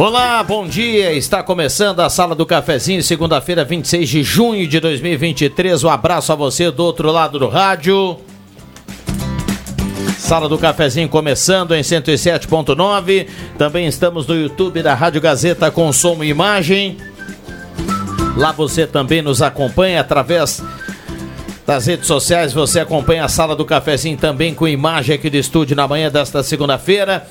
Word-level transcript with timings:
Olá, 0.00 0.42
bom 0.42 0.66
dia. 0.66 1.12
Está 1.12 1.42
começando 1.42 2.00
a 2.00 2.08
Sala 2.08 2.34
do 2.34 2.46
Cafezinho, 2.46 3.02
segunda-feira, 3.02 3.66
26 3.66 4.08
de 4.08 4.22
junho 4.22 4.66
de 4.66 4.80
2023. 4.80 5.84
Um 5.84 5.90
abraço 5.90 6.32
a 6.32 6.34
você 6.34 6.70
do 6.70 6.82
outro 6.82 7.12
lado 7.12 7.38
do 7.38 7.48
rádio. 7.48 8.16
Sala 10.16 10.48
do 10.48 10.56
Cafezinho 10.56 11.06
começando 11.06 11.74
em 11.74 11.82
107.9. 11.82 13.28
Também 13.58 13.86
estamos 13.86 14.26
no 14.26 14.34
YouTube 14.34 14.82
da 14.82 14.94
Rádio 14.94 15.20
Gazeta 15.20 15.70
com 15.70 15.92
som 15.92 16.24
e 16.24 16.30
imagem. 16.30 16.96
Lá 18.38 18.52
você 18.52 18.86
também 18.86 19.20
nos 19.20 19.42
acompanha 19.42 20.00
através 20.00 20.62
das 21.70 21.86
redes 21.86 22.08
sociais. 22.08 22.52
Você 22.52 22.80
acompanha 22.80 23.24
a 23.24 23.28
Sala 23.28 23.54
do 23.54 23.64
Cafezinho 23.64 24.18
também 24.18 24.52
com 24.52 24.66
imagem 24.66 25.14
aqui 25.14 25.30
do 25.30 25.36
estúdio 25.36 25.76
na 25.76 25.86
manhã 25.86 26.10
desta 26.10 26.42
segunda-feira, 26.42 27.24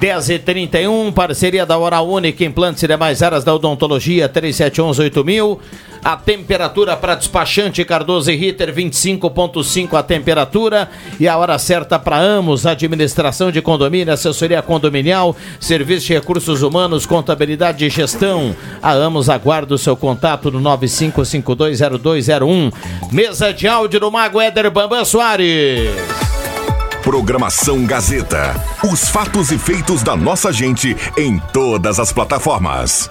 10h31. 0.00 1.12
Parceria 1.12 1.64
da 1.64 1.78
Hora 1.78 2.00
Única, 2.00 2.44
implantes 2.44 2.82
e 2.82 2.88
demais 2.88 3.22
áreas 3.22 3.44
da 3.44 3.54
odontologia, 3.54 4.28
3711-8000. 4.28 5.60
A 6.04 6.16
temperatura 6.18 6.96
para 6.98 7.14
despachante 7.14 7.84
Cardoso 7.84 8.30
e 8.30 8.36
Ritter, 8.36 8.70
25,5 8.74 9.94
a 9.94 10.02
temperatura. 10.02 10.90
E 11.18 11.26
a 11.26 11.38
hora 11.38 11.58
certa 11.58 11.98
para 11.98 12.18
Amos, 12.18 12.66
administração 12.66 13.50
de 13.50 13.62
condomínio, 13.62 14.12
assessoria 14.12 14.60
condominial, 14.60 15.34
serviço 15.58 16.08
de 16.08 16.12
recursos 16.12 16.60
humanos, 16.62 17.06
contabilidade 17.06 17.86
e 17.86 17.88
gestão. 17.88 18.54
A 18.82 18.92
Amos 18.92 19.30
aguarda 19.30 19.74
o 19.74 19.78
seu 19.78 19.96
contato 19.96 20.50
no 20.50 20.60
95520201. 20.60 22.70
Mesa 23.10 23.50
de 23.50 23.66
áudio 23.66 23.83
do 23.88 24.10
Mago 24.10 24.40
Éder 24.40 24.70
Bambam 24.70 25.04
Soares. 25.04 25.90
Programação 27.02 27.84
Gazeta. 27.84 28.54
Os 28.90 29.08
fatos 29.10 29.52
e 29.52 29.58
feitos 29.58 30.02
da 30.02 30.16
nossa 30.16 30.50
gente 30.50 30.96
em 31.18 31.38
todas 31.52 32.00
as 32.00 32.10
plataformas. 32.10 33.10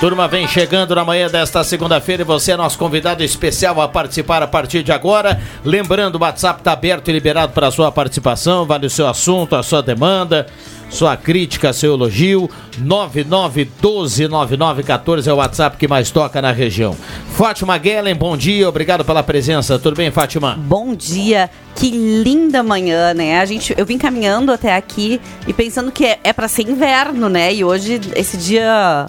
Turma 0.00 0.26
vem 0.26 0.48
chegando 0.48 0.94
na 0.94 1.04
manhã 1.04 1.28
desta 1.28 1.62
segunda-feira 1.62 2.22
e 2.22 2.24
você 2.24 2.52
é 2.52 2.56
nosso 2.56 2.78
convidado 2.78 3.22
especial 3.22 3.78
a 3.82 3.86
participar 3.86 4.42
a 4.42 4.46
partir 4.46 4.82
de 4.82 4.90
agora. 4.90 5.38
Lembrando, 5.62 6.14
o 6.14 6.22
WhatsApp 6.22 6.60
está 6.60 6.72
aberto 6.72 7.08
e 7.08 7.12
liberado 7.12 7.52
para 7.52 7.66
a 7.66 7.70
sua 7.70 7.92
participação, 7.92 8.64
vale 8.64 8.86
o 8.86 8.90
seu 8.90 9.06
assunto, 9.06 9.54
a 9.54 9.62
sua 9.62 9.82
demanda, 9.82 10.46
sua 10.90 11.16
crítica, 11.16 11.72
seu 11.72 11.94
elogio. 11.94 12.50
99129914 12.82 15.26
é 15.26 15.32
o 15.32 15.36
WhatsApp 15.36 15.76
que 15.76 15.88
mais 15.88 16.10
toca 16.10 16.40
na 16.42 16.52
região. 16.52 16.96
Fátima 17.32 17.76
Guellen, 17.78 18.14
bom 18.14 18.36
dia, 18.36 18.68
obrigado 18.68 19.04
pela 19.04 19.22
presença. 19.22 19.78
Tudo 19.78 19.96
bem, 19.96 20.10
Fátima? 20.10 20.58
Bom 20.58 20.94
dia. 20.94 21.48
Que 21.74 21.90
linda 21.90 22.62
manhã, 22.62 23.14
né? 23.14 23.40
A 23.40 23.44
gente, 23.44 23.74
eu 23.76 23.86
vim 23.86 23.96
caminhando 23.96 24.52
até 24.52 24.74
aqui 24.76 25.20
e 25.46 25.52
pensando 25.52 25.90
que 25.92 26.04
é, 26.04 26.18
é 26.22 26.32
para 26.32 26.48
ser 26.48 26.68
inverno, 26.68 27.28
né? 27.28 27.54
E 27.54 27.64
hoje 27.64 28.00
esse 28.14 28.36
dia 28.36 29.06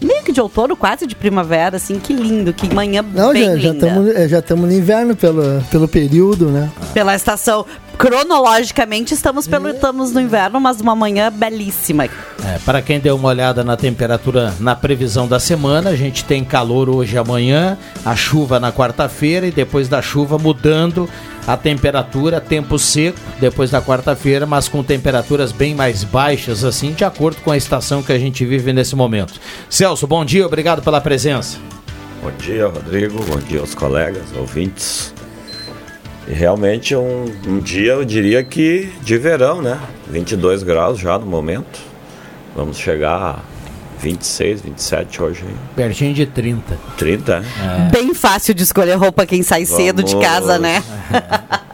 meio 0.00 0.22
que 0.22 0.32
de 0.32 0.40
outono, 0.40 0.76
quase 0.76 1.06
de 1.06 1.16
primavera, 1.16 1.76
assim, 1.76 1.98
que 1.98 2.12
lindo, 2.12 2.52
que 2.52 2.72
manhã 2.72 3.02
Não, 3.02 3.32
bem 3.32 3.58
já, 3.58 3.72
linda. 3.72 4.28
já 4.28 4.38
estamos 4.38 4.68
no 4.68 4.72
inverno 4.72 5.16
pelo, 5.16 5.62
pelo 5.70 5.88
período, 5.88 6.46
né? 6.48 6.70
Pela 6.92 7.16
estação. 7.16 7.64
Cronologicamente 7.98 9.14
estamos, 9.14 9.46
pelo, 9.46 9.68
estamos 9.68 10.12
no 10.12 10.20
inverno, 10.20 10.60
mas 10.60 10.80
uma 10.80 10.94
manhã 10.94 11.32
belíssima. 11.32 12.04
É, 12.04 12.58
para 12.64 12.82
quem 12.82 12.98
deu 13.00 13.16
uma 13.16 13.28
olhada 13.28 13.62
na 13.62 13.76
temperatura 13.76 14.54
na 14.60 14.74
previsão 14.74 15.26
da 15.26 15.38
semana, 15.38 15.90
a 15.90 15.96
gente 15.96 16.24
tem 16.24 16.44
calor 16.44 16.88
hoje 16.88 17.14
e 17.14 17.18
amanhã, 17.18 17.78
a 18.04 18.14
chuva 18.14 18.58
na 18.60 18.72
quarta-feira 18.72 19.46
e 19.46 19.50
depois 19.50 19.88
da 19.88 20.02
chuva 20.02 20.38
mudando 20.38 21.08
a 21.46 21.56
temperatura, 21.56 22.40
tempo 22.40 22.78
seco 22.78 23.18
depois 23.38 23.70
da 23.70 23.80
quarta-feira, 23.80 24.46
mas 24.46 24.68
com 24.68 24.82
temperaturas 24.82 25.52
bem 25.52 25.74
mais 25.74 26.02
baixas, 26.02 26.64
assim, 26.64 26.92
de 26.92 27.04
acordo 27.04 27.40
com 27.42 27.50
a 27.50 27.56
estação 27.56 28.02
que 28.02 28.12
a 28.12 28.18
gente 28.18 28.44
vive 28.44 28.72
nesse 28.72 28.96
momento. 28.96 29.40
Celso, 29.68 30.06
bom 30.06 30.24
dia, 30.24 30.46
obrigado 30.46 30.82
pela 30.82 31.00
presença. 31.00 31.58
Bom 32.22 32.30
dia, 32.38 32.66
Rodrigo. 32.66 33.22
Bom 33.24 33.38
dia 33.38 33.60
aos 33.60 33.74
colegas, 33.74 34.24
ouvintes. 34.34 35.12
E 36.26 36.32
realmente 36.32 36.96
um, 36.96 37.26
um 37.46 37.58
dia, 37.58 37.92
eu 37.92 38.04
diria 38.04 38.42
que 38.42 38.92
de 39.02 39.18
verão, 39.18 39.60
né? 39.60 39.78
22 40.08 40.62
graus 40.62 40.98
já 40.98 41.18
no 41.18 41.26
momento. 41.26 41.80
Vamos 42.56 42.78
chegar 42.78 43.16
a 43.16 43.38
26, 44.00 44.62
27 44.62 45.22
hoje. 45.22 45.44
Pertinho 45.74 46.14
de 46.14 46.26
30. 46.26 46.78
30, 46.96 47.40
né? 47.40 47.90
Bem 47.92 48.14
fácil 48.14 48.54
de 48.54 48.62
escolher 48.62 48.94
roupa 48.94 49.26
quem 49.26 49.42
sai 49.42 49.66
cedo 49.66 50.02
de 50.02 50.12
Vamos. 50.12 50.26
casa, 50.26 50.58
né? 50.58 50.82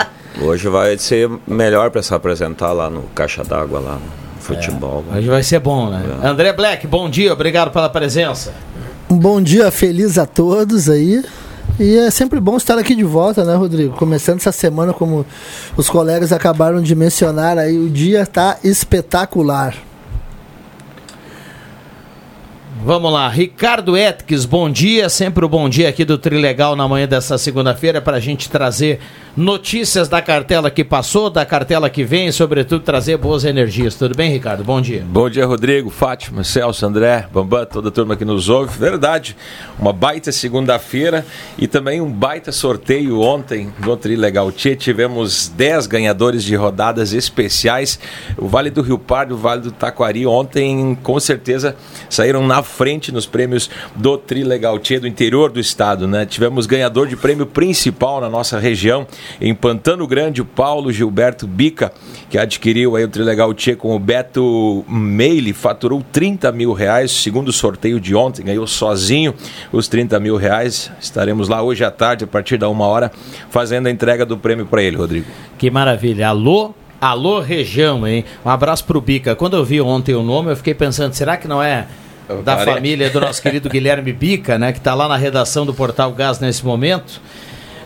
Hoje 0.43 0.69
vai 0.69 0.97
ser 0.97 1.29
melhor 1.47 1.91
para 1.91 2.03
se 2.03 2.15
apresentar 2.15 2.73
lá 2.73 2.89
no 2.89 3.03
Caixa 3.15 3.45
d'Água, 3.45 3.79
lá 3.79 3.95
no 3.97 4.41
futebol. 4.41 5.05
Hoje 5.15 5.29
vai 5.29 5.43
ser 5.43 5.61
bom, 5.61 5.91
né? 5.91 6.03
É. 6.23 6.27
André 6.27 6.53
Black, 6.55 6.87
bom 6.87 7.11
dia, 7.11 7.31
obrigado 7.33 7.71
pela 7.71 7.91
presença. 7.91 8.55
Um 9.11 9.19
bom 9.19 9.43
dia 9.43 9.71
feliz 9.71 10.17
a 10.17 10.25
todos 10.25 10.89
aí. 10.89 11.23
E 11.81 11.97
é 11.97 12.11
sempre 12.11 12.39
bom 12.39 12.59
estar 12.59 12.77
aqui 12.77 12.95
de 12.95 13.03
volta, 13.05 13.43
né, 13.43 13.55
Rodrigo? 13.55 13.97
Começando 13.97 14.37
essa 14.37 14.53
semana, 14.53 14.93
como 14.93 15.25
os 15.79 15.89
colegas 15.89 16.31
acabaram 16.31 16.83
de 16.83 16.95
mencionar 16.95 17.57
aí, 17.57 17.79
o 17.79 17.89
dia 17.89 18.21
está 18.21 18.59
espetacular. 18.63 19.75
Vamos 22.85 23.11
lá, 23.11 23.27
Ricardo 23.31 23.97
Etques, 23.97 24.45
bom 24.45 24.69
dia, 24.69 25.09
sempre 25.09 25.43
o 25.43 25.49
bom 25.49 25.71
dia 25.71 25.89
aqui 25.89 26.05
do 26.05 26.19
Trilegal 26.19 26.77
na 26.77 26.87
manhã 26.87 27.09
dessa 27.09 27.39
segunda-feira 27.39 28.03
para 28.03 28.19
a 28.19 28.21
gente 28.21 28.51
trazer 28.51 29.01
notícias 29.37 30.09
da 30.09 30.21
cartela 30.21 30.71
que 30.71 30.85
passou, 30.85 31.31
da 31.31 31.45
cartela 31.45 31.89
que 31.89 32.05
vem 32.05 32.29
e, 32.29 32.33
sobretudo, 32.33 32.83
trazer 32.83 33.17
boas 33.17 33.45
energias. 33.45 33.95
Tudo 33.95 34.15
bem, 34.15 34.31
Ricardo? 34.31 34.65
Bom 34.65 34.81
dia. 34.81 35.05
Bom 35.07 35.29
dia, 35.31 35.47
Rodrigo, 35.47 35.91
Fátima, 35.91 36.43
Celso, 36.45 36.85
André, 36.85 37.27
Bambam, 37.33 37.65
toda 37.67 37.89
a 37.89 37.93
turma 37.93 38.17
que 38.17 38.25
nos 38.25 38.49
ouve. 38.49 38.77
Verdade, 38.79 39.37
uma 39.79 39.93
baita 39.93 40.33
segunda-feira 40.33 41.25
e 41.59 41.67
também 41.67 42.01
um 42.01 42.11
baita 42.11 42.53
sorteio 42.53 43.21
ontem 43.21 43.73
no 43.79 43.97
Trilegal 43.97 44.51
Tchê. 44.51 44.75
Tivemos 44.75 45.49
10 45.49 45.87
ganhadores 45.87 46.43
de 46.43 46.55
rodadas 46.57 47.13
especiais. 47.13 47.99
O 48.37 48.49
Vale 48.49 48.71
do 48.71 48.83
Rio 48.83 48.99
Pardo, 48.99 49.35
o 49.35 49.39
Vale 49.39 49.63
do 49.63 49.71
Taquari, 49.73 50.27
ontem 50.27 50.97
com 51.03 51.19
certeza 51.21 51.77
saíram 52.09 52.47
na 52.47 52.63
frente 52.63 53.13
nos 53.13 53.27
prêmios 53.27 53.71
do 53.95 54.19
Trilegal 54.19 54.79
Tchê 54.79 54.99
do 54.99 55.07
interior 55.07 55.51
do 55.51 55.61
estado, 55.61 56.07
né? 56.07 56.27
Tivemos 56.27 56.67
ganhador 56.67 57.07
de 57.07 57.17
prêmio 57.17 57.47
principal 57.47 58.21
na 58.21 58.29
nossa 58.29 58.59
região 58.59 59.07
Em 59.41 59.55
Pantano 59.55 60.07
Grande, 60.07 60.43
o 60.43 60.45
Paulo 60.45 60.93
Gilberto 60.93 61.47
Bica, 61.47 61.93
que 62.29 62.39
adquiriu 62.39 62.97
aí 62.97 63.05
o 63.05 63.09
Trilegal 63.09 63.53
Tchê 63.55 63.75
com 63.75 63.95
o 63.95 63.99
Beto 63.99 64.85
Meile, 64.89 65.53
faturou 65.53 66.03
30 66.13 66.53
mil 66.53 66.73
reais, 66.73 67.11
segundo 67.11 67.49
o 67.49 67.53
sorteio 67.53 68.01
de 68.01 68.15
ontem, 68.15 68.45
ganhou 68.45 68.67
sozinho 68.67 69.35
os 69.73 69.89
30 69.89 70.19
mil 70.21 70.37
reais. 70.37 70.91
Estaremos 71.01 71.49
lá 71.49 71.63
hoje 71.63 71.85
à 71.85 71.91
tarde, 71.91 72.25
a 72.25 72.27
partir 72.27 72.57
da 72.57 72.69
uma 72.69 72.87
hora, 72.87 73.11
fazendo 73.51 73.87
a 73.87 73.91
entrega 73.91 74.25
do 74.27 74.37
prêmio 74.37 74.67
para 74.67 74.83
ele, 74.83 74.97
Rodrigo. 74.97 75.27
Que 75.59 75.71
maravilha. 75.71 76.29
Alô, 76.29 76.75
alô 77.01 77.41
região, 77.41 78.07
hein? 78.07 78.25
Um 78.45 78.51
abraço 78.51 78.85
pro 78.85 79.01
Bica. 79.01 79.35
Quando 79.35 79.57
eu 79.57 79.65
vi 79.65 79.81
ontem 79.81 80.15
o 80.15 80.23
nome, 80.23 80.51
eu 80.53 80.57
fiquei 80.57 80.75
pensando, 80.75 81.15
será 81.15 81.37
que 81.37 81.49
não 81.49 81.63
é 81.63 81.87
da 82.45 82.57
Parece. 82.57 82.75
família 82.77 83.11
do 83.11 83.21
nosso 83.21 83.43
querido 83.43 83.69
Guilherme 83.71 84.13
Bica, 84.13 84.59
né? 84.59 84.73
Que 84.73 84.79
está 84.79 84.95
lá 84.95 85.09
na 85.09 85.17
redação 85.17 85.67
do 85.67 85.75
Portal 85.75 86.13
Gás 86.13 86.39
nesse 86.39 86.65
momento. 86.65 87.21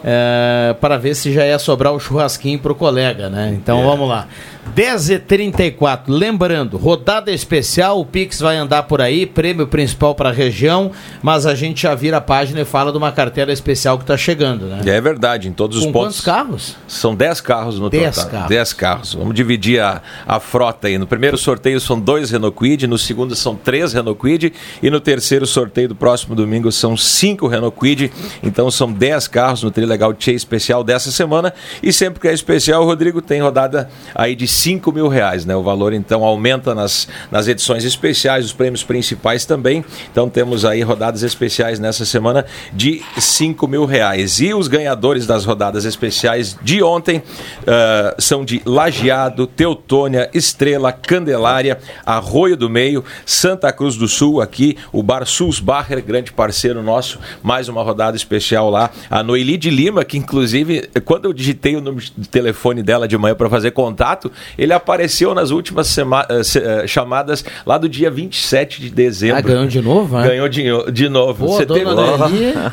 É, 0.04 0.74
para 0.78 0.98
ver 0.98 1.14
se 1.14 1.32
já 1.32 1.46
ia 1.46 1.58
sobrar 1.58 1.94
o 1.94 1.98
churrasquinho 1.98 2.58
pro 2.58 2.74
colega, 2.74 3.30
né? 3.30 3.54
Então 3.54 3.82
vamos 3.82 4.06
lá. 4.06 4.28
10h34, 4.74 6.02
lembrando, 6.08 6.76
rodada 6.76 7.30
especial, 7.30 8.00
o 8.00 8.04
Pix 8.04 8.40
vai 8.40 8.56
andar 8.56 8.84
por 8.84 9.00
aí, 9.00 9.26
prêmio 9.26 9.66
principal 9.66 10.14
para 10.14 10.30
a 10.30 10.32
região, 10.32 10.90
mas 11.22 11.46
a 11.46 11.54
gente 11.54 11.82
já 11.82 11.94
vira 11.94 12.16
a 12.16 12.20
página 12.20 12.60
e 12.60 12.64
fala 12.64 12.90
de 12.90 12.98
uma 12.98 13.12
carteira 13.12 13.52
especial 13.52 13.96
que 13.98 14.04
está 14.04 14.16
chegando, 14.16 14.66
né? 14.66 14.80
É 14.84 15.00
verdade, 15.00 15.48
em 15.48 15.52
todos 15.52 15.78
os 15.78 15.84
Com 15.84 15.92
pontos. 15.92 16.16
quantos 16.16 16.20
carros? 16.20 16.76
São 16.88 17.14
10 17.14 17.40
carros 17.40 17.78
no 17.78 17.90
10 17.90 18.14
total. 18.14 18.30
carros. 18.30 18.48
10 18.48 18.72
carros. 18.72 19.14
Vamos 19.14 19.34
dividir 19.34 19.80
a, 19.80 20.00
a 20.26 20.40
frota 20.40 20.88
aí. 20.88 20.98
No 20.98 21.06
primeiro 21.06 21.36
sorteio 21.36 21.80
são 21.80 21.98
dois 22.00 22.30
Renault 22.30 22.56
Kwid, 22.56 22.86
no 22.86 22.98
segundo 22.98 23.34
são 23.34 23.54
três 23.54 23.92
Renault 23.92 24.18
Kwid 24.18 24.52
e 24.82 24.90
no 24.90 25.00
terceiro 25.00 25.46
sorteio 25.46 25.88
do 25.88 25.94
próximo 25.94 26.34
domingo 26.34 26.70
são 26.72 26.96
cinco 26.96 27.46
Renault 27.46 27.76
Kwid. 27.76 28.12
Então 28.42 28.70
são 28.70 28.92
10 28.92 29.28
carros 29.28 29.62
no 29.62 29.70
Trilegal 29.70 30.12
Tchê 30.14 30.32
especial 30.32 30.82
dessa 30.84 31.10
semana. 31.10 31.52
E 31.82 31.92
sempre 31.92 32.20
que 32.20 32.28
é 32.28 32.32
especial, 32.32 32.82
o 32.82 32.86
Rodrigo 32.86 33.20
tem 33.22 33.40
rodada 33.40 33.88
aí 34.14 34.34
de 34.34 34.46
5 34.54 34.92
mil 34.92 35.08
reais, 35.08 35.44
né? 35.44 35.54
O 35.56 35.62
valor 35.62 35.92
então 35.92 36.24
aumenta 36.24 36.74
nas, 36.74 37.08
nas 37.30 37.48
edições 37.48 37.84
especiais, 37.84 38.44
os 38.44 38.52
prêmios 38.52 38.82
principais 38.82 39.44
também. 39.44 39.84
Então 40.10 40.28
temos 40.28 40.64
aí 40.64 40.82
rodadas 40.82 41.22
especiais 41.22 41.78
nessa 41.78 42.04
semana 42.04 42.46
de 42.72 43.02
5 43.18 43.66
mil 43.66 43.84
reais. 43.84 44.40
E 44.40 44.54
os 44.54 44.68
ganhadores 44.68 45.26
das 45.26 45.44
rodadas 45.44 45.84
especiais 45.84 46.56
de 46.62 46.82
ontem 46.82 47.22
ah, 47.66 48.14
são 48.18 48.44
de 48.44 48.62
Lajeado, 48.64 49.46
Teutônia, 49.46 50.30
Estrela, 50.32 50.92
Candelária, 50.92 51.78
Arroio 52.06 52.56
do 52.56 52.70
Meio, 52.70 53.04
Santa 53.26 53.72
Cruz 53.72 53.96
do 53.96 54.06
Sul, 54.06 54.40
aqui, 54.40 54.76
o 54.92 55.02
Bar 55.02 55.26
Sulsbacher, 55.26 56.02
grande 56.02 56.32
parceiro 56.32 56.82
nosso, 56.82 57.18
mais 57.42 57.68
uma 57.68 57.82
rodada 57.82 58.16
especial 58.16 58.70
lá. 58.70 58.90
A 59.10 59.22
Noeli 59.22 59.56
de 59.56 59.70
Lima, 59.70 60.04
que 60.04 60.16
inclusive, 60.16 60.88
quando 61.04 61.24
eu 61.24 61.32
digitei 61.32 61.74
o 61.76 61.80
número 61.80 62.06
de 62.16 62.28
telefone 62.28 62.82
dela 62.82 63.08
de 63.08 63.18
manhã 63.18 63.34
para 63.34 63.50
fazer 63.50 63.72
contato, 63.72 64.30
ele 64.58 64.72
apareceu 64.72 65.34
nas 65.34 65.50
últimas 65.50 65.86
sema- 65.88 66.26
eh, 66.28 66.40
eh, 66.82 66.86
chamadas 66.86 67.44
lá 67.66 67.78
do 67.78 67.88
dia 67.88 68.10
27 68.10 68.80
de 68.80 68.90
dezembro. 68.90 69.38
Ah, 69.38 69.40
ganhou 69.40 69.66
de 69.66 69.80
novo, 69.80 70.16
né? 70.18 70.28
Ganhou 70.28 70.48
de, 70.48 70.64
de 70.92 71.08
novo. 71.08 71.46
Você 71.46 71.66
teve, 71.66 71.84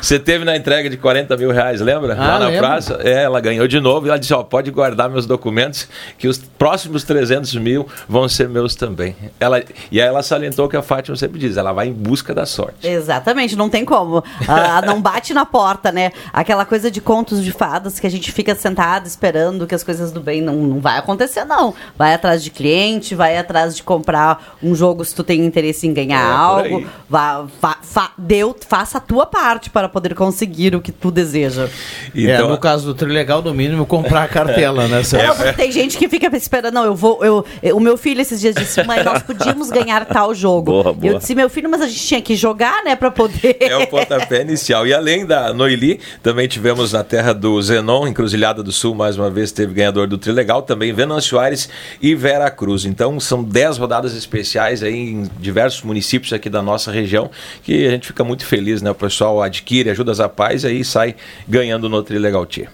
você 0.00 0.18
teve 0.18 0.44
na 0.44 0.56
entrega 0.56 0.88
de 0.90 0.96
40 0.96 1.36
mil 1.36 1.50
reais, 1.50 1.80
lembra? 1.80 2.14
Ah, 2.14 2.26
Lá 2.32 2.38
na 2.38 2.46
lembro. 2.46 2.60
praça. 2.60 2.98
É, 3.02 3.22
ela 3.24 3.40
ganhou 3.40 3.66
de 3.68 3.80
novo 3.80 4.06
e 4.06 4.08
ela 4.08 4.18
disse: 4.18 4.32
Ó, 4.34 4.42
pode 4.42 4.70
guardar 4.70 5.08
meus 5.10 5.26
documentos, 5.26 5.88
que 6.18 6.28
os 6.28 6.38
próximos 6.38 7.04
300 7.04 7.54
mil 7.56 7.86
vão 8.08 8.28
ser 8.28 8.48
meus 8.48 8.74
também. 8.74 9.14
Ela, 9.40 9.62
e 9.90 10.00
aí 10.00 10.06
ela 10.06 10.22
salientou 10.22 10.68
que 10.68 10.76
a 10.76 10.82
Fátima 10.82 11.16
sempre 11.16 11.38
diz: 11.38 11.56
ela 11.56 11.72
vai 11.72 11.88
em 11.88 11.92
busca 11.92 12.34
da 12.34 12.46
sorte. 12.46 12.86
Exatamente, 12.86 13.56
não 13.56 13.68
tem 13.68 13.84
como. 13.84 14.22
Ah, 14.48 14.82
não 14.86 15.00
bate 15.00 15.32
na 15.34 15.44
porta, 15.46 15.90
né? 15.92 16.12
Aquela 16.32 16.64
coisa 16.64 16.90
de 16.90 17.00
contos 17.00 17.42
de 17.44 17.52
fadas 17.52 17.98
que 18.00 18.06
a 18.06 18.10
gente 18.10 18.30
fica 18.32 18.54
sentado 18.54 19.06
esperando 19.06 19.66
que 19.66 19.74
as 19.74 19.82
coisas 19.84 20.12
do 20.12 20.20
bem 20.20 20.40
não, 20.40 20.54
não 20.56 20.80
vai 20.80 20.98
acontecer, 20.98 21.44
não. 21.44 21.61
Vai 21.96 22.14
atrás 22.14 22.42
de 22.42 22.50
cliente, 22.50 23.14
vai 23.14 23.36
atrás 23.38 23.76
de 23.76 23.82
comprar 23.82 24.56
um 24.62 24.74
jogo 24.74 25.04
se 25.04 25.14
tu 25.14 25.22
tem 25.22 25.44
interesse 25.44 25.86
em 25.86 25.92
ganhar 25.94 26.18
É, 26.20 26.32
algo. 26.34 26.86
Vá, 27.08 27.44
fa, 27.60 27.76
fa- 27.82 28.12
deu, 28.16 28.56
faça 28.68 28.98
a 28.98 29.00
tua 29.00 29.26
parte 29.26 29.70
para 29.70 29.88
poder 29.88 30.14
conseguir 30.14 30.74
o 30.74 30.80
que 30.80 30.90
tu 30.92 31.10
deseja. 31.10 31.68
é, 32.14 32.20
Então, 32.20 32.48
no 32.48 32.58
caso 32.58 32.86
do 32.86 32.94
Trilegal, 32.94 33.42
no 33.42 33.52
mínimo, 33.52 33.84
comprar 33.86 34.24
a 34.24 34.28
cartela, 34.28 34.88
né? 34.88 35.02
Não, 35.26 35.36
porque 35.36 35.52
tem 35.52 35.70
gente 35.70 35.96
que 35.98 36.08
fica 36.08 36.34
esperando, 36.36 36.74
não, 36.74 36.84
eu 36.84 36.94
vou. 36.94 37.22
Eu, 37.24 37.44
eu- 37.62 37.76
o 37.76 37.80
meu 37.80 37.96
filho 37.96 38.20
esses 38.20 38.40
dias 38.40 38.54
disse, 38.54 38.82
mãe, 38.84 39.02
nós 39.04 39.22
podíamos 39.22 39.70
ganhar 39.70 40.04
tal 40.06 40.34
jogo. 40.34 40.72
Boa, 40.72 40.92
boa. 40.92 41.12
Eu 41.14 41.18
disse, 41.18 41.34
meu 41.34 41.50
filho, 41.50 41.68
mas 41.70 41.80
a 41.82 41.86
gente 41.88 42.06
tinha 42.06 42.22
que 42.22 42.34
jogar, 42.34 42.82
né, 42.84 42.96
pra 42.96 43.10
poder. 43.10 43.56
É 43.60 43.76
o 43.76 43.86
pontapé 43.86 44.40
inicial. 44.42 44.86
E 44.86 44.94
além 44.94 45.26
da 45.26 45.52
Noili, 45.52 46.00
também 46.22 46.48
tivemos 46.48 46.92
na 46.92 47.02
terra 47.04 47.32
do 47.34 47.60
Zenon, 47.60 48.06
Encruzilhada 48.06 48.62
do 48.62 48.72
Sul, 48.72 48.94
mais 48.94 49.18
uma 49.18 49.28
vez 49.30 49.52
teve 49.52 49.74
ganhador 49.74 50.06
do 50.06 50.16
Trilegal, 50.16 50.62
também 50.62 50.92
Venâncio 50.92 51.38
Aires 51.38 51.51
e 52.00 52.14
Vera 52.14 52.50
Cruz. 52.50 52.84
Então 52.84 53.18
são 53.20 53.42
10 53.42 53.78
rodadas 53.78 54.14
especiais 54.14 54.82
aí 54.82 55.10
em 55.10 55.30
diversos 55.40 55.82
municípios 55.82 56.32
aqui 56.32 56.48
da 56.48 56.62
nossa 56.62 56.90
região, 56.90 57.30
que 57.62 57.86
a 57.86 57.90
gente 57.90 58.06
fica 58.08 58.24
muito 58.24 58.44
feliz, 58.44 58.82
né? 58.82 58.90
O 58.90 58.94
pessoal 58.94 59.42
adquire, 59.42 59.90
ajuda 59.90 60.12
a 60.24 60.28
paz 60.28 60.64
e 60.64 60.68
aí 60.68 60.84
sai 60.84 61.14
ganhando 61.48 61.88
no 61.88 62.02
Trilegal 62.02 62.46
Tia. 62.46 62.68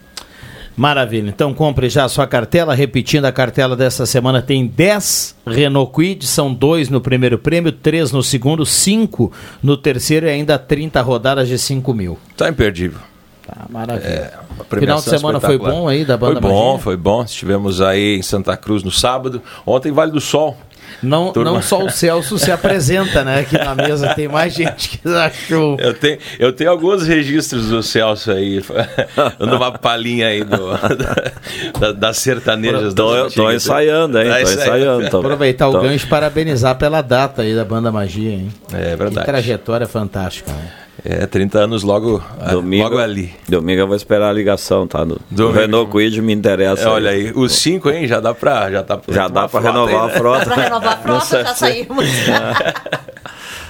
Maravilha. 0.79 1.29
Então 1.29 1.53
compre 1.53 1.89
já 1.89 2.05
a 2.05 2.09
sua 2.09 2.25
cartela. 2.25 2.73
Repetindo, 2.73 3.25
a 3.25 3.33
cartela 3.33 3.75
dessa 3.75 4.07
semana 4.07 4.41
tem 4.41 4.65
10 4.65 5.35
Renault 5.45 5.93
Kwid, 5.93 6.25
são 6.25 6.55
dois 6.55 6.89
no 6.89 7.01
primeiro 7.01 7.37
prêmio, 7.37 7.73
três 7.73 8.13
no 8.13 8.23
segundo, 8.23 8.65
cinco 8.65 9.33
no 9.61 9.77
terceiro 9.77 10.27
e 10.27 10.31
ainda 10.31 10.57
30 10.57 11.03
rodadas 11.03 11.49
de 11.49 11.59
5 11.59 11.93
mil. 11.93 12.17
Tá 12.37 12.49
imperdível. 12.49 13.01
Tá, 13.45 13.67
maravilha. 13.69 14.39
A 14.39 14.48
Final 14.65 14.99
de 14.99 15.05
premiação 15.05 15.19
semana 15.19 15.41
foi 15.41 15.59
bom 15.59 15.89
aí 15.89 16.05
da 16.05 16.17
banda 16.17 16.41
Foi 16.41 16.51
bom, 16.51 16.65
Magia? 16.73 16.79
foi 16.83 16.97
bom. 16.97 17.23
Estivemos 17.23 17.81
aí 17.81 18.17
em 18.19 18.23
Santa 18.23 18.57
Cruz 18.57 18.83
no 18.83 18.91
sábado. 18.91 19.43
Ontem 19.67 19.93
Vale 19.93 20.13
do 20.13 20.21
Sol. 20.21 20.57
Não, 21.03 21.33
Turma. 21.35 21.53
não 21.53 21.61
só 21.63 21.85
o 21.85 21.91
Celso 21.91 22.39
se 22.39 22.51
apresenta, 22.51 23.23
né? 23.23 23.41
Aqui 23.41 23.59
na 23.59 23.75
mesa 23.75 24.15
tem 24.15 24.27
mais 24.27 24.55
gente 24.55 24.89
que 24.99 25.07
achou. 25.13 25.77
Eu 25.79 25.93
tenho, 25.93 26.19
eu 26.39 26.51
tenho 26.51 26.71
alguns 26.71 27.07
registros 27.07 27.69
do 27.69 27.83
Celso 27.83 28.33
aí, 28.33 28.63
dando 29.39 29.57
uma 29.57 29.71
palhinha 29.71 30.29
aí 30.29 30.43
do, 30.43 30.57
da, 31.79 31.93
das 31.93 32.17
sertanejas. 32.17 32.95
Tô, 32.95 33.11
das 33.13 33.17
eu 33.19 33.31
tô 33.31 33.43
antigas. 33.47 33.65
ensaiando, 33.67 34.19
hein? 34.19 34.29
Tá 34.31 34.35
Tô 34.37 34.41
ensaiando. 34.51 35.11
tô- 35.11 35.19
Aproveitar 35.19 35.69
o 35.69 35.73
tô- 35.73 35.81
gancho 35.83 36.07
e 36.07 36.09
parabenizar 36.09 36.75
pela 36.77 37.03
data 37.03 37.43
aí 37.43 37.55
da 37.55 37.67
banda 37.67 37.93
Magia, 37.93 38.31
hein? 38.33 38.49
É 38.73 38.91
Que 38.93 38.97
verdade. 38.97 39.27
trajetória 39.27 39.87
fantástica, 39.87 40.51
né? 40.51 40.71
É, 41.05 41.27
30 41.27 41.59
anos 41.61 41.83
logo, 41.85 42.23
Domingo, 42.51 42.83
logo 42.85 42.99
ali. 42.99 43.33
Domingo 43.49 43.81
eu 43.81 43.87
vou 43.87 43.95
esperar 43.95 44.31
a 44.31 44.33
ligação, 44.33 44.87
tá? 44.87 45.05
Do, 45.05 45.21
do. 45.31 45.53
Renault 45.53 45.91
Quid 45.93 46.21
me 46.21 46.33
interessa. 46.33 46.83
É, 46.83 46.89
olha 46.89 47.11
aí, 47.11 47.33
os 47.35 47.53
cinco, 47.55 47.89
hein? 47.89 48.07
Já 48.09 48.19
dá 48.21 48.35
pra. 48.35 48.71
Já, 48.71 48.83
tá, 48.83 48.99
Já 49.09 49.27
dá 49.29 49.49
pra 49.49 49.61
renovar 49.61 50.03
aí, 50.03 50.07
né? 50.09 50.15
a 50.15 50.19
frota. 50.19 50.45
pra 50.47 50.55
renovar 50.65 50.93
a 50.93 50.97
frota, 50.97 51.45
já 51.45 51.55
saímos. 51.55 52.05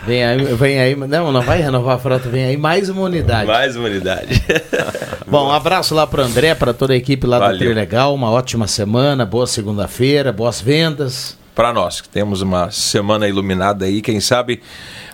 Vem 0.06 0.24
aí, 0.24 0.38
vem 0.54 0.80
aí, 0.80 0.96
não, 0.96 1.30
não 1.30 1.42
vai 1.42 1.60
renovar 1.60 1.96
a 1.96 1.98
frota, 1.98 2.30
vem 2.30 2.44
aí 2.46 2.56
mais 2.56 2.88
uma 2.88 3.02
unidade. 3.02 3.46
Mais 3.46 3.76
uma 3.76 3.88
unidade. 3.88 4.42
Bom, 5.26 5.48
um 5.48 5.52
abraço 5.52 5.94
lá 5.94 6.06
pro 6.06 6.22
André, 6.22 6.54
para 6.54 6.72
toda 6.72 6.94
a 6.94 6.96
equipe 6.96 7.26
lá 7.26 7.38
do 7.38 7.44
Valeu. 7.44 7.58
Trilegal, 7.58 8.14
uma 8.14 8.30
ótima 8.30 8.66
semana, 8.66 9.26
boa 9.26 9.46
segunda-feira, 9.46 10.32
boas 10.32 10.62
vendas. 10.62 11.36
para 11.54 11.74
nós, 11.74 12.00
que 12.00 12.08
temos 12.08 12.40
uma 12.40 12.70
semana 12.70 13.28
iluminada 13.28 13.84
aí, 13.84 14.00
quem 14.00 14.18
sabe 14.18 14.62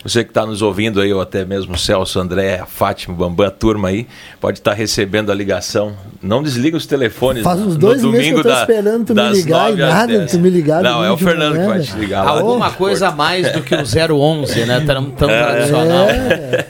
você 0.04 0.22
que 0.22 0.30
está 0.30 0.44
nos 0.46 0.60
ouvindo 0.62 1.00
aí, 1.00 1.12
ou 1.12 1.20
até 1.20 1.44
mesmo 1.44 1.74
o 1.74 1.78
Celso, 1.78 2.20
André, 2.20 2.58
a 2.60 2.66
Fátima, 2.66 3.14
o 3.14 3.16
Bambam, 3.16 3.46
a 3.46 3.50
turma 3.50 3.88
aí, 3.88 4.06
pode 4.40 4.58
estar 4.58 4.74
recebendo 4.74 5.32
a 5.32 5.34
ligação. 5.34 5.94
Não 6.22 6.42
desliga 6.42 6.76
os 6.76 6.86
telefones. 6.86 7.42
Faz 7.42 7.58
uns 7.60 7.74
no 7.74 7.78
dois 7.78 8.02
meses 8.02 8.12
domingo 8.18 8.34
que 8.34 8.38
eu 8.40 8.42
tô 8.42 8.48
da- 8.56 8.60
esperando 8.62 9.04
tu 9.06 9.14
me 9.14 9.28
ligar 9.32 9.72
e 9.72 9.76
nada 9.76 10.26
tu 10.26 10.38
me 10.38 10.50
ligar 10.50 10.82
Não, 10.82 11.04
é 11.04 11.10
o 11.10 11.16
Fernando 11.16 11.52
que 11.58 11.66
vai 11.66 11.78
né? 11.78 11.84
te 11.84 11.96
ligar. 11.96 12.26
Alguma 12.26 12.70
coisa 12.70 13.08
a 13.08 13.12
mais 13.12 13.50
do 13.52 13.62
que 13.62 13.74
o 13.74 13.84
011, 13.84 14.64
né? 14.66 14.80
Tão, 14.86 15.10
tão 15.10 15.28
tradicional. 15.28 16.06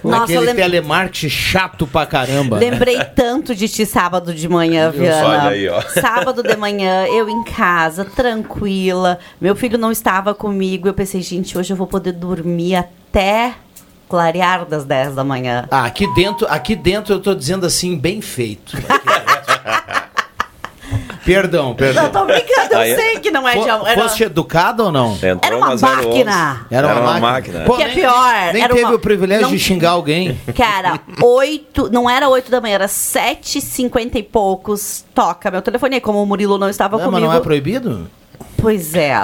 Nossa, 0.03 0.23
Aquele 0.25 0.39
eu 0.39 0.43
lem- 0.43 0.55
telemarketing 0.55 1.29
chato 1.29 1.87
pra 1.87 2.07
caramba. 2.07 2.59
Lembrei 2.59 2.99
tanto 3.17 3.55
de 3.55 3.69
ti 3.69 3.85
sábado 3.87 4.33
de 4.35 4.49
manhã, 4.49 4.91
Viana. 4.91 5.27
Olha 5.29 5.49
aí, 5.51 5.69
ó. 5.69 5.81
Sábado 5.83 6.43
de 6.43 6.57
manhã, 6.57 7.07
eu 7.07 7.29
em 7.29 7.43
casa, 7.45 8.05
tranquila. 8.05 9.19
Meu 9.41 9.55
filho 9.57 9.79
não 9.79 9.91
estava 9.91 10.35
comigo. 10.35 10.89
Eu 10.89 10.95
pensei, 10.95 11.21
gente, 11.23 11.57
hoje 11.57 11.73
eu 11.73 11.77
vou 11.77 11.87
poder 11.87 12.13
dormir 12.13 12.77
até 12.77 13.04
clarear 14.09 14.65
das 14.67 14.85
10 14.85 15.15
da 15.15 15.25
manhã. 15.25 15.67
Ah, 15.71 15.85
aqui 15.85 16.07
dentro, 16.15 16.47
aqui 16.49 16.75
dentro 16.77 17.15
eu 17.15 17.21
tô 17.21 17.35
dizendo 17.35 17.65
assim, 17.67 17.97
bem 17.97 18.21
feito. 18.21 18.77
perdão, 21.25 21.75
perdão. 21.77 22.05
Não, 22.05 22.11
tô 22.11 22.25
brincando, 22.27 22.73
eu 22.75 22.79
Aí- 22.79 22.95
sei 22.95 23.19
que 23.19 23.31
não 23.31 23.49
é 23.49 23.57
de 23.59 23.69
amor. 23.69 23.89
Era, 23.89 24.03
Foste 24.03 24.25
educado 24.25 24.85
ou 24.85 24.93
não? 24.93 25.17
era 25.23 25.33
Entrou 25.33 25.59
uma 25.59 25.67
uma 25.69 25.75
011. 25.75 25.83
máquina. 25.85 26.67
Era 26.71 26.87
uma, 27.01 27.21
máquina. 27.21 27.61
Pô, 27.65 27.77
Que 27.77 27.83
é 27.83 27.87
nem- 27.87 27.95
pior, 27.97 28.53
Nem 28.53 28.63
era 28.63 28.75
teve 28.75 28.87
uma- 28.87 28.95
o 28.95 28.99
privilégio 28.99 29.45
não- 29.47 29.51
de 29.51 29.59
xingar 29.59 29.91
alguém. 29.91 30.39
Cara, 30.55 31.01
8, 31.23 31.91
não 31.91 32.09
era 32.09 32.29
8 32.29 32.51
da 32.51 32.61
manhã, 32.61 32.75
era 32.75 32.89
7h50 32.89 34.17
e 34.17 34.23
poucos. 34.23 35.05
Toca 35.15 35.51
meu 35.51 35.63
telefone. 35.63 35.95
Aí, 35.97 36.01
como 36.01 36.23
o 36.23 36.27
Murilo 36.27 36.59
não 36.59 36.69
estava 36.69 36.97
Não, 36.99 37.05
mas 37.07 37.15
comigo. 37.15 37.33
não 37.33 37.39
é 37.39 37.41
proibido? 37.41 38.11
Pois 38.61 38.95
é. 38.95 39.15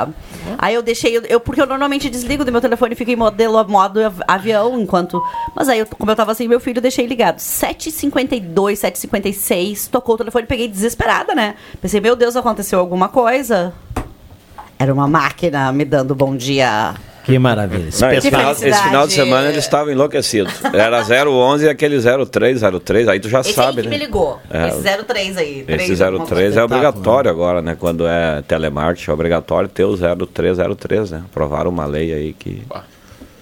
Aí 0.58 0.74
eu 0.74 0.82
deixei, 0.82 1.20
eu, 1.28 1.40
porque 1.40 1.60
eu 1.60 1.66
normalmente 1.66 2.08
desligo 2.10 2.44
do 2.44 2.52
meu 2.52 2.60
telefone 2.60 2.92
e 2.92 2.96
fico 2.96 3.10
em 3.10 3.16
modelo 3.16 3.62
modo 3.68 4.00
av- 4.04 4.20
avião 4.26 4.80
enquanto. 4.80 5.22
Mas 5.54 5.68
aí, 5.68 5.78
eu, 5.80 5.86
como 5.86 6.10
eu 6.10 6.16
tava 6.16 6.34
sem 6.34 6.46
meu 6.48 6.60
filho, 6.60 6.78
eu 6.78 6.82
deixei 6.82 7.06
ligado. 7.06 7.38
7h52, 7.38 8.52
7h56, 8.76 9.88
tocou 9.90 10.14
o 10.14 10.18
telefone, 10.18 10.46
peguei 10.46 10.68
desesperada, 10.68 11.34
né? 11.34 11.54
Pensei, 11.80 12.00
meu 12.00 12.14
Deus, 12.16 12.36
aconteceu 12.36 12.78
alguma 12.78 13.08
coisa. 13.08 13.72
Era 14.78 14.92
uma 14.94 15.06
máquina 15.06 15.70
me 15.72 15.84
dando 15.84 16.14
bom 16.14 16.34
dia. 16.36 16.94
Que 17.24 17.38
maravilha. 17.38 17.88
Não, 18.00 18.12
esse, 18.12 18.30
final, 18.30 18.52
esse 18.52 18.82
final 18.82 19.06
de 19.06 19.12
semana 19.12 19.48
eles 19.48 19.64
estavam 19.64 19.92
enlouquecidos. 19.92 20.52
Era 20.72 21.02
011 21.28 21.66
e 21.66 21.68
aquele 21.68 21.98
0303, 22.00 23.08
aí 23.08 23.20
tu 23.20 23.28
já 23.28 23.40
Esse 23.40 23.52
sabe, 23.52 23.80
aí 23.80 23.84
que 23.84 23.90
né? 23.90 23.98
me 23.98 24.04
ligou. 24.04 24.40
É. 24.50 24.68
Esse 24.68 25.04
03 25.04 25.36
aí. 25.36 25.64
Esse 25.68 25.84
três, 25.86 26.00
alguma 26.00 26.26
03 26.26 26.56
é 26.56 26.64
obrigatório 26.64 27.30
agora, 27.30 27.60
né? 27.60 27.76
Quando 27.78 28.06
é 28.06 28.42
telemarketing, 28.42 29.10
é 29.10 29.14
obrigatório 29.14 29.68
ter 29.68 29.84
o 29.84 29.96
0303, 29.96 31.10
né? 31.10 31.22
Aprovaram 31.30 31.70
uma 31.70 31.84
lei 31.84 32.12
aí 32.12 32.32
que... 32.32 32.62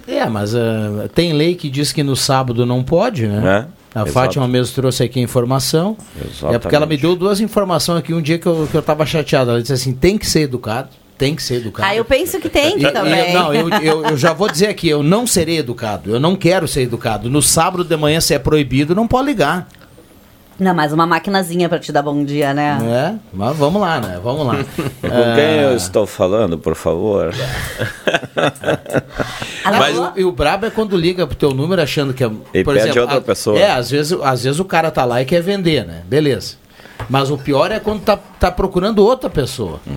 É, 0.06 0.26
mas 0.26 0.54
ah, 0.54 1.08
tem 1.14 1.34
lei 1.34 1.54
que 1.54 1.68
diz 1.68 1.92
que 1.92 2.02
no 2.02 2.16
sábado 2.16 2.64
não 2.64 2.82
pode, 2.82 3.26
né? 3.26 3.40
Né? 3.40 3.66
A 3.94 4.00
Exato. 4.00 4.12
Fátima 4.12 4.48
mesmo 4.48 4.74
trouxe 4.74 5.02
aqui 5.02 5.18
a 5.18 5.22
informação. 5.22 5.96
É 6.50 6.58
porque 6.58 6.74
ela 6.74 6.86
me 6.86 6.94
Exatamente. 6.94 7.00
deu 7.00 7.16
duas 7.16 7.40
informações 7.40 7.98
aqui 7.98 8.14
um 8.14 8.22
dia 8.22 8.38
que 8.38 8.46
eu, 8.46 8.68
que 8.70 8.76
eu 8.76 8.82
tava 8.82 9.04
chateado. 9.04 9.50
Ela 9.50 9.60
disse 9.60 9.72
assim: 9.72 9.92
tem 9.92 10.16
que 10.18 10.26
ser 10.26 10.40
educado, 10.40 10.88
tem 11.18 11.34
que 11.34 11.42
ser 11.42 11.56
educado. 11.56 11.88
Ah, 11.88 11.94
eu 11.96 12.04
penso 12.04 12.38
que 12.38 12.48
tem 12.48 12.78
E- 12.78 12.84
e 12.86 12.90
também. 12.92 13.32
eu- 13.32 13.38
não, 13.40 13.52
eu, 13.54 13.68
eu, 13.82 14.04
eu 14.06 14.16
já 14.16 14.32
vou 14.32 14.48
dizer 14.50 14.68
aqui, 14.68 14.88
eu 14.88 15.02
não 15.02 15.26
serei 15.26 15.58
educado, 15.58 16.14
eu 16.14 16.20
não 16.20 16.36
quero 16.36 16.66
ser 16.68 16.82
educado. 16.82 17.28
No 17.28 17.42
sábado 17.42 17.82
de 17.84 17.96
manhã, 17.96 18.20
se 18.20 18.32
é 18.32 18.38
proibido, 18.38 18.94
não 18.94 19.06
pode 19.08 19.26
ligar. 19.26 19.66
Não, 20.60 20.74
mas 20.74 20.92
uma 20.92 21.06
maquinazinha 21.06 21.68
pra 21.68 21.78
te 21.78 21.92
dar 21.92 22.02
bom 22.02 22.24
dia, 22.24 22.52
né? 22.52 22.78
É, 22.82 23.14
mas 23.32 23.56
vamos 23.56 23.80
lá, 23.80 24.00
né? 24.00 24.18
Vamos 24.22 24.44
lá. 24.44 24.56
Com 25.00 25.06
Ah, 25.06 25.34
quem 25.36 25.60
eu 25.60 25.76
estou 25.76 26.04
falando, 26.04 26.58
por 26.58 26.74
favor? 26.74 27.32
Mas 29.64 29.98
o, 29.98 30.12
e 30.16 30.24
o 30.24 30.32
brabo 30.32 30.66
é 30.66 30.70
quando 30.70 30.96
liga 30.96 31.26
pro 31.26 31.36
teu 31.36 31.50
número 31.52 31.80
achando 31.82 32.12
que 32.12 32.24
é. 32.24 32.30
E 32.54 32.64
pede 32.64 32.98
outra 32.98 33.18
a- 33.18 33.20
pessoa. 33.20 33.58
É, 33.58 33.70
às 33.70 33.90
vezes, 33.90 34.18
às 34.22 34.42
vezes 34.44 34.58
o 34.58 34.64
cara 34.64 34.90
tá 34.90 35.04
lá 35.04 35.22
e 35.22 35.24
quer 35.24 35.40
vender, 35.42 35.84
né? 35.86 36.02
Beleza. 36.08 36.56
Mas 37.08 37.30
o 37.30 37.38
pior 37.38 37.70
é 37.70 37.78
quando 37.78 38.00
tá, 38.02 38.16
tá 38.16 38.50
procurando 38.50 39.04
outra 39.04 39.30
pessoa. 39.30 39.80
E, 39.86 39.92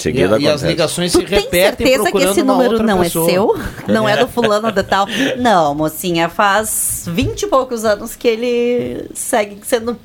Seguida 0.00 0.36
a- 0.36 0.38
e 0.38 0.48
as 0.48 0.62
ligações 0.62 1.12
Tu 1.12 1.20
se 1.20 1.24
tem 1.26 1.38
repetem 1.40 1.60
certeza 1.86 1.90
que 1.98 2.02
procurando 2.10 2.30
esse 2.30 2.42
número 2.42 2.82
não 2.82 3.00
pessoa. 3.00 3.26
é 3.26 3.30
seu? 3.32 3.58
Não 3.88 4.08
é 4.08 4.16
do 4.16 4.28
fulano 4.28 4.70
de 4.72 4.82
tal? 4.82 5.06
Não, 5.38 5.74
mocinha, 5.74 6.28
faz 6.28 7.04
20 7.06 7.42
e 7.42 7.46
poucos 7.48 7.84
anos 7.84 8.14
que 8.16 8.28
ele 8.28 9.06
segue 9.14 9.58
sendo... 9.62 9.96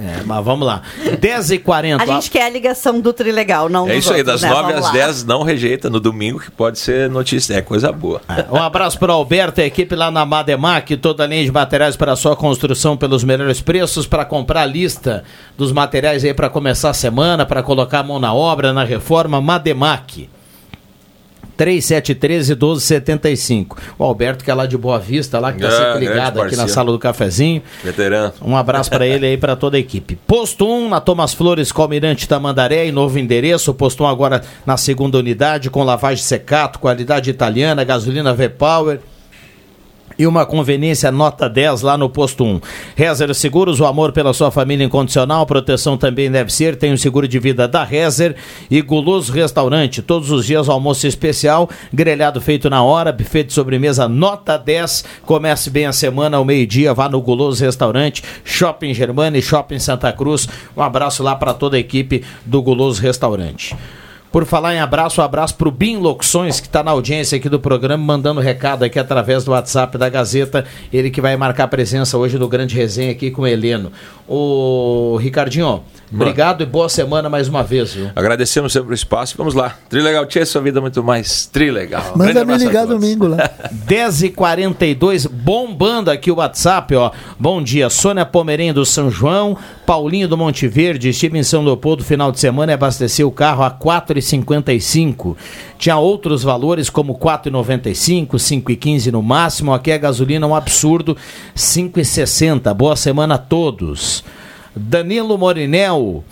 É, 0.00 0.22
mas 0.24 0.42
vamos 0.42 0.66
lá. 0.66 0.80
10h40. 1.04 2.00
A 2.00 2.06
gente 2.06 2.30
quer 2.30 2.44
a 2.44 2.48
ligação 2.48 3.00
do 3.00 3.12
Trilegal, 3.12 3.68
não 3.68 3.86
É 3.86 3.96
isso 3.98 4.10
aí, 4.12 4.20
outros, 4.20 4.40
das 4.40 4.50
né? 4.50 4.56
9 4.56 4.62
Vamos 4.72 4.78
às 4.78 4.84
lá. 4.86 4.92
10 4.92 5.24
não 5.24 5.42
rejeita 5.42 5.90
no 5.90 6.00
domingo, 6.00 6.40
que 6.40 6.50
pode 6.50 6.78
ser 6.78 7.10
notícia, 7.10 7.54
é 7.54 7.60
coisa 7.60 7.92
boa. 7.92 8.22
Um 8.50 8.56
abraço 8.56 8.98
para 8.98 9.12
o 9.12 9.14
Alberto, 9.14 9.60
a 9.60 9.64
equipe 9.64 9.94
lá 9.94 10.10
na 10.10 10.24
Mademac, 10.24 10.96
toda 10.96 11.24
a 11.24 11.26
linha 11.26 11.44
de 11.44 11.52
materiais 11.52 11.96
para 11.96 12.16
sua 12.16 12.34
construção 12.34 12.96
pelos 12.96 13.22
melhores 13.22 13.60
preços, 13.60 14.06
para 14.06 14.24
comprar 14.24 14.62
a 14.62 14.66
lista 14.66 15.22
dos 15.58 15.70
materiais 15.70 16.24
aí 16.24 16.32
para 16.32 16.48
começar 16.48 16.90
a 16.90 16.94
semana, 16.94 17.44
para 17.44 17.62
colocar 17.62 18.00
a 18.00 18.02
mão 18.02 18.18
na 18.18 18.32
obra, 18.32 18.72
na 18.72 18.84
reforma, 18.84 19.40
Mademac. 19.40 20.30
3713 21.60 22.54
1275. 22.54 23.76
O 23.98 24.04
Alberto, 24.04 24.42
que 24.42 24.50
é 24.50 24.54
lá 24.54 24.64
de 24.64 24.78
Boa 24.78 24.98
Vista, 24.98 25.38
lá 25.38 25.52
que 25.52 25.62
está 25.62 25.68
É, 25.68 25.92
sempre 25.92 26.08
ligado 26.08 26.40
aqui 26.40 26.56
na 26.56 26.66
sala 26.66 26.90
do 26.90 26.98
cafezinho. 26.98 27.62
Veterano. 27.84 28.32
Um 28.40 28.56
abraço 28.56 28.88
para 28.88 29.06
ele 29.06 29.26
aí 29.26 29.36
para 29.36 29.54
toda 29.54 29.76
a 29.76 29.80
equipe. 29.80 30.16
Posto 30.26 30.66
1 30.66 30.88
na 30.88 31.02
Thomas 31.02 31.34
Flores, 31.34 31.70
Calmirante 31.70 32.26
Tamandaré, 32.26 32.86
em 32.86 32.92
novo 32.92 33.18
endereço. 33.18 33.74
Posto 33.74 34.04
1 34.04 34.06
agora 34.06 34.42
na 34.64 34.78
segunda 34.78 35.18
unidade, 35.18 35.68
com 35.68 35.84
lavagem 35.84 36.24
secato, 36.24 36.78
qualidade 36.78 37.28
italiana, 37.28 37.84
gasolina 37.84 38.32
V-Power. 38.32 39.00
E 40.20 40.26
uma 40.26 40.44
conveniência 40.44 41.10
nota 41.10 41.48
10 41.48 41.80
lá 41.80 41.96
no 41.96 42.10
posto 42.10 42.44
1. 42.44 42.60
Rezer 42.94 43.34
Seguros, 43.34 43.80
o 43.80 43.86
amor 43.86 44.12
pela 44.12 44.34
sua 44.34 44.50
família 44.50 44.84
incondicional, 44.84 45.46
proteção 45.46 45.96
também 45.96 46.30
deve 46.30 46.52
ser. 46.52 46.76
Tem 46.76 46.92
o 46.92 46.98
seguro 46.98 47.26
de 47.26 47.38
vida 47.38 47.66
da 47.66 47.84
Rezer 47.84 48.36
e 48.70 48.82
Guloso 48.82 49.32
Restaurante. 49.32 50.02
Todos 50.02 50.30
os 50.30 50.44
dias 50.44 50.68
almoço 50.68 51.06
especial, 51.06 51.70
grelhado 51.90 52.38
feito 52.38 52.68
na 52.68 52.82
hora, 52.82 53.12
buffet 53.12 53.44
de 53.44 53.54
sobremesa 53.54 54.06
nota 54.06 54.58
10. 54.58 55.06
Comece 55.24 55.70
bem 55.70 55.86
a 55.86 55.92
semana 55.92 56.36
ao 56.36 56.44
meio-dia, 56.44 56.92
vá 56.92 57.08
no 57.08 57.22
Guloso 57.22 57.64
Restaurante, 57.64 58.22
Shopping 58.44 58.92
Germana 58.92 59.38
e 59.38 59.42
Shopping 59.42 59.78
Santa 59.78 60.12
Cruz. 60.12 60.46
Um 60.76 60.82
abraço 60.82 61.22
lá 61.22 61.34
para 61.34 61.54
toda 61.54 61.78
a 61.78 61.80
equipe 61.80 62.22
do 62.44 62.60
Guloso 62.60 63.00
Restaurante. 63.00 63.74
Por 64.32 64.44
falar 64.44 64.76
em 64.76 64.78
abraço, 64.78 65.20
um 65.20 65.24
abraço 65.24 65.56
pro 65.56 65.72
Bim 65.72 65.96
Locuções, 65.96 66.60
que 66.60 66.68
está 66.68 66.84
na 66.84 66.92
audiência 66.92 67.36
aqui 67.36 67.48
do 67.48 67.58
programa, 67.58 68.04
mandando 68.04 68.40
recado 68.40 68.84
aqui 68.84 68.96
através 68.96 69.42
do 69.42 69.50
WhatsApp 69.50 69.98
da 69.98 70.08
Gazeta. 70.08 70.64
Ele 70.92 71.10
que 71.10 71.20
vai 71.20 71.36
marcar 71.36 71.66
presença 71.66 72.16
hoje 72.16 72.38
no 72.38 72.46
Grande 72.46 72.76
Resenha 72.76 73.10
aqui 73.10 73.32
com 73.32 73.42
o 73.42 73.46
Heleno. 73.46 73.90
Ô, 74.28 75.16
Ricardinho, 75.20 75.82
obrigado 76.12 76.62
e 76.62 76.66
boa 76.66 76.88
semana 76.88 77.28
mais 77.28 77.48
uma 77.48 77.64
vez, 77.64 77.92
viu? 77.92 78.10
Agradecemos 78.14 78.72
sempre 78.72 78.92
o 78.92 78.94
espaço. 78.94 79.34
Vamos 79.36 79.52
lá. 79.52 79.74
Trilegal, 79.88 80.24
tinha 80.26 80.46
sua 80.46 80.62
vida 80.62 80.80
muito 80.80 81.02
mais 81.02 81.46
trilegal. 81.46 82.12
Manda 82.14 82.44
me 82.44 82.56
ligar 82.56 82.86
domingo 82.86 83.26
lá. 83.26 83.50
10h42, 83.88 85.28
bombando 85.28 86.08
aqui 86.08 86.30
o 86.30 86.36
WhatsApp, 86.36 86.94
ó. 86.94 87.10
Bom 87.36 87.60
dia, 87.60 87.90
Sônia 87.90 88.24
Pomerém 88.24 88.72
do 88.72 88.86
São 88.86 89.10
João, 89.10 89.58
Paulinho 89.84 90.28
do 90.28 90.36
Monte 90.36 90.68
Verde, 90.68 91.08
estive 91.08 91.36
em 91.36 91.42
São 91.42 91.64
Leopoldo 91.64 92.04
final 92.04 92.30
de 92.30 92.38
semana 92.38 92.70
e 92.70 92.74
abasteci 92.74 93.24
o 93.24 93.32
carro 93.32 93.64
a 93.64 93.70
4,55. 94.20 95.36
Tinha 95.78 95.96
outros 95.96 96.42
valores 96.42 96.88
como 96.88 97.18
4,95, 97.18 98.28
5,15 98.36 99.12
no 99.12 99.22
máximo. 99.22 99.72
Aqui 99.72 99.92
a 99.92 99.98
gasolina 99.98 100.46
um 100.46 100.54
absurdo, 100.54 101.16
5,60. 101.56 102.72
Boa 102.74 102.96
semana 102.96 103.34
a 103.34 103.38
todos. 103.38 104.22
Danilo 104.74 105.36
Morinel. 105.36 106.24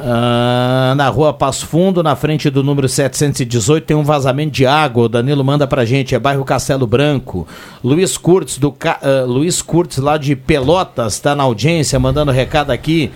Ah, 0.00 0.94
na 0.96 1.08
rua 1.08 1.32
Passo 1.32 1.66
Fundo, 1.66 2.04
na 2.04 2.14
frente 2.14 2.48
do 2.48 2.62
número 2.62 2.88
718, 2.88 3.84
tem 3.84 3.96
um 3.96 4.04
vazamento 4.04 4.52
de 4.52 4.64
água. 4.64 5.04
O 5.04 5.08
Danilo 5.08 5.44
manda 5.44 5.66
pra 5.66 5.84
gente, 5.84 6.14
é 6.14 6.18
bairro 6.20 6.44
Castelo 6.44 6.86
Branco. 6.86 7.48
Luiz 7.82 8.16
Curtis, 8.16 8.58
do 8.58 8.72
ah, 8.84 9.24
Luiz 9.26 9.60
Curtis, 9.60 9.98
lá 9.98 10.16
de 10.16 10.36
Pelotas, 10.36 11.14
está 11.14 11.34
na 11.34 11.42
audiência, 11.42 11.98
mandando 11.98 12.30
recado 12.30 12.70
aqui. 12.70 13.10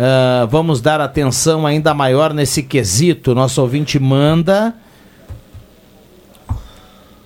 Ah, 0.00 0.46
vamos 0.48 0.80
dar 0.80 1.00
atenção 1.00 1.66
ainda 1.66 1.92
maior 1.92 2.32
nesse 2.32 2.62
quesito. 2.62 3.34
Nosso 3.34 3.60
ouvinte 3.60 3.98
manda 3.98 4.72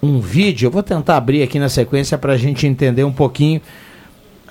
um 0.02 0.18
vídeo. 0.18 0.68
Eu 0.68 0.70
vou 0.70 0.82
tentar 0.82 1.18
abrir 1.18 1.42
aqui 1.42 1.58
na 1.58 1.68
sequência 1.68 2.16
para 2.16 2.32
a 2.32 2.36
gente 2.38 2.66
entender 2.66 3.04
um 3.04 3.12
pouquinho. 3.12 3.60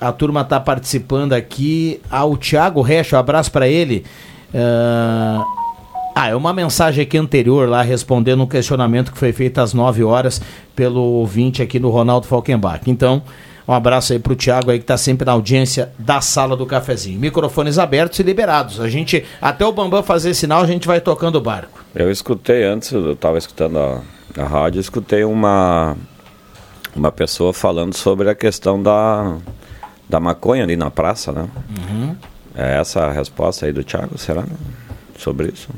A 0.00 0.12
turma 0.12 0.42
está 0.42 0.60
participando 0.60 1.32
aqui. 1.32 2.00
Ah, 2.08 2.24
o 2.24 2.36
Thiago 2.36 2.80
Resch, 2.80 3.12
um 3.12 3.18
abraço 3.18 3.50
para 3.50 3.66
ele. 3.66 4.04
Ah, 4.54 5.44
ah, 6.14 6.28
é 6.28 6.36
uma 6.36 6.52
mensagem 6.52 7.02
aqui 7.02 7.18
anterior 7.18 7.68
lá, 7.68 7.82
respondendo 7.82 8.44
um 8.44 8.46
questionamento 8.46 9.10
que 9.10 9.18
foi 9.18 9.32
feito 9.32 9.58
às 9.58 9.74
9 9.74 10.04
horas 10.04 10.40
pelo 10.76 11.00
ouvinte 11.00 11.60
aqui 11.60 11.80
no 11.80 11.90
Ronaldo 11.90 12.28
Falkenbach. 12.28 12.88
Então, 12.88 13.22
um 13.66 13.72
abraço 13.72 14.12
aí 14.12 14.18
pro 14.18 14.34
Thiago 14.34 14.70
aí 14.70 14.78
que 14.78 14.84
tá 14.84 14.96
sempre 14.96 15.24
na 15.24 15.32
audiência 15.32 15.92
da 15.98 16.20
sala 16.20 16.56
do 16.56 16.66
cafezinho. 16.66 17.18
Microfones 17.18 17.78
abertos 17.78 18.18
e 18.18 18.22
liberados. 18.22 18.80
A 18.80 18.88
gente, 18.88 19.24
até 19.40 19.64
o 19.64 19.72
Bambam 19.72 20.02
fazer 20.02 20.34
sinal, 20.34 20.62
a 20.62 20.66
gente 20.66 20.86
vai 20.86 21.00
tocando 21.00 21.36
o 21.36 21.40
barco. 21.40 21.84
Eu 21.94 22.10
escutei 22.10 22.64
antes, 22.64 22.90
eu 22.92 23.12
estava 23.12 23.38
escutando 23.38 23.78
a, 23.78 24.00
a 24.36 24.44
rádio, 24.44 24.80
escutei 24.80 25.24
uma, 25.24 25.96
uma 26.94 27.12
pessoa 27.12 27.52
falando 27.52 27.94
sobre 27.94 28.28
a 28.28 28.34
questão 28.34 28.82
da, 28.82 29.36
da 30.08 30.18
maconha 30.18 30.64
ali 30.64 30.76
na 30.76 30.90
praça, 30.90 31.32
né? 31.32 31.48
É 32.54 32.78
essa 32.78 33.04
a 33.06 33.12
resposta 33.12 33.66
aí 33.66 33.72
do 33.72 33.82
Thiago, 33.84 34.18
será? 34.18 34.44
Sobre 35.18 35.48
isso? 35.52 35.68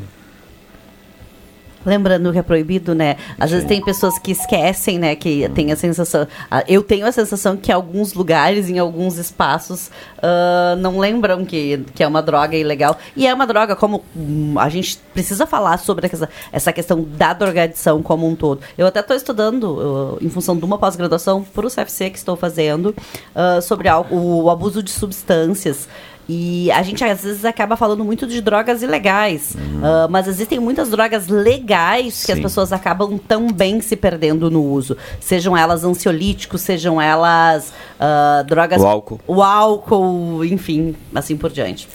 Lembrando 1.85 2.33
que 2.33 2.39
é 2.39 2.43
proibido, 2.43 2.95
né? 2.95 3.17
Às 3.39 3.51
vezes 3.51 3.67
tem 3.67 3.83
pessoas 3.85 4.19
que 4.19 4.33
esquecem, 4.33 4.99
né? 4.99 5.15
Que 5.15 5.49
tem 5.51 5.71
a 5.71 5.77
sensação. 5.77 6.27
Eu 6.67 6.83
tenho 6.83 7.07
a 7.07 7.13
sensação 7.13 7.57
que 7.57 7.71
alguns 7.71 8.15
lugares, 8.15 8.69
em 8.71 8.79
alguns 8.79 9.19
espaços, 9.19 9.91
ah, 10.23 10.77
não 10.79 10.99
lembram 10.99 11.45
que, 11.45 11.85
que 11.95 12.03
é 12.03 12.07
uma 12.09 12.23
droga 12.23 12.57
ilegal. 12.57 12.97
E 13.15 13.27
é 13.27 13.35
uma 13.35 13.47
droga, 13.47 13.77
como 13.77 14.03
hum, 14.17 14.55
a 14.59 14.69
gente 14.69 14.99
precisa 15.13 15.47
falar 15.47 15.79
sobre 15.79 16.07
essa, 16.07 16.29
essa 16.51 16.73
questão 16.73 17.03
da 17.03 17.33
drogadição 17.33 18.03
como 18.03 18.27
um 18.27 18.35
todo. 18.35 18.61
Eu 18.79 18.87
até 18.87 19.01
estou 19.01 19.17
estudando, 19.17 20.17
ah, 20.19 20.25
em 20.25 20.31
função 20.31 20.57
de 20.57 20.65
uma 20.65 20.79
pós-graduação, 20.79 21.43
para 21.43 21.67
o 21.67 21.71
CFC 21.71 22.11
que 22.11 22.19
estou 22.19 22.37
fazendo, 22.37 22.95
ah, 23.35 23.61
sobre 23.61 23.89
al- 23.89 24.07
o 24.11 24.49
abuso 24.51 24.83
de 24.83 24.91
substâncias. 24.91 25.89
E 26.29 26.71
a 26.73 26.83
gente 26.83 27.05
às 27.05 27.23
vezes 27.23 27.45
acaba 27.45 27.77
falando 27.77 28.03
muito 28.05 28.27
de 28.27 28.41
drogas 28.41 28.83
ilegais, 28.83 29.55
ah, 29.83 30.09
mas 30.09 30.27
existem 30.27 30.59
muitas 30.59 30.89
drogas 30.89 31.29
legais 31.29 32.25
que 32.25 32.33
as 32.33 32.39
Sim. 32.39 32.43
pessoas 32.43 32.73
acabam 32.73 33.19
também 33.19 33.81
se 33.81 33.95
perdendo 33.95 34.51
no 34.51 34.63
uso. 34.63 34.97
Sejam 35.21 35.57
elas 35.57 35.85
ansiolíticos, 35.85 36.63
sejam 36.63 37.01
elas 37.01 37.73
ah, 38.01 38.43
drogas. 38.47 38.81
O 38.81 38.87
álcool. 38.87 39.21
O 39.27 39.43
álcool, 39.43 40.45
enfim, 40.45 40.97
assim 41.15 41.37
por 41.37 41.51
diante. 41.51 41.87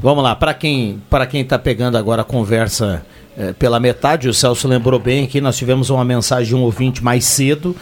Vamos 0.00 0.22
lá, 0.22 0.34
para 0.34 0.54
quem 0.54 1.02
para 1.10 1.26
quem 1.26 1.44
tá 1.44 1.58
pegando 1.58 1.98
agora 1.98 2.22
a 2.22 2.24
conversa 2.24 3.04
eh, 3.36 3.52
pela 3.52 3.78
metade. 3.78 4.28
O 4.28 4.34
Celso 4.34 4.66
lembrou 4.66 4.98
bem 4.98 5.26
que 5.26 5.40
nós 5.40 5.56
tivemos 5.56 5.90
uma 5.90 6.04
mensagem 6.04 6.48
de 6.48 6.54
um 6.56 6.62
ouvinte 6.62 7.02
mais 7.02 7.24
cedo 7.24 7.74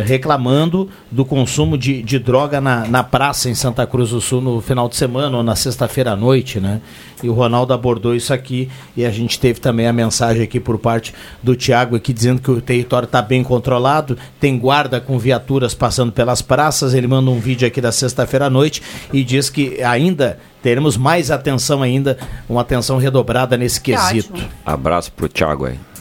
reclamando 0.00 0.88
do 1.10 1.24
consumo 1.24 1.76
de, 1.76 2.02
de 2.02 2.18
droga 2.18 2.60
na, 2.60 2.86
na 2.86 3.02
praça 3.02 3.50
em 3.50 3.54
Santa 3.54 3.86
Cruz 3.86 4.10
do 4.10 4.20
Sul 4.20 4.40
no 4.40 4.60
final 4.60 4.88
de 4.88 4.96
semana 4.96 5.36
ou 5.36 5.42
na 5.42 5.54
sexta-feira 5.54 6.12
à 6.12 6.16
noite, 6.16 6.58
né? 6.58 6.80
E 7.22 7.28
o 7.28 7.32
Ronaldo 7.32 7.72
abordou 7.72 8.14
isso 8.14 8.32
aqui 8.32 8.68
e 8.96 9.04
a 9.04 9.10
gente 9.10 9.38
teve 9.38 9.60
também 9.60 9.86
a 9.86 9.92
mensagem 9.92 10.42
aqui 10.42 10.58
por 10.58 10.78
parte 10.78 11.14
do 11.42 11.54
Tiago 11.54 11.94
aqui 11.94 12.12
dizendo 12.12 12.40
que 12.40 12.50
o 12.50 12.60
território 12.60 13.06
está 13.06 13.22
bem 13.22 13.44
controlado, 13.44 14.18
tem 14.40 14.58
guarda 14.58 15.00
com 15.00 15.18
viaturas 15.18 15.74
passando 15.74 16.10
pelas 16.10 16.42
praças. 16.42 16.94
Ele 16.94 17.06
manda 17.06 17.30
um 17.30 17.38
vídeo 17.38 17.66
aqui 17.68 17.80
da 17.80 17.92
sexta-feira 17.92 18.46
à 18.46 18.50
noite 18.50 18.82
e 19.12 19.22
diz 19.22 19.48
que 19.50 19.80
ainda 19.82 20.38
teremos 20.62 20.96
mais 20.96 21.30
atenção 21.30 21.82
ainda, 21.82 22.16
uma 22.48 22.60
atenção 22.62 22.96
redobrada 22.98 23.56
nesse 23.56 23.80
quesito. 23.80 24.42
Abraço 24.64 25.12
pro 25.12 25.28
Thiago 25.28 25.66
aí. 25.66 25.91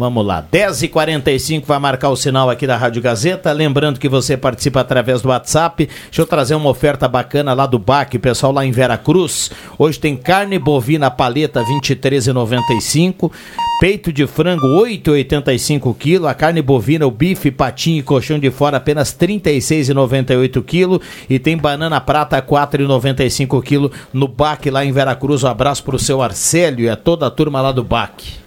Vamos 0.00 0.24
lá, 0.24 0.42
10h45 0.50 1.66
vai 1.66 1.78
marcar 1.78 2.08
o 2.08 2.16
sinal 2.16 2.48
aqui 2.48 2.66
da 2.66 2.74
Rádio 2.74 3.02
Gazeta. 3.02 3.52
Lembrando 3.52 4.00
que 4.00 4.08
você 4.08 4.34
participa 4.34 4.80
através 4.80 5.20
do 5.20 5.28
WhatsApp. 5.28 5.86
Deixa 6.06 6.22
eu 6.22 6.26
trazer 6.26 6.54
uma 6.54 6.70
oferta 6.70 7.06
bacana 7.06 7.52
lá 7.52 7.66
do 7.66 7.78
BAC, 7.78 8.18
pessoal 8.18 8.50
lá 8.50 8.64
em 8.64 8.70
Vera 8.70 8.96
Cruz. 8.96 9.50
Hoje 9.78 10.00
tem 10.00 10.16
carne 10.16 10.58
bovina 10.58 11.10
paleta 11.10 11.62
23,95. 11.62 13.30
Peito 13.78 14.10
de 14.10 14.26
frango 14.26 14.66
8,85 14.68 15.94
kg, 15.94 16.28
a 16.28 16.32
carne 16.32 16.62
bovina, 16.62 17.06
o 17.06 17.10
bife, 17.10 17.50
patinho 17.50 17.98
e 17.98 18.02
colchão 18.02 18.38
de 18.38 18.50
fora 18.50 18.78
apenas 18.78 19.14
36,98 19.14 20.62
kg 20.62 21.04
e 21.28 21.38
tem 21.38 21.58
banana 21.58 22.00
prata 22.00 22.40
4,95 22.40 23.62
kg 23.62 23.94
no 24.14 24.26
BAC 24.26 24.70
lá 24.70 24.82
em 24.82 24.92
Veracruz. 24.92 25.44
Um 25.44 25.48
abraço 25.48 25.84
pro 25.84 25.98
seu 25.98 26.22
Arcélio 26.22 26.86
e 26.86 26.88
a 26.88 26.96
toda 26.96 27.26
a 27.26 27.30
turma 27.30 27.60
lá 27.60 27.70
do 27.70 27.84
BAC. 27.84 28.39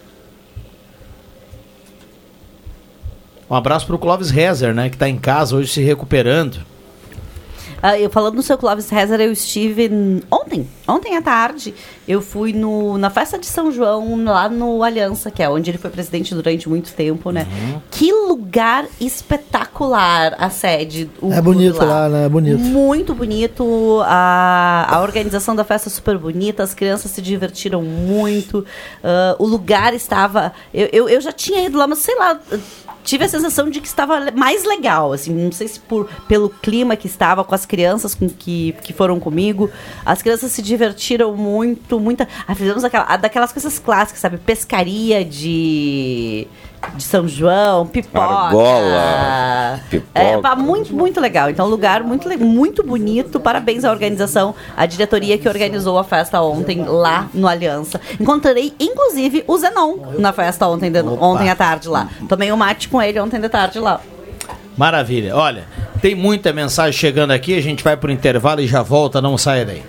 Um 3.53 3.55
abraço 3.55 3.85
pro 3.85 3.99
Clóvis 3.99 4.31
Rezer, 4.31 4.73
né, 4.73 4.89
que 4.89 4.97
tá 4.97 5.07
em 5.07 5.15
casa 5.15 5.55
hoje 5.55 5.71
se 5.71 5.79
recuperando. 5.83 6.57
Ah, 7.85 7.99
eu 7.99 8.09
falando 8.09 8.35
no 8.35 8.41
seu 8.41 8.57
Clóvis 8.57 8.89
Rezer, 8.89 9.19
eu 9.19 9.33
estive 9.33 9.91
ontem, 10.31 10.65
ontem 10.87 11.17
à 11.17 11.21
tarde, 11.21 11.73
eu 12.07 12.21
fui 12.21 12.53
no, 12.53 12.97
na 12.97 13.09
festa 13.09 13.37
de 13.37 13.45
São 13.45 13.73
João, 13.73 14.23
lá 14.23 14.47
no 14.47 14.81
Aliança, 14.81 15.29
que 15.29 15.43
é 15.43 15.49
onde 15.49 15.69
ele 15.69 15.77
foi 15.77 15.89
presidente 15.89 16.33
durante 16.33 16.69
muito 16.69 16.93
tempo, 16.93 17.29
né? 17.29 17.45
Que 17.91 18.09
lugar 18.13 18.85
espetacular 19.01 20.33
a 20.39 20.49
sede. 20.49 21.09
o 21.21 21.33
É 21.33 21.41
bonito 21.41 21.75
clube 21.75 21.85
lá, 21.85 22.07
né? 22.07 22.25
É 22.25 22.29
bonito. 22.29 22.59
Muito 22.59 23.13
bonito, 23.13 24.01
a, 24.05 24.87
a 24.89 25.01
organização 25.01 25.53
da 25.53 25.65
festa 25.65 25.89
é 25.89 25.91
super 25.91 26.17
bonita, 26.17 26.63
as 26.63 26.73
crianças 26.73 27.11
se 27.11 27.21
divertiram 27.21 27.81
muito, 27.81 28.65
ah, 29.03 29.35
o 29.37 29.45
lugar 29.45 29.93
estava... 29.93 30.53
Eu, 30.73 30.87
eu, 30.93 31.09
eu 31.09 31.19
já 31.19 31.33
tinha 31.33 31.61
ido 31.65 31.77
lá, 31.77 31.85
mas 31.85 31.99
sei 31.99 32.15
lá... 32.15 32.39
Tive 33.03 33.25
a 33.25 33.27
sensação 33.27 33.69
de 33.69 33.81
que 33.81 33.87
estava 33.87 34.31
mais 34.31 34.63
legal, 34.63 35.11
assim, 35.11 35.33
não 35.33 35.51
sei 35.51 35.67
se 35.67 35.77
por, 35.77 36.09
pelo 36.25 36.47
clima 36.47 36.95
que 36.95 37.05
estava 37.05 37.43
com 37.43 37.53
as 37.53 37.65
crianças 37.73 38.13
com 38.13 38.29
que, 38.29 38.75
que 38.83 38.93
foram 38.93 39.19
comigo. 39.19 39.67
As 40.05 40.21
crianças 40.21 40.51
se 40.51 40.61
divertiram 40.61 41.35
muito, 41.35 41.99
muita. 41.99 42.27
Ah, 42.47 42.53
fizemos 42.53 42.83
aquela, 42.83 43.17
daquelas 43.17 43.51
coisas 43.51 43.79
clássicas, 43.79 44.19
sabe? 44.21 44.37
Pescaria 44.37 45.25
de, 45.25 46.47
de 46.95 47.03
São 47.03 47.27
João, 47.27 47.87
pipoca. 47.87 48.23
Argola, 48.23 49.79
pipoca. 49.89 50.19
É, 50.19 50.55
muito, 50.55 50.93
muito 50.93 51.19
legal. 51.19 51.49
Então, 51.49 51.67
lugar 51.67 52.03
muito, 52.03 52.29
muito 52.37 52.83
bonito. 52.83 53.39
Parabéns 53.39 53.83
à 53.83 53.89
organização, 53.89 54.53
à 54.77 54.85
diretoria 54.85 55.35
que 55.39 55.49
organizou 55.49 55.97
a 55.97 56.03
festa 56.03 56.39
ontem 56.43 56.85
lá 56.85 57.27
no 57.33 57.47
Aliança. 57.47 57.99
Encontrei, 58.19 58.71
inclusive, 58.79 59.43
o 59.47 59.57
Zenon 59.57 59.97
na 60.19 60.31
festa 60.31 60.67
ontem, 60.67 60.91
de- 60.91 61.01
ontem 61.01 61.49
à 61.49 61.55
tarde 61.55 61.89
lá. 61.89 62.07
Tomei 62.29 62.51
um 62.51 62.55
mate 62.57 62.87
com 62.87 63.01
ele 63.01 63.19
ontem 63.19 63.39
de 63.39 63.49
tarde 63.49 63.79
lá. 63.79 63.99
Maravilha. 64.77 65.35
Olha, 65.35 65.65
tem 66.01 66.15
muita 66.15 66.51
mensagem 66.51 66.93
chegando 66.99 67.31
aqui, 67.31 67.55
a 67.55 67.61
gente 67.61 67.83
vai 67.83 67.95
pro 67.95 68.11
intervalo 68.11 68.61
e 68.61 68.67
já 68.67 68.81
volta, 68.81 69.21
não 69.21 69.37
saia 69.37 69.65
daí. 69.65 69.83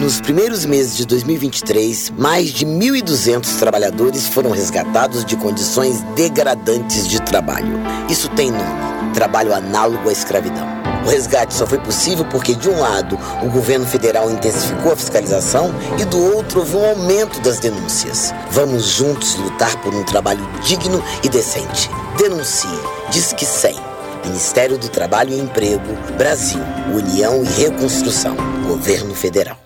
Nos 0.00 0.20
primeiros 0.20 0.64
meses 0.64 0.96
de 0.96 1.06
2023, 1.06 2.10
mais 2.16 2.50
de 2.50 2.64
1.200 2.64 3.58
trabalhadores 3.58 4.28
foram 4.28 4.52
resgatados 4.52 5.24
de 5.24 5.36
condições 5.36 6.00
degradantes 6.14 7.08
de 7.08 7.20
trabalho. 7.20 7.80
Isso 8.08 8.28
tem 8.30 8.50
nome: 8.50 9.12
trabalho 9.12 9.52
análogo 9.52 10.08
à 10.08 10.12
escravidão. 10.12 10.85
O 11.06 11.08
resgate 11.08 11.54
só 11.54 11.64
foi 11.64 11.78
possível 11.78 12.24
porque, 12.24 12.52
de 12.52 12.68
um 12.68 12.80
lado, 12.80 13.16
o 13.40 13.48
governo 13.48 13.86
federal 13.86 14.28
intensificou 14.28 14.92
a 14.92 14.96
fiscalização 14.96 15.72
e, 16.00 16.04
do 16.04 16.34
outro, 16.34 16.58
houve 16.58 16.76
um 16.76 16.84
aumento 16.84 17.40
das 17.42 17.60
denúncias. 17.60 18.34
Vamos 18.50 18.82
juntos 18.88 19.36
lutar 19.36 19.80
por 19.82 19.94
um 19.94 20.02
trabalho 20.02 20.44
digno 20.62 21.00
e 21.22 21.28
decente. 21.28 21.88
Denuncie. 22.18 22.68
Diz 23.10 23.32
que 23.32 23.46
100. 23.46 23.76
Ministério 24.24 24.76
do 24.76 24.88
Trabalho 24.88 25.32
e 25.32 25.38
Emprego, 25.38 25.94
Brasil, 26.18 26.60
União 26.92 27.40
e 27.44 27.62
Reconstrução, 27.62 28.34
Governo 28.66 29.14
Federal. 29.14 29.65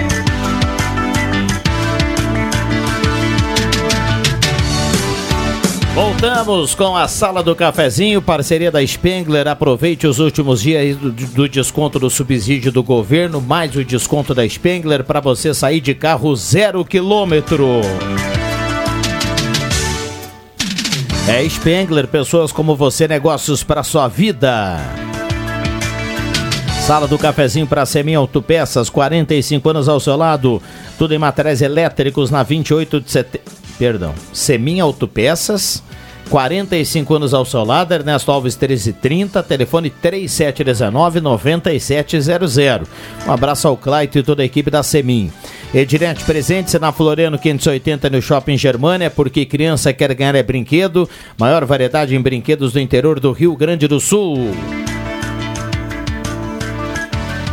Voltamos 5.93 6.73
com 6.73 6.95
a 6.95 7.05
Sala 7.05 7.43
do 7.43 7.53
Cafezinho, 7.53 8.21
parceria 8.21 8.71
da 8.71 8.85
Spengler. 8.85 9.45
Aproveite 9.49 10.07
os 10.07 10.19
últimos 10.19 10.61
dias 10.61 10.95
do, 10.95 11.11
do 11.11 11.49
desconto 11.49 11.99
do 11.99 12.09
subsídio 12.09 12.71
do 12.71 12.81
governo, 12.81 13.41
mais 13.41 13.75
o 13.75 13.83
desconto 13.83 14.33
da 14.33 14.47
Spengler 14.47 15.03
para 15.03 15.19
você 15.19 15.53
sair 15.53 15.81
de 15.81 15.93
carro 15.93 16.33
zero 16.33 16.85
quilômetro. 16.85 17.81
É 21.27 21.47
Spengler, 21.49 22.07
pessoas 22.07 22.53
como 22.53 22.73
você, 22.73 23.05
negócios 23.05 23.61
para 23.61 23.83
sua 23.83 24.07
vida. 24.07 24.77
Sala 26.87 27.05
do 27.05 27.17
Cafezinho 27.17 27.67
para 27.67 27.85
Semin 27.85 28.15
Autopeças, 28.15 28.89
45 28.89 29.69
anos 29.69 29.89
ao 29.89 29.99
seu 29.99 30.15
lado. 30.15 30.61
Tudo 30.97 31.13
em 31.13 31.17
materiais 31.17 31.61
elétricos 31.61 32.31
na 32.31 32.43
28 32.43 33.01
de 33.01 33.11
setembro. 33.11 33.60
Perdão. 33.81 34.13
Semin 34.31 34.79
Autopeças, 34.79 35.83
45 36.29 37.15
anos 37.15 37.33
ao 37.33 37.43
seu 37.43 37.63
lado. 37.63 37.95
Ernesto 37.95 38.31
Alves 38.31 38.55
1330, 38.55 39.41
telefone 39.41 39.91
3719-9700. 40.03 42.85
Um 43.25 43.31
abraço 43.31 43.67
ao 43.67 43.75
Claito 43.75 44.19
e 44.19 44.23
toda 44.23 44.43
a 44.43 44.45
equipe 44.45 44.69
da 44.69 44.83
Semin. 44.83 45.31
Edirete 45.73 46.23
presente 46.25 46.77
na 46.77 46.91
Floriano 46.91 47.39
580 47.39 48.07
no 48.11 48.21
Shopping 48.21 48.55
Germânia, 48.55 49.09
porque 49.09 49.47
criança 49.47 49.91
quer 49.91 50.13
ganhar 50.13 50.35
é 50.35 50.43
brinquedo. 50.43 51.09
Maior 51.35 51.65
variedade 51.65 52.15
em 52.15 52.21
brinquedos 52.21 52.73
do 52.73 52.79
interior 52.79 53.19
do 53.19 53.31
Rio 53.31 53.55
Grande 53.55 53.87
do 53.87 53.99
Sul. 53.99 54.51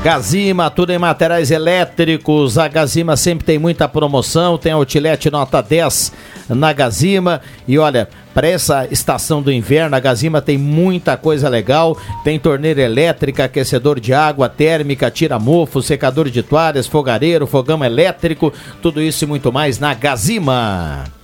Gazima, 0.08 0.70
tudo 0.70 0.90
em 0.90 0.98
materiais 0.98 1.50
elétricos. 1.50 2.56
A 2.56 2.66
Gazima 2.66 3.14
sempre 3.14 3.44
tem 3.44 3.58
muita 3.58 3.86
promoção. 3.86 4.56
Tem 4.56 4.72
outlet 4.72 5.30
nota 5.30 5.60
10 5.60 6.14
na 6.48 6.72
Gazima. 6.72 7.42
E 7.66 7.78
olha, 7.78 8.08
para 8.32 8.48
essa 8.48 8.88
estação 8.90 9.42
do 9.42 9.52
inverno, 9.52 9.94
a 9.94 10.00
Gazima 10.00 10.40
tem 10.40 10.56
muita 10.56 11.14
coisa 11.18 11.46
legal. 11.50 11.94
Tem 12.24 12.38
torneira 12.38 12.80
elétrica, 12.80 13.44
aquecedor 13.44 14.00
de 14.00 14.14
água, 14.14 14.48
térmica, 14.48 15.10
tira-mofo, 15.10 15.82
secador 15.82 16.30
de 16.30 16.42
toalhas, 16.42 16.86
fogareiro, 16.86 17.46
fogão 17.46 17.84
elétrico. 17.84 18.50
Tudo 18.80 19.02
isso 19.02 19.24
e 19.24 19.26
muito 19.26 19.52
mais 19.52 19.78
na 19.78 19.92
Gazima. 19.92 21.17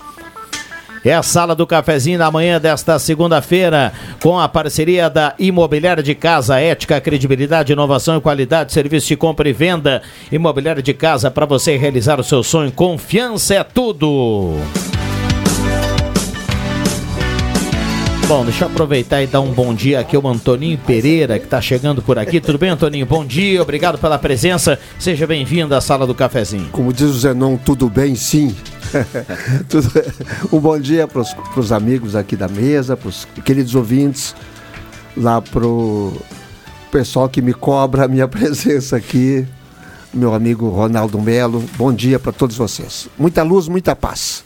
É 1.05 1.13
a 1.13 1.23
sala 1.23 1.55
do 1.55 1.67
cafezinho 1.67 2.19
da 2.19 2.31
manhã 2.31 2.59
desta 2.59 2.99
segunda-feira, 2.99 3.93
com 4.23 4.41
a 4.41 4.49
parceria 4.49 5.11
da 5.11 5.35
Imobiliária 5.39 6.03
de 6.03 6.15
Casa, 6.15 6.59
ética, 6.59 6.99
credibilidade, 6.99 7.75
inovação 7.75 8.17
e 8.17 8.21
qualidade, 8.23 8.73
serviço 8.73 9.09
de 9.09 9.17
compra 9.17 9.47
e 9.47 9.53
venda. 9.53 10.01
Imobiliária 10.33 10.83
de 10.83 10.95
Casa 10.95 11.31
para 11.31 11.45
você 11.45 11.77
realizar 11.77 12.19
o 12.19 12.25
seu 12.25 12.43
sonho. 12.43 12.73
Confiança 12.73 13.55
é 13.55 13.63
tudo. 13.63 14.55
Bom, 18.27 18.43
deixa 18.43 18.65
eu 18.65 18.69
aproveitar 18.69 19.23
e 19.23 19.27
dar 19.27 19.43
um 19.43 19.53
bom 19.53 19.75
dia 19.75 20.01
aqui 20.01 20.17
ao 20.17 20.27
Antoninho 20.27 20.79
Pereira, 20.79 21.39
que 21.39 21.45
está 21.45 21.61
chegando 21.61 22.01
por 22.01 22.19
aqui. 22.19 22.41
Tudo 22.41 22.57
bem, 22.57 22.71
Antoninho? 22.71 23.05
Bom 23.05 23.27
dia, 23.27 23.61
obrigado 23.61 23.99
pela 23.99 24.19
presença. 24.19 24.79
Seja 24.99 25.27
bem-vindo 25.27 25.75
à 25.75 25.83
sala 25.83 26.07
do 26.07 26.15
cafezinho. 26.15 26.71
Como 26.73 26.91
diz 26.91 27.11
o 27.11 27.19
Zenon, 27.19 27.59
tudo 27.59 27.91
bem 27.91 28.15
sim. 28.15 28.57
Um 30.53 30.61
bom 30.61 30.79
dia 30.79 31.07
para 31.07 31.23
os 31.57 31.73
amigos 31.73 32.15
aqui 32.15 32.37
da 32.37 32.49
mesa, 32.49 32.97
para 32.97 33.09
os 33.09 33.27
queridos 33.45 33.75
ouvintes, 33.75 34.35
lá 35.17 35.41
pro 35.41 36.13
pessoal 36.91 37.29
que 37.29 37.43
me 37.43 37.53
cobra 37.53 38.05
a 38.05 38.09
minha 38.09 38.29
presença 38.29 38.97
aqui, 38.97 39.47
meu 40.13 40.35
amigo 40.35 40.69
Ronaldo 40.69 41.21
Melo. 41.21 41.65
Bom 41.77 41.93
dia 41.93 42.19
para 42.19 42.33
todos 42.33 42.57
vocês. 42.57 43.09
Muita 43.19 43.43
luz, 43.43 43.69
muita 43.69 43.97
paz. 43.97 44.45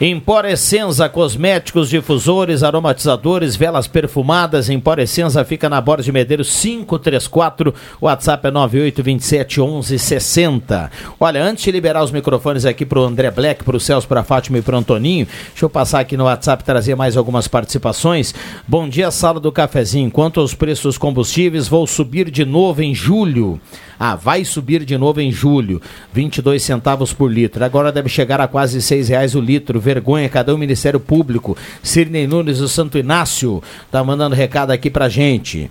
Emporescenza, 0.00 1.06
cosméticos, 1.08 1.88
difusores, 1.88 2.62
aromatizadores, 2.62 3.56
velas 3.56 3.86
perfumadas. 3.86 4.68
Emporescenza 4.68 5.42
fica 5.44 5.70
na 5.70 5.80
Borda 5.80 6.02
de 6.02 6.12
Medeiros 6.12 6.60
534. 6.60 7.74
O 8.00 8.04
WhatsApp 8.04 8.46
é 8.46 8.50
98271160. 8.50 10.90
Olha, 11.18 11.42
antes 11.42 11.64
de 11.64 11.70
liberar 11.70 12.04
os 12.04 12.10
microfones 12.10 12.66
aqui 12.66 12.84
pro 12.84 13.04
André 13.04 13.30
Black, 13.30 13.64
pro 13.64 13.80
Celso, 13.80 14.06
pra 14.06 14.22
Fátima 14.22 14.58
e 14.58 14.62
pro 14.62 14.76
Antoninho, 14.76 15.26
deixa 15.48 15.64
eu 15.64 15.70
passar 15.70 16.00
aqui 16.00 16.14
no 16.16 16.24
WhatsApp 16.24 16.62
trazer 16.62 16.94
mais 16.94 17.16
algumas 17.16 17.48
participações. 17.48 18.34
Bom 18.68 18.86
dia, 18.88 19.10
sala 19.10 19.40
do 19.40 19.50
cafezinho. 19.50 20.10
Quanto 20.10 20.40
aos 20.40 20.52
preços 20.52 20.84
dos 20.84 20.98
combustíveis, 20.98 21.68
vou 21.68 21.86
subir 21.86 22.30
de 22.30 22.44
novo 22.44 22.82
em 22.82 22.94
julho. 22.94 23.58
Ah, 23.98 24.14
vai 24.14 24.44
subir 24.44 24.84
de 24.84 24.96
novo 24.98 25.20
em 25.20 25.32
julho, 25.32 25.80
22 26.12 26.62
centavos 26.62 27.12
por 27.12 27.32
litro. 27.32 27.64
Agora 27.64 27.90
deve 27.90 28.08
chegar 28.08 28.40
a 28.40 28.48
quase 28.48 28.80
seis 28.82 29.08
reais 29.08 29.34
o 29.34 29.40
litro. 29.40 29.80
Vergonha, 29.80 30.28
cadê 30.28 30.52
o 30.52 30.58
Ministério 30.58 31.00
Público? 31.00 31.56
Sirnei 31.82 32.26
Nunes 32.26 32.58
do 32.58 32.68
Santo 32.68 32.98
Inácio 32.98 33.62
tá 33.90 34.02
mandando 34.04 34.34
recado 34.34 34.70
aqui 34.70 34.90
pra 34.90 35.08
gente. 35.08 35.70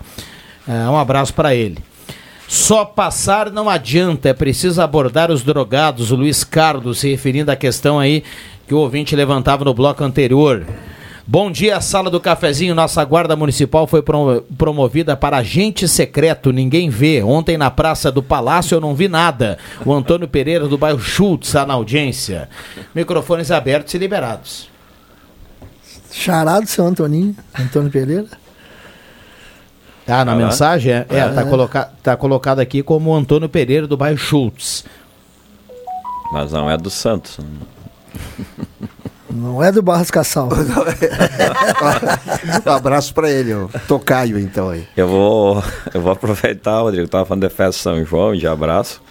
É, 0.66 0.88
um 0.88 0.96
abraço 0.96 1.32
pra 1.32 1.54
ele. 1.54 1.78
Só 2.48 2.84
passar 2.84 3.50
não 3.50 3.68
adianta, 3.68 4.28
é 4.28 4.34
preciso 4.34 4.80
abordar 4.80 5.30
os 5.30 5.42
drogados. 5.42 6.10
O 6.10 6.16
Luiz 6.16 6.44
Carlos 6.44 6.98
se 6.98 7.10
referindo 7.10 7.50
à 7.50 7.56
questão 7.56 7.98
aí 7.98 8.22
que 8.66 8.74
o 8.74 8.78
ouvinte 8.78 9.16
levantava 9.16 9.64
no 9.64 9.74
bloco 9.74 10.02
anterior. 10.04 10.64
Bom 11.28 11.50
dia, 11.50 11.80
sala 11.80 12.08
do 12.08 12.20
cafezinho. 12.20 12.72
Nossa 12.74 13.04
guarda 13.04 13.34
municipal 13.34 13.86
foi 13.88 14.00
pro- 14.00 14.42
promovida 14.56 15.16
para 15.16 15.38
agente 15.38 15.88
secreto, 15.88 16.52
ninguém 16.52 16.88
vê. 16.88 17.20
Ontem 17.22 17.58
na 17.58 17.68
Praça 17.68 18.12
do 18.12 18.22
Palácio 18.22 18.76
eu 18.76 18.80
não 18.80 18.94
vi 18.94 19.08
nada. 19.08 19.58
O 19.84 19.92
Antônio 19.92 20.28
Pereira 20.28 20.68
do 20.68 20.78
bairro 20.78 21.00
Schultz 21.00 21.48
está 21.48 21.66
na 21.66 21.74
audiência. 21.74 22.48
Microfones 22.94 23.50
abertos 23.50 23.92
e 23.94 23.98
liberados. 23.98 24.68
Charado, 26.12 26.66
seu 26.68 26.86
Antoninho, 26.86 27.34
Antônio 27.58 27.90
Pereira. 27.90 28.26
Tá 30.06 30.24
na 30.24 30.32
Ah, 30.32 30.36
mensagem? 30.36 30.92
É, 30.92 31.06
é, 31.10 31.28
tá, 31.28 31.40
É. 31.40 31.44
coloca, 31.44 31.90
tá 32.04 32.16
colocado 32.16 32.60
aqui 32.60 32.84
como 32.84 33.12
Antônio 33.12 33.48
Pereira 33.48 33.88
do 33.88 33.96
bairro 33.96 34.16
Schultz. 34.16 34.84
Mas 36.32 36.52
não 36.52 36.70
é 36.70 36.76
do 36.76 36.88
Santos. 36.88 37.38
Não 39.30 39.62
é 39.62 39.72
do 39.72 39.82
Barras 39.82 40.10
Cassal. 40.10 40.48
um 42.66 42.70
abraço 42.70 43.12
para 43.12 43.30
ele, 43.30 43.54
o 43.54 43.70
Tocaio, 43.88 44.38
então 44.38 44.70
aí. 44.70 44.86
Eu 44.96 45.08
vou, 45.08 45.62
eu 45.92 46.00
vou 46.00 46.12
aproveitar, 46.12 46.80
Rodrigo, 46.80 47.08
tava 47.08 47.24
falando 47.24 47.48
de 47.48 47.54
festa 47.54 47.82
São 47.82 48.04
João, 48.04 48.34
de 48.34 48.46
abraço. 48.46 49.02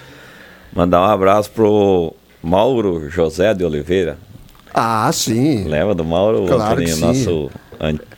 Mandar 0.74 1.02
um 1.02 1.06
abraço 1.06 1.52
pro 1.52 2.14
Mauro 2.42 3.10
José 3.10 3.54
de 3.54 3.64
Oliveira. 3.64 4.18
Ah, 4.74 5.10
sim. 5.14 5.64
Lembra 5.66 5.96
do 5.96 6.04
Mauro, 6.04 6.46
Claro 6.48 6.86
sim. 6.88 7.00
nosso 7.00 7.50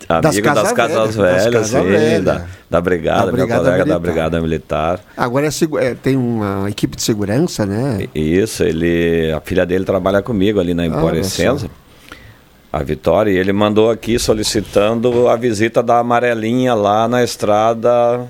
Das 0.07 0.37
Amigo 0.37 0.53
das 0.53 0.71
Casa 0.71 0.73
casas 0.73 0.97
das 0.97 1.15
velhas, 1.15 1.53
Casa 1.53 1.81
sim, 1.81 1.87
Velha. 1.87 2.21
da, 2.21 2.45
da 2.69 2.81
brigada, 2.81 3.19
Da 3.19 3.25
meu 3.25 3.33
Brigada 3.33 3.63
colega 3.63 3.77
da 3.77 3.85
Militar. 3.85 3.99
Brigada 3.99 4.41
Militar. 4.41 4.99
Agora 5.15 5.47
é 5.47 5.85
é, 5.85 5.95
tem 5.95 6.15
uma 6.15 6.69
equipe 6.69 6.95
de 6.95 7.03
segurança, 7.03 7.65
né? 7.65 8.07
Isso, 8.15 8.63
ele, 8.63 9.31
a 9.31 9.41
filha 9.41 9.65
dele 9.65 9.85
trabalha 9.85 10.21
comigo 10.21 10.59
ali 10.59 10.73
na 10.73 10.83
olha 10.83 10.95
Emporescença, 10.95 11.69
a 12.79 12.83
Vitória, 12.83 13.31
e 13.31 13.37
ele 13.37 13.51
mandou 13.53 13.89
aqui 13.89 14.17
solicitando 14.19 15.27
a 15.27 15.35
visita 15.35 15.81
da 15.83 15.99
amarelinha 15.99 16.73
lá 16.73 17.07
na 17.07 17.23
estrada, 17.23 18.27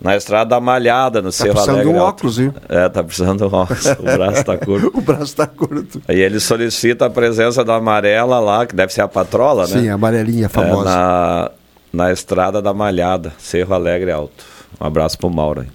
na 0.00 0.16
estrada 0.16 0.58
malhada 0.60 1.20
no 1.22 1.30
Cerro 1.32 1.52
precisando 1.54 1.74
Alegre. 1.76 1.92
de 1.92 1.98
um 1.98 2.02
óculos, 2.02 2.36
viu? 2.36 2.54
É, 2.68 2.88
tá 2.88 3.02
precisando 3.02 3.38
de 3.48 3.54
um 3.54 3.58
óculos, 3.58 3.86
o 3.86 4.02
braço 4.02 4.44
tá 4.44 4.56
curto. 4.64 4.90
o 4.94 5.00
braço 5.00 5.36
tá 5.36 5.46
curto. 5.46 6.02
Aí 6.08 6.20
ele 6.20 6.40
solicita 6.40 7.06
a 7.06 7.10
presença 7.10 7.64
da 7.64 7.76
amarela 7.76 8.38
lá, 8.40 8.66
que 8.66 8.74
deve 8.74 8.92
ser 8.92 9.00
a 9.02 9.08
patrola, 9.08 9.66
né? 9.66 9.80
Sim, 9.80 9.88
a 9.88 9.94
amarelinha 9.94 10.46
É, 10.46 10.48
famosa. 10.48 10.84
na, 10.84 11.50
na 11.92 12.12
estrada 12.12 12.60
da 12.62 12.72
Malhada, 12.74 13.32
Cerro 13.38 13.74
Alegre 13.74 14.10
Alto. 14.10 14.44
Um 14.80 14.86
abraço 14.86 15.18
pro 15.18 15.28
Mauro 15.30 15.60
aí. 15.62 15.68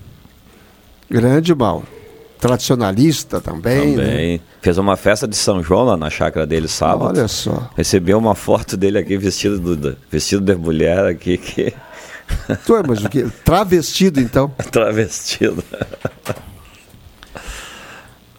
Grande 1.10 1.56
Mauro. 1.56 1.86
Tradicionalista 2.40 3.42
também. 3.42 3.96
né? 3.96 4.06
Também. 4.06 4.42
Fez 4.62 4.78
uma 4.78 4.96
festa 4.98 5.28
de 5.28 5.36
São 5.36 5.62
João 5.64 5.84
lá 5.86 5.98
na 5.98 6.10
chácara 6.10 6.46
dele 6.46 6.68
sábado. 6.68 7.18
Olha 7.18 7.28
só. 7.28 7.70
Recebeu 7.76 8.18
uma 8.18 8.36
foto 8.36 8.76
dele 8.78 8.98
aqui 8.98 9.18
vestido, 9.18 9.60
do- 9.60 9.76
do- 9.76 9.98
vestido 10.12 10.42
de 10.44 10.56
mulher 10.56 11.06
aqui, 11.06 11.38
que 11.38 11.74
Tu 12.66 12.76
é, 12.76 12.84
mas 12.86 13.04
o 13.04 13.10
que? 13.10 13.24
Travestido, 13.46 14.20
então. 14.20 14.50
travestido. 14.72 15.64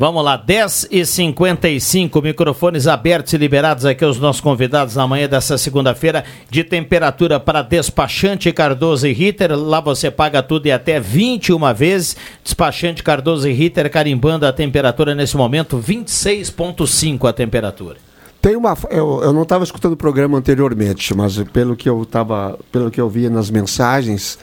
Vamos 0.01 0.25
lá, 0.25 0.37
10 0.37 0.91
e 0.93 1.05
55 1.05 2.23
microfones 2.23 2.87
abertos 2.87 3.33
e 3.33 3.37
liberados 3.37 3.85
aqui 3.85 4.05
aos 4.05 4.21
nossos 4.21 4.41
convidados 4.41 4.95
na 4.95 5.09
manhã 5.09 5.29
dessa 5.29 5.59
segunda-feira, 5.59 6.23
de 6.49 6.63
temperatura 6.63 7.41
para 7.41 7.63
despachante 7.63 8.53
Cardoso 8.53 9.09
e 9.09 9.13
Ritter. 9.13 9.59
Lá 9.59 9.81
você 9.81 10.09
paga 10.09 10.41
tudo 10.41 10.67
e 10.67 10.71
até 10.71 11.01
21 11.01 11.75
vezes. 11.75 12.17
Despachante 12.45 13.03
Cardoso 13.03 13.49
e 13.49 13.53
Ritter 13.53 13.91
carimbando 13.91 14.47
a 14.47 14.53
temperatura 14.53 15.17
nesse 15.17 15.37
momento, 15.37 15.77
26,5 15.79 17.29
a 17.29 17.33
temperatura. 17.33 17.97
Tem 18.41 18.55
uma. 18.55 18.79
Eu, 18.91 19.21
eu 19.25 19.33
não 19.33 19.43
estava 19.43 19.65
escutando 19.65 19.95
o 19.95 19.97
programa 19.97 20.39
anteriormente, 20.39 21.13
mas 21.13 21.43
pelo 21.53 21.75
que 21.75 21.89
eu 21.89 22.05
tava, 22.05 22.57
pelo 22.71 22.89
que 22.89 23.01
eu 23.01 23.11
via 23.11 23.29
nas 23.29 23.51
mensagens, 23.51 24.39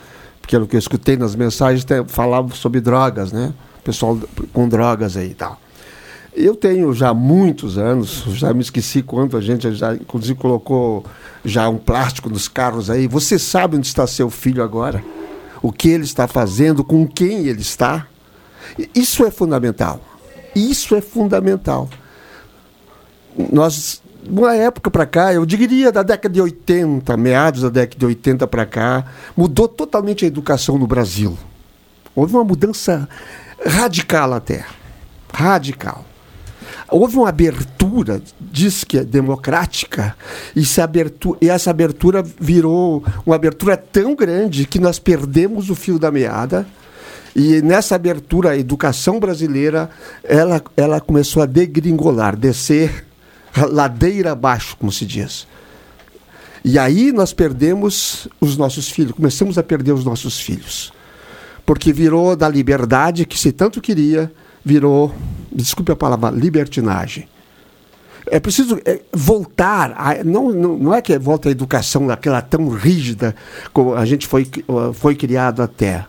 pelo 0.50 0.68
que 0.68 0.76
eu 0.76 0.80
escutei 0.80 1.16
nas 1.16 1.34
mensagens, 1.34 1.86
falava 2.10 2.54
sobre 2.54 2.82
drogas, 2.82 3.32
né? 3.32 3.54
Pessoal 3.86 4.20
com 4.52 4.68
drogas 4.68 5.16
aí 5.16 5.30
e 5.30 5.34
tal. 5.34 5.58
Eu 6.36 6.54
tenho 6.54 6.94
já 6.94 7.14
muitos 7.14 7.78
anos, 7.78 8.26
já 8.34 8.54
me 8.54 8.60
esqueci 8.60 9.02
quanto 9.02 9.38
a 9.38 9.42
gente 9.42 9.74
já, 9.74 9.96
inclusive, 9.96 10.38
colocou 10.38 11.06
já 11.46 11.70
um 11.70 11.78
plástico 11.78 12.30
nos 12.30 12.50
carros 12.50 12.90
aí. 12.90 13.08
Você 13.08 13.40
sabe 13.40 13.78
onde 13.78 13.88
está 13.88 14.06
seu 14.06 14.30
filho 14.30 14.62
agora? 14.62 15.02
O 15.62 15.72
que 15.72 15.88
ele 15.88 16.04
está 16.04 16.28
fazendo, 16.28 16.84
com 16.84 17.08
quem 17.08 17.48
ele 17.48 17.62
está? 17.62 18.08
Isso 18.94 19.24
é 19.24 19.32
fundamental. 19.32 20.02
Isso 20.54 20.94
é 20.94 21.00
fundamental 21.00 21.88
nós, 23.52 24.02
uma 24.28 24.56
época 24.56 24.90
para 24.90 25.06
cá, 25.06 25.34
eu 25.34 25.46
diria 25.46 25.92
da 25.92 26.04
década 26.04 26.34
de 26.34 26.42
80, 26.42 27.18
meados 27.18 27.62
da 27.62 27.70
década 27.70 28.00
de 28.00 28.06
80 28.06 28.48
para 28.48 28.66
cá, 28.66 29.06
mudou 29.36 29.68
totalmente 29.68 30.26
a 30.26 30.28
educação 30.28 30.78
no 30.78 30.88
Brasil. 30.88 31.38
Houve 32.16 32.34
uma 32.34 32.44
mudança 32.44 33.08
radical 33.64 34.34
até. 34.34 34.66
Radical. 35.34 36.06
Houve 36.90 37.18
uma 37.18 37.30
abertura, 37.30 38.22
diz 38.40 38.84
que 38.84 39.00
é 39.00 39.04
democrática, 39.04 40.16
e 40.56 40.62
e 41.42 41.50
essa 41.50 41.72
abertura 41.72 42.24
virou 42.40 43.04
uma 43.26 43.36
abertura 43.36 43.76
tão 43.76 44.16
grande 44.16 44.66
que 44.66 44.80
nós 44.80 45.00
perdemos 45.00 45.70
o 45.70 45.76
fio 45.76 45.98
da 45.98 46.12
meada. 46.12 46.66
E 47.36 47.62
nessa 47.62 47.96
abertura, 47.96 48.52
a 48.52 48.58
educação 48.58 49.20
brasileira, 49.20 49.90
ela, 50.24 50.64
ela 50.78 51.02
começou 51.02 51.44
a 51.44 51.46
degringolar, 51.46 52.36
descer 52.36 53.06
ladeira 53.70 54.32
abaixo, 54.32 54.78
como 54.78 54.92
se 54.92 55.06
diz. 55.06 55.48
E 56.64 56.80
aí 56.80 57.12
nós 57.12 57.34
perdemos 57.34 58.28
os 58.40 58.58
nossos 58.58 58.90
filhos, 58.90 59.14
começamos 59.14 59.58
a 59.58 59.64
perder 59.64 59.92
os 59.92 60.06
nossos 60.06 60.40
filhos. 60.40 60.92
Porque 61.66 61.92
virou 61.92 62.36
da 62.36 62.48
liberdade 62.48 63.26
que 63.26 63.38
se 63.40 63.52
tanto 63.52 63.82
queria, 63.82 64.32
virou, 64.64 65.14
desculpe 65.52 65.92
a 65.92 65.96
palavra, 65.96 66.30
libertinagem. 66.30 67.28
É 68.28 68.40
preciso 68.40 68.80
é, 68.86 69.02
voltar, 69.14 69.94
a, 69.96 70.24
não, 70.24 70.52
não, 70.52 70.78
não 70.78 70.94
é 70.94 71.00
que 71.02 71.18
volta 71.20 71.48
a 71.48 71.52
educação 71.52 72.08
daquela 72.08 72.42
tão 72.42 72.70
rígida 72.70 73.36
como 73.72 73.94
a 73.94 74.04
gente 74.04 74.26
foi, 74.26 74.48
foi 74.96 75.14
criado 75.16 75.62
até, 75.62 76.06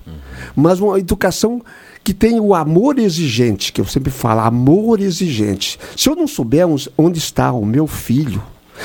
mas 0.55 0.81
uma 0.81 0.99
educação 0.99 1.61
que 2.03 2.15
tem 2.15 2.41
o 2.41 2.55
amor 2.55 2.99
exigente, 2.99 3.71
que 3.71 3.81
eu 3.81 3.85
sempre 3.85 4.11
falo, 4.11 4.41
amor 4.41 5.01
exigente. 5.01 5.79
Se 5.95 6.09
eu 6.09 6.17
não 6.17 6.27
souber 6.27 6.67
uns- 6.67 6.89
onde 6.97 7.19
está 7.19 7.53
o 7.53 7.67
meu 7.67 7.87
filho, 7.87 8.43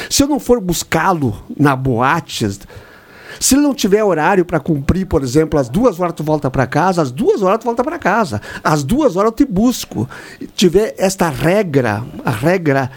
se 0.10 0.24
eu 0.24 0.28
não 0.28 0.40
for 0.40 0.60
buscá-lo 0.60 1.42
na 1.58 1.74
boate, 1.74 2.46
se 3.42 3.56
ele 3.56 3.64
não 3.64 3.74
tiver 3.74 4.04
horário 4.04 4.46
para 4.46 4.60
cumprir, 4.60 5.06
por 5.08 5.24
exemplo, 5.24 5.60
às 5.60 5.68
duas 5.68 6.00
horas 6.00 6.14
tu 6.16 6.24
volta 6.24 6.50
para 6.52 6.68
casa, 6.68 7.02
às 7.02 7.12
duas 7.12 7.42
horas 7.42 7.60
tu 7.60 7.66
volta 7.66 7.84
para 7.84 7.98
casa, 7.98 8.40
às 8.64 8.84
duas 8.84 9.16
horas 9.16 9.32
eu 9.32 9.36
te 9.36 9.46
busco. 9.46 10.08
Tiver 10.56 10.94
esta 10.98 11.28
regra, 11.30 12.04
a 12.24 12.30
regra 12.32 12.92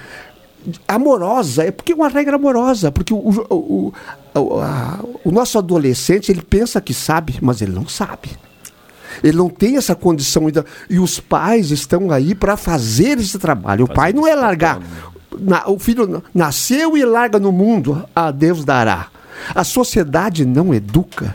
amorosa, 0.88 1.64
é 1.64 1.70
porque 1.70 1.92
é 1.92 1.94
uma 1.94 2.08
regra 2.08 2.36
amorosa, 2.36 2.90
porque 2.92 3.12
o, 3.12 3.18
o, 3.50 3.92
o, 4.34 4.60
a- 4.60 4.98
o 5.24 5.30
nosso 5.30 5.58
adolescente 5.58 6.30
ele 6.30 6.42
pensa 6.42 6.80
que 6.80 6.94
sabe, 6.94 7.38
mas 7.40 7.60
ele 7.60 7.72
não 7.72 7.86
sabe. 7.88 8.30
Ele 9.22 9.36
não 9.36 9.48
tem 9.48 9.76
essa 9.76 9.94
condição 9.94 10.46
ainda. 10.46 10.64
E 10.90 10.98
os 10.98 11.20
pais 11.20 11.70
estão 11.70 12.10
aí 12.10 12.34
para 12.34 12.56
fazer 12.56 13.18
esse 13.18 13.38
trabalho. 13.38 13.84
O 13.84 13.88
pai 13.92 14.12
não 14.12 14.26
é 14.26 14.34
largar. 14.34 14.80
Na- 15.38 15.68
o 15.68 15.78
filho 15.78 16.22
nasceu 16.34 16.96
e 16.96 17.04
larga 17.04 17.38
no 17.38 17.52
mundo, 17.52 18.04
a 18.14 18.30
Deus 18.30 18.64
dará. 18.64 19.06
A 19.54 19.64
sociedade 19.64 20.44
não 20.44 20.74
educa. 20.74 21.34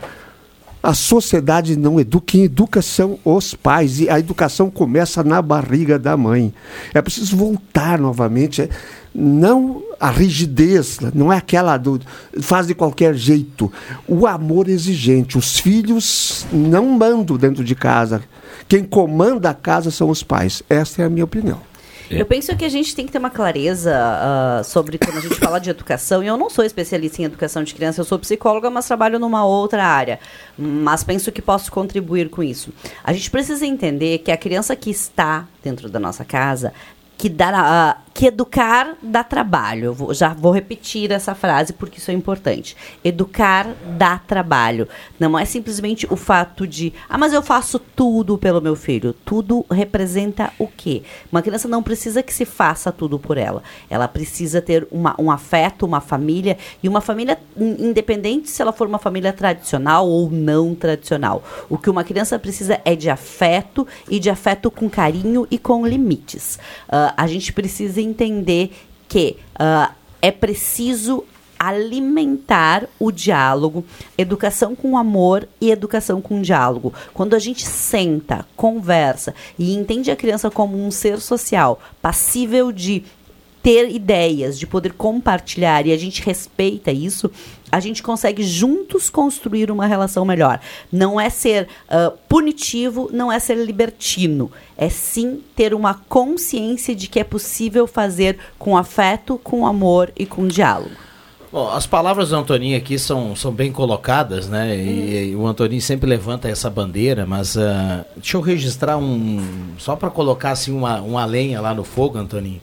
A 0.82 0.94
sociedade 0.94 1.76
não 1.76 2.00
educa. 2.00 2.24
Quem 2.26 2.44
educa 2.44 2.80
são 2.80 3.18
os 3.24 3.54
pais. 3.54 4.00
E 4.00 4.08
a 4.08 4.18
educação 4.18 4.70
começa 4.70 5.22
na 5.22 5.42
barriga 5.42 5.98
da 5.98 6.16
mãe. 6.16 6.54
É 6.94 7.02
preciso 7.02 7.36
voltar 7.36 7.98
novamente. 7.98 8.62
é, 8.62 8.68
Não 9.14 9.82
a 10.00 10.10
rigidez, 10.10 10.98
não 11.14 11.30
é 11.30 11.36
aquela 11.36 11.76
do 11.76 12.00
faz 12.40 12.66
de 12.66 12.74
qualquer 12.74 13.14
jeito. 13.14 13.70
O 14.08 14.26
amor 14.26 14.68
exigente. 14.68 15.36
Os 15.36 15.58
filhos 15.58 16.46
não 16.50 16.86
mandam 16.86 17.36
dentro 17.36 17.62
de 17.62 17.74
casa. 17.74 18.22
Quem 18.66 18.82
comanda 18.82 19.50
a 19.50 19.54
casa 19.54 19.90
são 19.90 20.08
os 20.08 20.22
pais. 20.22 20.62
Essa 20.70 21.02
é 21.02 21.04
a 21.04 21.10
minha 21.10 21.24
opinião. 21.24 21.69
Eu 22.10 22.26
penso 22.26 22.56
que 22.56 22.64
a 22.64 22.68
gente 22.68 22.94
tem 22.94 23.06
que 23.06 23.12
ter 23.12 23.18
uma 23.18 23.30
clareza 23.30 23.94
ah, 23.94 24.62
sobre 24.64 24.98
quando 24.98 25.18
a 25.18 25.20
gente 25.20 25.36
fala 25.36 25.60
de 25.60 25.70
educação. 25.70 26.22
E 26.22 26.26
eu 26.26 26.36
não 26.36 26.50
sou 26.50 26.64
especialista 26.64 27.22
em 27.22 27.24
educação 27.24 27.62
de 27.62 27.72
criança, 27.72 28.00
eu 28.00 28.04
sou 28.04 28.18
psicóloga, 28.18 28.68
mas 28.68 28.86
trabalho 28.86 29.18
numa 29.18 29.44
outra 29.44 29.84
área. 29.84 30.18
Mas 30.58 31.04
penso 31.04 31.30
que 31.30 31.40
posso 31.40 31.70
contribuir 31.70 32.28
com 32.28 32.42
isso. 32.42 32.72
A 33.04 33.12
gente 33.12 33.30
precisa 33.30 33.64
entender 33.64 34.18
que 34.18 34.32
a 34.32 34.36
criança 34.36 34.74
que 34.74 34.90
está 34.90 35.46
dentro 35.62 35.88
da 35.88 36.00
nossa 36.00 36.24
casa, 36.24 36.72
que, 37.16 37.28
dá, 37.28 37.52
ah, 37.54 37.96
que 38.20 38.26
educar 38.26 38.98
dá 39.02 39.24
trabalho. 39.24 39.86
Eu 39.86 39.94
vou- 39.94 40.12
já 40.12 40.28
vou 40.34 40.52
repetir 40.52 41.10
essa 41.10 41.34
frase 41.34 41.72
porque 41.72 41.98
isso 41.98 42.10
é 42.10 42.12
importante. 42.14 42.76
Educar 43.02 43.74
dá 43.96 44.18
trabalho. 44.18 44.86
Não 45.18 45.38
é 45.38 45.46
simplesmente 45.46 46.06
o 46.10 46.16
fato 46.16 46.66
de, 46.66 46.92
ah, 47.08 47.16
mas 47.16 47.32
eu 47.32 47.40
faço 47.40 47.78
tudo 47.78 48.36
pelo 48.36 48.60
meu 48.60 48.76
filho. 48.76 49.14
Tudo 49.24 49.64
representa 49.70 50.52
o 50.58 50.66
quê? 50.66 51.02
Uma 51.32 51.40
criança 51.40 51.66
não 51.66 51.82
precisa 51.82 52.22
que 52.22 52.34
se 52.34 52.44
faça 52.44 52.92
tudo 52.92 53.18
por 53.18 53.38
ela. 53.38 53.62
Ela 53.88 54.06
precisa 54.06 54.60
ter 54.60 54.86
uma, 54.92 55.14
um 55.18 55.30
afeto, 55.30 55.86
uma 55.86 56.02
família, 56.02 56.58
e 56.82 56.88
uma 56.90 57.00
família 57.00 57.38
in- 57.56 57.86
independente 57.88 58.50
se 58.50 58.60
ela 58.60 58.70
for 58.74 58.86
uma 58.86 58.98
família 58.98 59.32
tradicional 59.32 60.06
ou 60.06 60.30
não 60.30 60.74
tradicional. 60.74 61.42
O 61.70 61.78
que 61.78 61.88
uma 61.88 62.04
criança 62.04 62.38
precisa 62.38 62.82
é 62.84 62.94
de 62.94 63.08
afeto 63.08 63.86
e 64.10 64.18
de 64.20 64.28
afeto 64.28 64.70
com 64.70 64.90
carinho 64.90 65.46
e 65.50 65.56
com 65.56 65.86
limites. 65.86 66.58
Ah, 66.86 67.14
a 67.16 67.26
gente 67.26 67.50
precisa 67.54 68.09
entender 68.10 68.72
que 69.08 69.36
ah, 69.58 69.92
é 70.20 70.30
preciso 70.30 71.24
alimentar 71.60 72.88
o 72.98 73.12
diálogo, 73.12 73.84
educação 74.16 74.74
com 74.74 74.96
amor 74.96 75.46
e 75.60 75.70
educação 75.70 76.18
com 76.18 76.40
diálogo. 76.40 76.94
Quando 77.12 77.36
a 77.36 77.38
gente 77.38 77.66
senta, 77.66 78.46
conversa 78.56 79.34
e 79.58 79.74
entende 79.74 80.10
a 80.10 80.16
criança 80.16 80.50
como 80.50 80.82
um 80.82 80.90
ser 80.90 81.20
social, 81.20 81.78
passível 82.00 82.72
de 82.72 83.04
ter 83.62 83.90
ideias, 83.90 84.58
de 84.58 84.66
poder 84.66 84.92
compartilhar 84.94 85.86
e 85.86 85.92
a 85.92 85.96
gente 85.96 86.22
respeita 86.22 86.90
isso, 86.90 87.30
a 87.70 87.78
gente 87.78 88.02
consegue 88.02 88.42
juntos 88.42 89.08
construir 89.08 89.70
uma 89.70 89.86
relação 89.86 90.24
melhor. 90.24 90.60
Não 90.90 91.20
é 91.20 91.30
ser 91.30 91.68
ah, 91.88 92.12
punitivo, 92.28 93.08
não 93.12 93.30
é 93.30 93.38
ser 93.38 93.56
libertino. 93.56 94.50
É 94.76 94.88
sim 94.88 95.40
ter 95.54 95.72
uma 95.74 95.94
consciência 95.94 96.94
de 96.94 97.06
que 97.06 97.20
é 97.20 97.24
possível 97.24 97.86
fazer 97.86 98.38
com 98.58 98.76
afeto, 98.76 99.38
com 99.42 99.66
amor 99.66 100.10
e 100.18 100.26
com 100.26 100.48
diálogo. 100.48 101.10
Bom, 101.52 101.68
as 101.68 101.84
palavras 101.84 102.28
do 102.28 102.36
Antoninho 102.36 102.78
aqui 102.78 102.96
são, 102.96 103.34
são 103.34 103.50
bem 103.50 103.72
colocadas, 103.72 104.48
né? 104.48 104.76
E, 104.76 105.30
e 105.30 105.36
o 105.36 105.48
Antoninho 105.48 105.82
sempre 105.82 106.08
levanta 106.08 106.48
essa 106.48 106.70
bandeira, 106.70 107.26
mas 107.26 107.56
uh, 107.56 108.04
deixa 108.14 108.36
eu 108.36 108.40
registrar 108.40 108.96
um. 108.96 109.74
Só 109.76 109.96
para 109.96 110.10
colocar 110.10 110.52
assim 110.52 110.70
uma, 110.70 111.00
uma 111.00 111.24
lenha 111.24 111.60
lá 111.60 111.74
no 111.74 111.82
fogo, 111.82 112.18
Antoninho. 112.18 112.60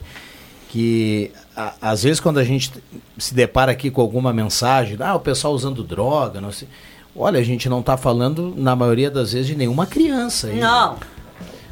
Que 0.68 1.30
a, 1.56 1.74
às 1.80 2.02
vezes 2.02 2.20
quando 2.20 2.38
a 2.38 2.44
gente 2.44 2.70
se 3.16 3.34
depara 3.34 3.72
aqui 3.72 3.90
com 3.90 4.00
alguma 4.00 4.32
mensagem, 4.32 4.96
ah, 5.00 5.14
o 5.14 5.20
pessoal 5.20 5.54
usando 5.54 5.82
droga, 5.82 6.40
não 6.40 6.52
sei. 6.52 6.68
Olha, 7.16 7.40
a 7.40 7.42
gente 7.42 7.68
não 7.68 7.80
está 7.80 7.96
falando, 7.96 8.54
na 8.56 8.76
maioria 8.76 9.10
das 9.10 9.32
vezes, 9.32 9.46
de 9.48 9.56
nenhuma 9.56 9.86
criança. 9.86 10.48
Aí, 10.48 10.60
Não. 10.60 10.96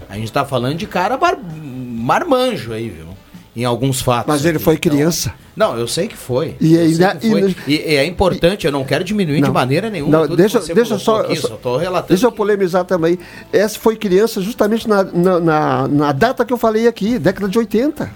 A 0.09 0.14
gente 0.14 0.24
está 0.26 0.44
falando 0.44 0.76
de 0.76 0.87
cara 0.87 1.16
bar, 1.16 1.37
marmanjo 1.37 2.72
aí, 2.72 2.88
viu? 2.88 3.06
Em 3.54 3.64
alguns 3.64 4.00
fatos. 4.00 4.26
Mas 4.28 4.44
ele 4.44 4.56
aqui. 4.56 4.64
foi 4.64 4.76
criança. 4.76 5.32
Não, 5.56 5.76
eu 5.78 5.88
sei 5.88 6.09
que 6.09 6.16
foi. 6.16 6.56
E 6.61 6.76
que 6.76 7.28
foi. 7.30 7.56
e- 7.66 7.72
E, 7.72 7.96
é 7.96 8.04
importante, 8.04 8.66
eu 8.66 8.72
não 8.72 8.85
quero 8.85 9.02
diminuir 9.02 9.37
de 9.37 9.46
Não. 9.46 9.52
maneira 9.52 9.88
nenhuma. 9.90 10.12
Não, 10.12 10.22
tudo 10.24 10.37
deixa, 10.37 10.59
que 10.61 10.66
você 10.66 10.74
deixa 10.74 10.98
só, 10.98 11.20
aqui, 11.22 11.37
só- 11.37 11.48
só 11.48 11.56
tô 11.56 11.76
relatando. 11.76 12.09
deixa 12.09 12.26
eu 12.26 12.32
polemizar 12.32 12.85
também. 12.85 13.18
Essa 13.52 13.78
foi 13.78 13.96
criança 13.96 14.40
justamente 14.42 14.87
na, 14.88 15.02
na, 15.04 15.40
na- 15.40 15.88
na 15.88 16.12
data 16.12 16.44
que 16.44 16.52
eu 16.52 16.59
falei 16.59 16.87
aqui, 16.87 17.18
década 17.18 17.48
de 17.48 17.59
80. 17.59 18.11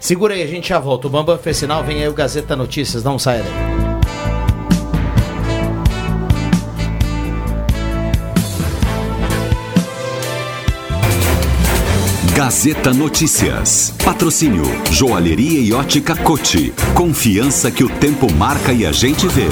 Segura 0.00 0.34
aí, 0.34 0.42
a 0.42 0.46
gente 0.46 0.68
já 0.68 0.78
volta. 0.78 1.06
O 1.06 1.10
Bambam 1.10 1.38
fez 1.38 1.56
sinal, 1.56 1.82
vem 1.84 2.02
aí 2.02 2.08
o 2.08 2.14
Gazeta 2.14 2.54
Notícias, 2.54 3.02
não 3.02 3.18
saia 3.18 3.42
daí. 3.42 3.76
Gazeta 12.36 12.92
Notícias. 12.92 13.94
Patrocínio 14.04 14.64
Joalheria 14.92 15.58
e 15.58 15.72
Ótica 15.72 16.14
Cote. 16.14 16.70
Confiança 16.94 17.70
que 17.70 17.82
o 17.82 17.88
tempo 17.88 18.30
marca 18.30 18.74
e 18.74 18.84
a 18.84 18.92
gente 18.92 19.26
vê. 19.26 19.48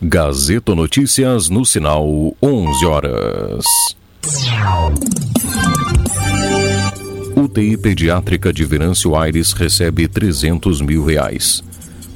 Gazeta 0.00 0.72
Notícias 0.72 1.48
no 1.48 1.64
sinal 1.64 2.06
11 2.40 2.86
horas. 2.86 3.64
UTI 7.44 7.76
pediátrica 7.76 8.50
de 8.50 8.64
Venâncio 8.64 9.14
Aires 9.14 9.52
recebe 9.52 10.08
300 10.08 10.80
mil 10.80 11.04
reais. 11.04 11.62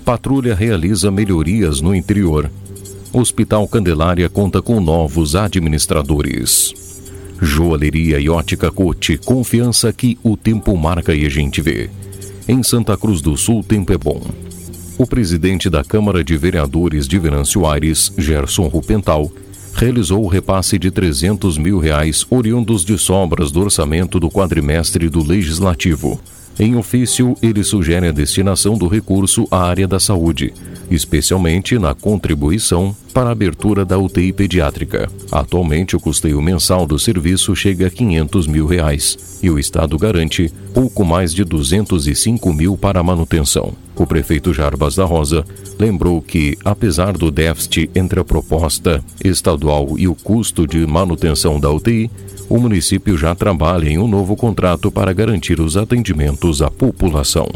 Patrulha 0.02 0.54
realiza 0.54 1.10
melhorias 1.10 1.82
no 1.82 1.94
interior. 1.94 2.50
Hospital 3.12 3.68
Candelária 3.68 4.26
conta 4.30 4.62
com 4.62 4.80
novos 4.80 5.36
administradores. 5.36 6.72
Joalheria 7.42 8.18
e 8.18 8.30
ótica 8.30 8.70
Cote, 8.70 9.18
confiança 9.18 9.92
que 9.92 10.18
o 10.22 10.34
tempo 10.34 10.74
marca 10.78 11.14
e 11.14 11.26
a 11.26 11.28
gente 11.28 11.60
vê. 11.60 11.90
Em 12.48 12.62
Santa 12.62 12.96
Cruz 12.96 13.20
do 13.20 13.36
Sul, 13.36 13.62
tempo 13.62 13.92
é 13.92 13.98
bom. 13.98 14.22
O 14.96 15.06
presidente 15.06 15.68
da 15.68 15.84
Câmara 15.84 16.24
de 16.24 16.38
Vereadores 16.38 17.06
de 17.06 17.18
Venâncio 17.18 17.66
Aires, 17.66 18.10
Gerson 18.16 18.66
Rupental, 18.66 19.30
realizou 19.78 20.24
o 20.24 20.26
repasse 20.26 20.76
de 20.76 20.90
300 20.90 21.56
mil 21.56 21.78
reais 21.78 22.26
oriundos 22.28 22.84
de 22.84 22.98
sobras 22.98 23.52
do 23.52 23.60
orçamento 23.60 24.18
do 24.18 24.28
quadrimestre 24.28 25.08
do 25.08 25.24
Legislativo. 25.24 26.20
Em 26.58 26.74
ofício, 26.74 27.36
ele 27.40 27.62
sugere 27.62 28.08
a 28.08 28.12
destinação 28.12 28.76
do 28.76 28.88
recurso 28.88 29.46
à 29.48 29.62
área 29.62 29.86
da 29.86 30.00
saúde, 30.00 30.52
especialmente 30.90 31.78
na 31.78 31.94
contribuição 31.94 32.94
para 33.14 33.28
a 33.28 33.32
abertura 33.32 33.84
da 33.84 33.96
UTI 33.96 34.32
pediátrica. 34.32 35.08
Atualmente, 35.30 35.94
o 35.94 36.00
custeio 36.00 36.42
mensal 36.42 36.84
do 36.84 36.98
serviço 36.98 37.54
chega 37.54 37.86
a 37.86 37.90
500 37.90 38.48
mil 38.48 38.66
reais 38.66 39.38
e 39.40 39.48
o 39.48 39.60
Estado 39.60 39.96
garante 39.96 40.52
pouco 40.74 41.04
mais 41.04 41.32
de 41.32 41.44
205 41.44 42.52
mil 42.52 42.76
para 42.76 42.98
a 42.98 43.04
manutenção. 43.04 43.72
O 43.98 44.06
prefeito 44.06 44.54
Jarbas 44.54 44.94
da 44.94 45.04
Rosa 45.04 45.44
lembrou 45.76 46.22
que, 46.22 46.56
apesar 46.64 47.16
do 47.18 47.32
déficit 47.32 47.90
entre 47.96 48.20
a 48.20 48.24
proposta 48.24 49.02
estadual 49.24 49.98
e 49.98 50.06
o 50.06 50.14
custo 50.14 50.68
de 50.68 50.86
manutenção 50.86 51.58
da 51.58 51.68
UTI, 51.68 52.08
o 52.48 52.58
município 52.58 53.18
já 53.18 53.34
trabalha 53.34 53.88
em 53.88 53.98
um 53.98 54.06
novo 54.06 54.36
contrato 54.36 54.90
para 54.90 55.12
garantir 55.12 55.60
os 55.60 55.76
atendimentos 55.76 56.62
à 56.62 56.70
população. 56.70 57.48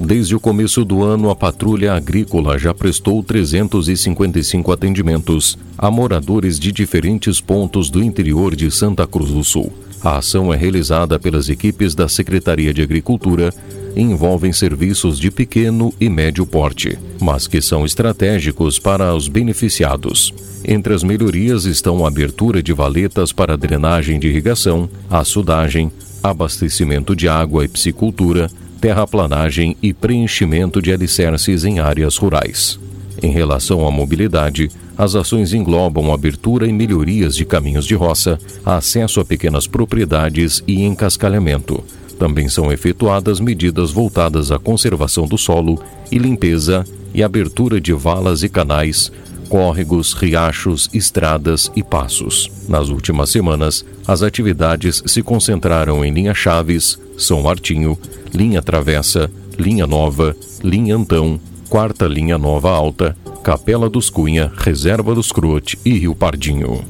Desde 0.00 0.34
o 0.34 0.40
começo 0.40 0.84
do 0.84 1.02
ano, 1.02 1.30
a 1.30 1.36
Patrulha 1.36 1.94
Agrícola 1.94 2.58
já 2.58 2.74
prestou 2.74 3.22
355 3.22 4.70
atendimentos 4.72 5.56
a 5.78 5.90
moradores 5.90 6.58
de 6.58 6.70
diferentes 6.72 7.40
pontos 7.40 7.88
do 7.88 8.02
interior 8.02 8.54
de 8.54 8.70
Santa 8.70 9.06
Cruz 9.06 9.30
do 9.30 9.42
Sul. 9.42 9.72
A 10.02 10.18
ação 10.18 10.52
é 10.52 10.56
realizada 10.56 11.18
pelas 11.18 11.48
equipes 11.48 11.94
da 11.94 12.08
Secretaria 12.08 12.74
de 12.74 12.82
Agricultura 12.82 13.52
envolvem 13.96 14.52
serviços 14.52 15.18
de 15.18 15.30
pequeno 15.30 15.92
e 15.98 16.08
médio 16.08 16.46
porte, 16.46 16.98
mas 17.20 17.46
que 17.46 17.62
são 17.62 17.84
estratégicos 17.84 18.78
para 18.78 19.14
os 19.14 19.26
beneficiados. 19.26 20.34
Entre 20.64 20.92
as 20.92 21.02
melhorias 21.02 21.64
estão 21.64 22.04
a 22.04 22.08
abertura 22.08 22.62
de 22.62 22.72
valetas 22.72 23.32
para 23.32 23.56
drenagem 23.56 24.18
de 24.18 24.28
irrigação, 24.28 24.88
açudagem, 25.08 25.90
abastecimento 26.22 27.14
de 27.14 27.28
água 27.28 27.64
e 27.64 27.68
piscicultura, 27.68 28.50
terraplanagem 28.80 29.76
e 29.82 29.94
preenchimento 29.94 30.82
de 30.82 30.92
alicerces 30.92 31.64
em 31.64 31.78
áreas 31.78 32.16
rurais. 32.16 32.78
Em 33.22 33.30
relação 33.30 33.86
à 33.86 33.90
mobilidade, 33.90 34.70
as 34.98 35.14
ações 35.14 35.52
englobam 35.52 36.12
abertura 36.12 36.66
e 36.66 36.72
melhorias 36.72 37.34
de 37.34 37.44
caminhos 37.44 37.86
de 37.86 37.94
roça, 37.94 38.38
acesso 38.64 39.20
a 39.20 39.24
pequenas 39.24 39.66
propriedades 39.66 40.62
e 40.66 40.82
encascalhamento. 40.84 41.82
Também 42.18 42.48
são 42.48 42.72
efetuadas 42.72 43.40
medidas 43.40 43.90
voltadas 43.90 44.50
à 44.50 44.58
conservação 44.58 45.26
do 45.26 45.36
solo 45.36 45.82
e 46.10 46.18
limpeza 46.18 46.84
e 47.12 47.22
abertura 47.22 47.80
de 47.80 47.92
valas 47.92 48.42
e 48.42 48.48
canais, 48.48 49.12
córregos, 49.48 50.12
riachos, 50.12 50.88
estradas 50.92 51.70
e 51.76 51.82
passos. 51.82 52.50
Nas 52.68 52.88
últimas 52.88 53.30
semanas, 53.30 53.84
as 54.06 54.22
atividades 54.22 55.02
se 55.06 55.22
concentraram 55.22 56.04
em 56.04 56.12
Linha 56.12 56.34
Chaves, 56.34 56.98
São 57.16 57.42
Martinho, 57.42 57.98
Linha 58.34 58.60
Travessa, 58.60 59.30
Linha 59.58 59.86
Nova, 59.86 60.36
Linha 60.62 60.96
Antão, 60.96 61.40
Quarta 61.68 62.06
Linha 62.06 62.38
Nova 62.38 62.70
Alta, 62.70 63.16
Capela 63.42 63.88
dos 63.88 64.10
Cunha, 64.10 64.52
Reserva 64.56 65.14
dos 65.14 65.32
Crote 65.32 65.78
e 65.84 65.92
Rio 65.98 66.14
Pardinho. 66.14 66.84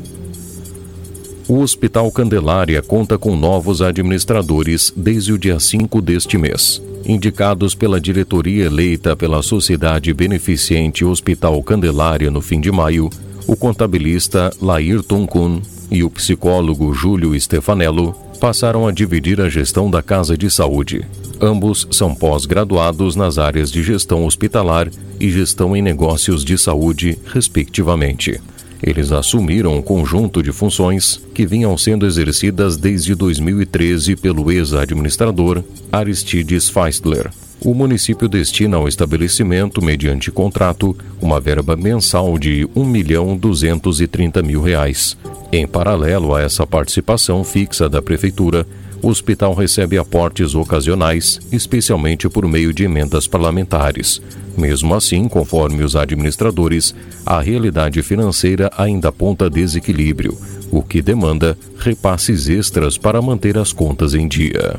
O 1.49 1.61
Hospital 1.61 2.11
Candelária 2.11 2.83
conta 2.83 3.17
com 3.17 3.37
novos 3.37 3.81
administradores 3.81 4.93
desde 4.97 5.33
o 5.33 5.39
dia 5.39 5.61
5 5.61 6.03
deste 6.03 6.37
mês. 6.37 6.83
Indicados 7.05 7.73
pela 7.73 8.01
diretoria 8.01 8.65
eleita 8.65 9.15
pela 9.15 9.41
Sociedade 9.43 10.13
Beneficente 10.13 11.05
Hospital 11.05 11.63
Candelária 11.63 12.33
no 12.33 12.41
fim 12.41 12.61
de 12.61 12.73
maio, 12.73 13.09
o 13.47 13.55
contabilista 13.55 14.53
Laírton 14.61 15.25
Kuhn 15.25 15.61
e 15.89 16.03
o 16.03 16.11
psicólogo 16.11 16.93
Júlio 16.93 17.41
Stefanello 17.41 18.13
passaram 18.41 18.85
a 18.85 18.91
dividir 18.91 19.41
a 19.41 19.49
gestão 19.49 19.89
da 19.89 20.03
Casa 20.03 20.37
de 20.37 20.51
Saúde. 20.51 21.07
Ambos 21.41 21.87
são 21.93 22.13
pós-graduados 22.13 23.15
nas 23.15 23.39
áreas 23.39 23.71
de 23.71 23.85
gestão 23.85 24.27
hospitalar 24.27 24.91
e 25.21 25.31
gestão 25.31 25.77
em 25.77 25.83
negócios 25.83 26.45
de 26.45 26.59
saúde, 26.59 27.17
respectivamente. 27.33 28.41
Eles 28.87 29.11
assumiram 29.11 29.75
um 29.75 29.83
conjunto 29.83 30.41
de 30.41 30.53
funções 30.53 31.21
que 31.35 31.45
vinham 31.45 31.77
sendo 31.77 32.07
exercidas 32.07 32.77
desde 32.77 33.17
2013 33.17 34.15
pelo 34.15 34.53
ex-administrador 34.53 35.65
Aristides 35.91 36.69
Feistler. 36.69 37.29
O 37.61 37.75
município 37.75 38.29
destina 38.29 38.77
ao 38.77 38.87
estabelecimento, 38.87 39.83
mediante 39.83 40.31
contrato, 40.31 40.97
uma 41.21 41.41
verba 41.41 41.75
mensal 41.75 42.39
de 42.39 42.61
R$ 42.61 42.71
1 42.77 42.85
milhão 42.85 43.37
230 43.37 44.41
mil 44.41 44.63
reais. 44.63 45.17
Em 45.51 45.67
paralelo 45.67 46.33
a 46.33 46.43
essa 46.43 46.65
participação 46.65 47.43
fixa 47.43 47.89
da 47.89 48.01
Prefeitura, 48.01 48.65
o 49.03 49.09
hospital 49.09 49.55
recebe 49.55 49.99
aportes 49.99 50.55
ocasionais, 50.55 51.41
especialmente 51.53 52.29
por 52.29 52.47
meio 52.47 52.73
de 52.73 52.85
emendas 52.85 53.27
parlamentares. 53.27 54.21
Mesmo 54.57 54.95
assim, 54.95 55.29
conforme 55.29 55.83
os 55.83 55.95
administradores, 55.95 56.95
a 57.25 57.41
realidade 57.41 58.03
financeira 58.03 58.71
ainda 58.77 59.09
aponta 59.09 59.51
desequilíbrio, 59.51 60.37
o 60.71 60.83
que 60.83 61.03
demanda 61.03 61.57
repasses 61.79 62.49
extras 62.49 62.97
para 62.97 63.21
manter 63.21 63.59
as 63.59 63.73
contas 63.73 64.15
em 64.15 64.27
dia. 64.27 64.77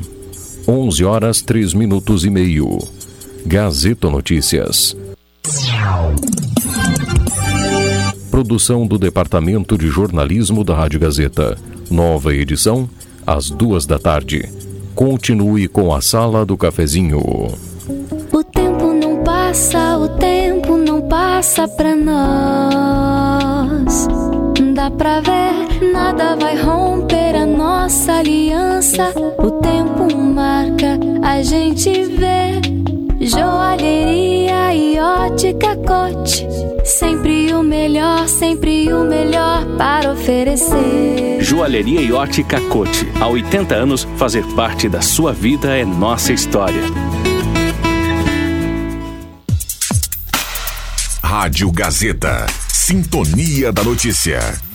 11 0.66 1.04
horas 1.04 1.40
3 1.40 1.72
minutos 1.74 2.24
e 2.24 2.30
meio. 2.30 2.78
Gazeta 3.46 4.10
Notícias. 4.10 4.96
Produção 8.30 8.86
do 8.86 8.98
Departamento 8.98 9.78
de 9.78 9.88
Jornalismo 9.88 10.62
da 10.62 10.74
Rádio 10.74 11.00
Gazeta. 11.00 11.56
Nova 11.90 12.34
edição, 12.34 12.88
às 13.28 13.50
duas 13.50 13.84
da 13.84 13.98
tarde. 13.98 14.48
Continue 14.94 15.68
com 15.68 15.94
a 15.94 16.00
Sala 16.00 16.46
do 16.46 16.56
Cafezinho. 16.56 17.20
O 18.32 18.42
tempo 18.42 18.86
não 18.94 19.22
passa, 19.22 19.98
o 19.98 20.08
tempo 20.08 20.78
não 20.78 21.02
passa 21.02 21.68
pra 21.68 21.94
nós. 21.94 23.28
Dá 24.74 24.90
pra 24.90 25.20
ver, 25.20 25.92
nada 25.92 26.36
vai 26.36 26.56
romper 26.56 27.36
a 27.36 27.44
nossa 27.44 28.14
aliança. 28.14 29.12
O 29.38 29.50
tempo 29.60 30.16
marca, 30.16 30.98
a 31.22 31.42
gente 31.42 32.04
vê. 32.04 32.62
Joalheria 33.20 34.74
e 34.74 34.98
ótica 34.98 35.76
cote. 35.76 36.46
Melhor, 37.68 38.26
sempre 38.28 38.90
o 38.90 39.04
melhor 39.04 39.62
para 39.76 40.10
oferecer. 40.12 41.38
Joalheria 41.40 42.00
e 42.00 42.10
ótica 42.10 42.58
Cote. 42.62 43.06
Há 43.20 43.28
80 43.28 43.74
anos, 43.74 44.08
fazer 44.16 44.42
parte 44.54 44.88
da 44.88 45.02
sua 45.02 45.34
vida 45.34 45.76
é 45.76 45.84
nossa 45.84 46.32
história. 46.32 46.80
Rádio 51.22 51.70
Gazeta. 51.70 52.46
Sintonia 52.68 53.70
da 53.70 53.84
Notícia. 53.84 54.67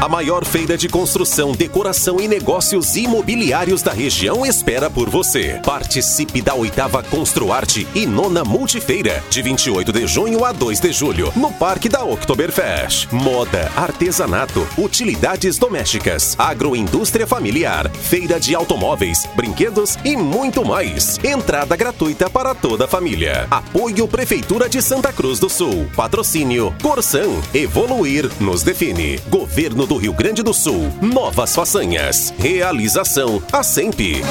A 0.00 0.08
maior 0.08 0.46
feira 0.46 0.78
de 0.78 0.88
construção, 0.88 1.52
decoração 1.52 2.18
e 2.18 2.26
negócios 2.26 2.96
imobiliários 2.96 3.82
da 3.82 3.92
região 3.92 4.46
espera 4.46 4.88
por 4.88 5.10
você. 5.10 5.60
Participe 5.62 6.40
da 6.40 6.54
oitava 6.54 7.02
Construarte 7.02 7.86
e 7.94 8.06
nona 8.06 8.42
Multifeira, 8.42 9.22
de 9.28 9.42
28 9.42 9.92
de 9.92 10.06
junho 10.06 10.42
a 10.42 10.52
2 10.52 10.80
de 10.80 10.90
julho, 10.90 11.30
no 11.36 11.52
Parque 11.52 11.86
da 11.86 12.02
Oktoberfest. 12.02 13.12
Moda, 13.12 13.70
artesanato, 13.76 14.66
utilidades 14.78 15.58
domésticas, 15.58 16.34
agroindústria 16.38 17.26
familiar, 17.26 17.90
feira 17.90 18.40
de 18.40 18.54
automóveis, 18.54 19.28
brinquedos 19.36 19.98
e 20.02 20.16
muito 20.16 20.64
mais. 20.64 21.18
Entrada 21.22 21.76
gratuita 21.76 22.30
para 22.30 22.54
toda 22.54 22.86
a 22.86 22.88
família. 22.88 23.46
Apoio 23.50 24.08
Prefeitura 24.08 24.66
de 24.66 24.80
Santa 24.80 25.12
Cruz 25.12 25.38
do 25.38 25.50
Sul. 25.50 25.90
Patrocínio 25.94 26.74
Corsan. 26.82 27.42
Evoluir 27.52 28.30
nos 28.40 28.62
define. 28.62 29.20
Governo 29.28 29.89
do 29.90 29.96
Rio 29.96 30.12
Grande 30.12 30.40
do 30.40 30.54
Sul. 30.54 30.88
Novas 31.02 31.52
façanhas. 31.52 32.32
Realização 32.38 33.42
a 33.52 33.60
sempre. 33.60 34.22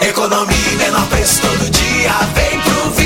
Economia 0.00 0.56
e 0.72 0.76
menor 0.76 1.04
preço 1.08 1.40
todo 1.40 1.70
dia, 1.70 2.12
vem 2.34 2.60
pro 2.60 3.03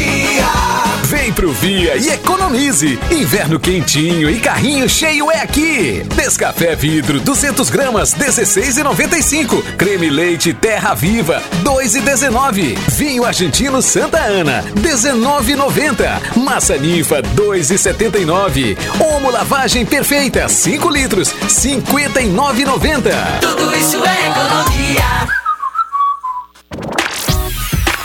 pro 1.39 1.53
Via 1.53 1.97
e 1.97 2.09
economize. 2.09 2.99
Inverno 3.13 3.61
quentinho 3.61 4.29
e 4.29 4.41
carrinho 4.41 4.89
cheio 4.89 5.31
é 5.31 5.41
aqui. 5.41 6.03
Descafé 6.17 6.75
vidro 6.75 7.21
200 7.21 7.71
gramas 7.71 8.13
16,95. 8.13 9.63
Creme 9.77 10.11
leite 10.11 10.53
Terra 10.53 10.95
Viva 10.95 11.41
2,19. 11.63 12.77
Vinho 12.89 13.25
argentino 13.25 13.81
Santa 13.81 14.19
Ana 14.19 14.65
19,90. 14.83 16.37
Massa 16.39 16.77
ninfa 16.77 17.23
2,79. 17.23 18.77
Omo 18.99 19.31
lavagem 19.31 19.87
perfeita 19.87 20.49
5 20.49 20.89
litros 20.89 21.33
59,90. 21.47 23.39
Tudo 23.41 23.77
isso 23.77 24.03
é 24.05 24.27
economia. 24.27 25.38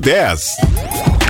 10. 0.00 1.29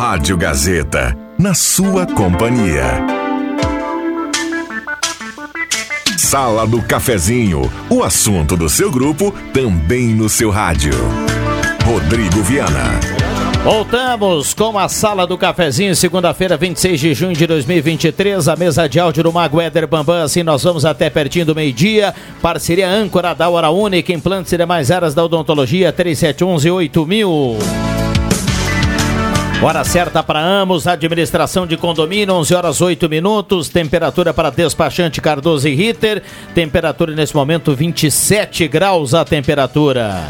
Rádio 0.00 0.34
Gazeta, 0.34 1.14
na 1.38 1.52
sua 1.52 2.06
companhia. 2.06 3.04
Sala 6.16 6.66
do 6.66 6.80
Cafezinho, 6.80 7.70
o 7.90 8.02
assunto 8.02 8.56
do 8.56 8.66
seu 8.66 8.90
grupo 8.90 9.30
também 9.52 10.06
no 10.06 10.26
seu 10.26 10.48
rádio. 10.48 10.94
Rodrigo 11.84 12.42
Viana. 12.42 12.98
Voltamos 13.62 14.54
com 14.54 14.78
a 14.78 14.88
Sala 14.88 15.26
do 15.26 15.36
Cafezinho, 15.36 15.94
segunda-feira, 15.94 16.56
26 16.56 16.98
de 16.98 17.12
junho 17.12 17.36
de 17.36 17.46
2023. 17.46 18.48
A 18.48 18.56
mesa 18.56 18.88
de 18.88 18.98
áudio 18.98 19.24
do 19.24 19.30
Mago 19.30 19.60
Éder 19.60 19.86
Bambam. 19.86 20.22
Assim 20.22 20.42
nós 20.42 20.62
vamos 20.62 20.86
até 20.86 21.10
pertinho 21.10 21.44
do 21.44 21.54
meio-dia. 21.54 22.14
Parceria 22.40 22.88
âncora 22.88 23.34
da 23.34 23.50
Hora 23.50 23.68
Única, 23.68 24.14
implantes 24.14 24.50
e 24.50 24.56
demais 24.56 24.90
áreas 24.90 25.12
da 25.12 25.22
odontologia, 25.22 25.92
3711 25.92 26.70
8000. 26.70 28.09
Hora 29.62 29.84
certa 29.84 30.22
para 30.22 30.40
Amos, 30.40 30.86
administração 30.86 31.66
de 31.66 31.76
condomínio, 31.76 32.34
11 32.34 32.54
horas 32.54 32.80
8 32.80 33.10
minutos. 33.10 33.68
Temperatura 33.68 34.32
para 34.32 34.48
despachante 34.48 35.20
Cardoso 35.20 35.68
e 35.68 35.74
Ritter. 35.74 36.22
Temperatura 36.54 37.14
nesse 37.14 37.36
momento 37.36 37.76
27 37.76 38.66
graus 38.66 39.12
a 39.12 39.22
temperatura. 39.22 40.24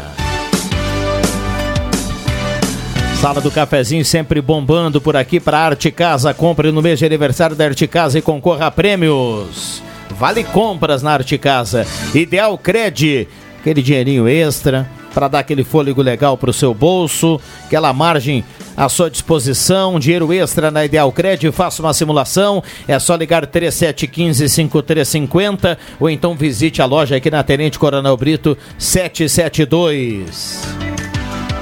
Sala 3.21 3.39
do 3.39 3.49
cafezinho 3.49 4.03
sempre 4.03 4.41
bombando 4.41 4.99
por 4.99 5.15
aqui 5.15 5.39
para 5.39 5.59
Arte 5.59 5.91
Casa. 5.91 6.33
Compre 6.33 6.69
no 6.69 6.81
mês 6.81 6.99
de 6.99 7.05
aniversário 7.05 7.55
da 7.55 7.63
Arte 7.63 7.87
Casa 7.87 8.19
e 8.19 8.21
concorra 8.21 8.67
a 8.67 8.71
prêmios. 8.71 9.81
Vale 10.09 10.43
compras 10.43 11.01
na 11.01 11.13
Arte 11.13 11.37
Casa. 11.37 11.87
Ideal 12.13 12.57
Cred, 12.57 13.29
aquele 13.61 13.81
dinheirinho 13.81 14.27
extra 14.27 14.89
para 15.13 15.27
dar 15.27 15.39
aquele 15.39 15.63
fôlego 15.63 16.01
legal 16.01 16.35
para 16.37 16.49
o 16.49 16.53
seu 16.53 16.73
bolso, 16.73 17.39
aquela 17.65 17.93
margem 17.93 18.43
à 18.75 18.89
sua 18.89 19.09
disposição, 19.09 19.97
dinheiro 19.99 20.33
extra 20.33 20.69
na 20.71 20.83
Ideal 20.85 21.11
Cred, 21.11 21.51
faça 21.51 21.81
uma 21.81 21.93
simulação, 21.93 22.63
é 22.87 22.97
só 22.99 23.15
ligar 23.15 23.45
3715-5350 23.47 25.77
ou 25.99 26.09
então 26.09 26.35
visite 26.35 26.81
a 26.81 26.85
loja 26.85 27.17
aqui 27.17 27.29
na 27.29 27.43
Tenente 27.43 27.77
Coronel 27.77 28.17
Brito 28.17 28.57
772. 28.77 30.61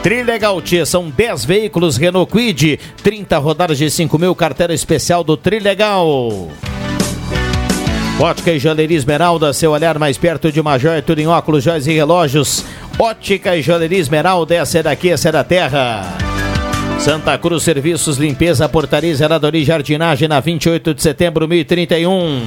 Trilegal 0.02 0.62
Tia, 0.62 0.86
são 0.86 1.10
10 1.10 1.44
veículos 1.44 1.98
Renault 1.98 2.32
Quid, 2.32 2.80
30 3.04 3.38
rodadas 3.38 3.78
de 3.78 3.90
5 3.90 4.18
mil, 4.18 4.34
carteira 4.34 4.74
especial 4.74 5.26
do 5.26 5.36
Trilegal. 5.36 6.48
Ótica 8.18 8.52
e 8.52 8.60
Joalheria 8.60 8.98
Esmeralda, 8.98 9.54
seu 9.54 9.72
olhar 9.72 9.98
mais 9.98 10.18
perto 10.18 10.52
de 10.52 10.60
uma 10.60 10.78
joia, 10.78 11.02
tudo 11.02 11.20
em 11.20 11.28
óculos, 11.28 11.64
joias 11.64 11.88
e 11.88 11.94
relógios. 11.94 12.66
Ótica 13.02 13.56
e 13.56 13.62
Joalheria 13.62 13.98
Esmeralda, 13.98 14.54
essa 14.54 14.80
é 14.80 14.84
daqui, 14.84 15.10
essa 15.10 15.30
é 15.30 15.32
da 15.32 15.42
terra. 15.42 16.18
Santa 17.00 17.38
Cruz 17.38 17.64
Serviços, 17.64 18.18
Limpeza, 18.18 18.68
Portaria, 18.68 19.16
Zeladoria 19.16 19.62
e 19.62 19.64
Jardinagem 19.64 20.28
na 20.28 20.42
28 20.42 20.94
de 20.94 21.02
setembro, 21.02 21.48
1031. 21.48 22.42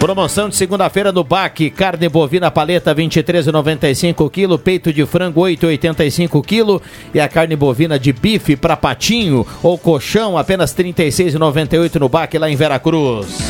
Promoção 0.00 0.48
de 0.48 0.56
segunda-feira 0.56 1.12
no 1.12 1.22
BAC, 1.22 1.68
carne 1.68 2.08
bovina 2.08 2.50
paleta 2.50 2.94
23,95 2.94 4.30
kg, 4.30 4.56
peito 4.56 4.90
de 4.90 5.04
frango 5.04 5.42
8,85 5.42 6.42
kg 6.42 6.82
e 7.12 7.20
a 7.20 7.28
carne 7.28 7.56
bovina 7.56 7.98
de 7.98 8.10
bife 8.10 8.56
para 8.56 8.74
patinho 8.74 9.46
ou 9.62 9.76
colchão 9.76 10.38
apenas 10.38 10.74
36,98 10.74 11.96
no 11.96 12.08
BAC 12.08 12.38
lá 12.38 12.48
em 12.48 12.56
Veracruz. 12.56 13.47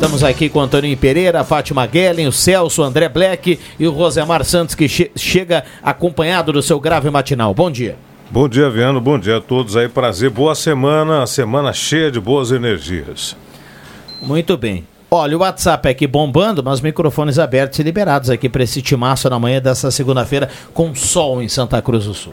Estamos 0.00 0.24
aqui 0.24 0.48
com 0.48 0.60
o 0.60 0.62
Antônio 0.62 0.96
Pereira, 0.96 1.44
Fátima 1.44 1.86
Guellen, 1.86 2.26
o 2.26 2.32
Celso, 2.32 2.80
o 2.80 2.84
André 2.86 3.06
Black 3.06 3.60
e 3.78 3.86
o 3.86 3.92
Rosemar 3.92 4.42
Santos 4.46 4.74
que 4.74 4.88
che 4.88 5.10
chega 5.14 5.62
acompanhado 5.82 6.54
do 6.54 6.62
seu 6.62 6.80
grave 6.80 7.10
matinal. 7.10 7.52
Bom 7.52 7.70
dia. 7.70 7.98
Bom 8.30 8.48
dia, 8.48 8.70
Viano. 8.70 8.98
Bom 8.98 9.18
dia 9.18 9.36
a 9.36 9.40
todos 9.42 9.76
aí. 9.76 9.90
Prazer. 9.90 10.30
Boa 10.30 10.54
semana. 10.54 11.26
Semana 11.26 11.70
cheia 11.74 12.10
de 12.10 12.18
boas 12.18 12.50
energias. 12.50 13.36
Muito 14.22 14.56
bem. 14.56 14.86
Olha, 15.10 15.36
o 15.36 15.40
WhatsApp 15.40 15.86
aqui 15.86 16.06
bombando, 16.06 16.64
mas 16.64 16.80
microfones 16.80 17.38
abertos 17.38 17.78
e 17.78 17.82
liberados 17.82 18.30
aqui 18.30 18.48
para 18.48 18.64
esse 18.64 18.80
timaço 18.80 19.28
na 19.28 19.38
manhã 19.38 19.60
dessa 19.60 19.90
segunda-feira 19.90 20.48
com 20.72 20.94
sol 20.94 21.42
em 21.42 21.48
Santa 21.48 21.82
Cruz 21.82 22.06
do 22.06 22.14
Sul. 22.14 22.32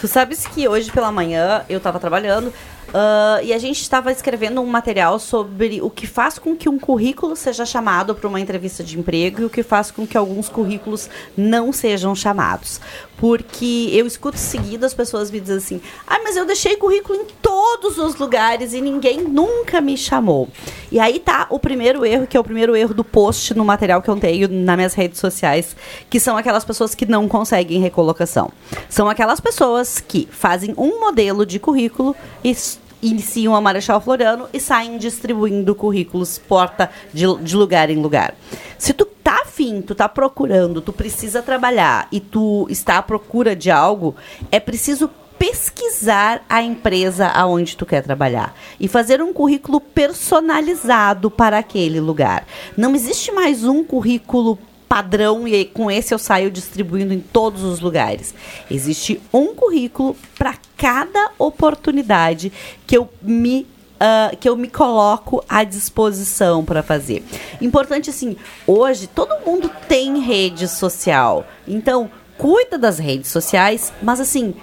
Tu 0.00 0.06
sabes 0.08 0.46
que 0.46 0.66
hoje 0.68 0.90
pela 0.90 1.10
manhã 1.10 1.62
eu 1.68 1.78
estava 1.78 1.98
trabalhando 1.98 2.52
Uh, 2.92 3.42
e 3.42 3.54
a 3.54 3.58
gente 3.58 3.80
estava 3.80 4.12
escrevendo 4.12 4.60
um 4.60 4.66
material 4.66 5.18
sobre 5.18 5.80
o 5.80 5.88
que 5.88 6.06
faz 6.06 6.38
com 6.38 6.54
que 6.54 6.68
um 6.68 6.78
currículo 6.78 7.34
seja 7.34 7.64
chamado 7.64 8.14
para 8.14 8.28
uma 8.28 8.38
entrevista 8.38 8.84
de 8.84 8.98
emprego 8.98 9.40
e 9.40 9.44
o 9.46 9.50
que 9.50 9.62
faz 9.62 9.90
com 9.90 10.06
que 10.06 10.16
alguns 10.16 10.50
currículos 10.50 11.08
não 11.34 11.72
sejam 11.72 12.14
chamados. 12.14 12.80
Porque 13.16 13.88
eu 13.92 14.06
escuto 14.06 14.36
seguido 14.36 14.84
as 14.84 14.92
pessoas 14.92 15.30
me 15.30 15.40
dizem 15.40 15.56
assim: 15.56 15.80
ah, 16.06 16.18
mas 16.22 16.36
eu 16.36 16.44
deixei 16.44 16.76
currículo 16.76 17.20
em 17.20 17.24
todos 17.40 17.96
os 17.96 18.16
lugares 18.16 18.74
e 18.74 18.80
ninguém 18.80 19.22
nunca 19.22 19.80
me 19.80 19.96
chamou. 19.96 20.48
E 20.90 21.00
aí 21.00 21.18
tá 21.18 21.46
o 21.48 21.58
primeiro 21.58 22.04
erro, 22.04 22.26
que 22.26 22.36
é 22.36 22.40
o 22.40 22.44
primeiro 22.44 22.76
erro 22.76 22.92
do 22.92 23.04
post 23.04 23.54
no 23.54 23.64
material 23.64 24.02
que 24.02 24.10
eu 24.10 24.16
tenho 24.16 24.48
nas 24.48 24.76
minhas 24.76 24.94
redes 24.94 25.18
sociais, 25.18 25.74
que 26.10 26.20
são 26.20 26.36
aquelas 26.36 26.64
pessoas 26.64 26.94
que 26.94 27.06
não 27.06 27.26
conseguem 27.26 27.80
recolocação. 27.80 28.50
São 28.90 29.08
aquelas 29.08 29.40
pessoas 29.40 29.98
que 30.00 30.28
fazem 30.30 30.74
um 30.76 31.00
modelo 31.00 31.46
de 31.46 31.58
currículo 31.58 32.14
e 32.44 32.54
iniciam 33.02 33.54
a 33.54 33.60
Marechal 33.60 34.00
Floriano 34.00 34.48
e 34.52 34.60
saem 34.60 34.96
distribuindo 34.96 35.74
currículos 35.74 36.38
porta 36.38 36.90
de, 37.12 37.24
de 37.42 37.56
lugar 37.56 37.90
em 37.90 38.00
lugar. 38.00 38.34
Se 38.78 38.94
tu 38.94 39.04
tá 39.04 39.42
afim, 39.42 39.82
tu 39.82 39.94
tá 39.94 40.08
procurando, 40.08 40.80
tu 40.80 40.92
precisa 40.92 41.42
trabalhar 41.42 42.08
e 42.12 42.20
tu 42.20 42.66
está 42.70 42.98
à 42.98 43.02
procura 43.02 43.56
de 43.56 43.70
algo, 43.70 44.14
é 44.50 44.60
preciso 44.60 45.10
pesquisar 45.38 46.44
a 46.48 46.62
empresa 46.62 47.26
aonde 47.26 47.76
tu 47.76 47.84
quer 47.84 48.00
trabalhar 48.02 48.54
e 48.78 48.86
fazer 48.86 49.20
um 49.20 49.32
currículo 49.32 49.80
personalizado 49.80 51.28
para 51.28 51.58
aquele 51.58 51.98
lugar. 51.98 52.46
Não 52.76 52.94
existe 52.94 53.32
mais 53.32 53.64
um 53.64 53.82
currículo 53.82 54.56
padrão 54.92 55.48
e 55.48 55.64
com 55.64 55.90
esse 55.90 56.12
eu 56.12 56.18
saio 56.18 56.50
distribuindo 56.50 57.14
em 57.14 57.18
todos 57.20 57.62
os 57.62 57.80
lugares. 57.80 58.34
Existe 58.70 59.18
um 59.32 59.54
currículo 59.54 60.14
para 60.36 60.54
cada 60.76 61.30
oportunidade 61.38 62.52
que 62.86 62.98
eu 62.98 63.08
me 63.22 63.66
Uh, 64.02 64.36
que 64.36 64.48
eu 64.48 64.56
me 64.56 64.66
coloco 64.66 65.44
à 65.48 65.62
disposição 65.62 66.64
para 66.64 66.82
fazer. 66.82 67.22
Importante 67.60 68.10
assim, 68.10 68.36
hoje 68.66 69.06
todo 69.06 69.46
mundo 69.46 69.70
tem 69.86 70.18
rede 70.18 70.66
social, 70.66 71.46
então 71.68 72.10
cuida 72.36 72.76
das 72.76 72.98
redes 72.98 73.30
sociais, 73.30 73.92
mas 74.02 74.18
assim 74.18 74.56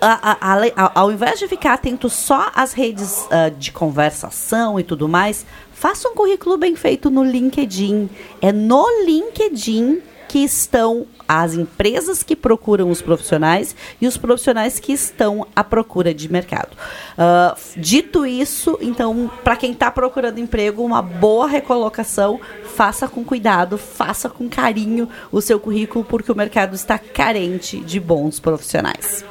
a, 0.00 0.32
a, 0.32 0.54
a, 0.76 1.00
ao 1.00 1.12
invés 1.12 1.38
de 1.38 1.48
ficar 1.48 1.74
atento 1.74 2.08
só 2.08 2.50
às 2.54 2.72
redes 2.72 3.26
uh, 3.26 3.50
de 3.50 3.72
conversação 3.72 4.78
e 4.78 4.82
tudo 4.82 5.08
mais, 5.08 5.44
Faça 5.86 6.08
um 6.08 6.16
currículo 6.16 6.56
bem 6.56 6.74
feito 6.74 7.10
no 7.10 7.22
LinkedIn. 7.22 8.10
É 8.42 8.50
no 8.50 8.84
LinkedIn 9.04 10.02
que 10.28 10.40
estão 10.40 11.06
as 11.28 11.54
empresas 11.54 12.24
que 12.24 12.34
procuram 12.34 12.90
os 12.90 13.00
profissionais 13.00 13.76
e 14.00 14.06
os 14.08 14.16
profissionais 14.16 14.80
que 14.80 14.92
estão 14.92 15.46
à 15.54 15.62
procura 15.62 16.12
de 16.12 16.28
mercado. 16.28 16.70
Uh, 17.16 17.56
dito 17.76 18.26
isso, 18.26 18.76
então, 18.80 19.30
para 19.44 19.54
quem 19.54 19.70
está 19.70 19.88
procurando 19.88 20.40
emprego, 20.40 20.82
uma 20.82 21.00
boa 21.00 21.46
recolocação, 21.46 22.40
faça 22.64 23.06
com 23.06 23.22
cuidado, 23.22 23.78
faça 23.78 24.28
com 24.28 24.48
carinho 24.48 25.08
o 25.30 25.40
seu 25.40 25.60
currículo, 25.60 26.04
porque 26.04 26.32
o 26.32 26.36
mercado 26.36 26.74
está 26.74 26.98
carente 26.98 27.78
de 27.78 28.00
bons 28.00 28.40
profissionais. 28.40 29.24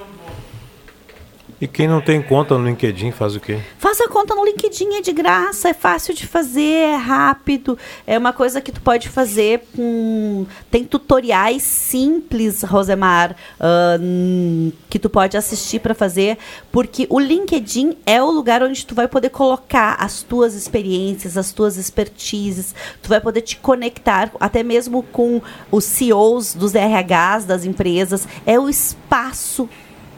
E 1.60 1.68
quem 1.68 1.88
não 1.88 2.02
tem 2.02 2.22
conta 2.22 2.58
no 2.58 2.66
LinkedIn 2.66 3.12
faz 3.12 3.34
o 3.34 3.40
quê? 3.40 3.60
Faça 3.78 4.10
conta 4.10 4.36
no 4.36 4.44
LinkedIn, 4.44 4.96
é 4.96 5.02
de 5.02 5.14
graça, 5.14 5.70
é 5.70 5.74
fácil 5.74 6.14
de 6.14 6.28
fazer, 6.28 6.62
é 6.62 6.96
rápido. 6.96 7.78
É 8.06 8.18
uma 8.18 8.34
coisa 8.34 8.60
que 8.60 8.74
tu 8.74 8.82
pode 8.82 9.08
fazer 9.08 9.66
com. 9.74 10.46
Tem 10.70 10.84
tutoriais 10.84 11.64
simples, 11.64 12.62
Rosemar, 12.62 13.38
uh, 13.58 14.74
que 14.90 15.00
tu 15.00 15.10
pode 15.10 15.38
assistir 15.38 15.80
para 15.80 15.94
fazer, 15.94 16.38
porque 16.74 17.08
o 17.10 17.20
LinkedIn 17.20 17.96
é 18.06 18.22
o 18.22 18.30
lugar 18.32 18.62
onde 18.62 18.86
tu 18.86 18.94
vai 18.94 19.08
poder 19.08 19.30
colocar 19.30 19.96
as 19.98 20.22
tuas 20.22 20.56
experiências, 20.56 21.38
as 21.38 21.54
tuas 21.54 21.78
expertises, 21.78 22.76
tu 23.02 23.08
vai 23.08 23.22
poder 23.22 23.42
te 23.42 23.56
conectar 23.58 24.30
até 24.42 24.62
mesmo 24.62 25.04
com 25.04 25.42
os 25.72 25.86
CEOs 25.86 26.54
dos 26.54 26.74
RHs 26.74 27.46
das 27.46 27.64
empresas. 27.64 28.28
É 28.46 28.60
o 28.60 28.68
espaço 28.68 29.70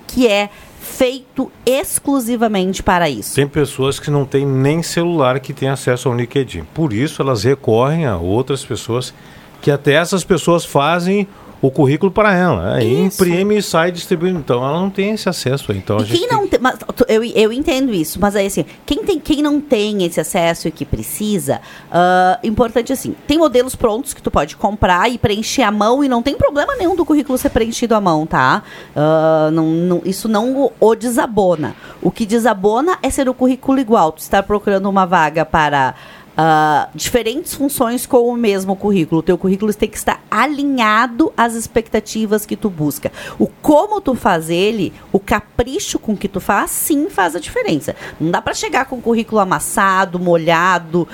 que 0.08 0.26
é 0.26 0.50
feito 0.80 1.52
exclusivamente 1.66 2.82
para 2.82 3.10
isso. 3.10 3.36
Tem 3.36 3.48
pessoas 3.48 4.00
que 4.00 4.10
não 4.10 4.26
têm 4.26 4.46
nem 4.46 4.82
celular 4.82 5.40
que 5.40 5.54
têm 5.54 5.70
acesso 5.70 6.08
ao 6.08 6.16
LinkedIn. 6.16 6.64
Por 6.74 6.94
isso 6.94 7.22
elas 7.22 7.44
recorrem 7.44 8.06
a 8.06 8.18
outras 8.18 8.64
pessoas 8.64 9.14
que 9.62 9.72
até 9.72 9.94
essas 9.94 10.24
pessoas 10.24 10.66
fazem 10.66 11.28
o 11.62 11.72
currículo 11.72 12.12
para 12.12 12.36
ela. 12.36 12.76
Aí 12.76 13.02
imprime 13.02 13.58
e 13.58 13.62
sai 13.62 13.92
distribuindo. 13.92 14.40
Então 14.40 14.64
ela 14.64 14.80
não 14.80 14.90
tem 14.90 15.12
esse 15.12 15.28
acesso. 15.28 15.72
Então, 15.72 15.98
quem 15.98 16.28
não 16.28 16.42
tem... 16.42 16.50
tem, 16.50 16.60
mas, 16.60 16.78
eu, 17.08 17.24
eu 17.24 17.52
entendo 17.52 17.94
isso, 17.94 18.20
mas 18.20 18.36
aí 18.36 18.46
assim, 18.46 18.66
quem, 18.86 19.04
tem, 19.04 19.20
quem 19.20 19.42
não 19.42 19.60
tem 19.60 20.04
esse 20.04 20.20
acesso 20.20 20.68
e 20.68 20.72
que 20.72 20.86
precisa, 20.86 21.62
uh, 21.88 22.48
importante 22.48 22.94
assim, 22.94 23.16
tem 23.28 23.38
modelos 23.38 23.76
prontos 23.76 24.14
que 24.14 24.22
tu 24.22 24.32
pode 24.32 24.56
comprar 24.56 25.10
e 25.10 25.18
preencher 25.18 25.64
à 25.64 25.72
mão 25.72 26.04
e 26.04 26.10
não 26.10 26.22
tem 26.22 26.36
problema 26.36 26.76
nenhum 26.76 26.96
do 26.96 27.06
currículo 27.06 27.38
ser 27.38 27.50
preenchido 27.50 27.96
à 27.96 28.02
mão, 28.02 28.26
tá? 28.26 28.64
Uh, 28.96 29.52
não, 29.52 29.66
não, 29.68 30.02
isso 30.06 30.28
não 30.28 30.56
o, 30.56 30.72
o 30.80 30.96
desabona. 30.96 31.76
O 32.02 32.12
que 32.12 32.26
desabona 32.26 32.98
é 33.02 33.10
ser 33.10 33.28
o 33.28 33.34
currículo 33.34 33.80
igual. 33.80 34.12
Tu 34.12 34.20
estar 34.20 34.44
procurando 34.44 34.90
uma 34.90 35.06
vaga 35.06 35.46
para 35.46 35.96
uh, 36.38 36.90
diferentes 36.94 37.56
funções 37.56 38.06
com 38.06 38.30
o 38.30 38.38
mesmo 38.38 38.76
currículo. 38.76 39.20
O 39.20 39.24
teu 39.24 39.38
currículo 39.38 39.74
tem 39.74 39.90
que 39.90 39.98
estar 39.98 40.24
alinhado 40.30 41.34
às 41.36 41.56
expectativas 41.56 42.46
que 42.46 42.56
tu 42.56 42.70
busca. 42.70 43.12
O 43.40 43.48
como 43.48 44.00
tu 44.00 44.14
faz 44.14 44.50
ele, 44.50 44.94
o 45.12 45.20
capricho 45.20 45.98
com 45.98 46.16
que 46.16 46.28
tu 46.28 46.40
faz, 46.40 46.72
sim 46.72 47.10
faz 47.10 47.36
a 47.36 47.40
diferença. 47.40 47.96
Não 48.20 48.30
dá 48.32 48.42
para 48.42 48.54
chegar 48.54 48.86
com 48.86 48.98
o 48.98 49.02
currículo 49.02 49.42
amassado, 49.42 50.20
molhado, 50.20 51.08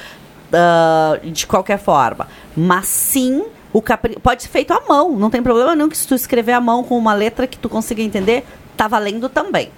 uh, 0.50 1.30
de 1.30 1.48
qualquer 1.48 1.80
forma. 1.80 2.28
Mas 2.56 2.88
sim 2.88 3.44
o 3.72 3.82
capri... 3.82 4.18
pode 4.22 4.44
ser 4.44 4.50
feito 4.50 4.72
à 4.72 4.82
mão, 4.88 5.18
não 5.18 5.30
tem 5.30 5.42
problema 5.42 5.76
nenhum 5.76 5.90
que 5.90 5.98
se 5.98 6.08
tu 6.08 6.14
escrever 6.14 6.52
à 6.52 6.62
mão 6.62 6.84
com 6.84 6.98
uma 6.98 7.14
letra 7.14 7.48
que 7.48 7.58
tu 7.58 7.68
consiga 7.68 8.04
entender, 8.04 8.46
tá 8.78 8.88
valendo 8.88 9.30
também. 9.30 9.72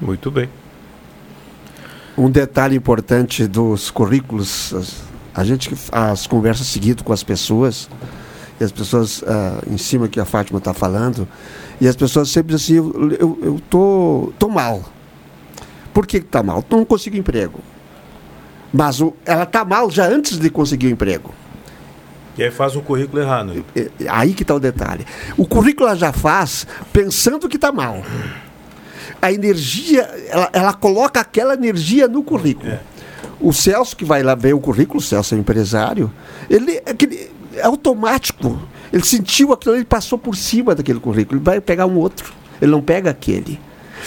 Muito 0.00 0.30
bem. 0.30 0.48
Um 2.18 2.28
detalhe 2.28 2.74
importante 2.74 3.46
dos 3.46 3.92
currículos, 3.92 4.74
a 5.32 5.44
gente 5.44 5.72
as 5.92 6.26
conversas 6.26 6.66
seguido 6.66 7.04
com 7.04 7.12
as 7.12 7.22
pessoas, 7.22 7.88
e 8.60 8.64
as 8.64 8.72
pessoas 8.72 9.22
uh, 9.22 9.62
em 9.70 9.78
cima 9.78 10.08
que 10.08 10.18
a 10.18 10.24
Fátima 10.24 10.58
está 10.58 10.74
falando, 10.74 11.28
e 11.80 11.86
as 11.86 11.94
pessoas 11.94 12.28
sempre 12.28 12.56
dizem 12.56 12.76
assim, 12.76 12.88
eu, 12.88 13.12
eu, 13.12 13.38
eu 13.40 13.62
tô, 13.70 14.32
tô 14.36 14.48
mal. 14.48 14.82
Por 15.94 16.08
que 16.08 16.16
está 16.16 16.42
mal? 16.42 16.64
Não 16.68 16.84
consigo 16.84 17.16
emprego. 17.16 17.60
Mas 18.72 19.00
o, 19.00 19.14
ela 19.24 19.44
está 19.44 19.64
mal 19.64 19.88
já 19.88 20.08
antes 20.08 20.38
de 20.38 20.50
conseguir 20.50 20.88
o 20.88 20.90
emprego. 20.90 21.32
E 22.36 22.42
aí 22.42 22.50
faz 22.50 22.74
o 22.74 22.80
currículo 22.80 23.22
errado. 23.22 23.64
Aí 24.08 24.34
que 24.34 24.42
está 24.42 24.56
o 24.56 24.60
detalhe. 24.60 25.06
O 25.36 25.46
currículo 25.46 25.88
ela 25.88 25.96
já 25.96 26.12
faz 26.12 26.66
pensando 26.92 27.48
que 27.48 27.56
está 27.56 27.70
mal 27.70 28.02
a 29.20 29.32
energia, 29.32 30.02
ela, 30.28 30.50
ela 30.52 30.72
coloca 30.72 31.20
aquela 31.20 31.54
energia 31.54 32.08
no 32.08 32.22
currículo. 32.22 32.70
É. 32.70 32.80
O 33.40 33.52
Celso, 33.52 33.96
que 33.96 34.04
vai 34.04 34.22
lá 34.22 34.34
ver 34.34 34.54
o 34.54 34.60
currículo, 34.60 34.98
o 34.98 35.02
Celso 35.02 35.34
é 35.34 35.38
empresário, 35.38 36.12
ele, 36.50 36.80
aquele, 36.86 37.30
é 37.54 37.64
automático. 37.64 38.60
Ele 38.92 39.04
sentiu 39.04 39.52
aquilo, 39.52 39.74
ele 39.74 39.84
passou 39.84 40.18
por 40.18 40.36
cima 40.36 40.74
daquele 40.74 40.98
currículo. 40.98 41.38
Ele 41.38 41.44
vai 41.44 41.60
pegar 41.60 41.86
um 41.86 41.96
outro. 41.98 42.32
Ele 42.60 42.70
não 42.70 42.80
pega 42.80 43.10
aquele. 43.10 43.60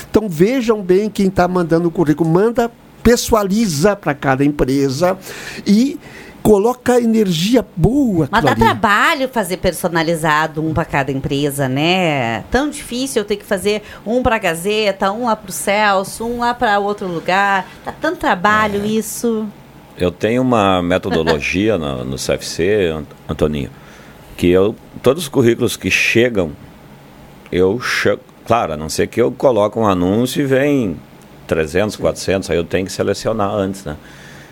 Então 0.10 0.28
vejam 0.28 0.82
bem 0.82 1.10
quem 1.10 1.28
está 1.28 1.48
mandando 1.48 1.88
o 1.88 1.92
currículo. 1.92 2.30
Manda 2.30 2.72
pessoaliza 3.04 3.96
para 3.96 4.14
cada 4.14 4.46
empresa 4.46 5.18
e 5.66 6.00
coloca 6.42 7.00
energia 7.00 7.66
boa. 7.76 8.28
Mas 8.32 8.44
dá 8.44 8.52
aquilo 8.52 8.66
ali. 8.68 8.80
trabalho 8.80 9.30
fazer 9.30 9.58
personalizado 9.58 10.62
um 10.66 10.74
para 10.74 10.86
cada 10.86 11.12
empresa, 11.12 11.68
né? 11.70 12.44
Tão 12.52 12.70
difícil 12.70 13.22
eu 13.22 13.26
ter 13.26 13.36
que 13.38 13.46
fazer 13.46 13.82
um 14.06 14.22
para 14.24 14.36
a 14.36 14.40
Gazeta, 14.40 15.12
um 15.12 15.26
lá 15.26 15.36
para 15.36 15.50
o 15.50 15.54
Celso, 15.54 16.26
um 16.26 16.40
lá 16.40 16.54
para 16.54 16.80
outro 16.80 17.08
lugar. 17.08 17.68
Tá 17.86 17.92
tanto 17.92 18.18
trabalho 18.20 18.86
isso. 18.86 19.46
Eu 19.98 20.12
tenho 20.12 20.42
uma 20.42 20.82
metodologia 20.82 21.78
no, 21.78 22.04
no 22.04 22.16
CFC, 22.16 22.88
Ant- 22.88 23.08
Antoninho, 23.30 23.70
que 24.38 24.48
eu 24.50 24.76
todos 25.04 25.24
os 25.24 25.30
currículos 25.30 25.76
que 25.78 25.92
chegam, 25.92 26.52
eu 27.52 27.80
che- 27.80 28.18
claro, 28.46 28.74
a 28.74 28.78
não 28.78 28.90
ser 28.90 29.08
que 29.08 29.22
eu 29.22 29.32
coloque 29.32 29.78
um 29.78 29.86
anúncio 29.86 30.42
e 30.42 30.46
vem 30.46 30.98
300, 31.46 31.98
400, 31.98 32.50
aí 32.50 32.58
eu 32.58 32.64
tenho 32.64 32.86
que 32.86 32.92
selecionar 32.92 33.50
antes, 33.54 33.84
né? 33.84 33.96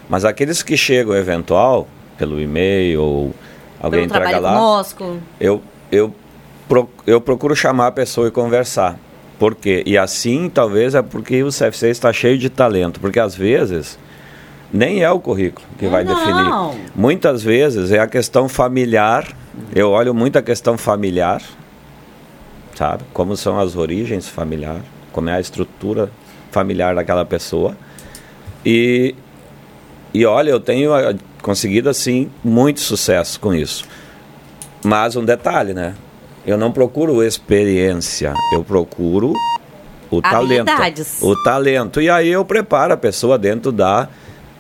Mas 0.10 0.26
aqueles 0.26 0.64
que 0.64 0.76
chegam 0.76 1.16
eventual 1.16 1.88
pelo 2.18 2.42
e-mail 2.42 3.02
ou 3.02 3.36
alguém 3.80 4.08
Pelo 4.08 4.22
entrega 4.22 4.40
lá, 4.40 4.54
conosco. 4.54 5.18
eu, 5.40 5.62
eu, 5.92 6.14
eu 7.08 7.22
procuro 7.22 7.56
chamar 7.56 7.88
a 7.88 7.92
pessoa 7.92 8.28
e 8.28 8.32
conversar. 8.32 8.98
Por 9.38 9.56
quê? 9.56 9.84
E 9.86 9.98
assim, 9.98 10.50
talvez, 10.50 10.96
é 10.96 11.02
porque 11.02 11.42
o 11.44 11.50
CFC 11.50 11.90
está 11.90 12.12
cheio 12.12 12.38
de 12.38 12.50
talento. 12.50 13.00
Porque 13.00 13.20
às 13.20 13.34
vezes, 13.36 13.98
nem 14.74 15.02
é 15.02 15.10
o 15.10 15.20
currículo 15.20 15.66
que 15.78 15.88
vai 15.88 16.04
Não. 16.04 16.14
definir. 16.14 16.90
Muitas 16.94 17.42
vezes 17.42 17.92
é 17.92 18.00
a 18.00 18.08
questão 18.08 18.50
familiar. 18.50 19.28
Eu 19.74 19.92
olho 19.92 20.14
muito 20.14 20.38
a 20.38 20.42
questão 20.42 20.78
familiar, 20.78 21.42
sabe? 22.76 23.04
Como 23.14 23.38
são 23.38 23.58
as 23.60 23.76
origens 23.76 24.28
familiares, 24.28 24.82
como 25.14 25.30
é 25.30 25.36
a 25.36 25.40
estrutura 25.40 26.10
familiar 26.52 26.96
daquela 26.96 27.24
pessoa. 27.24 27.78
E, 28.66 29.16
e 30.14 30.26
olha, 30.26 30.50
eu 30.50 30.60
tenho 30.60 30.94
ah, 30.94 31.14
conseguido, 31.42 31.90
assim, 31.90 32.30
muito 32.44 32.80
sucesso 32.80 33.40
com 33.40 33.54
isso. 33.54 33.86
Mas 34.84 35.16
um 35.16 35.24
detalhe, 35.24 35.74
né? 35.74 35.96
Eu 36.46 36.58
não 36.58 36.72
procuro 36.72 37.24
experiência, 37.24 38.34
eu 38.54 38.64
procuro 38.64 39.34
o 40.10 40.22
talento. 40.22 40.66
O 41.22 41.44
talento. 41.44 42.02
E 42.02 42.10
aí 42.10 42.30
eu 42.30 42.44
preparo 42.44 42.94
a 42.94 42.98
pessoa 42.98 43.38
dentro 43.38 43.72
da 43.72 44.08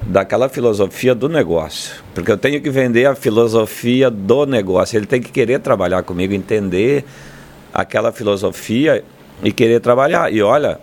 daquela 0.01 0.47
filosofia 0.47 1.13
do 1.13 1.27
negócio. 1.27 1.95
Porque 2.13 2.31
eu 2.31 2.37
tenho 2.37 2.61
que 2.61 2.69
vender 2.69 3.05
a 3.05 3.15
filosofia 3.15 4.09
do 4.09 4.45
negócio. 4.45 4.97
Ele 4.97 5.05
tem 5.05 5.21
que 5.21 5.31
querer 5.31 5.59
trabalhar 5.59 6.03
comigo, 6.03 6.33
entender 6.33 7.03
aquela 7.73 8.11
filosofia 8.11 9.03
e 9.43 9.51
querer 9.51 9.79
trabalhar. 9.81 10.31
E 10.31 10.41
olha, 10.41 10.79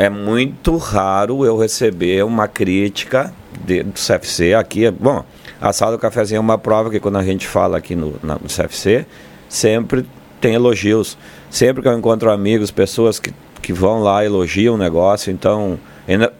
é 0.00 0.08
muito 0.08 0.78
raro 0.78 1.44
eu 1.44 1.58
receber 1.58 2.24
uma 2.24 2.48
crítica 2.48 3.34
de- 3.66 3.82
do 3.82 3.98
CFC 3.98 4.54
aqui. 4.54 4.90
Bom, 4.90 5.22
a 5.60 5.74
sala 5.74 5.92
do 5.92 5.98
cafezinho 5.98 6.38
é 6.38 6.40
uma 6.40 6.56
prova 6.56 6.88
que 6.88 6.98
quando 6.98 7.18
a 7.18 7.22
gente 7.22 7.46
fala 7.46 7.76
aqui 7.76 7.94
no, 7.94 8.14
na- 8.22 8.36
no 8.36 8.48
CFC, 8.48 9.04
sempre 9.46 10.06
tem 10.40 10.54
elogios. 10.54 11.18
Sempre 11.50 11.82
que 11.82 11.88
eu 11.88 11.92
encontro 11.98 12.30
amigos, 12.30 12.70
pessoas 12.70 13.18
que, 13.20 13.30
que 13.60 13.74
vão 13.74 14.00
lá 14.02 14.24
elogiam 14.24 14.74
o 14.74 14.78
negócio, 14.78 15.30
então 15.30 15.78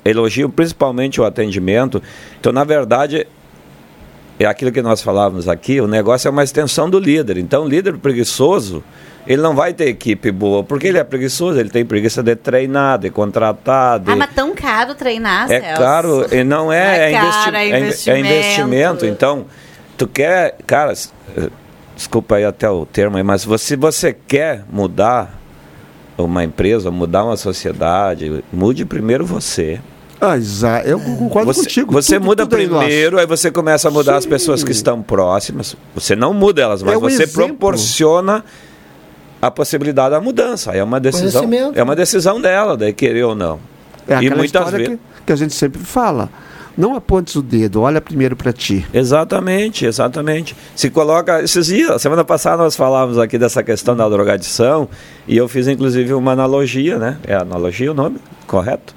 elogiam 0.06 0.48
principalmente 0.48 1.20
o 1.20 1.24
atendimento. 1.26 2.02
Então, 2.40 2.52
na 2.52 2.64
verdade, 2.64 3.26
é 4.38 4.46
aquilo 4.46 4.72
que 4.72 4.80
nós 4.80 5.02
falávamos 5.02 5.48
aqui, 5.48 5.82
o 5.82 5.86
negócio 5.86 6.28
é 6.28 6.30
uma 6.30 6.42
extensão 6.42 6.88
do 6.88 6.98
líder. 6.98 7.36
Então, 7.36 7.68
líder 7.68 7.98
preguiçoso, 7.98 8.82
ele 9.26 9.42
não 9.42 9.54
vai 9.54 9.72
ter 9.72 9.86
equipe 9.88 10.30
boa, 10.30 10.62
porque 10.64 10.86
ele 10.88 10.98
é 10.98 11.04
preguiçoso, 11.04 11.58
ele 11.60 11.68
tem 11.70 11.84
preguiça 11.84 12.22
de 12.22 12.34
treinar, 12.34 12.98
de 12.98 13.10
contratar, 13.10 13.98
de... 14.00 14.10
Ah, 14.10 14.16
mas 14.16 14.30
tão 14.34 14.54
caro 14.54 14.94
treinar, 14.94 15.50
É 15.50 15.60
Celso. 15.60 15.80
caro, 15.82 16.26
e 16.34 16.42
não 16.44 16.72
é, 16.72 16.98
É 16.98 17.12
é, 17.12 17.18
investi- 17.18 17.44
caro, 17.44 17.56
é 17.56 17.60
é 17.60 17.68
in- 17.68 17.72
é 17.72 17.80
investimento. 17.80 18.26
investimento. 18.28 19.06
Então, 19.06 19.46
tu 19.96 20.06
quer, 20.08 20.56
cara, 20.66 20.92
eh, 21.36 21.48
desculpa 21.94 22.36
aí 22.36 22.44
até 22.44 22.68
o 22.68 22.84
termo 22.86 23.16
aí, 23.18 23.22
mas 23.22 23.46
se 23.58 23.76
você 23.76 24.12
quer 24.26 24.64
mudar 24.72 25.38
uma 26.18 26.42
empresa, 26.44 26.90
mudar 26.90 27.24
uma 27.24 27.36
sociedade, 27.36 28.42
mude 28.52 28.84
primeiro 28.84 29.24
você. 29.24 29.80
Ah, 30.20 30.36
Isa, 30.36 30.82
eu 30.84 31.00
concordo 31.00 31.50
Você, 31.50 31.62
contigo. 31.62 31.92
você 31.92 32.16
Tudo- 32.16 32.24
muda 32.26 32.42
tudo 32.44 32.56
é 32.56 32.58
primeiro, 32.58 33.18
aí 33.18 33.24
você 33.26 33.50
começa 33.50 33.88
a 33.88 33.90
mudar 33.90 34.16
as 34.16 34.24
Sim. 34.24 34.30
pessoas 34.30 34.62
que 34.62 34.70
estão 34.70 35.00
próximas. 35.00 35.74
Você 35.94 36.14
não 36.14 36.34
muda 36.34 36.60
elas, 36.60 36.82
mas 36.82 36.92
É 36.92 36.96
um 36.98 37.00
você 37.00 37.22
exemplo. 37.22 37.46
proporciona 37.46 38.44
a 39.40 39.50
possibilidade 39.50 40.10
da 40.10 40.20
mudança. 40.20 40.72
É 40.72 40.82
uma 40.82 41.00
decisão, 41.00 41.48
é 41.74 41.82
uma 41.82 41.96
decisão 41.96 42.40
dela, 42.40 42.76
daí 42.76 42.92
querer 42.92 43.24
ou 43.24 43.34
não. 43.34 43.58
É 44.08 44.22
e 44.22 44.30
muitas 44.30 44.44
história 44.44 44.78
vezes 44.78 44.94
que, 44.94 45.24
que 45.26 45.32
a 45.32 45.36
gente 45.36 45.54
sempre 45.54 45.80
fala. 45.80 46.28
Não 46.76 46.94
apontes 46.94 47.34
o 47.34 47.42
dedo, 47.42 47.82
olha 47.82 48.00
primeiro 48.00 48.36
para 48.36 48.52
ti. 48.52 48.86
Exatamente, 48.94 49.84
exatamente. 49.84 50.56
Se 50.74 50.88
coloca. 50.88 51.42
Esses 51.42 51.66
dias, 51.66 52.00
semana 52.00 52.24
passada 52.24 52.62
nós 52.62 52.76
falávamos 52.76 53.18
aqui 53.18 53.36
dessa 53.36 53.62
questão 53.62 53.96
da 53.96 54.08
drogadição 54.08 54.88
e 55.26 55.36
eu 55.36 55.48
fiz 55.48 55.68
inclusive 55.68 56.14
uma 56.14 56.32
analogia, 56.32 56.98
né? 56.98 57.18
É 57.26 57.34
analogia 57.34 57.90
o 57.90 57.94
nome? 57.94 58.18
Correto? 58.46 58.94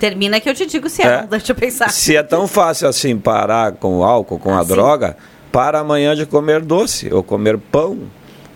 Termina 0.00 0.40
que 0.40 0.48
eu 0.48 0.54
te 0.54 0.66
digo 0.66 0.88
se 0.88 1.02
é, 1.02 1.06
É. 1.06 1.26
deixa 1.30 1.52
eu 1.52 1.56
pensar. 1.56 1.90
Se 1.90 2.16
é 2.16 2.22
tão 2.22 2.48
fácil 2.48 2.88
assim 2.88 3.16
parar 3.16 3.72
com 3.72 3.98
o 3.98 4.02
álcool, 4.02 4.38
com 4.38 4.54
a 4.56 4.64
droga, 4.64 5.16
para 5.52 5.80
amanhã 5.80 6.16
de 6.16 6.24
comer 6.24 6.62
doce 6.62 7.12
ou 7.12 7.22
comer 7.22 7.58
pão, 7.58 7.98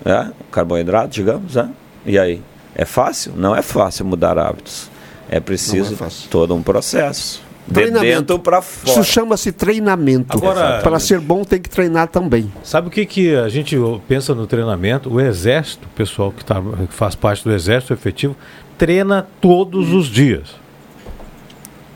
né? 0.05 0.33
carboidrato, 0.51 1.09
digamos, 1.09 1.55
né? 1.55 1.71
E 2.05 2.19
aí? 2.19 2.41
É 2.75 2.85
fácil? 2.85 3.33
Não 3.37 3.55
é 3.55 3.63
fácil 3.63 4.05
mudar 4.05 4.39
hábitos. 4.39 4.91
É 5.29 5.41
preciso 5.41 5.97
todo 6.29 6.55
um 6.55 6.63
processo. 6.63 7.43
De 7.67 7.73
Treinamento. 7.73 8.05
dentro 8.21 8.39
para 8.39 8.61
fora. 8.61 8.91
Isso 8.91 9.05
chama-se 9.11 9.51
treinamento. 9.51 10.37
Agora- 10.37 10.81
para 10.83 10.99
ser 10.99 11.19
bom 11.19 11.45
tem 11.45 11.59
que 11.59 11.71
treinar 11.71 12.09
também. 12.09 12.53
Sabe 12.63 12.89
o 12.89 12.91
que, 12.91 13.07
que 13.07 13.35
a 13.35 13.49
gente 13.49 13.75
pensa 14.07 14.35
no 14.35 14.47
treinamento? 14.47 15.11
O 15.11 15.19
exército, 15.19 15.87
o 15.87 15.97
pessoal 15.97 16.31
que, 16.31 16.45
tá, 16.45 16.61
que 16.61 16.93
faz 16.93 17.15
parte 17.15 17.43
do 17.43 17.51
exército 17.55 17.95
efetivo, 17.95 18.37
treina 18.77 19.27
todos 19.41 19.93
os 19.95 20.09
dias. 20.09 20.57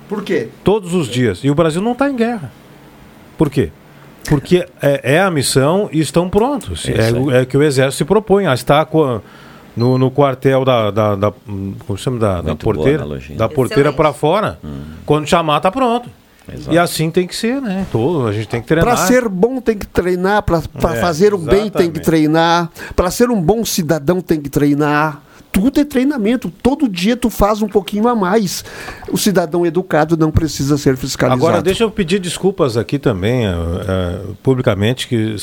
Por 0.08 0.22
quê? 0.24 0.48
Todos 0.64 0.94
os 0.94 1.06
dias. 1.06 1.40
E 1.44 1.50
o 1.50 1.54
Brasil 1.54 1.82
não 1.82 1.92
está 1.92 2.08
em 2.08 2.16
guerra. 2.16 2.50
Por 3.36 3.50
quê? 3.50 3.70
Porque 4.28 4.66
é, 4.82 5.14
é 5.16 5.20
a 5.20 5.30
missão 5.30 5.88
e 5.92 6.00
estão 6.00 6.28
prontos. 6.28 6.86
É 6.88 7.36
É, 7.38 7.42
é 7.42 7.44
que 7.46 7.56
o 7.56 7.62
exército 7.62 7.98
se 7.98 8.04
propõe 8.04 8.46
a 8.46 8.54
estar 8.54 8.84
com- 8.86 9.20
no, 9.76 9.96
no 9.96 10.10
quartel 10.10 10.64
da, 10.64 10.90
da, 10.90 11.14
da- 11.14 11.32
hum, 11.48 11.74
como 11.86 11.96
chama 11.98 12.18
da, 12.18 12.42
da 12.42 12.56
porteira, 12.56 13.04
da 13.36 13.48
porteira 13.48 13.92
para 13.92 14.12
fora. 14.12 14.58
Quando 15.06 15.26
chamar 15.26 15.60
tá 15.60 15.70
pronto. 15.70 16.10
Exato. 16.52 16.72
E 16.74 16.78
assim 16.78 17.10
tem 17.10 17.26
que 17.26 17.36
ser, 17.36 17.60
né? 17.60 17.86
Todo, 17.92 18.26
a 18.26 18.32
gente 18.32 18.48
tem 18.48 18.60
que 18.62 18.66
treinar. 18.66 18.96
Para 18.96 19.06
ser 19.06 19.28
bom 19.28 19.60
tem 19.60 19.76
que 19.76 19.86
treinar, 19.86 20.42
para 20.42 20.58
É, 20.58 20.96
fazer 21.00 21.34
o 21.34 21.38
bem 21.38 21.68
tem 21.70 21.90
que 21.90 22.00
treinar, 22.00 22.70
para 22.96 23.10
ser 23.10 23.28
um 23.30 23.40
bom 23.40 23.64
cidadão 23.66 24.20
tem 24.22 24.40
que 24.40 24.48
treinar. 24.48 25.20
Tudo 25.52 25.80
é 25.80 25.84
treinamento. 25.84 26.50
Todo 26.62 26.88
dia 26.88 27.16
tu 27.16 27.30
faz 27.30 27.62
um 27.62 27.68
pouquinho 27.68 28.08
a 28.08 28.14
mais. 28.14 28.64
O 29.10 29.16
cidadão 29.16 29.64
educado 29.64 30.16
não 30.16 30.30
precisa 30.30 30.76
ser 30.76 30.96
fiscalizado. 30.96 31.44
Agora, 31.44 31.62
deixa 31.62 31.84
eu 31.84 31.90
pedir 31.90 32.18
desculpas 32.18 32.76
aqui 32.76 32.98
também, 32.98 33.46
eh, 33.46 33.50
eh, 33.88 34.20
publicamente, 34.42 35.08
que 35.08 35.36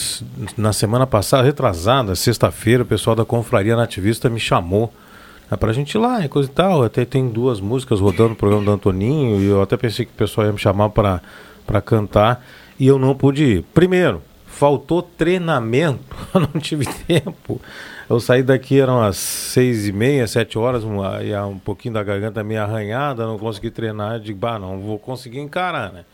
na 0.57 0.71
semana 0.71 1.05
passada, 1.05 1.43
retrasada, 1.43 2.15
sexta-feira, 2.15 2.83
o 2.83 2.85
pessoal 2.85 3.15
da 3.15 3.25
Confraria 3.25 3.75
Nativista 3.75 4.29
me 4.29 4.39
chamou 4.39 4.93
né, 5.49 5.57
pra 5.57 5.73
gente 5.73 5.95
ir 5.95 5.97
lá 5.97 6.23
e 6.23 6.29
coisa 6.29 6.49
e 6.49 6.53
tal. 6.53 6.83
Até 6.83 7.05
tem 7.05 7.27
duas 7.27 7.59
músicas 7.59 7.99
rodando 7.99 8.29
no 8.29 8.35
programa 8.35 8.63
do 8.63 8.71
Antoninho 8.71 9.41
e 9.41 9.45
eu 9.45 9.61
até 9.61 9.75
pensei 9.75 10.05
que 10.05 10.11
o 10.11 10.15
pessoal 10.15 10.47
ia 10.47 10.53
me 10.53 10.59
chamar 10.59 10.89
pra 10.89 11.81
cantar 11.83 12.45
e 12.79 12.87
eu 12.87 12.99
não 12.99 13.15
pude 13.15 13.43
ir. 13.43 13.65
Primeiro, 13.73 14.21
faltou 14.45 15.01
treinamento, 15.01 16.15
eu 16.33 16.41
não 16.41 16.61
tive 16.61 16.85
tempo. 16.85 17.59
Eu 18.07 18.19
saí 18.19 18.43
daqui, 18.43 18.79
eram 18.79 19.01
as 19.01 19.17
seis 19.17 19.87
e 19.87 19.91
meia, 19.91 20.27
sete 20.27 20.59
horas, 20.59 20.83
uma, 20.83 21.23
e 21.23 21.35
um 21.35 21.57
pouquinho 21.57 21.95
da 21.95 22.03
garganta 22.03 22.43
meio 22.43 22.61
arranhada, 22.61 23.25
não 23.25 23.39
consegui 23.39 23.71
treinar. 23.71 24.13
Eu 24.13 24.19
digo, 24.19 24.37
bah, 24.37 24.59
não 24.59 24.79
vou 24.79 24.99
conseguir 24.99 25.39
encarar, 25.39 25.91
né? 25.91 26.05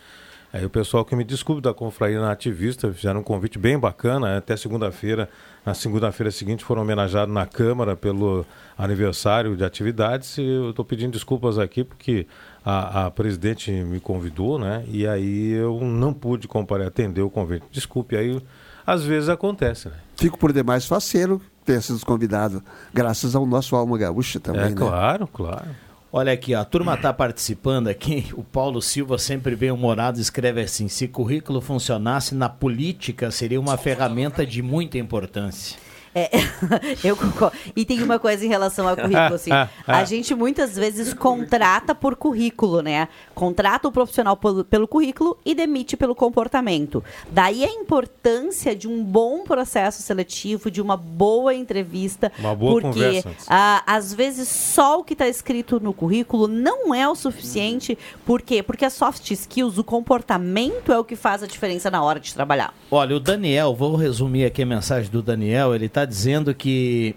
Aí 0.53 0.65
o 0.65 0.69
pessoal 0.69 1.03
que 1.03 1.15
me 1.15 1.23
desculpe 1.23 1.61
da 1.61 1.73
Confraria 1.73 2.19
Nativista 2.19 2.91
fizeram 2.93 3.19
um 3.19 3.23
convite 3.23 3.59
bem 3.59 3.77
bacana, 3.77 4.37
até 4.37 4.55
segunda-feira. 4.55 5.29
Na 5.65 5.73
segunda-feira 5.73 6.31
seguinte 6.31 6.63
foram 6.63 6.81
homenageados 6.81 7.33
na 7.33 7.45
Câmara 7.45 7.95
pelo 7.95 8.45
aniversário 8.77 9.55
de 9.55 9.63
atividades. 9.63 10.37
E 10.37 10.43
eu 10.43 10.69
estou 10.71 10.83
pedindo 10.83 11.11
desculpas 11.11 11.57
aqui 11.57 11.83
porque 11.83 12.25
a, 12.65 13.05
a 13.05 13.11
presidente 13.11 13.69
me 13.69 13.99
convidou, 13.99 14.57
né? 14.57 14.83
E 14.87 15.05
aí 15.05 15.51
eu 15.51 15.79
não 15.81 16.13
pude 16.13 16.47
comparecer, 16.47 16.87
atender 16.87 17.21
o 17.21 17.29
convite. 17.29 17.65
Desculpe, 17.71 18.17
aí 18.17 18.41
às 18.85 19.03
vezes 19.03 19.29
acontece, 19.29 19.87
né? 19.87 19.95
Fico 20.17 20.37
por 20.37 20.51
demais 20.51 20.85
faceiro 20.85 21.41
ter 21.65 21.81
sido 21.81 22.03
convidado, 22.05 22.63
graças 22.93 23.35
ao 23.35 23.45
nosso 23.45 23.75
Alma 23.75 23.97
Gaúcha 23.97 24.39
também. 24.39 24.61
É 24.61 24.69
né? 24.69 24.75
claro, 24.75 25.27
claro. 25.27 25.67
Olha 26.13 26.33
aqui, 26.33 26.53
ó, 26.53 26.59
a 26.59 26.65
turma 26.65 26.95
está 26.95 27.13
participando 27.13 27.87
aqui. 27.87 28.25
O 28.33 28.43
Paulo 28.43 28.81
Silva, 28.81 29.17
sempre 29.17 29.55
bem 29.55 29.71
humorado, 29.71 30.19
escreve 30.19 30.61
assim: 30.61 30.89
se 30.89 31.07
currículo 31.07 31.61
funcionasse 31.61 32.35
na 32.35 32.49
política, 32.49 33.31
seria 33.31 33.59
uma 33.59 33.77
ferramenta 33.77 34.45
de 34.45 34.61
muita 34.61 34.97
importância. 34.97 35.77
É, 36.13 36.29
eu 37.03 37.15
concordo. 37.15 37.55
E 37.75 37.85
tem 37.85 38.03
uma 38.03 38.19
coisa 38.19 38.45
em 38.45 38.49
relação 38.49 38.87
ao 38.87 38.95
currículo, 38.95 39.35
assim. 39.35 39.51
A 39.87 40.03
gente 40.03 40.35
muitas 40.35 40.75
vezes 40.75 41.13
contrata 41.13 41.95
por 41.95 42.15
currículo, 42.15 42.81
né? 42.81 43.07
Contrata 43.33 43.87
o 43.87 43.91
profissional 43.91 44.35
pelo, 44.35 44.63
pelo 44.65 44.87
currículo 44.87 45.37
e 45.45 45.55
demite 45.55 45.95
pelo 45.95 46.13
comportamento. 46.13 47.03
Daí 47.29 47.63
a 47.63 47.69
importância 47.69 48.75
de 48.75 48.87
um 48.87 49.03
bom 49.03 49.43
processo 49.43 50.01
seletivo, 50.01 50.69
de 50.69 50.81
uma 50.81 50.97
boa 50.97 51.53
entrevista. 51.53 52.31
Uma 52.39 52.55
boa 52.55 52.81
porque 52.81 52.99
conversa 52.99 53.29
antes. 53.29 53.45
ah, 53.49 53.83
às 53.85 54.13
vezes 54.13 54.47
só 54.47 54.99
o 54.99 55.03
que 55.03 55.13
está 55.13 55.27
escrito 55.27 55.79
no 55.79 55.93
currículo 55.93 56.47
não 56.47 56.93
é 56.93 57.07
o 57.07 57.15
suficiente. 57.15 57.97
Por 58.25 58.41
quê? 58.41 58.61
Porque 58.61 58.85
as 58.85 58.93
soft 58.93 59.31
skills, 59.31 59.77
o 59.77 59.83
comportamento 59.83 60.91
é 60.91 60.99
o 60.99 61.03
que 61.03 61.15
faz 61.15 61.41
a 61.43 61.47
diferença 61.47 61.89
na 61.89 62.03
hora 62.03 62.19
de 62.19 62.33
trabalhar. 62.33 62.73
Olha, 62.89 63.15
o 63.15 63.19
Daniel, 63.19 63.73
vou 63.73 63.95
resumir 63.95 64.45
aqui 64.45 64.63
a 64.63 64.65
mensagem 64.65 65.09
do 65.09 65.21
Daniel. 65.21 65.73
Ele 65.73 65.85
está 65.85 66.00
dizendo 66.05 66.53
que 66.53 67.15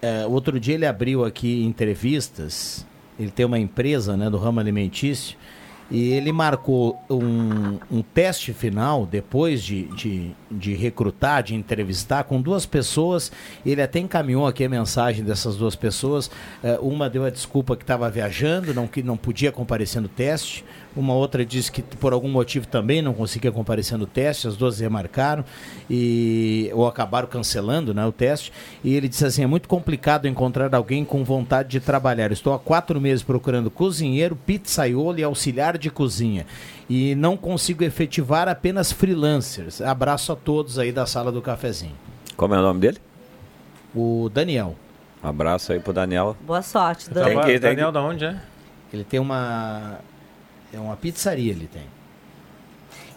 é, 0.00 0.26
outro 0.26 0.58
dia 0.58 0.74
ele 0.74 0.86
abriu 0.86 1.24
aqui 1.24 1.62
entrevistas. 1.64 2.86
Ele 3.18 3.30
tem 3.30 3.46
uma 3.46 3.58
empresa 3.58 4.16
né, 4.16 4.28
do 4.28 4.36
ramo 4.36 4.58
alimentício 4.58 5.36
e 5.92 6.10
ele 6.12 6.32
marcou 6.32 6.98
um, 7.10 7.78
um 7.90 8.02
teste 8.02 8.54
final 8.54 9.04
depois 9.04 9.62
de, 9.62 9.84
de, 9.94 10.30
de 10.50 10.74
recrutar, 10.74 11.42
de 11.42 11.54
entrevistar 11.54 12.24
com 12.24 12.40
duas 12.40 12.64
pessoas. 12.64 13.30
Ele 13.64 13.82
até 13.82 13.98
encaminhou 13.98 14.46
aqui 14.46 14.64
a 14.64 14.70
mensagem 14.70 15.22
dessas 15.22 15.54
duas 15.56 15.76
pessoas. 15.76 16.30
É, 16.64 16.78
uma 16.80 17.10
deu 17.10 17.26
a 17.26 17.30
desculpa 17.30 17.76
que 17.76 17.84
estava 17.84 18.08
viajando, 18.08 18.72
não, 18.72 18.86
que 18.86 19.02
não 19.02 19.18
podia 19.18 19.52
comparecer 19.52 20.00
no 20.00 20.08
teste. 20.08 20.64
Uma 20.94 21.14
outra 21.14 21.44
disse 21.44 21.72
que 21.72 21.80
por 21.82 22.12
algum 22.12 22.28
motivo 22.28 22.66
também 22.66 23.00
não 23.00 23.14
conseguia 23.14 23.50
comparecer 23.50 23.96
no 23.96 24.06
teste, 24.06 24.46
as 24.46 24.56
duas 24.56 24.78
remarcaram 24.78 25.42
e 25.88 26.70
ou 26.74 26.86
acabaram 26.86 27.26
cancelando 27.26 27.94
né, 27.94 28.04
o 28.04 28.12
teste. 28.12 28.52
E 28.84 28.94
ele 28.94 29.08
disse 29.08 29.24
assim: 29.24 29.42
é 29.42 29.46
muito 29.46 29.68
complicado 29.68 30.28
encontrar 30.28 30.74
alguém 30.74 31.04
com 31.04 31.24
vontade 31.24 31.70
de 31.70 31.80
trabalhar. 31.80 32.30
Estou 32.30 32.52
há 32.52 32.58
quatro 32.58 33.00
meses 33.00 33.22
procurando 33.22 33.70
cozinheiro, 33.70 34.36
pizzaiolo 34.36 35.18
e 35.18 35.22
auxiliar 35.22 35.78
de 35.78 35.90
cozinha. 35.90 36.46
E 36.90 37.14
não 37.14 37.36
consigo 37.38 37.82
efetivar 37.84 38.46
apenas 38.48 38.92
freelancers. 38.92 39.80
Abraço 39.80 40.30
a 40.32 40.36
todos 40.36 40.78
aí 40.78 40.92
da 40.92 41.06
sala 41.06 41.32
do 41.32 41.40
cafezinho. 41.40 41.94
Como 42.36 42.54
é 42.54 42.58
o 42.58 42.62
nome 42.62 42.80
dele? 42.80 42.98
O 43.94 44.28
Daniel. 44.32 44.76
Um 45.24 45.28
abraço 45.28 45.72
aí 45.72 45.80
pro 45.80 45.92
Daniel. 45.92 46.36
Boa 46.40 46.60
sorte, 46.62 47.06
Tem 47.08 47.14
Daniel. 47.22 47.40
que- 47.40 47.46
tem 47.52 47.60
Daniel, 47.60 47.86
que- 47.88 47.92
da 47.94 48.02
onde 48.02 48.24
é? 48.24 48.36
Ele 48.92 49.04
tem 49.04 49.20
uma. 49.20 49.98
É 50.72 50.78
uma 50.78 50.96
pizzaria, 50.96 51.50
ele 51.52 51.68
tem. 51.72 51.82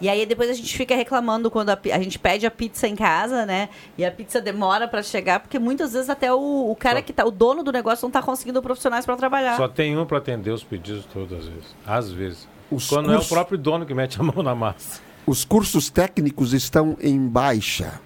E 0.02 0.10
aí 0.10 0.26
depois 0.26 0.50
a 0.50 0.54
gente 0.54 0.76
fica 0.76 0.94
reclamando 0.96 1.50
quando 1.50 1.70
a, 1.70 1.80
a 1.94 2.00
gente 2.02 2.20
pede 2.20 2.46
a 2.46 2.52
pizza 2.52 2.86
em 2.88 2.96
casa, 2.96 3.46
né? 3.46 3.70
E 3.98 4.04
a 4.04 4.12
pizza 4.12 4.42
demora 4.42 4.88
pra 4.90 5.02
chegar, 5.02 5.40
porque 5.40 5.58
muitas 5.58 5.94
vezes 5.94 6.10
até 6.10 6.34
o, 6.34 6.70
o 6.70 6.76
cara 6.76 7.02
que 7.02 7.14
tá, 7.14 7.24
o 7.26 7.32
dono 7.32 7.64
do 7.64 7.72
negócio 7.72 8.06
não 8.06 8.12
tá 8.12 8.22
conseguindo 8.22 8.62
profissionais 8.62 9.06
pra 9.06 9.16
trabalhar. 9.16 9.56
Só 9.56 9.70
tem 9.70 9.98
um 9.98 10.06
para 10.06 10.18
atender 10.18 10.52
os 10.52 10.64
pedidos 10.64 11.06
todas 11.06 11.40
as 11.40 11.46
vezes. 11.48 11.76
Às 11.86 12.12
vezes. 12.12 12.48
Os 12.70 12.90
Quando 12.90 13.06
é 13.10 13.14
o 13.14 13.16
cursos- 13.16 13.30
próprio 13.32 13.58
dono 13.58 13.86
que 13.86 13.94
mete 13.94 14.20
a 14.20 14.24
mão 14.24 14.44
na 14.44 14.54
massa. 14.54 15.00
Os 15.26 15.46
cursos 15.46 15.90
técnicos 15.90 16.52
estão 16.54 16.98
em 17.00 17.18
baixa. 17.26 18.02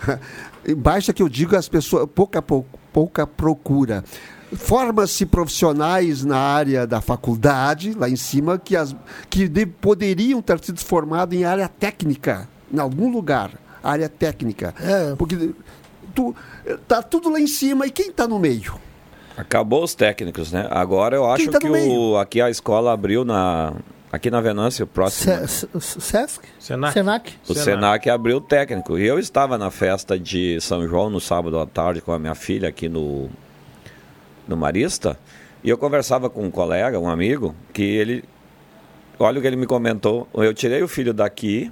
em 0.66 0.74
baixa 0.74 1.12
que 1.12 1.22
eu 1.22 1.28
digo 1.28 1.54
as 1.54 1.68
pessoas 1.68 2.08
pouca 2.14 2.40
pou- 2.40 2.66
pouca 2.92 3.26
procura. 3.26 4.02
Forma-se 4.56 5.24
profissionais 5.26 6.24
na 6.24 6.36
área 6.38 6.86
da 6.86 7.00
faculdade, 7.00 7.94
lá 7.94 8.08
em 8.08 8.16
cima, 8.16 8.58
que, 8.58 8.76
as, 8.76 8.94
que 9.28 9.48
de- 9.48 9.66
poderiam 9.66 10.42
ter 10.42 10.62
sido 10.64 10.80
formados 10.80 11.36
em 11.38 11.44
área 11.44 11.68
técnica, 11.68 12.48
em 12.72 12.78
algum 12.78 13.10
lugar, 13.10 13.52
área 13.82 14.08
técnica. 14.08 14.74
Porque 15.16 15.50
tu, 16.14 16.34
tá 16.88 17.00
tudo 17.02 17.30
lá 17.30 17.38
em 17.40 17.46
cima 17.46 17.86
e 17.86 17.90
quem 17.90 18.08
está 18.10 18.26
no 18.26 18.38
meio? 18.38 18.74
Acabou 19.36 19.84
os 19.84 19.94
técnicos, 19.94 20.50
né? 20.52 20.66
Agora 20.70 21.14
eu 21.16 21.30
acho 21.30 21.48
tá 21.50 21.58
que 21.60 21.68
o, 21.68 22.16
aqui 22.18 22.40
a 22.40 22.50
escola 22.50 22.92
abriu 22.92 23.24
na 23.24 23.72
aqui 24.12 24.28
na 24.30 24.40
Venância, 24.40 24.84
próximo. 24.84 25.46
Se- 25.46 25.68
se- 25.80 26.00
Sesc? 26.00 26.40
Senac. 26.58 26.92
Senac. 26.92 27.32
O 27.48 27.54
Senac 27.54 28.10
abriu 28.10 28.38
o 28.38 28.40
técnico. 28.40 28.98
E 28.98 29.06
eu 29.06 29.18
estava 29.20 29.56
na 29.56 29.70
festa 29.70 30.18
de 30.18 30.60
São 30.60 30.86
João 30.88 31.08
no 31.08 31.20
sábado 31.20 31.58
à 31.60 31.64
tarde 31.66 32.00
com 32.00 32.12
a 32.12 32.18
minha 32.18 32.34
filha 32.34 32.68
aqui 32.68 32.88
no, 32.88 33.30
no 34.50 34.56
Marista. 34.56 35.18
E 35.64 35.70
eu 35.70 35.78
conversava 35.78 36.28
com 36.28 36.44
um 36.44 36.50
colega, 36.50 36.98
um 36.98 37.08
amigo, 37.08 37.54
que 37.72 37.82
ele. 37.82 38.24
Olha 39.18 39.38
o 39.38 39.42
que 39.42 39.46
ele 39.46 39.56
me 39.56 39.66
comentou. 39.66 40.28
Eu 40.34 40.52
tirei 40.52 40.82
o 40.82 40.88
filho 40.88 41.14
daqui 41.14 41.70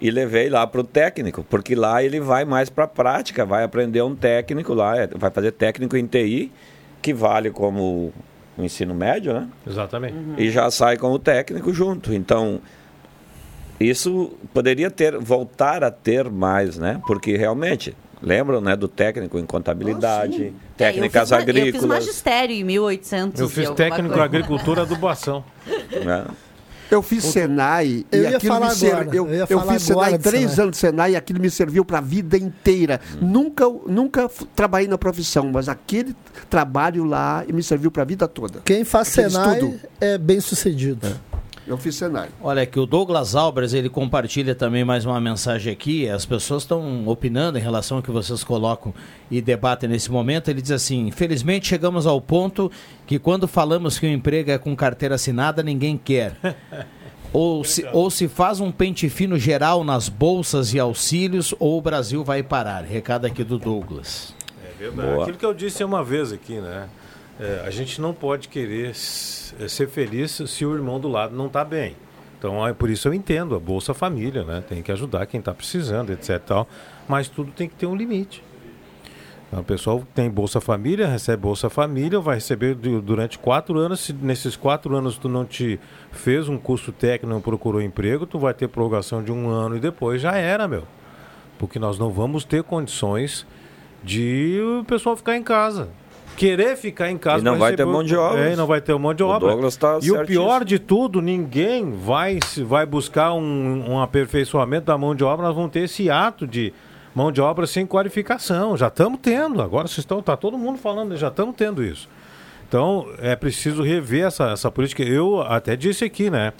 e 0.00 0.10
levei 0.10 0.48
lá 0.48 0.66
para 0.66 0.80
o 0.80 0.84
técnico, 0.84 1.44
porque 1.48 1.74
lá 1.74 2.02
ele 2.02 2.20
vai 2.20 2.44
mais 2.44 2.68
para 2.68 2.84
a 2.84 2.88
prática, 2.88 3.44
vai 3.44 3.64
aprender 3.64 4.02
um 4.02 4.14
técnico 4.14 4.74
lá, 4.74 4.96
é, 4.96 5.06
vai 5.06 5.30
fazer 5.30 5.52
técnico 5.52 5.96
em 5.96 6.06
TI, 6.06 6.52
que 7.00 7.14
vale 7.14 7.50
como 7.50 8.12
o 8.58 8.62
ensino 8.62 8.94
médio, 8.94 9.32
né? 9.32 9.48
Exatamente. 9.66 10.16
e 10.36 10.50
já 10.50 10.70
sai 10.70 10.96
com 10.96 11.12
o 11.12 11.18
técnico 11.18 11.72
junto. 11.72 12.12
Então, 12.12 12.60
isso 13.78 14.32
poderia 14.52 14.90
ter 14.90 15.16
voltar 15.18 15.84
a 15.84 15.90
ter 15.90 16.30
mais, 16.30 16.78
né? 16.78 17.00
Porque 17.06 17.36
realmente, 17.36 17.94
lembram, 18.26 18.60
né, 18.60 18.74
do 18.76 18.88
técnico 18.88 19.38
em 19.38 19.46
contabilidade, 19.46 20.52
técnicas 20.76 21.30
É, 21.32 21.36
eu 21.36 21.40
fiz, 21.40 21.48
ma- 21.48 21.54
Eu 21.54 21.54
fiz 21.54 21.72
agrícolas, 21.72 21.86
magistério 21.86 22.54
em 22.56 22.64
1800. 22.64 23.40
Eu 23.40 23.48
fiz 23.48 23.70
técnico 23.70 24.08
coisa. 24.08 24.24
agricultura 24.24 24.82
adubação. 24.82 25.44
né? 26.04 26.24
Eu 26.88 27.02
fiz 27.02 27.24
Senai 27.24 28.04
Eu 28.12 28.22
e 28.22 28.26
aquilo 28.36 28.60
me 28.60 28.70
ser- 28.70 28.94
agora, 28.94 29.16
eu, 29.16 29.28
eu 29.28 29.60
fiz 29.60 29.82
Senai 29.82 30.18
três 30.18 30.50
Senai. 30.50 30.62
anos 30.62 30.70
de 30.72 30.76
Senai 30.76 31.12
e 31.12 31.16
aquilo 31.16 31.40
me 31.40 31.50
serviu 31.50 31.84
para 31.84 31.98
a 31.98 32.00
vida 32.00 32.36
inteira. 32.36 33.00
Nunca, 33.20 33.64
nunca 33.88 34.26
f- 34.26 34.44
trabalhei 34.54 34.86
na 34.86 34.96
profissão, 34.96 35.50
mas 35.52 35.68
aquele 35.68 36.14
trabalho 36.48 37.02
lá 37.04 37.44
me 37.52 37.60
serviu 37.62 37.90
para 37.90 38.02
a 38.02 38.06
vida 38.06 38.28
toda. 38.28 38.60
Quem 38.64 38.84
faz 38.84 39.08
Aquele 39.18 39.30
Senai 39.30 39.54
estudo. 39.58 39.80
é 40.00 40.16
bem 40.18 40.38
sucedido. 40.38 41.08
Eu 41.66 41.76
fiz 41.76 41.96
Senai. 41.96 42.28
Olha 42.40 42.64
que 42.64 42.78
o 42.78 42.86
Douglas 42.86 43.34
Albers, 43.34 43.74
ele 43.74 43.88
compartilha 43.88 44.54
também 44.54 44.84
mais 44.84 45.04
uma 45.04 45.20
mensagem 45.20 45.72
aqui. 45.72 46.08
As 46.08 46.24
pessoas 46.24 46.62
estão 46.62 47.08
opinando 47.08 47.58
em 47.58 47.60
relação 47.60 47.96
ao 47.96 48.02
que 48.02 48.10
vocês 48.10 48.44
colocam 48.44 48.94
e 49.28 49.42
debatem 49.42 49.88
nesse 49.88 50.10
momento. 50.10 50.48
Ele 50.48 50.62
diz 50.62 50.70
assim: 50.70 51.08
infelizmente 51.08 51.66
chegamos 51.66 52.06
ao 52.06 52.20
ponto 52.20 52.70
que 53.04 53.18
quando 53.18 53.48
falamos 53.48 53.98
que 53.98 54.06
o 54.06 54.08
emprego 54.08 54.52
é 54.52 54.58
com 54.58 54.76
carteira 54.76 55.16
assinada, 55.16 55.62
ninguém 55.62 55.98
quer. 55.98 56.36
Ou 57.32 57.64
se, 57.64 57.84
ou 57.92 58.08
se 58.10 58.28
faz 58.28 58.60
um 58.60 58.72
pente 58.72 59.10
fino 59.10 59.36
geral 59.36 59.84
nas 59.84 60.08
bolsas 60.08 60.72
e 60.72 60.78
auxílios, 60.78 61.54
ou 61.58 61.76
o 61.76 61.82
Brasil 61.82 62.24
vai 62.24 62.42
parar. 62.42 62.82
Recado 62.82 63.26
aqui 63.26 63.44
do 63.44 63.58
Douglas. 63.58 64.32
É 64.64 64.84
verdade. 64.84 65.22
Aquilo 65.22 65.36
que 65.36 65.44
eu 65.44 65.52
disse 65.52 65.84
uma 65.84 66.02
vez 66.02 66.32
aqui, 66.32 66.60
né? 66.60 66.88
É, 67.38 67.62
a 67.66 67.70
gente 67.70 68.00
não 68.00 68.14
pode 68.14 68.48
querer 68.48 68.90
é, 68.90 68.92
ser 69.68 69.88
feliz 69.88 70.42
se 70.46 70.64
o 70.64 70.74
irmão 70.74 70.98
do 70.98 71.08
lado 71.08 71.34
não 71.36 71.46
está 71.46 71.64
bem. 71.64 71.94
Então, 72.38 72.66
é 72.66 72.72
por 72.72 72.88
isso 72.90 73.08
eu 73.08 73.14
entendo 73.14 73.54
a 73.54 73.58
Bolsa 73.58 73.92
Família, 73.94 74.44
né? 74.44 74.62
Tem 74.66 74.82
que 74.82 74.92
ajudar 74.92 75.26
quem 75.26 75.40
está 75.40 75.52
precisando, 75.54 76.10
etc. 76.12 76.38
Tal, 76.44 76.68
mas 77.08 77.28
tudo 77.28 77.50
tem 77.52 77.68
que 77.68 77.74
ter 77.74 77.86
um 77.86 77.94
limite. 77.96 78.42
Então, 79.48 79.60
o 79.60 79.64
pessoal 79.64 80.02
tem 80.14 80.28
Bolsa 80.28 80.60
Família, 80.60 81.06
recebe 81.06 81.42
Bolsa 81.42 81.70
Família, 81.70 82.18
vai 82.20 82.34
receber 82.36 82.74
du- 82.74 83.00
durante 83.00 83.38
quatro 83.38 83.78
anos. 83.78 84.00
Se 84.00 84.12
nesses 84.12 84.56
quatro 84.56 84.94
anos 84.96 85.16
tu 85.18 85.28
não 85.28 85.44
te 85.44 85.78
fez 86.10 86.48
um 86.48 86.58
curso 86.58 86.90
técnico, 86.90 87.32
não 87.32 87.40
procurou 87.40 87.80
emprego, 87.80 88.26
tu 88.26 88.38
vai 88.38 88.52
ter 88.52 88.68
prorrogação 88.68 89.22
de 89.22 89.30
um 89.30 89.48
ano 89.48 89.76
e 89.76 89.80
depois 89.80 90.20
já 90.20 90.36
era, 90.36 90.66
meu. 90.66 90.82
Porque 91.58 91.78
nós 91.78 91.98
não 91.98 92.10
vamos 92.10 92.44
ter 92.44 92.62
condições 92.64 93.46
de 94.02 94.60
o 94.80 94.84
pessoal 94.84 95.16
ficar 95.16 95.36
em 95.36 95.42
casa. 95.42 95.88
Querer 96.36 96.76
ficar 96.76 97.10
em 97.10 97.16
casa 97.16 97.38
E 97.40 97.42
não 97.44 97.58
vai 97.58 97.74
ter 97.74 97.84
o- 97.84 97.88
mão 97.88 98.04
de 98.04 98.14
obra. 98.14 98.48
É, 98.48 98.52
e 98.52 98.56
não 98.56 98.66
vai 98.66 98.80
ter 98.80 98.92
um 98.94 98.98
monte 98.98 99.18
de 99.18 99.22
O 99.24 99.28
obra. 99.28 99.48
Douglas 99.48 99.76
tá 99.76 99.94
e 99.94 100.10
o 100.10 100.14
certíssimo. 100.14 100.26
pior 100.26 100.64
de 100.64 100.78
tudo, 100.78 101.22
ninguém 101.22 101.90
vai, 101.92 102.38
se- 102.44 102.62
vai 102.62 102.84
buscar 102.84 103.32
um, 103.32 103.92
um 103.92 104.00
aperfeiçoamento 104.00 104.86
da 104.86 104.98
mão 104.98 105.14
de 105.14 105.24
obra, 105.24 105.46
nós 105.46 105.54
vamos 105.54 105.70
ter 105.70 105.80
esse 105.80 106.10
ato 106.10 106.46
de 106.46 106.72
mão 107.14 107.32
de 107.32 107.40
obra 107.40 107.66
sem 107.66 107.86
qualificação. 107.86 108.76
Já 108.76 108.88
estamos 108.88 109.18
tendo, 109.22 109.62
agora 109.62 109.88
vocês 109.88 109.98
estão, 109.98 110.20
tá 110.20 110.36
todo 110.36 110.58
mundo 110.58 110.78
falando, 110.78 111.16
já 111.16 111.28
estamos 111.28 111.54
tendo 111.56 111.82
isso. 111.82 112.08
Então, 112.68 113.06
é 113.20 113.34
preciso 113.36 113.82
rever 113.82 114.26
essa, 114.26 114.50
essa 114.50 114.70
política. 114.70 115.02
Eu 115.02 115.40
até 115.40 115.76
disse 115.76 116.04
aqui, 116.04 116.28
né? 116.28 116.52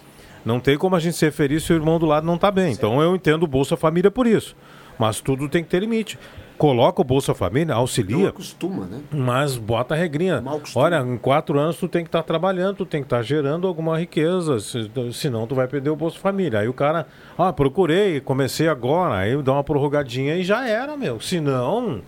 Não 0.45 0.61
tem 0.61 0.79
como 0.79 0.95
a 0.95 1.01
gente 1.01 1.17
ser 1.17 1.33
feliz 1.33 1.65
se 1.65 1.73
o 1.73 1.77
irmão 1.77 1.99
do 1.99 2.07
lado 2.07 2.25
não 2.25 2.37
está 2.37 2.51
bem. 2.51 2.73
Então, 2.73 3.03
eu 3.03 3.15
entendo 3.17 3.43
o 3.43 3.47
Bolsa 3.49 3.77
Família 3.77 4.11
por 4.11 4.27
isso. 4.27 4.57
Mas 4.99 5.21
tudo 5.21 5.49
tem 5.49 5.65
que 5.65 5.69
ter 5.69 5.81
limite. 5.81 6.17
Coloca 6.59 7.01
o 7.03 7.05
Bolsa 7.05 7.35
Família, 7.35 7.75
auxilia, 7.75 8.29
Acostuma, 8.31 8.87
né? 8.87 9.01
mas 9.13 9.57
bota 9.57 9.95
a 9.95 9.97
regrinha. 9.97 10.43
Olha, 10.75 11.01
em 11.01 11.19
quatro 11.19 11.59
anos 11.59 11.77
tu 11.77 11.87
tem 11.87 12.03
que 12.03 12.09
estar 12.09 12.23
trabalhando, 12.23 12.77
tu 12.79 12.87
tem 12.87 13.01
que 13.03 13.07
estar 13.07 13.23
gerando 13.23 13.67
alguma 13.67 13.99
riqueza, 13.99 14.59
se- 14.61 14.91
senão 15.13 15.47
tu 15.47 15.55
vai 15.55 15.69
perder 15.69 15.91
o 15.91 15.97
Bolsa 15.97 16.19
Família. 16.19 16.61
Aí 16.61 16.69
o 16.69 16.73
cara, 16.73 17.07
ah, 17.37 17.53
procurei, 17.53 18.21
comecei 18.21 18.69
agora, 18.69 19.17
aí 19.17 19.41
dá 19.43 19.53
uma 19.53 19.65
prorrogadinha 19.65 20.35
e 20.37 20.43
já 20.45 20.67
era, 20.67 20.97
meu. 20.97 21.21
Senão, 21.21 22.01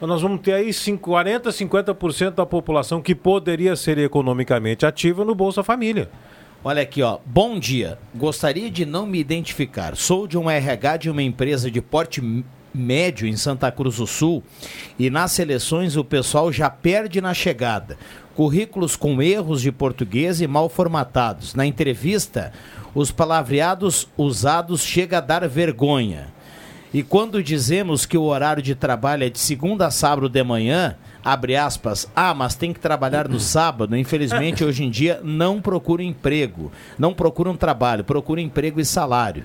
nós 0.00 0.22
vamos 0.22 0.40
ter 0.42 0.52
aí 0.52 0.72
cinco- 0.72 1.10
40, 1.10 1.50
50% 1.50 2.34
da 2.36 2.46
população 2.46 3.02
que 3.02 3.14
poderia 3.14 3.74
ser 3.74 3.98
economicamente 3.98 4.86
ativa 4.86 5.24
no 5.24 5.34
Bolsa 5.34 5.64
Família. 5.64 6.08
Olha 6.62 6.82
aqui, 6.82 7.02
ó. 7.02 7.18
Bom 7.24 7.58
dia. 7.58 7.98
Gostaria 8.14 8.68
de 8.70 8.84
não 8.84 9.06
me 9.06 9.18
identificar. 9.18 9.96
Sou 9.96 10.26
de 10.26 10.36
um 10.36 10.50
RH 10.50 10.96
de 10.98 11.10
uma 11.10 11.22
empresa 11.22 11.70
de 11.70 11.80
porte 11.80 12.20
médio 12.78 13.26
em 13.26 13.36
Santa 13.36 13.70
Cruz 13.70 13.96
do 13.96 14.06
Sul 14.06 14.42
e 14.98 15.10
nas 15.10 15.32
seleções 15.32 15.96
o 15.96 16.04
pessoal 16.04 16.52
já 16.52 16.70
perde 16.70 17.20
na 17.20 17.34
chegada. 17.34 17.98
Currículos 18.34 18.94
com 18.94 19.20
erros 19.20 19.60
de 19.60 19.72
português 19.72 20.40
e 20.40 20.46
mal 20.46 20.68
formatados. 20.68 21.54
Na 21.54 21.66
entrevista, 21.66 22.52
os 22.94 23.10
palavreados 23.10 24.08
usados 24.16 24.82
chega 24.82 25.18
a 25.18 25.20
dar 25.20 25.46
vergonha. 25.48 26.28
E 26.92 27.02
quando 27.02 27.42
dizemos 27.42 28.06
que 28.06 28.16
o 28.16 28.22
horário 28.22 28.62
de 28.62 28.74
trabalho 28.74 29.24
é 29.24 29.28
de 29.28 29.38
segunda 29.38 29.86
a 29.86 29.90
sábado 29.90 30.28
de 30.28 30.42
manhã, 30.42 30.96
abre 31.22 31.54
aspas, 31.54 32.10
ah, 32.16 32.32
mas 32.32 32.54
tem 32.54 32.72
que 32.72 32.80
trabalhar 32.80 33.28
no 33.28 33.38
sábado, 33.40 33.96
infelizmente 33.96 34.64
hoje 34.64 34.84
em 34.84 34.90
dia 34.90 35.20
não 35.22 35.60
procura 35.60 36.02
emprego, 36.02 36.72
não 36.98 37.12
procura 37.12 37.50
um 37.50 37.56
trabalho, 37.56 38.04
procura 38.04 38.40
emprego 38.40 38.80
e 38.80 38.84
salário. 38.84 39.44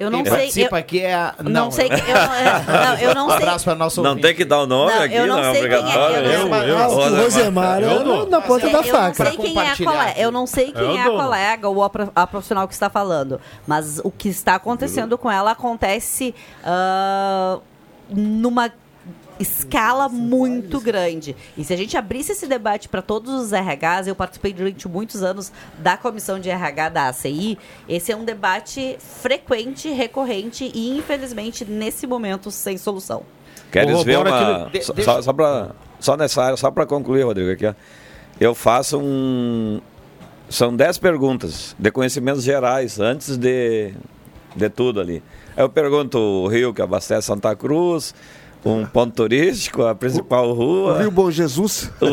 Eu 0.00 0.10
não 0.10 0.22
Quem 0.22 0.30
sei. 0.30 0.38
participa 0.40 0.76
eu- 0.76 0.80
aqui 0.80 1.00
é 1.00 1.14
a... 1.14 1.34
Não, 1.42 1.70
sei. 1.70 1.88
que- 1.88 1.94
Eu, 1.94 2.14
não- 2.14 2.34
é, 2.34 2.64
não, 2.86 2.94
eu 2.98 3.14
não 3.14 3.26
Um 3.26 3.30
sei. 3.30 3.36
abraço 3.38 3.64
para 3.64 3.74
nosso 3.74 4.02
Não 4.02 4.16
tem 4.16 4.34
que 4.34 4.44
dar 4.44 4.62
o 4.62 4.66
nome 4.66 4.92
Não, 4.94 5.02
aqui, 5.02 5.14
eu 5.14 5.26
não 5.26 5.36
não, 5.36 5.42
é 5.42 5.52
sei 5.52 5.62
quem 5.62 5.72
é, 5.72 5.78
obrigatório. 5.78 6.16
eu 6.30 6.48
não- 6.48 6.56
Eu- 6.64 6.78
Ah, 6.78 6.88
o 6.88 7.16
Rosemar 7.22 7.80
Eu 7.82 7.90
é 8.22 8.26
na 8.26 8.40
ponta 8.40 8.68
da 8.68 8.78
É, 8.80 8.82
faca. 8.84 9.22
Eu 9.24 9.24
não 9.24 9.32
sei 9.32 9.36
quem 9.36 9.58
é 9.62 9.70
a 9.72 9.76
colega, 9.76 10.20
eu 10.20 10.30
não 10.32 10.46
sei 10.46 10.72
quem 10.72 10.82
Eu 10.82 10.96
é 10.96 11.00
a 11.02 11.10
colega 11.10 11.68
ou 11.68 11.82
a, 11.82 11.90
pro- 11.90 12.12
a 12.14 12.26
profissional 12.26 12.68
que 12.68 12.74
está 12.74 12.88
falando, 12.88 13.40
mas 13.66 14.00
o 14.04 14.10
que 14.10 14.28
está 14.28 14.54
acontecendo 14.54 15.18
com 15.18 15.30
ela 15.30 15.50
acontece 15.50 16.34
ah, 16.64 17.58
numa 18.08 18.70
escala 19.40 20.08
muito 20.08 20.80
grande. 20.80 21.34
E 21.56 21.64
se 21.64 21.72
a 21.72 21.76
gente 21.76 21.96
abrisse 21.96 22.32
esse 22.32 22.46
debate 22.46 22.88
para 22.88 23.00
todos 23.02 23.32
os 23.34 23.52
RHs, 23.52 24.06
eu 24.06 24.14
participei 24.14 24.52
durante 24.52 24.88
muitos 24.88 25.22
anos 25.22 25.52
da 25.78 25.96
comissão 25.96 26.38
de 26.40 26.50
RH 26.50 26.88
da 26.90 27.08
ACI, 27.08 27.58
esse 27.88 28.10
é 28.12 28.16
um 28.16 28.24
debate 28.24 28.96
frequente, 29.20 29.88
recorrente 29.90 30.70
e 30.74 30.96
infelizmente 30.96 31.64
nesse 31.64 32.06
momento 32.06 32.50
sem 32.50 32.76
solução. 32.78 33.22
Queres 33.70 34.02
ver 34.02 34.18
uma. 34.18 34.68
de- 34.72 34.82
só, 34.82 34.92
deixa- 34.92 35.12
só, 35.12 35.22
só, 35.22 35.32
pra, 35.32 35.70
só 36.00 36.16
nessa 36.16 36.42
área, 36.42 36.56
só 36.56 36.70
para 36.70 36.86
concluir, 36.86 37.22
Rodrigo, 37.22 37.50
aqui, 37.52 37.66
ó. 37.66 37.74
Eu 38.40 38.54
faço 38.54 38.98
um. 38.98 39.80
São 40.48 40.74
10 40.74 40.96
perguntas 40.98 41.76
de 41.78 41.90
conhecimentos 41.90 42.42
gerais, 42.42 42.98
antes 42.98 43.36
de, 43.36 43.92
de 44.56 44.70
tudo 44.70 45.00
ali. 45.00 45.22
Eu 45.54 45.68
pergunto 45.68 46.16
o 46.18 46.46
rio 46.48 46.72
que 46.72 46.80
abastece 46.80 47.26
Santa 47.26 47.54
Cruz, 47.54 48.14
um 48.64 48.84
ponto 48.84 49.14
turístico, 49.14 49.84
a 49.84 49.94
principal 49.94 50.52
rua. 50.52 50.94
O 50.94 50.98
Rio 50.98 51.10
Bom 51.10 51.30
Jesus. 51.30 51.90
O, 52.00 52.06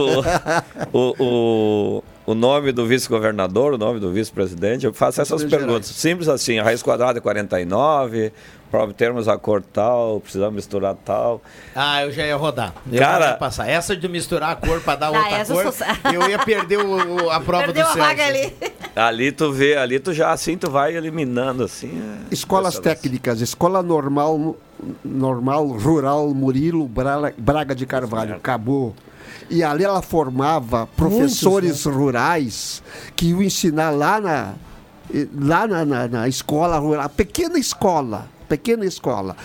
o, 0.98 1.16
o, 1.20 2.04
o 2.32 2.36
nome 2.36 2.72
do 2.72 2.86
vice-governador, 2.86 3.74
o 3.74 3.78
nome 3.78 4.00
do 4.00 4.12
vice-presidente, 4.12 4.86
eu 4.86 4.94
faço 4.94 5.22
essas 5.22 5.42
Gerais. 5.42 5.58
perguntas. 5.66 5.88
Simples 5.88 6.28
assim, 6.30 6.60
a 6.60 6.64
raiz 6.64 6.82
quadrada 6.84 7.18
é 7.20 7.22
49, 7.22 8.32
para 8.72 8.84
obtermos 8.84 9.28
a 9.28 9.38
cor 9.38 9.62
tal, 9.62 10.20
precisamos 10.20 10.56
misturar 10.56 10.96
tal. 11.06 11.42
Ah, 11.76 12.04
eu 12.04 12.12
já 12.12 12.26
ia 12.26 12.36
rodar. 12.36 12.74
Eu 12.92 13.00
Cara- 13.00 13.26
já 13.26 13.32
ia 13.32 13.38
passar. 13.38 13.70
Essa 13.70 13.96
de 13.96 14.08
misturar 14.08 14.52
a 14.52 14.56
cor 14.56 14.82
para 14.82 14.96
dar 14.98 15.08
Ah, 15.16 15.20
outra 15.20 15.46
cor, 15.46 15.66
eu 15.66 15.72
sou- 15.72 15.88
eu 16.14 16.30
ia 16.30 16.40
perder 16.40 16.78
o- 16.80 17.26
o- 17.26 17.30
a 17.30 17.40
prova 17.40 17.66
Perdeu 17.66 17.84
do 17.84 17.90
a 17.90 17.94
Celso. 17.94 18.08
vaga 18.08 18.26
ali. 18.26 18.54
Ali 18.96 19.30
tu 19.34 19.52
vê, 19.52 19.76
ali 19.76 20.00
tu 20.00 20.14
já 20.14 20.32
assim, 20.32 20.58
tu 20.58 20.72
vai 20.72 20.96
eliminando 20.96 21.66
assim. 21.66 22.02
é- 22.32 22.34
Escolas 22.34 22.80
técnicas, 22.80 23.42
Escola 23.42 23.84
Normal, 23.84 24.56
normal 25.04 25.68
Rural 25.68 26.34
Murilo 26.34 26.88
Braga, 27.38 27.76
de 27.76 27.86
Carvalho, 27.86 28.36
acabou. 28.36 28.94
E 29.50 29.64
ali 29.64 29.84
ela 29.84 30.02
formava 30.02 30.88
professores 30.96 31.84
rurais 31.86 32.82
que 33.16 33.28
iam 33.28 33.42
ensinar 33.42 33.90
lá 33.92 34.20
na, 34.20 34.54
lá 35.40 35.68
na, 35.68 35.86
na- 35.86 36.08
na 36.08 36.28
escola 36.28 36.78
rural, 36.80 37.08
pequena 37.10 37.58
escola, 37.60 38.28
pequena 38.50 38.86
escola. 38.86 39.36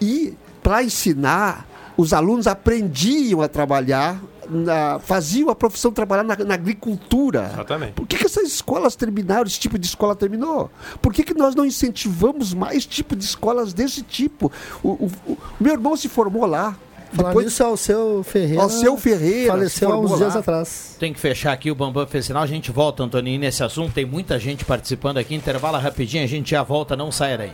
E 0.00 0.34
para 0.62 0.82
ensinar, 0.82 1.66
os 1.96 2.12
alunos 2.12 2.46
aprendiam 2.46 3.40
a 3.40 3.48
trabalhar, 3.48 4.20
na- 4.50 4.98
faziam 4.98 5.50
a 5.50 5.54
profissão 5.54 5.90
trabalhar 5.92 6.22
na, 6.22 6.36
na 6.36 6.54
agricultura. 6.54 7.50
Exatamente. 7.52 7.92
Por 7.92 8.06
que, 8.06 8.16
que 8.16 8.26
essas 8.26 8.44
escolas 8.48 8.96
terminaram, 8.96 9.46
esse 9.46 9.58
tipo 9.60 9.78
de 9.78 9.86
escola 9.86 10.14
terminou? 10.16 10.70
Por 11.02 11.12
que, 11.12 11.22
que 11.22 11.34
nós 11.34 11.54
não 11.54 11.64
incentivamos 11.64 12.54
mais 12.54 12.86
tipo 12.86 13.14
de 13.16 13.24
escolas 13.24 13.72
desse 13.72 14.02
tipo? 14.02 14.50
O, 14.82 14.88
o- 14.90 15.10
o 15.28 15.38
meu 15.60 15.72
irmão 15.74 15.96
se 15.96 16.08
formou 16.08 16.46
lá. 16.46 16.76
Depois, 17.12 17.46
nisso, 17.46 17.62
Alceu 17.62 18.22
Ferreira. 18.24 18.62
Alceu 18.62 18.96
Ferreira 18.98 19.52
Faleceu 19.52 19.92
há 19.92 19.98
uns 19.98 20.16
dias 20.18 20.34
lá. 20.34 20.40
atrás. 20.40 20.96
Tem 20.98 21.12
que 21.14 21.20
fechar 21.20 21.52
aqui 21.52 21.70
o 21.70 21.74
Bambam 21.74 22.06
fez 22.06 22.26
sinal. 22.26 22.42
A 22.42 22.46
gente 22.46 22.70
volta, 22.72 23.02
Antoninho, 23.04 23.38
nesse 23.40 23.62
assunto. 23.62 23.92
Tem 23.92 24.04
muita 24.04 24.38
gente 24.40 24.64
participando 24.64 25.18
aqui. 25.18 25.34
Intervalo 25.34 25.78
rapidinho, 25.78 26.24
a 26.24 26.26
gente 26.26 26.50
já 26.50 26.62
volta. 26.64 26.96
Não 26.96 27.12
sai 27.12 27.38
daí. 27.38 27.52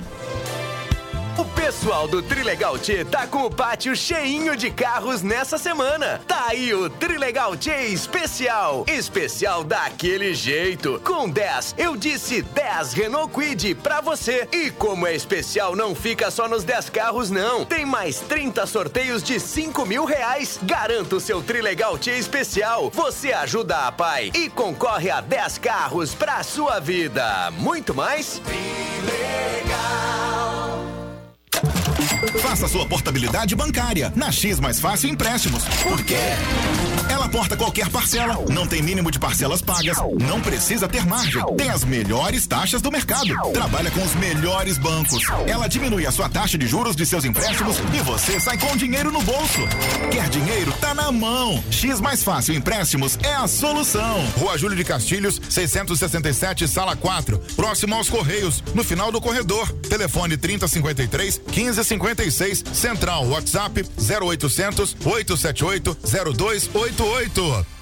O 1.42 1.44
pessoal 1.56 2.06
do 2.06 2.22
Trilegal 2.22 2.78
T 2.78 3.04
tá 3.04 3.26
com 3.26 3.44
o 3.44 3.50
pátio 3.50 3.96
cheinho 3.96 4.56
de 4.56 4.70
carros 4.70 5.22
nessa 5.22 5.58
semana. 5.58 6.20
Tá 6.24 6.46
aí 6.50 6.72
o 6.72 6.88
Trilegal 6.88 7.56
T 7.56 7.68
especial. 7.86 8.84
Especial 8.86 9.64
daquele 9.64 10.34
jeito. 10.34 11.00
Com 11.02 11.28
10, 11.28 11.74
eu 11.76 11.96
disse 11.96 12.42
10 12.42 12.92
Renault 12.92 13.32
Kwid 13.32 13.74
pra 13.74 14.00
você. 14.00 14.46
E 14.52 14.70
como 14.70 15.04
é 15.04 15.16
especial, 15.16 15.74
não 15.74 15.96
fica 15.96 16.30
só 16.30 16.46
nos 16.46 16.62
10 16.62 16.90
carros, 16.90 17.28
não. 17.28 17.64
Tem 17.64 17.84
mais 17.84 18.20
30 18.20 18.64
sorteios 18.64 19.20
de 19.20 19.40
5 19.40 19.84
mil 19.84 20.04
reais. 20.04 20.60
Garanta 20.62 21.16
o 21.16 21.20
seu 21.20 21.42
Trilegal 21.42 21.98
T 21.98 22.12
especial. 22.12 22.88
Você 22.90 23.32
ajuda 23.32 23.88
a 23.88 23.90
pai 23.90 24.30
e 24.32 24.48
concorre 24.48 25.10
a 25.10 25.20
10 25.20 25.58
carros 25.58 26.14
pra 26.14 26.44
sua 26.44 26.78
vida. 26.78 27.50
Muito 27.50 27.92
mais? 27.92 28.40
Faça 32.40 32.68
sua 32.68 32.86
portabilidade 32.86 33.54
bancária 33.54 34.12
na 34.14 34.30
X 34.30 34.60
Mais 34.60 34.78
Fácil 34.80 35.10
Empréstimos. 35.10 35.64
Por 35.82 36.02
quê? 36.04 36.16
Ela 37.12 37.28
porta 37.28 37.58
qualquer 37.58 37.90
parcela, 37.90 38.42
não 38.48 38.66
tem 38.66 38.80
mínimo 38.80 39.10
de 39.10 39.18
parcelas 39.18 39.60
pagas, 39.60 39.98
não 40.18 40.40
precisa 40.40 40.88
ter 40.88 41.04
margem, 41.04 41.44
tem 41.58 41.68
as 41.68 41.84
melhores 41.84 42.46
taxas 42.46 42.80
do 42.80 42.90
mercado, 42.90 43.34
trabalha 43.52 43.90
com 43.90 44.02
os 44.02 44.14
melhores 44.14 44.78
bancos. 44.78 45.22
Ela 45.46 45.68
diminui 45.68 46.06
a 46.06 46.10
sua 46.10 46.30
taxa 46.30 46.56
de 46.56 46.66
juros 46.66 46.96
de 46.96 47.04
seus 47.04 47.26
empréstimos 47.26 47.76
e 47.92 47.98
você 47.98 48.40
sai 48.40 48.56
com 48.56 48.74
dinheiro 48.78 49.12
no 49.12 49.20
bolso. 49.20 49.60
Quer 50.10 50.26
dinheiro? 50.30 50.72
Tá 50.80 50.94
na 50.94 51.12
mão. 51.12 51.62
X 51.70 52.00
Mais 52.00 52.22
Fácil 52.22 52.54
Empréstimos 52.54 53.18
é 53.22 53.34
a 53.34 53.46
solução. 53.46 54.26
Rua 54.38 54.56
Júlio 54.56 54.74
de 54.76 54.82
Castilhos, 54.82 55.38
667, 55.50 56.66
sala 56.66 56.96
4, 56.96 57.38
próximo 57.54 57.94
aos 57.94 58.08
Correios, 58.08 58.64
no 58.74 58.82
final 58.82 59.12
do 59.12 59.20
corredor. 59.20 59.70
Telefone 59.86 60.38
3053 60.38 61.42
1556, 61.54 62.64
Central 62.72 63.26
WhatsApp 63.28 63.84
0800 63.98 64.96
878 65.04 65.98
0288. 66.34 67.01
88 67.02 67.81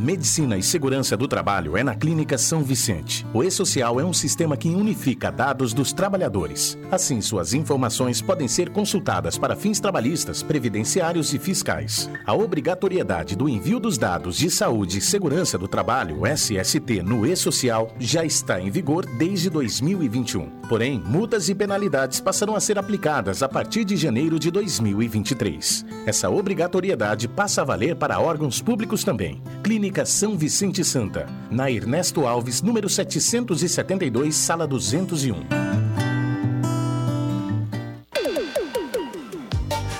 medicina 0.00 0.56
e 0.56 0.62
segurança 0.62 1.16
do 1.16 1.28
trabalho 1.28 1.76
é 1.76 1.84
na 1.84 1.94
Clínica 1.94 2.38
São 2.38 2.62
Vicente. 2.62 3.26
O 3.34 3.44
E-Social 3.44 4.00
é 4.00 4.04
um 4.04 4.12
sistema 4.12 4.56
que 4.56 4.70
unifica 4.70 5.30
dados 5.30 5.74
dos 5.74 5.92
trabalhadores. 5.92 6.78
Assim, 6.90 7.20
suas 7.20 7.52
informações 7.52 8.22
podem 8.22 8.48
ser 8.48 8.70
consultadas 8.70 9.36
para 9.36 9.54
fins 9.54 9.78
trabalhistas, 9.78 10.42
previdenciários 10.42 11.34
e 11.34 11.38
fiscais. 11.38 12.10
A 12.24 12.34
obrigatoriedade 12.34 13.36
do 13.36 13.48
envio 13.48 13.78
dos 13.78 13.98
dados 13.98 14.36
de 14.36 14.50
saúde 14.50 14.98
e 14.98 15.02
segurança 15.02 15.58
do 15.58 15.68
trabalho, 15.68 16.22
SST, 16.26 17.02
no 17.04 17.26
E-Social 17.26 17.94
já 17.98 18.24
está 18.24 18.58
em 18.58 18.70
vigor 18.70 19.04
desde 19.04 19.50
2021. 19.50 20.60
Porém, 20.68 21.02
multas 21.04 21.48
e 21.48 21.54
penalidades 21.54 22.20
passarão 22.20 22.56
a 22.56 22.60
ser 22.60 22.78
aplicadas 22.78 23.42
a 23.42 23.48
partir 23.48 23.84
de 23.84 23.96
janeiro 23.96 24.38
de 24.38 24.50
2023. 24.50 25.84
Essa 26.06 26.30
obrigatoriedade 26.30 27.28
passa 27.28 27.60
a 27.60 27.64
valer 27.64 27.96
para 27.96 28.20
órgãos 28.20 28.62
públicos 28.62 29.04
também. 29.04 29.42
Clínica 29.90 30.06
São 30.06 30.38
Vicente 30.38 30.84
Santa, 30.84 31.26
na 31.50 31.68
Ernesto 31.68 32.24
Alves, 32.24 32.62
número 32.62 32.88
772, 32.88 34.36
sala 34.36 34.64
201. 34.64 35.34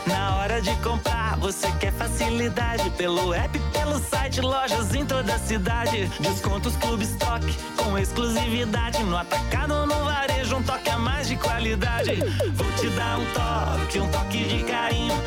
Na 0.07 0.37
hora 0.37 0.63
de 0.63 0.71
comprar, 0.77 1.37
você 1.39 1.67
quer 1.81 1.93
facilidade 1.93 2.89
pelo 2.91 3.35
app, 3.35 3.59
pelo 3.73 3.99
site, 3.99 4.41
lojas 4.41 4.95
em 4.95 5.05
toda 5.05 5.35
a 5.35 5.39
cidade. 5.41 6.09
Descontos 6.21 6.77
Clube 6.77 7.03
Stock 7.03 7.45
com 7.77 7.99
exclusividade 7.99 9.03
no 9.03 9.17
atacado 9.17 9.75
ou 9.75 9.87
no 9.89 10.05
varejo, 10.05 10.55
um 10.55 10.63
toque 10.63 10.89
a 10.89 10.99
mais 10.99 11.27
de 11.27 11.35
qualidade. 11.35 12.15
Vou 12.55 12.71
te 12.75 12.89
dar 12.91 13.19
um 13.19 13.27
toque, 13.33 13.99
um 13.99 14.09
toque 14.09 14.45
de 14.45 14.63
carinho. 14.63 15.21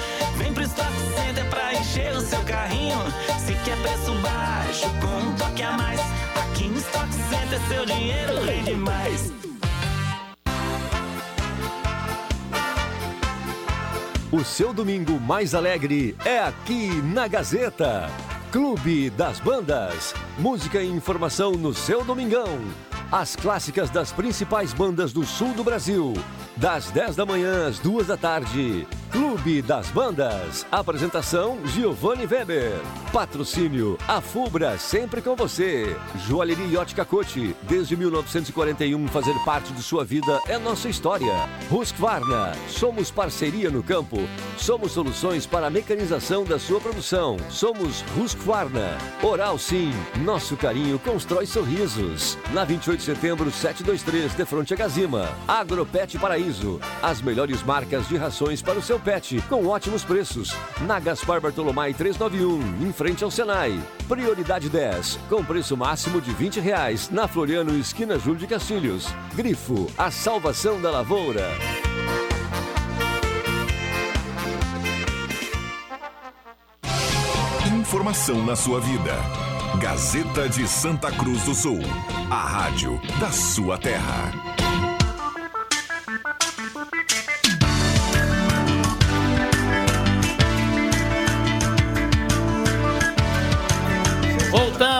Vem 0.43 0.53
pro 0.53 0.63
Stock 0.63 0.91
Center 1.15 1.49
pra 1.49 1.73
encher 1.73 2.13
o 2.17 2.19
seu 2.19 2.43
carrinho. 2.43 2.97
Se 3.39 3.53
quer 3.63 3.77
preço 3.81 4.13
baixo 4.15 4.89
com 4.99 5.29
um 5.29 5.35
toque 5.35 5.63
a 5.63 5.71
mais, 5.71 6.01
aqui 6.35 6.67
no 6.67 6.77
Stock 6.79 7.07
Center 7.13 7.59
seu 7.69 7.85
dinheiro 7.85 8.43
rende 8.43 8.73
mais. 8.73 9.31
O 14.29 14.43
seu 14.43 14.73
domingo 14.73 15.17
mais 15.17 15.55
alegre 15.55 16.13
é 16.25 16.39
aqui 16.39 16.89
na 17.03 17.25
Gazeta. 17.25 18.09
Clube 18.51 19.09
das 19.11 19.39
Bandas. 19.39 20.13
Música 20.37 20.81
e 20.81 20.89
informação 20.89 21.53
no 21.53 21.73
seu 21.73 22.03
domingão. 22.03 22.59
As 23.09 23.37
clássicas 23.37 23.89
das 23.89 24.11
principais 24.11 24.73
bandas 24.73 25.13
do 25.13 25.23
sul 25.23 25.53
do 25.53 25.63
Brasil. 25.63 26.13
Das 26.55 26.91
10 26.91 27.15
da 27.15 27.25
manhã 27.25 27.67
às 27.67 27.79
2 27.79 28.07
da 28.07 28.15
tarde. 28.17 28.87
Clube 29.11 29.61
das 29.61 29.89
Bandas. 29.89 30.65
Apresentação 30.71 31.59
Giovanni 31.67 32.25
Weber. 32.25 32.73
Patrocínio 33.11 33.95
A 34.07 34.19
Fubra, 34.19 34.75
sempre 34.79 35.21
com 35.21 35.35
você. 35.35 35.95
Joalheria 36.27 36.65
e 36.65 36.77
Ótica 36.77 37.05
Cote. 37.05 37.55
Desde 37.63 37.95
1941, 37.95 39.07
fazer 39.07 39.35
parte 39.45 39.71
de 39.71 39.83
sua 39.83 40.03
vida 40.03 40.39
é 40.47 40.57
nossa 40.57 40.89
história. 40.89 41.47
Husqvarna. 41.69 42.53
Somos 42.67 43.11
parceria 43.11 43.69
no 43.69 43.83
campo. 43.83 44.17
Somos 44.57 44.93
soluções 44.93 45.45
para 45.45 45.67
a 45.67 45.69
mecanização 45.69 46.43
da 46.43 46.57
sua 46.57 46.79
produção. 46.81 47.37
Somos 47.49 48.03
Husqvarna. 48.17 48.97
Oral 49.21 49.59
Sim. 49.59 49.91
Nosso 50.23 50.57
carinho 50.57 50.97
constrói 50.97 51.45
sorrisos. 51.45 52.37
Na 52.51 52.63
28 52.63 52.99
de 52.99 53.05
setembro, 53.05 53.51
723, 53.51 54.33
de 54.33 54.45
fronte 54.45 54.73
a 54.73 54.77
Gazima. 54.77 55.29
Agropet 55.47 56.17
Paraíso. 56.43 56.79
As 57.01 57.21
melhores 57.21 57.63
marcas 57.63 58.07
de 58.07 58.17
rações 58.17 58.61
para 58.61 58.77
o 58.77 58.81
seu 58.81 58.99
pet, 58.99 59.41
com 59.47 59.65
ótimos 59.67 60.03
preços. 60.03 60.53
Na 60.81 60.99
Gaspar 60.99 61.39
Bartolomai 61.39 61.93
391, 61.93 62.85
em 62.85 62.91
frente 62.91 63.23
ao 63.23 63.31
Senai. 63.31 63.79
Prioridade 64.07 64.69
10, 64.69 65.19
com 65.29 65.43
preço 65.43 65.77
máximo 65.77 66.19
de 66.19 66.31
20 66.33 66.59
reais. 66.59 67.09
Na 67.09 67.27
Floriano, 67.27 67.77
esquina 67.77 68.19
Júlio 68.19 68.39
de 68.39 68.47
Castilhos. 68.47 69.07
Grifo, 69.33 69.87
a 69.97 70.11
salvação 70.11 70.81
da 70.81 70.91
lavoura. 70.91 71.47
Informação 77.79 78.45
na 78.45 78.55
sua 78.55 78.81
vida. 78.81 79.15
Gazeta 79.79 80.49
de 80.49 80.67
Santa 80.67 81.11
Cruz 81.11 81.43
do 81.43 81.53
Sul. 81.53 81.79
A 82.29 82.47
rádio 82.47 82.99
da 83.19 83.31
sua 83.31 83.77
terra. 83.77 84.52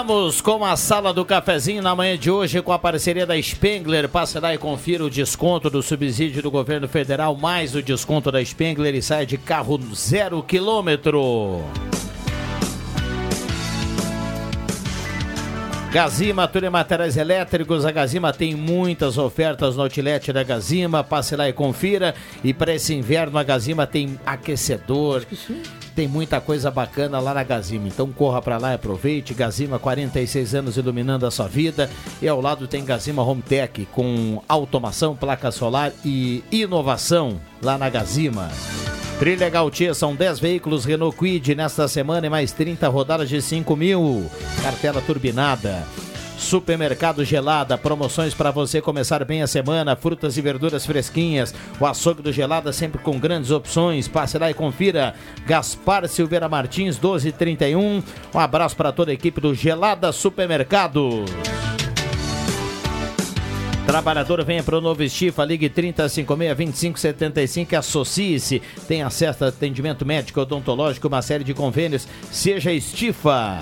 Voltamos 0.03 0.41
com 0.41 0.65
a 0.65 0.75
sala 0.75 1.13
do 1.13 1.23
cafezinho 1.23 1.81
na 1.81 1.95
manhã 1.95 2.17
de 2.17 2.29
hoje 2.29 2.61
com 2.61 2.73
a 2.73 2.79
parceria 2.79 3.25
da 3.25 3.41
Spengler. 3.41 4.09
Passe 4.09 4.37
lá 4.37 4.53
e 4.53 4.57
confira 4.57 5.05
o 5.05 5.09
desconto 5.09 5.69
do 5.69 5.81
subsídio 5.81 6.43
do 6.43 6.51
governo 6.51 6.89
federal, 6.89 7.37
mais 7.37 7.73
o 7.73 7.81
desconto 7.81 8.29
da 8.29 8.43
Spengler 8.43 8.93
e 8.95 9.01
sai 9.01 9.25
de 9.25 9.37
carro 9.37 9.79
zero 9.95 10.43
quilômetro. 10.43 11.61
Gazima, 15.89 16.49
tudo 16.49 16.65
em 16.65 16.69
materiais 16.69 17.15
elétricos. 17.15 17.85
A 17.85 17.91
Gazima 17.91 18.33
tem 18.33 18.55
muitas 18.55 19.17
ofertas 19.17 19.77
no 19.77 19.83
outlet 19.83 20.33
da 20.33 20.43
Gazima. 20.43 21.01
Passe 21.01 21.33
lá 21.33 21.47
e 21.47 21.53
confira. 21.53 22.13
E 22.43 22.53
para 22.53 22.75
esse 22.75 22.93
inverno, 22.93 23.37
a 23.37 23.43
Gazima 23.43 23.87
tem 23.87 24.19
aquecedor. 24.25 25.25
Tem 25.95 26.07
muita 26.07 26.41
coisa 26.41 26.71
bacana 26.71 27.19
lá 27.19 27.33
na 27.33 27.43
Gazima. 27.43 27.87
Então 27.87 28.11
corra 28.11 28.41
para 28.41 28.57
lá 28.57 28.71
e 28.71 28.75
aproveite. 28.75 29.33
Gazima, 29.33 29.77
46 29.77 30.55
anos 30.55 30.77
iluminando 30.77 31.25
a 31.25 31.31
sua 31.31 31.47
vida. 31.47 31.89
E 32.21 32.27
ao 32.27 32.41
lado 32.41 32.67
tem 32.67 32.83
Gazima 32.83 33.23
Home 33.23 33.41
Tech 33.41 33.87
com 33.91 34.41
automação, 34.47 35.15
placa 35.15 35.51
solar 35.51 35.91
e 36.03 36.43
inovação 36.51 37.39
lá 37.61 37.77
na 37.77 37.89
Gazima. 37.89 38.49
Trilha 39.19 39.49
Gautier, 39.49 39.93
são 39.93 40.15
10 40.15 40.39
veículos 40.39 40.83
Renault 40.83 41.15
Quid 41.15 41.55
nesta 41.55 41.87
semana 41.87 42.25
e 42.25 42.29
mais 42.29 42.51
30 42.51 42.87
rodadas 42.89 43.29
de 43.29 43.41
5 43.41 43.75
mil. 43.75 44.29
Cartela 44.61 45.01
turbinada. 45.01 45.85
Supermercado 46.37 47.23
Gelada, 47.23 47.77
promoções 47.77 48.33
para 48.33 48.51
você 48.51 48.81
começar 48.81 49.23
bem 49.25 49.41
a 49.41 49.47
semana, 49.47 49.95
frutas 49.95 50.37
e 50.37 50.41
verduras 50.41 50.85
fresquinhas, 50.85 51.53
o 51.79 51.85
açougue 51.85 52.21
do 52.21 52.31
Gelada 52.31 52.73
sempre 52.73 53.01
com 53.01 53.19
grandes 53.19 53.51
opções, 53.51 54.07
passe 54.07 54.37
lá 54.37 54.51
e 54.51 54.53
confira. 54.53 55.15
Gaspar 55.45 56.07
Silveira 56.07 56.49
Martins, 56.49 56.99
1231, 56.99 58.03
um 58.33 58.39
abraço 58.39 58.75
para 58.75 58.91
toda 58.91 59.11
a 59.11 59.13
equipe 59.13 59.39
do 59.39 59.53
Gelada 59.53 60.11
Supermercado. 60.11 61.25
Trabalhador, 63.85 64.43
venha 64.45 64.63
para 64.63 64.77
o 64.77 64.81
novo 64.81 65.03
Estifa, 65.03 65.43
ligue 65.43 65.69
3056-2575 65.69 67.73
e 67.73 67.75
associe-se. 67.75 68.61
Tem 68.87 69.03
acesso 69.03 69.43
a 69.43 69.49
atendimento 69.49 70.05
médico, 70.05 70.39
odontológico, 70.39 71.09
uma 71.09 71.21
série 71.21 71.43
de 71.43 71.53
convênios. 71.53 72.07
Seja 72.31 72.71
Estifa. 72.71 73.59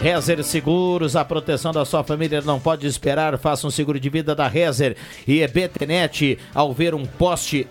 Rezer 0.00 0.42
Seguros, 0.44 1.16
a 1.16 1.24
proteção 1.24 1.72
da 1.72 1.84
sua 1.84 2.04
família 2.04 2.40
não 2.40 2.60
pode 2.60 2.86
esperar. 2.86 3.36
Faça 3.36 3.66
um 3.66 3.70
seguro 3.70 3.98
de 3.98 4.08
vida 4.08 4.32
da 4.32 4.46
Rezer 4.46 4.96
e 5.26 5.42
EBTnet. 5.42 6.38
Ao 6.54 6.72
ver 6.72 6.94
um 6.94 7.04
poste 7.04 7.66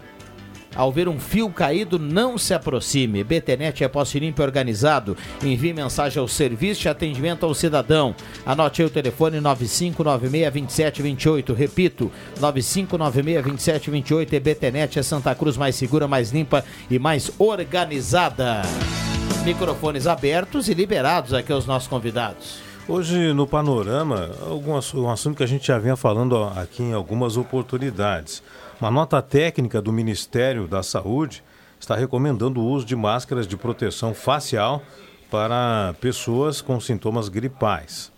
ao 0.75 0.91
ver 0.91 1.07
um 1.07 1.17
fio 1.19 1.49
caído, 1.49 1.97
não 1.97 2.37
se 2.37 2.53
aproxime. 2.53 3.23
BTnet 3.23 3.83
é 3.83 3.87
posse 3.87 4.19
limpo 4.19 4.43
e 4.43 4.45
organizado. 4.45 5.17
Envie 5.41 5.73
mensagem 5.73 6.21
ao 6.21 6.27
serviço 6.27 6.81
de 6.81 6.89
atendimento 6.89 7.47
ao 7.47 7.55
cidadão. 7.55 8.13
Anote 8.45 8.83
aí 8.83 8.87
o 8.87 8.91
telefone 8.91 9.39
9596-2728. 9.39 11.55
Repito, 11.55 12.11
9596-2728. 12.39 14.33
E 14.33 14.39
BTnet 14.39 14.99
é 14.99 15.03
Santa 15.03 15.33
Cruz 15.33 15.57
mais 15.57 15.75
segura, 15.75 16.07
mais 16.07 16.31
limpa 16.31 16.63
e 16.91 16.99
mais 16.99 17.31
organizada. 17.39 18.61
Microfones 19.47 20.07
abertos 20.07 20.67
e 20.67 20.73
liberados 20.73 21.33
aqui 21.33 21.53
aos 21.53 21.65
nossos 21.65 21.87
convidados. 21.87 22.59
Hoje 22.85 23.31
no 23.31 23.47
Panorama, 23.47 24.29
algum, 24.45 24.73
um 24.73 25.09
assunto 25.09 25.37
que 25.37 25.43
a 25.43 25.47
gente 25.47 25.67
já 25.67 25.79
vinha 25.79 25.95
falando 25.95 26.43
aqui 26.43 26.83
em 26.83 26.91
algumas 26.91 27.37
oportunidades. 27.37 28.43
Uma 28.81 28.91
nota 28.91 29.21
técnica 29.21 29.81
do 29.81 29.93
Ministério 29.93 30.67
da 30.67 30.83
Saúde 30.83 31.41
está 31.79 31.95
recomendando 31.95 32.59
o 32.59 32.65
uso 32.65 32.85
de 32.85 32.93
máscaras 32.93 33.47
de 33.47 33.55
proteção 33.55 34.13
facial 34.13 34.83
para 35.31 35.95
pessoas 36.01 36.59
com 36.59 36.77
sintomas 36.81 37.29
gripais. 37.29 38.11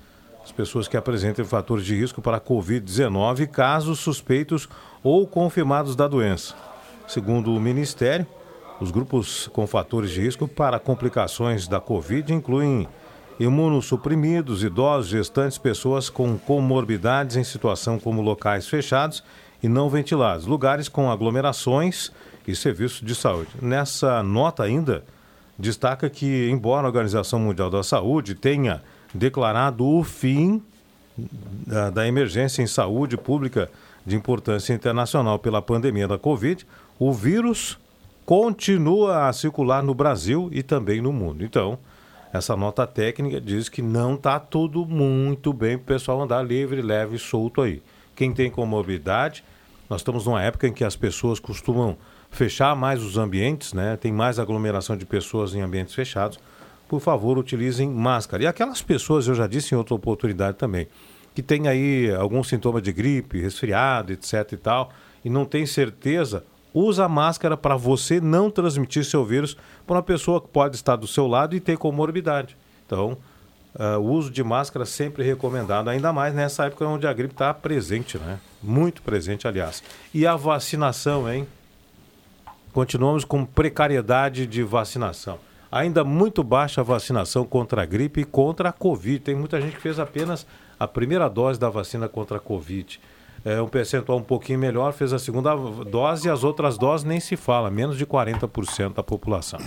As 0.44 0.52
pessoas 0.52 0.88
que 0.88 0.98
apresentem 0.98 1.46
fatores 1.46 1.86
de 1.86 1.96
risco 1.96 2.24
para 2.24 2.38
a 2.38 2.42
Covid-19 2.42 3.46
casos 3.50 4.00
suspeitos 4.00 4.68
ou 5.04 5.28
confirmados 5.28 5.96
da 5.96 6.08
doença. 6.08 6.56
Segundo 7.08 7.54
o 7.54 7.60
Ministério, 7.60 8.26
os 8.80 8.92
grupos 8.92 9.48
com 9.52 9.68
fatores 9.68 10.12
de 10.12 10.22
risco 10.22 10.48
para 10.48 10.80
complicações 10.80 11.68
da 11.68 11.80
Covid 11.80 12.34
incluem 12.34 12.88
imunossuprimidos, 13.40 14.64
idosos, 14.64 15.10
gestantes, 15.10 15.58
pessoas 15.58 16.10
com 16.10 16.38
comorbidades 16.38 17.36
em 17.36 17.44
situação 17.44 17.98
como 18.00 18.22
locais 18.22 18.68
fechados 18.68 19.24
e 19.64 19.68
não 19.68 19.90
ventilados, 19.90 20.46
lugares 20.46 20.90
com 20.90 21.10
aglomerações 21.10 22.12
e 22.48 22.56
serviços 22.56 23.02
de 23.02 23.16
saúde. 23.16 23.50
Nessa 23.62 24.24
nota 24.24 24.64
ainda 24.64 25.04
destaca 25.58 26.10
que, 26.10 26.50
embora 26.50 26.88
a 26.88 26.90
Organização 26.90 27.40
Mundial 27.40 27.70
da 27.70 27.84
Saúde 27.84 28.36
tenha 28.36 28.82
declarado 29.14 29.86
o 29.86 30.04
fim 30.04 30.62
da, 31.68 31.90
da 31.90 32.08
emergência 32.08 32.62
em 32.62 32.68
saúde 32.68 33.18
pública 33.18 33.70
de 34.06 34.16
importância 34.16 34.74
internacional 34.74 35.38
pela 35.38 35.62
pandemia 35.62 36.08
da 36.08 36.18
Covid, 36.18 36.66
o 36.98 37.14
vírus 37.14 37.78
continua 38.30 39.28
a 39.28 39.34
circular 39.34 39.82
no 39.82 39.96
Brasil 39.96 40.52
e 40.52 40.62
também 40.62 41.02
no 41.02 41.12
mundo. 41.12 41.44
Então, 41.44 41.80
essa 42.32 42.56
nota 42.56 42.86
técnica 42.86 43.42
diz 43.42 43.70
que 43.70 43.82
não 43.82 44.14
está 44.14 44.40
tudo 44.40 44.86
muito 44.86 45.52
bem 45.52 45.80
para 45.80 45.82
o 45.82 45.98
pessoal 45.98 46.22
andar 46.22 46.44
livre, 46.44 46.80
leve 46.80 47.16
e 47.16 47.20
solto 47.20 47.60
aí. 47.60 47.82
Quem 48.16 48.32
tem 48.32 48.52
comorbidade, 48.52 49.44
nós 49.90 50.02
estamos 50.02 50.28
numa 50.28 50.44
época 50.44 50.68
em 50.68 50.72
que 50.72 50.84
as 50.84 50.96
pessoas 50.96 51.40
costumam 51.40 51.98
fechar 52.30 52.76
mais 52.76 53.02
os 53.02 53.18
ambientes, 53.18 53.74
né? 53.74 53.98
Tem 53.98 54.14
mais 54.14 54.38
aglomeração 54.38 54.96
de 54.96 55.08
pessoas 55.08 55.56
em 55.56 55.62
ambientes 55.62 55.96
fechados. 55.96 56.38
Por 56.88 57.00
favor, 57.00 57.36
utilizem 57.36 57.90
máscara. 57.90 58.44
E 58.44 58.46
aquelas 58.46 58.80
pessoas, 58.80 59.28
eu 59.28 59.34
já 59.34 59.48
disse 59.48 59.74
em 59.74 59.78
outra 59.80 59.96
oportunidade 59.96 60.56
também, 60.56 60.88
que 61.34 61.42
tem 61.42 61.68
aí 61.68 62.14
algum 62.14 62.44
sintoma 62.44 62.80
de 62.80 62.94
gripe, 62.94 63.42
resfriado, 63.42 64.14
etc 64.14 64.52
e 64.52 64.58
tal, 64.58 64.92
e 65.26 65.32
não 65.32 65.46
tem 65.46 65.66
certeza, 65.66 66.44
usa 66.74 67.08
máscara 67.08 67.58
para 67.58 67.76
você 67.76 68.22
não 68.22 68.50
transmitir 68.50 69.04
seu 69.04 69.26
vírus 69.26 69.58
para 69.86 69.96
uma 69.96 70.04
pessoa 70.04 70.42
que 70.42 70.48
pode 70.48 70.76
estar 70.76 70.96
do 70.96 71.08
seu 71.08 71.28
lado 71.28 71.56
e 71.56 71.60
ter 71.60 71.78
comorbidade. 71.78 72.56
Então, 72.86 73.18
uh, 73.76 74.00
o 74.00 74.12
uso 74.12 74.30
de 74.30 74.44
máscara 74.44 74.86
sempre 74.86 75.24
recomendado, 75.24 75.90
ainda 75.90 76.14
mais 76.14 76.34
nessa 76.34 76.66
época 76.66 76.86
onde 76.86 77.08
a 77.08 77.14
gripe 77.14 77.34
está 77.34 77.54
presente, 77.54 78.18
né? 78.18 78.40
Muito 78.62 79.02
presente, 79.02 79.48
aliás. 79.48 79.84
E 80.14 80.26
a 80.26 80.36
vacinação, 80.36 81.32
hein? 81.32 81.48
Continuamos 82.72 83.26
com 83.26 83.46
precariedade 83.46 84.46
de 84.46 84.64
vacinação. 84.64 85.40
Ainda 85.72 86.04
muito 86.04 86.44
baixa 86.44 86.82
a 86.82 86.84
vacinação 86.84 87.46
contra 87.46 87.84
a 87.84 87.86
gripe 87.86 88.22
e 88.22 88.26
contra 88.26 88.70
a 88.70 88.72
Covid. 88.72 89.20
Tem 89.20 89.36
muita 89.36 89.62
gente 89.62 89.76
que 89.76 89.82
fez 89.82 90.00
apenas 90.00 90.46
a 90.80 90.88
primeira 90.88 91.28
dose 91.28 91.60
da 91.60 91.70
vacina 91.70 92.08
contra 92.08 92.38
a 92.38 92.40
Covid. 92.40 93.00
É 93.46 93.62
um 93.62 93.68
percentual 93.68 94.18
um 94.18 94.24
pouquinho 94.24 94.60
melhor, 94.60 94.92
fez 94.94 95.14
a 95.14 95.20
segunda 95.20 95.56
dose 95.90 96.28
e 96.28 96.32
as 96.32 96.44
outras 96.44 96.78
doses 96.78 97.06
nem 97.06 97.20
se 97.20 97.36
fala, 97.38 97.70
menos 97.72 97.98
de 97.98 98.06
40% 98.06 98.94
da 98.96 99.04
população. 99.04 99.60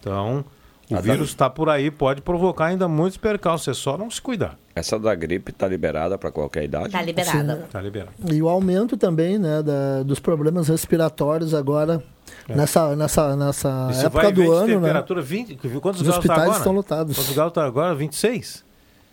Então, 0.00 0.44
o 0.90 0.94
A 0.94 0.96
da- 0.96 1.00
vírus 1.12 1.28
está 1.30 1.48
por 1.48 1.68
aí, 1.68 1.90
pode 1.90 2.20
provocar 2.20 2.66
ainda 2.66 2.86
muitos 2.88 3.16
percalços, 3.16 3.68
é 3.68 3.74
só 3.74 3.96
não 3.96 4.10
se 4.10 4.20
cuidar. 4.20 4.58
Essa 4.74 4.98
da 4.98 5.14
gripe 5.14 5.50
está 5.52 5.68
liberada 5.68 6.18
para 6.18 6.30
qualquer 6.32 6.64
idade? 6.64 6.90
Tá 6.90 7.00
liberada. 7.00 7.66
Tá 7.70 7.80
liberado. 7.80 8.12
E 8.32 8.42
o 8.42 8.48
aumento 8.48 8.96
também, 8.96 9.38
né, 9.38 9.62
da- 9.62 10.02
dos 10.02 10.18
problemas 10.18 10.68
respiratórios 10.68 11.54
agora, 11.54 12.02
É. 12.48 12.56
nessa, 12.56 12.94
nessa, 12.96 13.36
nessa 13.36 13.88
Isso 13.92 14.06
época 14.06 14.32
do 14.32 14.50
ano, 14.52 14.66
né? 14.66 14.74
temperatura 14.74 15.22
20, 15.22 15.56
quantos 15.80 16.00
Os 16.00 16.06
graus 16.08 16.16
tá 16.16 16.18
hospitais 16.18 16.40
agora? 16.42 16.58
estão 16.58 16.72
lotados. 16.72 17.16
Quantos 17.16 17.34
graus 17.34 17.48
está 17.50 17.64
agora? 17.64 17.94
26? 17.94 18.64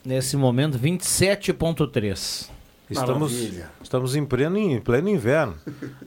Nesse 0.04 0.36
momento, 0.36 0.78
27,3. 0.80 2.50
Estamos, 2.92 3.32
estamos 3.84 4.16
em, 4.16 4.26
pleno, 4.26 4.58
em 4.58 4.80
pleno 4.80 5.10
inverno. 5.10 5.56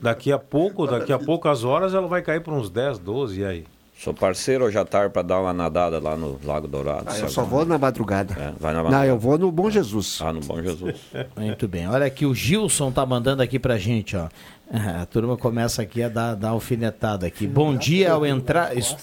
Daqui 0.01 0.31
a 0.31 0.37
pouco, 0.39 0.85
daqui 0.87 1.11
a 1.11 1.19
poucas 1.19 1.63
horas, 1.63 1.93
ela 1.93 2.07
vai 2.07 2.21
cair 2.21 2.41
para 2.41 2.53
uns 2.53 2.69
10, 2.69 2.99
12, 2.99 3.41
e 3.41 3.45
aí? 3.45 3.63
Sou 3.97 4.13
parceiro 4.13 4.65
hoje 4.65 4.77
à 4.77 4.83
tarde 4.83 5.13
para 5.13 5.21
dar 5.21 5.39
uma 5.39 5.53
nadada 5.53 5.99
lá 5.99 6.17
no 6.17 6.37
Lago 6.43 6.67
Dourado. 6.67 7.05
Ah, 7.07 7.17
eu 7.17 7.29
só 7.29 7.43
vou 7.43 7.65
na 7.65 7.77
madrugada. 7.77 8.33
É, 8.33 8.51
vai 8.59 8.73
na 8.73 8.79
Não, 8.79 8.83
madrugada. 8.83 9.07
eu 9.07 9.17
vou 9.17 9.37
no 9.37 9.49
Bom 9.49 9.69
Jesus. 9.69 10.19
Ah, 10.21 10.33
no 10.33 10.41
Bom 10.41 10.61
Jesus. 10.61 10.97
Muito 11.37 11.65
bem. 11.65 11.87
Olha 11.87 12.05
aqui, 12.05 12.25
o 12.25 12.35
Gilson 12.35 12.91
tá 12.91 13.05
mandando 13.05 13.41
aqui 13.41 13.57
pra 13.57 13.77
gente, 13.77 14.17
ó. 14.17 14.27
A 15.01 15.05
turma 15.05 15.37
começa 15.37 15.81
aqui 15.81 16.03
a 16.03 16.09
dar, 16.09 16.35
dar 16.35 16.49
alfinetada 16.49 17.25
aqui. 17.25 17.47
Bom 17.47 17.73
dia 17.77 18.11
ao 18.11 18.25
entrar. 18.25 18.75
es- 18.75 18.95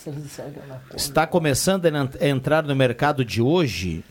Está 0.95 1.27
começando 1.27 1.87
a 1.87 2.27
entrar 2.29 2.63
no 2.63 2.77
mercado 2.77 3.25
de 3.25 3.41
hoje. 3.41 4.05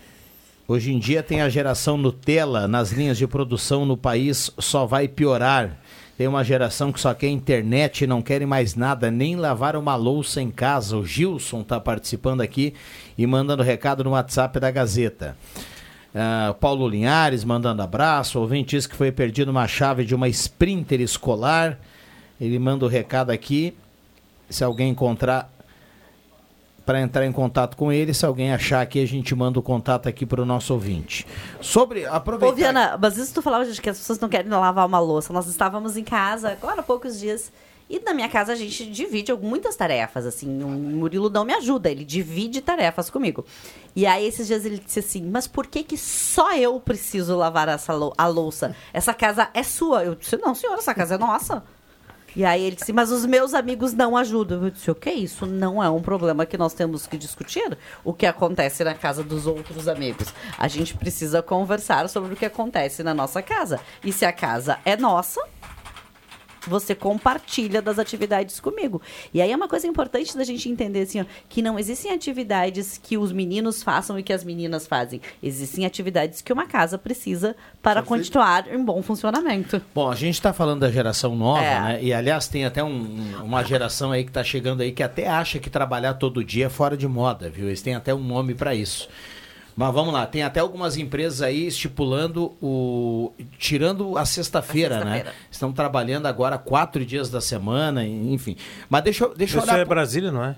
Hoje 0.68 0.94
em 0.94 1.00
dia 1.00 1.22
tem 1.22 1.42
a 1.42 1.50
geração 1.50 1.98
Nutella 1.98 2.68
nas 2.68 2.92
linhas 2.92 3.18
de 3.18 3.28
produção 3.28 3.86
no 3.86 3.98
país, 3.98 4.52
só 4.58 4.86
vai 4.86 5.08
piorar. 5.08 5.78
Tem 6.18 6.28
uma 6.28 6.44
geração 6.44 6.92
que 6.92 7.00
só 7.00 7.14
quer 7.14 7.30
internet 7.30 8.04
e 8.04 8.08
não 8.08 8.22
querem 8.22 8.46
mais 8.46 8.76
nada, 8.76 9.10
nem 9.10 9.36
lavar 9.36 9.76
uma 9.76 9.96
louça 9.96 10.42
em 10.42 10.52
casa. 10.52 10.96
O 10.96 11.06
Gilson 11.06 11.62
está 11.62 11.80
participando 11.80 12.42
aqui 12.42 12.74
e 13.18 13.26
mandando 13.26 13.64
recado 13.64 14.04
no 14.04 14.12
WhatsApp 14.12 14.60
da 14.60 14.70
Gazeta. 14.70 15.36
Ah, 16.14 16.56
Paulo 16.60 16.88
Linhares 16.88 17.44
mandando 17.44 17.82
abraço. 17.82 18.38
O 18.38 18.42
ouvinte 18.42 18.76
diz 18.76 18.86
que 18.86 18.96
foi 18.96 19.12
perdido 19.12 19.50
uma 19.50 19.68
chave 19.68 20.06
de 20.06 20.14
uma 20.14 20.30
Sprinter 20.30 21.02
escolar. 21.02 21.80
Ele 22.40 22.60
manda 22.60 22.86
o 22.86 22.90
recado 22.90 23.32
aqui. 23.32 23.74
Se 24.50 24.64
alguém 24.64 24.92
encontrar, 24.92 25.51
para 26.92 27.00
entrar 27.00 27.26
em 27.26 27.32
contato 27.32 27.78
com 27.78 27.90
ele. 27.90 28.14
Se 28.14 28.26
alguém 28.26 28.52
achar 28.52 28.82
aqui, 28.82 29.02
a 29.02 29.08
gente 29.08 29.34
manda 29.34 29.58
o 29.58 29.62
contato 29.62 30.10
aqui 30.10 30.26
para 30.26 30.42
o 30.42 30.46
nosso 30.46 30.74
ouvinte. 30.74 31.26
Sobre. 31.62 32.06
Aproveitar. 32.06 32.52
Ô, 32.52 32.56
Viana, 32.56 32.98
mas 33.02 33.16
isso 33.18 33.34
tu 33.34 33.42
falava, 33.42 33.64
gente, 33.64 33.82
que 33.82 33.90
as 33.90 33.98
pessoas 33.98 34.20
não 34.20 34.28
querem 34.28 34.52
lavar 34.52 34.86
uma 34.86 35.00
louça. 35.00 35.32
Nós 35.32 35.48
estávamos 35.48 35.96
em 35.96 36.04
casa 36.04 36.52
agora 36.52 36.82
há 36.82 36.84
poucos 36.84 37.18
dias. 37.18 37.50
E 37.90 38.00
na 38.02 38.14
minha 38.14 38.28
casa 38.28 38.52
a 38.52 38.56
gente 38.56 38.86
divide 38.86 39.34
muitas 39.34 39.76
tarefas, 39.78 40.26
assim. 40.26 40.62
O 40.64 40.68
Murilo 40.68 41.30
não 41.30 41.46
me 41.46 41.54
ajuda, 41.54 41.90
ele 41.90 42.04
divide 42.04 42.60
tarefas 42.62 43.10
comigo. 43.10 43.46
E 43.96 44.06
aí 44.06 44.26
esses 44.26 44.48
dias 44.48 44.66
ele 44.66 44.78
disse 44.78 45.00
assim: 45.00 45.22
Mas 45.30 45.48
por 45.48 45.68
que 45.68 45.84
que 45.84 45.98
só 45.98 46.54
eu 46.56 46.78
preciso 46.80 47.38
lavar 47.38 47.70
essa 47.70 47.94
lou- 47.94 48.14
a 48.18 48.28
louça? 48.28 48.76
Essa 48.94 49.14
casa 49.14 49.48
é 49.54 49.64
sua. 49.64 50.04
Eu 50.04 50.16
disse: 50.16 50.36
Não, 50.38 50.54
senhor, 50.54 50.74
essa 50.78 50.94
casa 50.94 51.16
é 51.16 51.18
nossa. 51.18 51.64
E 52.36 52.46
aí 52.46 52.64
ele 52.64 52.76
disse, 52.76 52.94
mas 52.94 53.12
os 53.12 53.26
meus 53.26 53.54
amigos 53.54 53.94
não 53.94 54.16
ajudam. 54.16 54.64
Eu 54.64 54.72
disse, 54.72 54.90
o 54.90 54.96
que 54.96 55.10
é 55.10 55.14
isso? 55.14 55.46
Não 55.46 55.84
é 55.84 55.90
um 55.90 56.02
problema 56.02 56.46
que 56.46 56.58
nós 56.58 56.74
temos 56.74 57.06
que 57.06 57.18
discutir 57.18 57.78
o 58.04 58.14
que 58.14 58.26
acontece 58.26 58.84
na 58.84 58.94
casa 58.94 59.24
dos 59.24 59.48
outros 59.48 59.88
amigos. 59.88 60.34
A 60.58 60.68
gente 60.68 60.96
precisa 60.96 61.42
conversar 61.42 62.08
sobre 62.10 62.34
o 62.34 62.38
que 62.38 62.46
acontece 62.46 63.04
na 63.04 63.14
nossa 63.14 63.42
casa. 63.42 63.80
E 64.04 64.12
se 64.12 64.26
a 64.26 64.32
casa 64.32 64.80
é 64.86 64.96
nossa, 64.96 65.42
você 66.68 66.94
compartilha 66.94 67.82
das 67.82 67.98
atividades 68.00 68.60
comigo. 68.60 69.02
E 69.34 69.42
aí 69.42 69.52
é 69.52 69.56
uma 69.56 69.68
coisa 69.68 69.88
importante 69.88 70.36
da 70.38 70.44
gente 70.44 70.70
entender 70.70 71.02
assim, 71.02 71.22
ó, 71.22 71.26
que 71.50 71.62
não 71.62 71.78
existem 71.80 72.12
atividades 72.14 73.00
que 73.02 73.18
os 73.18 73.32
meninos 73.32 73.82
façam 73.84 74.18
e 74.20 74.24
que 74.24 74.32
as 74.34 74.44
meninas 74.44 74.86
fazem. 74.88 75.22
Existem 75.42 75.86
atividades 75.86 76.42
que 76.42 76.54
uma 76.54 76.66
casa 76.68 76.98
precisa 76.98 77.56
para 77.82 78.02
continuar 78.04 78.72
em 78.74 78.84
bom 78.84 79.02
funcionamento. 79.02 79.82
Bom, 79.94 80.10
a 80.12 80.16
gente 80.16 80.36
está 80.36 80.54
falando 80.54 80.82
da 80.82 80.92
geração 80.92 81.36
nova, 81.36 81.64
É. 81.64 81.82
né? 81.82 82.00
E 82.04 82.14
aliás, 82.14 82.48
tem 82.48 82.66
até 82.66 82.84
um- 82.84 83.42
uma 83.44 83.64
geração 83.64 84.12
aí 84.12 84.24
que 84.24 84.30
está 84.30 84.44
chegando 84.44 84.82
aí 84.82 84.92
que 84.92 85.04
até 85.04 85.28
acha 85.28 85.60
que 85.60 85.70
trabalhar 85.70 86.14
todo 86.16 86.44
dia 86.44 86.68
é 86.68 86.70
fora 86.70 86.96
de 86.96 87.08
moda, 87.08 87.50
viu? 87.50 87.68
Eles 87.68 87.82
têm 87.82 87.96
até 87.96 88.14
um 88.14 88.24
nome 88.24 88.54
para 88.54 88.76
isso. 88.76 89.10
Mas 89.76 89.94
vamos 89.94 90.14
lá, 90.14 90.26
tem 90.28 90.44
até 90.44 90.60
algumas 90.60 90.98
empresas 90.98 91.42
aí 91.42 91.66
estipulando 91.68 92.52
o. 92.62 93.32
tirando 93.58 94.18
a 94.18 94.26
sexta-feira, 94.26 94.98
né? 94.98 95.04
sexta-feira. 95.18 95.34
Estão 95.50 95.72
trabalhando 95.72 96.26
agora 96.26 96.58
quatro 96.58 97.06
dias 97.06 97.30
da 97.30 97.40
semana, 97.40 98.06
enfim. 98.06 98.58
Mas 98.90 99.04
deixa, 99.04 99.24
eu- 99.24 99.34
deixa 99.36 99.58
eu 99.58 99.62
Isso 99.64 99.72
olhar. 99.72 99.80
é 99.82 99.86
Brasília, 99.86 100.32
não 100.32 100.44
é? 100.44 100.56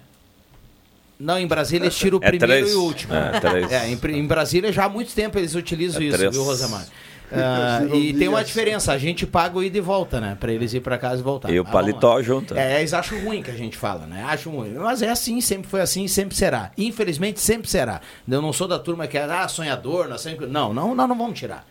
Não, 1.19 1.37
em 1.39 1.47
Brasília 1.47 1.85
eles 1.85 1.95
tiram 1.97 2.17
o 2.17 2.23
É 2.23 2.27
primeiro 2.27 2.53
três. 2.65 2.71
e 2.71 2.75
o 2.75 2.81
último. 2.83 3.13
É, 3.13 3.39
três. 3.39 3.71
É, 3.71 3.87
em, 3.89 3.99
em 4.17 4.25
Brasília 4.27 4.71
já 4.73 4.85
há 4.85 4.89
muito 4.89 5.13
tempo 5.13 5.37
eles 5.37 5.53
utilizam 5.55 6.01
É 6.01 6.05
isso, 6.05 6.17
três. 6.17 6.33
viu, 6.33 6.43
Rosemar? 6.43 6.85
Ah, 7.31 7.81
e 7.93 8.13
tem 8.13 8.27
uma 8.27 8.43
diferença, 8.43 8.91
a 8.91 8.97
gente 8.97 9.25
paga 9.25 9.57
o 9.57 9.63
ida 9.63 9.77
e 9.77 9.81
volta, 9.81 10.21
né? 10.21 10.37
Pra 10.39 10.51
eles 10.51 10.73
ir 10.73 10.81
pra 10.81 10.97
casa 10.97 11.19
e 11.19 11.23
voltar. 11.23 11.49
E 11.51 11.59
o 11.59 11.63
vamos 11.63 11.71
paletó 11.71 12.13
lá. 12.15 12.21
junto. 12.21 12.55
É, 12.55 12.79
eles 12.79 12.93
acham 12.93 13.19
ruim 13.23 13.41
que 13.41 13.49
a 13.49 13.55
gente 13.55 13.75
fala, 13.77 14.05
né? 14.05 14.23
Acham 14.27 14.53
ruim. 14.53 14.73
Mas 14.73 15.01
é 15.01 15.09
assim, 15.09 15.41
sempre 15.41 15.67
foi 15.67 15.81
assim, 15.81 16.07
sempre 16.07 16.35
será. 16.35 16.71
Infelizmente, 16.77 17.39
sempre 17.39 17.69
será. 17.69 18.01
Eu 18.29 18.41
não 18.41 18.53
sou 18.53 18.67
da 18.67 18.77
turma 18.77 19.07
que 19.07 19.17
é, 19.17 19.23
ah, 19.23 19.47
sonhador, 19.47 20.07
nós 20.07 20.21
sempre... 20.21 20.45
Não, 20.45 20.73
não, 20.73 20.93
nós 20.93 21.09
não 21.09 21.17
vamos 21.17 21.39
tirar. 21.39 21.65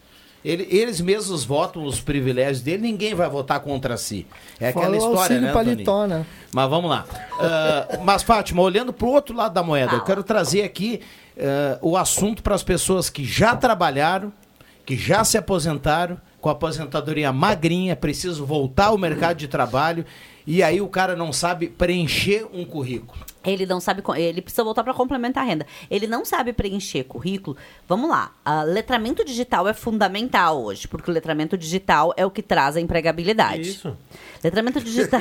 Ele- 0.45 0.67
eles 0.71 1.01
mesmos 1.01 1.45
votam 1.45 1.85
os 1.85 2.01
privilégios 2.01 2.61
dele, 2.61 2.83
ninguém 2.83 3.15
vai 3.15 3.29
votar 3.29 3.61
contra 3.61 3.97
si. 3.97 4.27
É 4.59 4.69
aquela 4.71 4.87
Fala 4.87 4.97
o 4.97 5.13
história, 5.13 5.41
né, 5.41 5.53
paletó, 5.53 6.07
né? 6.09 6.27
Mas 6.53 6.69
vamos 6.69 6.91
lá. 6.91 7.05
Ah, 7.39 7.99
mas, 8.05 8.25
Fátima, 8.25 8.61
olhando 8.63 8.93
para 8.93 9.07
o 9.07 9.11
outro 9.13 9.37
lado 9.37 9.55
da 9.55 9.63
moeda, 9.63 9.95
eu 9.95 10.01
quero 10.03 10.25
trazer 10.25 10.63
aqui 10.65 11.01
ah, 11.39 11.79
o 11.81 11.97
assunto 11.97 12.43
para 12.43 12.57
as 12.57 12.63
pessoas 12.65 13.09
que 13.09 13.25
já 13.25 13.55
trabalharam, 13.55 14.33
que 14.85 14.97
já 14.97 15.25
se 15.25 15.39
aposentaram, 15.39 16.21
com 16.41 16.49
a 16.49 16.53
aposentadoria 16.53 17.33
magrinha, 17.33 17.95
precisam 17.95 18.45
voltar 18.45 18.87
ao 18.87 18.99
mercado 18.99 19.37
de 19.37 19.47
trabalho, 19.47 20.05
e 20.45 20.63
aí 20.63 20.81
o 20.81 20.89
cara 20.89 21.15
não 21.15 21.33
sabe 21.33 21.69
preencher 21.69 22.47
um 22.53 22.65
currículo. 22.65 23.25
Ele 23.45 23.65
não 23.67 23.81
sabe, 23.81 24.03
ele 24.17 24.43
precisa 24.43 24.65
voltar 24.65 24.83
para 24.83 24.95
complementar 24.95 25.45
a 25.45 25.47
renda. 25.47 25.67
Ele 25.91 26.07
não 26.07 26.25
sabe 26.25 26.53
preencher 26.53 27.05
currículo. 27.05 27.57
Vamos 27.89 28.09
lá, 28.09 28.33
a 28.45 28.63
letramento 28.63 29.25
digital 29.25 29.69
é 29.69 29.75
fundamental 29.75 30.63
hoje, 30.63 30.89
porque 30.89 31.11
o 31.11 31.15
letramento 31.15 31.57
digital 31.57 32.13
é 32.17 32.27
o 32.27 32.31
que 32.31 32.43
traz 32.43 32.77
a 32.77 32.81
empregabilidade. 32.81 33.71
Isso. 33.71 33.97
Letramento 34.43 34.81
digital. 34.81 35.21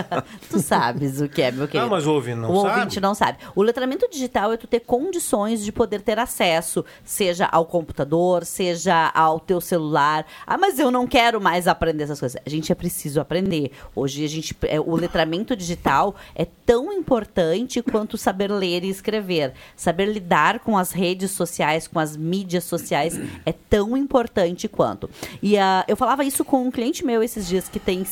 tu 0.48 0.58
sabes 0.58 1.20
o 1.20 1.28
que 1.28 1.42
é, 1.42 1.52
meu 1.52 1.68
querido. 1.68 1.86
Ah, 1.86 1.90
mas 1.90 2.06
o 2.06 2.12
ouvinte 2.14 2.36
não 2.36 2.50
o 2.50 2.62
sabe? 2.62 2.78
ouvinte 2.78 3.00
não 3.00 3.14
sabe. 3.14 3.38
O 3.54 3.62
letramento 3.62 4.08
digital 4.10 4.52
é 4.52 4.56
tu 4.56 4.66
ter 4.66 4.80
condições 4.80 5.62
de 5.62 5.70
poder 5.70 6.00
ter 6.00 6.18
acesso, 6.18 6.82
seja 7.04 7.46
ao 7.46 7.66
computador, 7.66 8.46
seja 8.46 9.10
ao 9.14 9.38
teu 9.38 9.60
celular. 9.60 10.24
Ah, 10.46 10.56
mas 10.56 10.78
eu 10.78 10.90
não 10.90 11.06
quero 11.06 11.38
mais 11.40 11.68
aprender 11.68 12.04
essas 12.04 12.18
coisas. 12.18 12.40
A 12.44 12.48
gente 12.48 12.72
é 12.72 12.74
preciso 12.74 13.20
aprender. 13.20 13.72
Hoje 13.94 14.24
a 14.24 14.28
gente, 14.28 14.56
é, 14.62 14.80
o 14.80 14.96
letramento 14.96 15.54
digital 15.54 16.14
é 16.34 16.46
tão 16.64 16.90
importante 16.92 17.82
quanto 17.82 18.16
saber 18.16 18.50
ler 18.50 18.84
e 18.84 18.88
escrever. 18.88 19.52
Saber 19.76 20.06
lidar 20.06 20.60
com 20.60 20.78
as 20.78 20.92
redes 20.92 21.32
sociais, 21.32 21.86
com 21.86 21.98
as 21.98 22.16
mídias 22.16 22.64
sociais, 22.64 23.20
é 23.44 23.52
tão 23.52 23.96
importante 23.96 24.66
quanto. 24.66 25.10
E 25.42 25.58
ah, 25.58 25.84
eu 25.86 25.96
falava 25.96 26.24
isso 26.24 26.42
com 26.42 26.62
um 26.62 26.70
cliente 26.70 27.04
meu 27.04 27.22
esses 27.22 27.46
dias 27.46 27.68
que 27.68 27.78
tem 27.78 28.02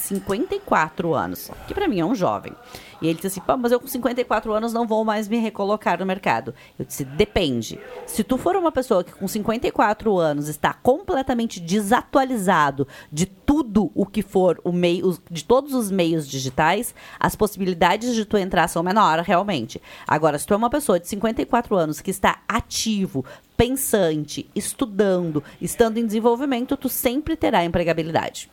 54 0.50 1.14
anos, 1.14 1.50
que 1.66 1.74
para 1.74 1.86
mim 1.86 2.00
é 2.00 2.04
um 2.04 2.14
jovem. 2.14 2.52
E 3.00 3.06
ele 3.06 3.14
disse 3.14 3.28
assim: 3.28 3.40
Pô, 3.40 3.56
mas 3.56 3.72
eu 3.72 3.80
com 3.80 3.86
54 3.86 4.52
anos 4.52 4.72
não 4.72 4.86
vou 4.86 5.04
mais 5.04 5.28
me 5.28 5.38
recolocar 5.38 5.98
no 5.98 6.04
mercado. 6.04 6.54
Eu 6.78 6.84
disse: 6.84 7.04
depende. 7.04 7.78
Se 8.06 8.24
tu 8.24 8.36
for 8.36 8.56
uma 8.56 8.72
pessoa 8.72 9.04
que 9.04 9.12
com 9.12 9.26
54 9.26 10.18
anos 10.18 10.48
está 10.48 10.74
completamente 10.74 11.60
desatualizado 11.60 12.86
de 13.10 13.26
tudo 13.26 13.90
o 13.94 14.04
que 14.04 14.22
for 14.22 14.60
o 14.64 14.72
meio, 14.72 15.16
de 15.30 15.44
todos 15.44 15.72
os 15.72 15.90
meios 15.90 16.28
digitais, 16.28 16.94
as 17.18 17.34
possibilidades 17.34 18.14
de 18.14 18.24
tu 18.24 18.36
entrar 18.36 18.68
são 18.68 18.82
menores, 18.82 19.26
realmente. 19.26 19.80
Agora, 20.06 20.38
se 20.38 20.46
tu 20.46 20.52
é 20.52 20.56
uma 20.56 20.70
pessoa 20.70 21.00
de 21.00 21.08
54 21.08 21.76
anos 21.76 22.00
que 22.00 22.10
está 22.10 22.40
ativo, 22.46 23.24
pensante, 23.56 24.50
estudando, 24.54 25.42
estando 25.60 25.98
em 25.98 26.06
desenvolvimento, 26.06 26.76
tu 26.76 26.88
sempre 26.88 27.36
terá 27.36 27.64
empregabilidade. 27.64 28.50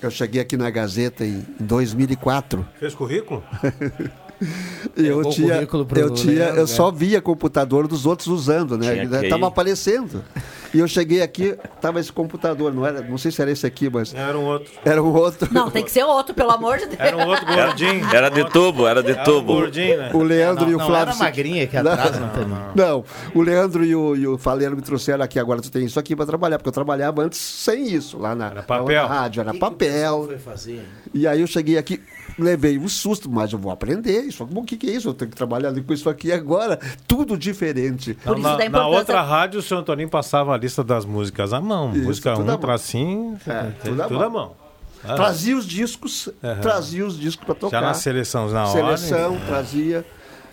Eu 0.00 0.10
cheguei 0.10 0.40
aqui 0.40 0.56
na 0.56 0.70
Gazeta 0.70 1.24
em 1.24 1.44
2004. 1.58 2.66
Fez 2.78 2.94
currículo? 2.94 3.42
E 4.96 5.06
eu 5.06 5.22
tinha, 5.30 5.66
eu 5.96 6.10
tinha, 6.14 6.34
Leandro, 6.34 6.56
eu 6.56 6.60
né? 6.62 6.66
só 6.66 6.90
via 6.90 7.20
computador 7.20 7.88
dos 7.88 8.06
outros 8.06 8.28
usando, 8.28 8.78
né? 8.78 9.06
Que 9.06 9.26
ir. 9.26 9.28
Tava 9.28 9.48
aparecendo. 9.48 10.24
E 10.72 10.78
eu 10.78 10.86
cheguei 10.86 11.22
aqui, 11.22 11.56
tava 11.80 11.98
esse 11.98 12.12
computador, 12.12 12.72
não 12.74 12.84
era, 12.84 13.00
não 13.00 13.16
sei 13.16 13.30
se 13.30 13.40
era 13.40 13.50
esse 13.50 13.66
aqui, 13.66 13.88
mas 13.88 14.12
Era 14.14 14.38
um 14.38 14.44
outro. 14.44 14.70
era 14.84 15.02
um 15.02 15.14
outro. 15.14 15.48
Não, 15.50 15.70
tem 15.70 15.82
que 15.82 15.90
ser 15.90 16.04
outro, 16.04 16.34
pelo 16.34 16.50
amor 16.50 16.78
de 16.78 16.86
Deus. 16.86 17.00
Era 17.00 17.16
um 17.16 17.26
outro 17.26 17.46
gordinho. 17.46 18.06
Era 18.14 18.28
de 18.28 18.44
tubo, 18.50 18.86
era 18.86 19.02
de 19.02 19.14
tubo. 19.24 19.54
gordinho, 19.54 19.96
né? 19.96 20.10
O 20.12 20.22
Leandro 20.22 20.64
Não, 20.64 20.72
e 20.72 20.74
o 20.74 20.78
não 20.78 20.86
Flávio. 20.86 21.12
era 21.12 21.18
magrinha 21.18 21.64
aqui 21.64 21.76
atrás, 21.78 22.12
não 22.20 22.28
não. 22.46 22.72
Não, 22.74 23.04
o 23.34 23.42
Leandro 23.42 23.84
e 23.84 23.94
o, 23.94 24.14
e 24.14 24.26
o 24.26 24.36
Faleiro 24.36 24.76
me 24.76 24.82
trouxeram 24.82 25.24
aqui. 25.24 25.38
Agora 25.38 25.60
tu 25.62 25.70
tem 25.70 25.84
isso 25.86 25.98
aqui 25.98 26.14
para 26.14 26.26
trabalhar, 26.26 26.58
porque 26.58 26.68
eu 26.68 26.72
trabalhava 26.72 27.22
antes 27.22 27.40
sem 27.40 27.86
isso, 27.88 28.18
lá 28.18 28.34
na, 28.34 28.62
papel. 28.62 29.02
na 29.02 29.06
rádio, 29.06 29.40
era 29.40 29.54
papel. 29.54 30.28
E 31.14 31.26
aí 31.26 31.40
eu 31.40 31.46
cheguei 31.46 31.78
aqui, 31.78 32.00
levei 32.38 32.78
um 32.78 32.88
susto, 32.88 33.30
mas 33.30 33.52
eu 33.52 33.58
vou 33.58 33.70
aprender. 33.72 34.22
Isso, 34.22 34.44
o 34.44 34.62
que, 34.64 34.76
que 34.76 34.88
é 34.88 34.92
isso? 34.94 35.08
Eu 35.08 35.14
tenho 35.14 35.30
que 35.30 35.36
trabalhar 35.36 35.72
com 35.82 35.92
isso 35.92 36.08
aqui 36.08 36.30
agora. 36.32 36.78
Tudo 37.06 37.36
diferente. 37.36 38.16
Então, 38.20 38.38
na, 38.38 38.68
na 38.68 38.86
outra 38.88 39.22
rádio, 39.22 39.60
o 39.60 39.62
seu 39.62 39.78
Antoninho 39.78 40.08
passava 40.08 40.54
a 40.54 40.56
lista 40.56 40.82
das 40.84 41.04
músicas 41.04 41.52
à 41.52 41.60
mão. 41.60 41.92
Isso, 41.94 42.04
Música 42.04 42.30
tudo 42.34 42.40
1 42.40 42.44
à 42.44 42.46
mão. 42.46 42.56
um, 42.56 42.60
tracinho, 42.60 43.40
É, 43.46 43.62
tudo, 43.84 44.02
tudo 44.08 44.22
à 44.24 44.30
mão. 44.30 44.30
mão. 44.30 44.56
Ah, 45.04 45.14
Trazia 45.14 45.56
os 45.56 45.64
discos, 45.66 46.28
Aham. 46.42 46.60
trazia 46.60 47.06
os 47.06 47.18
discos 47.18 47.44
para 47.46 47.54
tocar. 47.54 47.80
Já 47.80 47.86
nas 47.86 47.98
seleções 47.98 48.52
na 48.52 48.66
hora. 48.66 48.96
Seleção, 48.96 49.38
trazia. 49.46 50.04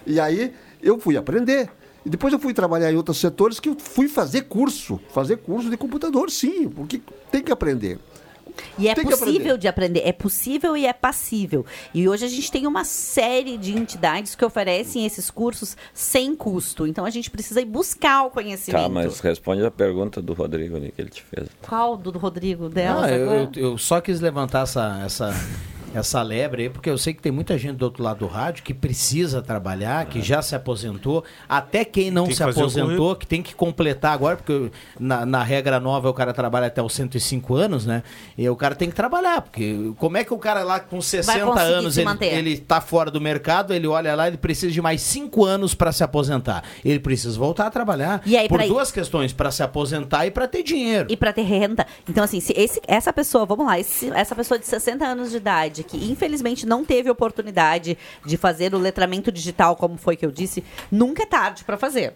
E 0.06 0.20
aí 0.20 0.54
eu 0.82 1.00
fui 1.00 1.18
aprender. 1.18 1.70
E 2.06 2.10
depois 2.10 2.32
eu 2.32 2.38
fui 2.40 2.54
trabalhar 2.54 2.92
em 2.92 2.96
outros 2.96 3.18
setores 3.18 3.60
que 3.60 3.68
eu 3.70 3.76
fui 3.80 4.08
fazer 4.08 4.42
curso. 4.44 5.00
Fazer 5.12 5.38
curso 5.38 5.72
de 5.72 5.76
computador, 5.78 6.30
sim, 6.30 6.70
porque 6.70 7.02
tem 7.32 7.42
que 7.42 7.52
aprender. 7.52 7.98
E 8.78 8.88
é 8.88 8.94
Tem 8.96 9.04
que 9.04 9.10
possível 9.12 9.32
aprender. 9.34 9.58
de 9.58 9.68
aprender, 9.68 10.02
é 10.06 10.12
possível 10.12 10.76
e 10.78 10.86
é 10.86 10.94
passível. 10.94 11.66
E 11.94 12.08
hoje 12.08 12.26
a 12.26 12.28
gente 12.28 12.52
tem 12.52 12.66
uma 12.68 12.84
série 12.84 13.58
de 13.58 13.74
entidades 13.78 14.36
que 14.36 14.44
oferecem 14.46 15.06
esses 15.06 15.30
cursos 15.32 15.76
sem 15.94 16.36
custo. 16.36 16.86
Então 16.88 17.06
a 17.06 17.10
gente 17.10 17.30
precisa 17.32 17.62
ir 17.62 17.66
buscar 17.66 18.24
o 18.26 18.30
conhecimento. 18.30 18.82
Tá, 18.84 18.90
mas 18.90 19.20
responde 19.20 19.66
a 19.66 19.72
pergunta 19.72 20.22
do 20.22 20.34
Rodrigo 20.34 20.76
ali 20.76 20.92
que 20.92 21.02
ele 21.02 21.10
te 21.10 21.24
fez. 21.24 21.48
Qual 21.68 21.96
do 21.98 22.12
Rodrigo 22.18 22.70
dela? 22.70 23.10
Eu, 23.12 23.32
eu- 23.32 23.50
eu 23.56 23.78
só 23.78 24.00
quis 24.02 24.20
levantar 24.22 24.64
essa, 24.64 25.02
essa, 25.06 25.34
essa 25.98 26.22
lebre 26.22 26.64
aí, 26.64 26.70
porque 26.70 26.90
eu 26.90 26.98
sei 26.98 27.14
que 27.14 27.22
tem 27.22 27.32
muita 27.32 27.58
gente 27.58 27.78
do 27.78 27.84
outro 27.84 28.04
lado 28.04 28.20
do 28.20 28.28
rádio 28.28 28.64
que 28.64 28.74
precisa 28.74 29.42
trabalhar, 29.42 30.06
que 30.06 30.22
já 30.22 30.42
se 30.42 30.56
aposentou, 30.56 31.24
até 31.48 31.86
quem 31.86 32.12
não 32.12 32.28
que 32.28 32.36
se 32.36 32.44
aposentou, 32.44 33.16
que 33.16 33.26
tem 33.26 33.42
que 33.42 33.56
completar 33.56 34.14
agora, 34.14 34.36
porque 34.38 34.72
na, 35.00 35.26
na 35.26 35.44
regra 35.44 35.80
nova 35.80 36.10
o 36.10 36.14
cara 36.14 36.34
trabalha 36.34 36.68
até 36.68 36.82
os 36.82 36.94
105 36.94 37.56
anos, 37.56 37.86
né? 37.86 38.04
E 38.38 38.48
o 38.50 38.56
cara 38.56 38.76
tem 38.76 38.90
que 38.90 38.96
trabalhar, 38.96 39.42
porque 39.42 39.94
como 39.98 40.18
é 40.18 40.24
que 40.24 40.34
o 40.34 40.38
cara 40.38 40.64
lá 40.64 40.80
com 40.80 41.00
60 41.02 41.46
conseguir 41.46 41.74
anos 41.74 41.98
ele, 41.98 42.06
manter. 42.06 42.34
ele 42.34 42.58
tá 42.58 42.82
fora 42.82 43.10
do 43.10 43.22
mercado, 43.22 43.74
ele 43.74 43.88
olha 43.88 44.16
lá, 44.16 44.28
ele 44.28 44.38
precisa 44.38 44.72
de 44.72 44.82
mais 44.82 45.02
5 45.02 45.46
anos 45.46 45.74
para 45.74 45.92
se 45.92 46.04
aposentar. 46.04 46.64
Ele 46.84 47.00
precisa 47.00 47.38
voltar 47.38 47.68
a 47.68 47.70
trabalhar 47.70 48.22
E 48.26 48.36
aí, 48.38 48.48
por 48.48 48.62
duas 48.68 48.92
questões, 48.92 49.32
para 49.34 49.52
se 49.52 49.64
aposentar 49.64 50.26
e 50.26 50.32
para 50.32 50.48
ter 50.48 50.64
dinheiro. 50.64 51.08
E 51.10 51.16
para 51.18 51.32
ter 51.32 51.44
renda. 51.44 51.86
Então, 52.10 52.24
assim, 52.24 52.40
se 52.40 52.54
esse, 52.56 52.82
essa 52.88 53.14
pessoa, 53.14 53.46
vamos 53.46 53.66
lá, 53.66 53.80
esse- 53.80 54.10
essa 54.10 54.36
pessoa 54.36 54.60
de 54.60 54.66
60 54.66 55.06
anos 55.06 55.32
de 55.32 55.38
idade, 55.38 55.84
que 55.86 55.98
infelizmente 56.12 56.66
não 56.66 56.84
teve 56.84 57.10
oportunidade 57.10 57.98
de 58.26 58.38
fazer 58.38 58.74
o 58.74 58.80
letramento 58.80 59.32
digital, 59.32 59.76
como 59.76 59.98
foi 59.98 60.16
que 60.16 60.26
eu 60.26 60.32
disse, 60.32 60.64
nunca 60.92 61.24
é 61.24 61.26
tarde 61.26 61.64
para 61.64 61.78
fazer. 61.78 62.16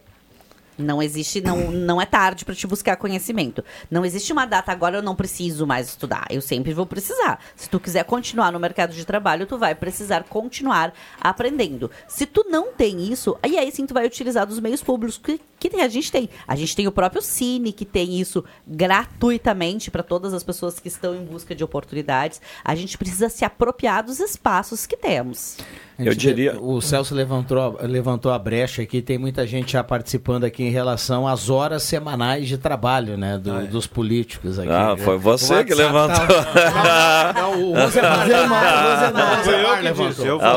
Não 0.79 1.03
existe, 1.03 1.41
não, 1.41 1.71
não 1.71 2.01
é 2.01 2.05
tarde 2.05 2.45
para 2.45 2.55
te 2.55 2.65
buscar 2.65 2.95
conhecimento. 2.95 3.63
Não 3.91 4.05
existe 4.05 4.31
uma 4.31 4.45
data 4.45 4.71
agora 4.71 4.97
eu 4.97 5.01
não 5.01 5.13
preciso 5.13 5.67
mais 5.67 5.89
estudar. 5.89 6.25
Eu 6.29 6.41
sempre 6.41 6.73
vou 6.73 6.85
precisar. 6.85 7.39
Se 7.55 7.69
tu 7.69 7.79
quiser 7.79 8.05
continuar 8.05 8.51
no 8.51 8.59
mercado 8.59 8.93
de 8.93 9.05
trabalho, 9.05 9.45
tu 9.45 9.57
vai 9.57 9.75
precisar 9.75 10.23
continuar 10.23 10.93
aprendendo. 11.19 11.91
Se 12.07 12.25
tu 12.25 12.45
não 12.49 12.71
tem 12.71 13.11
isso, 13.11 13.37
aí 13.43 13.57
aí 13.57 13.69
sim 13.71 13.85
tu 13.85 13.93
vai 13.93 14.05
utilizar 14.05 14.47
dos 14.47 14.59
meios 14.59 14.81
públicos 14.81 15.17
que, 15.17 15.39
que 15.59 15.75
a 15.81 15.87
gente 15.89 16.11
tem. 16.11 16.29
A 16.47 16.55
gente 16.55 16.75
tem 16.75 16.87
o 16.87 16.91
próprio 16.91 17.21
Cine 17.21 17.73
que 17.73 17.83
tem 17.85 18.19
isso 18.19 18.43
gratuitamente 18.67 19.91
para 19.91 20.03
todas 20.03 20.33
as 20.33 20.43
pessoas 20.43 20.79
que 20.79 20.87
estão 20.87 21.15
em 21.15 21.23
busca 21.25 21.53
de 21.55 21.63
oportunidades. 21.63 22.41
A 22.63 22.75
gente 22.75 22.97
precisa 22.97 23.27
se 23.29 23.43
apropriar 23.43 24.03
dos 24.03 24.19
espaços 24.19 24.85
que 24.85 24.95
temos. 24.95 25.57
Eu 25.97 26.13
diria- 26.15 26.57
O 26.61 26.79
Celso 26.79 27.13
levantou, 27.13 27.77
levantou 27.81 28.31
a 28.31 28.39
brecha 28.39 28.81
aqui, 28.83 29.01
tem 29.01 29.17
muita 29.17 29.45
gente 29.45 29.73
já 29.73 29.83
participando 29.83 30.45
aqui 30.45 30.63
em 30.63 30.69
relação 30.69 31.27
às 31.27 31.49
horas 31.49 31.83
semanais 31.83 32.47
de 32.47 32.57
trabalho, 32.57 33.17
né, 33.17 33.37
do- 33.37 33.67
dos 33.67 33.85
políticos 33.85 34.57
aqui. 34.57 34.69
Ah, 34.71 34.95
foi 34.97 35.17
você 35.17 35.61
que 35.65 35.73
levantou. 35.73 36.25
tá- 36.25 37.33
Não, 37.35 37.63
o 37.63 37.75
Rosemar. 37.75 38.19
Rosemar, 38.21 38.95
Rosemar 38.95 39.43
Foi 39.43 39.55
eu 39.55 39.77
que 39.77 40.03
disse, 40.09 40.25
eu 40.25 40.35
Ah, 40.37 40.51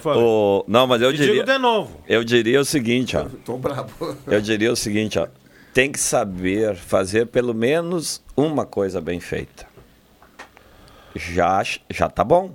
falei. 0.00 0.64
não, 0.68 0.86
mas 0.86 1.02
eu 1.02 1.10
E 1.10 1.14
digo 1.14 1.26
diria. 1.26 1.44
de 1.44 1.58
novo. 1.58 1.90
Eu 2.08 2.22
diria 2.22 2.60
o 2.60 2.64
seguinte, 2.64 3.16
ó. 3.16 3.24
Tô 3.44 3.56
bravo. 3.56 3.87
Eu 4.26 4.40
diria 4.40 4.72
o 4.72 4.76
seguinte, 4.76 5.18
ó. 5.18 5.26
Tem 5.74 5.92
que 5.92 6.00
saber 6.00 6.74
fazer 6.76 7.26
pelo 7.26 7.54
menos 7.54 8.22
uma 8.36 8.64
coisa 8.66 9.00
bem 9.00 9.20
feita. 9.20 9.66
Já, 11.14 11.62
já 11.90 12.08
tá 12.08 12.24
bom. 12.24 12.54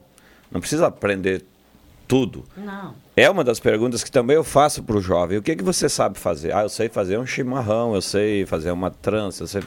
Não 0.52 0.60
precisa 0.60 0.88
aprender 0.88 1.44
tudo. 2.08 2.44
Não. 2.58 2.96
É 3.16 3.30
uma 3.30 3.44
das 3.44 3.60
perguntas 3.60 4.04
que 4.04 4.12
também 4.12 4.36
eu 4.36 4.44
faço 4.44 4.84
para 4.84 4.96
o 4.98 5.02
jovem. 5.02 5.38
O 5.38 5.42
que, 5.42 5.56
que 5.56 5.64
você 5.64 5.88
sabe 5.88 6.18
fazer? 6.20 6.54
Ah, 6.54 6.64
eu 6.64 6.70
sei 6.70 6.90
fazer 6.90 7.18
um 7.18 7.26
chimarrão, 7.26 7.96
eu 7.96 8.02
sei 8.02 8.46
fazer 8.46 8.72
uma 8.72 8.92
trança, 8.92 9.44
eu 9.44 9.48
sei... 9.48 9.62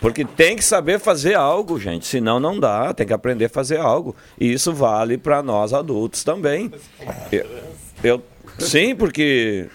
Porque 0.00 0.24
tem 0.24 0.56
que 0.56 0.64
saber 0.64 0.98
fazer 0.98 1.34
algo, 1.34 1.78
gente. 1.78 2.06
Senão 2.06 2.40
não 2.40 2.58
dá, 2.58 2.92
tem 2.92 3.06
que 3.06 3.12
aprender 3.12 3.44
a 3.44 3.48
fazer 3.48 3.78
algo. 3.78 4.16
E 4.40 4.52
isso 4.52 4.72
vale 4.72 5.16
para 5.16 5.42
nós 5.42 5.72
adultos 5.72 6.24
também. 6.24 6.72
Eu, 7.30 7.46
eu- 8.02 8.22
sim, 8.58 8.96
porque... 8.96 9.68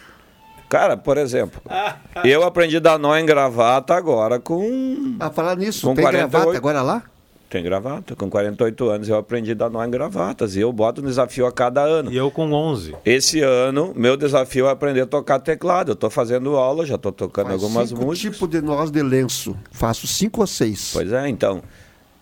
Cara, 0.69 0.98
por 0.98 1.18
exemplo, 1.18 1.61
eu 2.26 2.44
aprendi 2.44 2.77
a 2.77 2.80
dar 2.80 2.99
nó 2.99 3.15
em 3.18 3.26
gravata 3.26 3.94
agora 3.94 4.39
com... 4.39 5.15
A 5.19 5.30
falar 5.30 5.56
nisso, 5.56 5.88
Com 5.88 5.95
tem 5.95 6.03
48. 6.03 6.30
gravata 6.31 6.57
agora 6.57 6.81
lá? 6.81 7.03
Tem 7.49 7.64
gravata. 7.64 8.14
Com 8.15 8.30
48 8.30 8.89
anos 8.89 9.07
eu 9.07 9.15
aprendi 9.18 9.52
a 9.52 9.56
dar 9.56 9.69
nó 9.69 9.81
em 9.84 9.89
gravatas. 9.89 10.57
E 10.57 10.60
eu 10.60 10.73
boto 10.73 11.02
um 11.02 11.06
desafio 11.06 11.45
a 11.45 11.52
cada 11.52 11.81
ano. 11.81 12.11
E 12.11 12.18
eu 12.18 12.30
com 12.30 12.52
11. 12.52 12.94
Esse 13.06 13.39
ano, 13.41 13.94
meu 13.95 14.18
desafio 14.18 14.68
é 14.68 14.72
aprender 14.72 15.02
a 15.02 15.06
tocar 15.06 15.39
teclado. 15.39 15.91
Eu 15.91 15.94
estou 15.94 16.10
fazendo 16.10 16.57
aula, 16.57 16.85
já 16.85 16.95
estou 16.95 17.11
tocando 17.14 17.48
Faz 17.48 17.64
algumas 17.64 17.88
cinco 17.89 18.03
músicas. 18.03 18.34
tipos 18.35 18.49
de 18.49 18.61
nós 18.61 18.91
de 18.91 19.02
lenço. 19.02 19.56
Faço 19.72 20.06
cinco 20.07 20.41
ou 20.41 20.48
seis. 20.48 20.89
Pois 20.91 21.10
é, 21.14 21.30
então. 21.30 21.61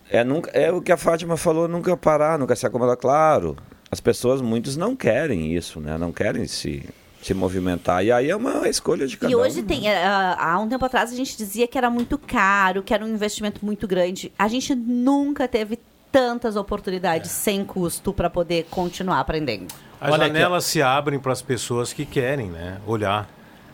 É, 0.08 0.22
nunca, 0.22 0.48
é 0.52 0.70
o 0.70 0.80
que 0.80 0.92
a 0.92 0.96
Fátima 0.96 1.36
falou, 1.36 1.66
nunca 1.66 1.96
parar, 1.96 2.38
nunca 2.38 2.54
se 2.54 2.64
acomodar. 2.64 2.96
Claro, 2.96 3.56
as 3.90 3.98
pessoas, 3.98 4.40
muitos 4.40 4.76
não 4.76 4.94
querem 4.94 5.52
isso, 5.56 5.80
né? 5.80 5.98
Não 5.98 6.12
querem 6.12 6.46
se, 6.46 6.88
se 7.26 7.34
movimentar. 7.34 8.04
E 8.04 8.12
aí 8.12 8.30
é 8.30 8.36
uma 8.36 8.68
escolha 8.68 9.06
de 9.06 9.16
cada 9.16 9.30
E 9.30 9.34
hoje 9.34 9.60
um. 9.60 9.64
tem, 9.64 9.88
eh, 9.88 10.06
há 10.38 10.58
um 10.60 10.68
tempo 10.68 10.84
atrás 10.84 11.12
a 11.12 11.16
gente 11.16 11.36
dizia 11.36 11.66
que 11.66 11.76
era 11.76 11.90
muito 11.90 12.16
caro, 12.16 12.82
que 12.82 12.94
era 12.94 13.04
um 13.04 13.08
investimento 13.08 13.64
muito 13.66 13.88
grande. 13.88 14.32
A 14.38 14.46
gente 14.46 14.74
nunca 14.74 15.48
teve 15.48 15.78
tantas 16.12 16.54
oportunidades 16.54 17.30
sem 17.32 17.64
custo 17.64 18.12
para 18.12 18.30
poder 18.30 18.66
continuar 18.70 19.18
aprendendo. 19.18 19.74
As 20.00 20.12
Olha 20.12 20.26
aqui, 20.26 20.34
janelas 20.34 20.64
se 20.64 20.80
abrem 20.80 21.18
para 21.18 21.32
as 21.32 21.42
pessoas 21.42 21.92
que 21.92 22.06
querem, 22.06 22.48
né? 22.48 22.78
Olhar 22.86 23.28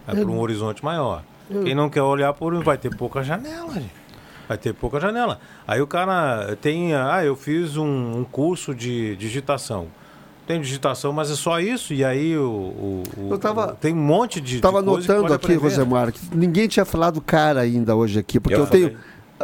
para 0.07 0.25
um 0.25 0.41
horizonte 0.41 0.83
maior. 0.83 1.23
Quem 1.63 1.75
não 1.75 1.91
quer 1.91 2.03
olhar 2.03 2.33
por 2.33 2.55
um 2.55 2.63
vai 2.63 2.79
ter 2.79 2.97
pouca 2.97 3.23
janela, 3.23 3.75
gente. 3.75 3.93
Vai 4.49 4.57
ter 4.57 4.73
pouca 4.73 4.99
janela. 4.99 5.39
Aí 5.69 5.83
o 5.83 5.87
cara 5.87 6.57
tem, 6.61 6.95
ah, 6.95 7.23
eu 7.23 7.37
fiz 7.37 7.77
um, 7.77 8.19
um 8.19 8.25
curso 8.25 8.75
de 8.75 9.15
digitação. 9.17 9.89
Tem 10.53 10.61
digitação, 10.61 11.13
mas 11.13 11.31
é 11.31 11.35
só 11.35 11.59
isso. 11.61 11.93
E 11.95 12.05
aí 12.05 12.37
o, 12.37 13.03
o- 13.17 13.29
Eu 13.31 13.39
tava- 13.39 13.73
o- 13.73 13.75
tem 13.77 13.93
um 13.93 13.97
monte 13.97 14.41
de. 14.41 14.57
Estava 14.57 14.81
de 14.83 14.89
coisa 14.89 15.07
que 15.07 15.13
notando 15.13 15.29
pode 15.39 15.53
aqui. 15.53 15.55
Rosemar, 15.63 16.13
que 16.13 16.21
ninguém 16.37 16.69
tinha 16.69 16.85
falado 16.85 17.21
cara 17.21 17.61
ainda 17.61 17.95
hoje 17.97 18.19
aqui, 18.19 18.39
porque 18.41 18.55
Eu 18.55 18.61
eu, 18.61 18.67
tenho. 18.67 18.97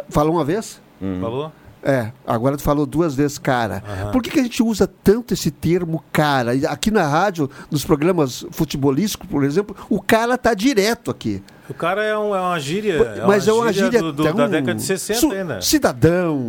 Falou 0.09 0.33
uma 0.35 0.45
vez? 0.45 0.81
Uhum. 1.01 1.19
Falou? 1.21 1.51
É, 1.81 2.11
agora 2.27 2.57
tu 2.57 2.63
falou 2.63 2.85
duas 2.85 3.15
vezes 3.15 3.37
cara. 3.37 3.81
Por 4.11 4.21
que, 4.21 4.29
que 4.29 4.39
a 4.39 4.43
gente 4.43 4.61
usa 4.61 4.85
tanto 4.85 5.33
esse 5.33 5.49
termo 5.49 6.03
cara? 6.11 6.51
Aqui 6.69 6.91
na 6.91 7.07
rádio, 7.07 7.49
nos 7.71 7.85
programas 7.85 8.45
futebolísticos, 8.51 9.29
por 9.29 9.45
exemplo, 9.45 9.73
o 9.89 10.01
cara 10.01 10.37
tá 10.37 10.53
direto 10.53 11.09
aqui. 11.09 11.41
O 11.69 11.73
cara 11.73 12.03
é, 12.03 12.17
um- 12.17 12.35
é 12.35 12.41
uma 12.41 12.59
gíria. 12.59 12.95
É 12.95 13.25
Mas 13.27 13.47
é 13.47 13.53
uma 13.53 13.71
gíria 13.71 14.01
do- 14.01 14.11
do- 14.11 14.23
tão- 14.23 14.33
da 14.33 14.47
década 14.47 14.73
de 14.75 14.81
60 14.81 15.19
Su- 15.19 15.31
ainda. 15.31 15.61
Cidadão, 15.61 16.41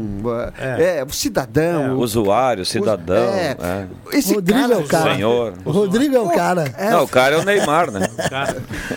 é, 0.59 1.05
o 1.07 1.13
cidadão. 1.13 1.99
Usuário, 1.99 2.65
cidadão. 2.65 3.17
É. 3.17 3.57
é. 3.61 3.87
Esse 4.17 4.35
Rodrigo 4.35 4.73
é 4.73 4.77
o 4.79 4.85
cara. 4.85 5.15
Senhor. 5.15 5.53
O 5.65 5.71
Rodrigo 5.71 6.17
é 6.17 6.21
o 6.21 6.31
cara. 6.31 6.65
Não, 6.91 7.05
o 7.05 7.09
cara 7.09 7.37
é 7.37 7.39
o 7.39 7.45
Neymar, 7.45 7.91
né? 7.91 8.09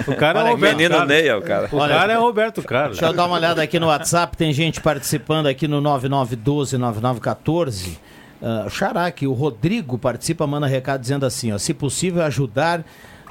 O 0.08 0.16
cara 0.16 0.40
é 0.40 0.44
Olha 0.44 0.52
o 0.52 0.54
aqui, 0.54 0.56
Roberto 0.56 0.78
menino 0.78 0.96
Carlos. 0.96 1.10
Ney 1.10 1.28
é 1.28 1.36
o 1.36 1.42
cara. 1.42 1.70
O 1.72 1.78
cara 1.78 2.14
é 2.14 2.16
Roberto 2.16 2.64
Carlos. 2.64 2.98
Deixa 2.98 3.12
eu 3.12 3.16
dar 3.16 3.26
uma 3.26 3.36
olhada 3.36 3.62
aqui 3.62 3.80
no 3.80 3.88
WhatsApp, 3.88 4.36
tem 4.38 4.54
gente 4.54 4.80
participando 4.82 5.48
aqui 5.48 5.68
no 5.68 5.82
9912-9914. 5.82 7.98
Uh, 8.42 8.70
Xará, 8.70 9.10
que 9.12 9.26
o 9.26 9.32
Rodrigo 9.34 9.98
participa, 9.98 10.46
manda 10.46 10.68
recado 10.68 11.00
dizendo 11.00 11.26
assim, 11.26 11.54
ó, 11.54 11.58
se 11.58 11.74
possível 11.74 12.22
ajudar, 12.24 12.84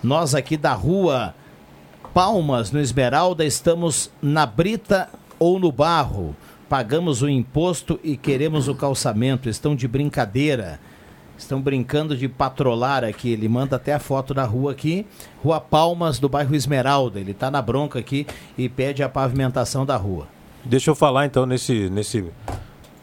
nós 0.02 0.34
aqui 0.34 0.56
da 0.56 0.72
rua 0.72 1.34
Palmas, 2.12 2.70
no 2.70 2.78
Esmeralda, 2.78 3.42
estamos 3.42 4.10
na 4.20 4.44
brita 4.44 5.08
ou 5.38 5.58
no 5.58 5.72
barro. 5.72 6.36
Pagamos 6.68 7.22
o 7.22 7.28
imposto 7.28 7.98
e 8.04 8.18
queremos 8.18 8.68
o 8.68 8.74
calçamento. 8.74 9.48
Estão 9.48 9.74
de 9.74 9.88
brincadeira. 9.88 10.78
Estão 11.38 11.58
brincando 11.58 12.14
de 12.14 12.28
patrolar 12.28 13.02
aqui. 13.02 13.30
Ele 13.30 13.48
manda 13.48 13.76
até 13.76 13.94
a 13.94 13.98
foto 13.98 14.34
da 14.34 14.44
rua 14.44 14.72
aqui. 14.72 15.06
Rua 15.42 15.58
Palmas, 15.58 16.18
do 16.18 16.28
bairro 16.28 16.54
Esmeralda. 16.54 17.18
Ele 17.18 17.30
está 17.30 17.50
na 17.50 17.62
bronca 17.62 17.98
aqui 17.98 18.26
e 18.58 18.68
pede 18.68 19.02
a 19.02 19.08
pavimentação 19.08 19.86
da 19.86 19.96
rua. 19.96 20.28
Deixa 20.62 20.90
eu 20.90 20.94
falar 20.94 21.24
então 21.24 21.46
nesse, 21.46 21.88
nesse 21.88 22.26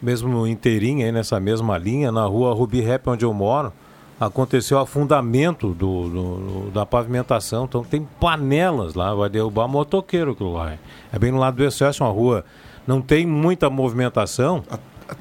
mesmo 0.00 0.46
inteirinho 0.46 1.04
aí, 1.04 1.10
nessa 1.10 1.40
mesma 1.40 1.76
linha, 1.76 2.12
na 2.12 2.24
rua 2.26 2.54
Rubi 2.54 2.80
Rap, 2.80 3.08
onde 3.08 3.24
eu 3.24 3.34
moro, 3.34 3.72
aconteceu 4.20 4.78
afundamento 4.78 5.68
do, 5.68 6.08
do- 6.08 6.70
da 6.70 6.84
pavimentação. 6.84 7.64
Então 7.64 7.82
tem 7.82 8.06
panelas 8.20 8.94
lá, 8.94 9.14
vai 9.14 9.30
derrubar 9.30 9.66
motoqueiro 9.66 10.32
aquilo 10.32 10.52
lá. 10.52 10.74
É 11.12 11.18
bem 11.18 11.32
no 11.32 11.38
lado 11.38 11.56
do 11.56 11.64
excesso, 11.64 12.04
uma 12.04 12.10
rua. 12.12 12.44
Não 12.86 13.00
tem 13.00 13.26
muita 13.26 13.70
movimentação, 13.70 14.62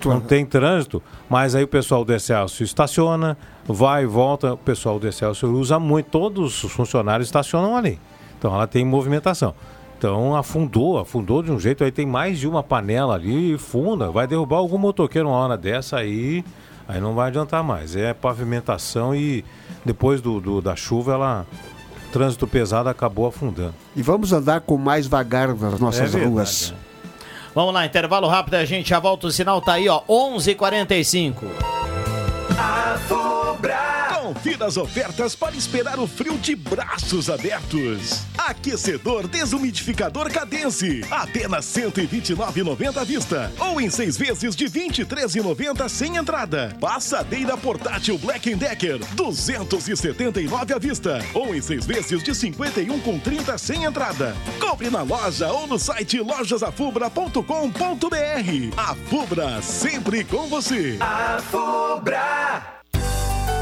não 0.06 0.20
tem 0.20 0.46
trânsito, 0.46 1.02
mas 1.30 1.56
aí 1.56 1.64
o 1.64 1.68
pessoal 1.68 2.04
do 2.04 2.14
Excelsior 2.14 2.66
estaciona, 2.66 3.38
vai 3.66 4.04
e 4.04 4.06
volta, 4.06 4.54
o 4.54 4.58
pessoal 4.58 5.00
do 5.00 5.08
Excelsior 5.08 5.52
usa 5.54 5.80
muito, 5.80 6.08
todos 6.08 6.64
os 6.64 6.72
funcionários 6.72 7.28
estacionam 7.28 7.76
ali. 7.78 8.00
Então 8.38 8.54
ela 8.54 8.68
tem 8.68 8.84
movimentação. 8.86 9.54
Então 9.98 10.36
afundou, 10.36 10.98
afundou 10.98 11.44
de 11.44 11.52
um 11.52 11.60
jeito, 11.60 11.84
aí 11.84 11.92
tem 11.92 12.06
mais 12.06 12.40
de 12.40 12.48
uma 12.48 12.64
panela 12.64 13.16
ali 13.16 13.54
e 13.54 13.58
funda, 13.58 14.10
vai 14.10 14.26
derrubar 14.26 14.58
algum 14.58 14.78
motoqueiro 14.78 15.28
uma 15.28 15.38
hora 15.38 15.58
dessa 15.58 15.98
aí, 15.98 16.44
aí 16.90 17.00
não 17.00 17.14
vai 17.16 17.30
adiantar 17.30 17.64
mais. 17.64 17.96
É 17.96 18.14
pavimentação 18.14 19.16
e 19.16 19.46
depois 19.86 20.20
do, 20.20 20.42
do- 20.42 20.62
da 20.62 20.76
chuva 20.76 21.14
ela 21.14 21.46
trânsito 22.12 22.46
pesado 22.48 22.90
acabou 22.90 23.28
afundando. 23.28 23.76
E 23.96 24.02
vamos 24.02 24.34
andar 24.34 24.60
com 24.62 24.76
mais 24.78 25.08
vagar 25.08 25.50
nas 25.56 25.80
nossas 25.80 26.02
É 26.02 26.06
verdade, 26.08 26.26
ruas. 26.28 26.74
Vamos 27.56 27.74
lá, 27.74 27.86
intervalo 27.86 28.28
rápido, 28.28 28.56
a 28.56 28.66
gente 28.66 28.90
já 28.90 29.00
volta. 29.00 29.28
O 29.28 29.32
sinal 29.32 29.62
tá 29.62 29.74
aí, 29.74 29.88
ó, 29.88 30.02
11:45. 30.10 31.46
Confira 34.30 34.68
as 34.68 34.78
ofertas 34.78 35.36
para 35.36 35.56
esperar 35.56 35.98
o 35.98 36.06
frio 36.06 36.38
de 36.38 36.56
braços 36.56 37.32
abertos. 37.32 38.22
Aquecedor 38.38 39.28
desumidificador 39.28 40.32
Cadence, 40.32 41.04
apenas 41.10 41.76
R$ 41.76 41.90
129,90 41.90 42.98
à 42.98 43.04
vista. 43.04 43.52
Ou 43.58 43.82
em 43.82 43.90
seis 43.90 44.18
vezes 44.18 44.56
de 44.56 44.66
R$ 44.66 44.88
23,90 44.88 45.90
sem 45.90 46.18
entrada. 46.18 46.78
Passadeira 46.80 47.58
portátil 47.58 48.20
Black 48.20 48.54
Decker, 48.54 49.00
R$ 49.00 49.16
279 49.16 50.74
à 50.76 50.78
vista. 50.78 51.26
Ou 51.34 51.56
em 51.56 51.62
seis 51.62 51.88
vezes 51.88 52.22
de 52.22 52.30
R$ 52.30 52.38
51,30 52.38 53.58
sem 53.58 53.86
entrada. 53.86 54.36
Compre 54.60 54.92
na 54.92 55.02
loja 55.02 55.52
ou 55.52 55.66
no 55.66 55.80
site 55.80 56.20
lojasafubra.com.br. 56.20 58.78
A 58.78 58.94
Fubra, 58.94 59.60
sempre 59.64 60.24
com 60.24 60.48
você. 60.48 61.00
A 61.00 61.42
Fubra. 61.42 62.79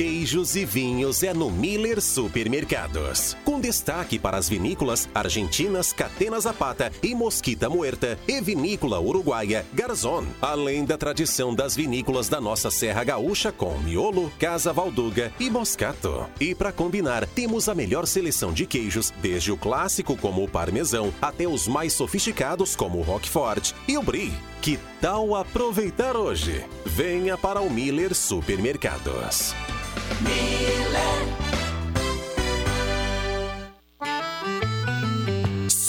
Queijos 0.00 0.56
e 0.56 0.64
vinhos 0.64 1.22
é 1.22 1.34
no 1.34 1.50
Miller 1.50 2.00
Supermercados. 2.00 3.36
Com 3.44 3.60
destaque 3.60 4.18
para 4.18 4.38
as 4.38 4.48
vinícolas 4.48 5.06
argentinas 5.14 5.92
Catena 5.92 6.40
Zapata 6.40 6.90
e 7.02 7.14
Mosquita 7.14 7.68
Muerta 7.68 8.18
e 8.26 8.40
Vinícola 8.40 8.98
Uruguaia 8.98 9.66
Garzon. 9.74 10.24
Além 10.40 10.86
da 10.86 10.96
tradição 10.96 11.54
das 11.54 11.76
vinícolas 11.76 12.30
da 12.30 12.40
nossa 12.40 12.70
Serra 12.70 13.04
Gaúcha 13.04 13.52
com 13.52 13.76
Miolo, 13.76 14.32
Casa 14.38 14.72
Valduga 14.72 15.34
e 15.38 15.50
Moscato. 15.50 16.26
E 16.40 16.54
para 16.54 16.72
combinar, 16.72 17.26
temos 17.26 17.68
a 17.68 17.74
melhor 17.74 18.06
seleção 18.06 18.54
de 18.54 18.64
queijos, 18.64 19.12
desde 19.20 19.52
o 19.52 19.56
clássico 19.58 20.16
como 20.16 20.42
o 20.42 20.48
parmesão 20.48 21.12
até 21.20 21.46
os 21.46 21.68
mais 21.68 21.92
sofisticados 21.92 22.74
como 22.74 23.00
o 23.00 23.02
Roquefort 23.02 23.74
e 23.86 23.98
o 23.98 24.02
Brie. 24.02 24.32
Que 24.62 24.78
tal 24.98 25.34
aproveitar 25.34 26.16
hoje? 26.16 26.64
Venha 26.86 27.36
para 27.36 27.60
o 27.60 27.70
Miller 27.70 28.14
Supermercados. 28.14 29.54
Me. 30.18 30.89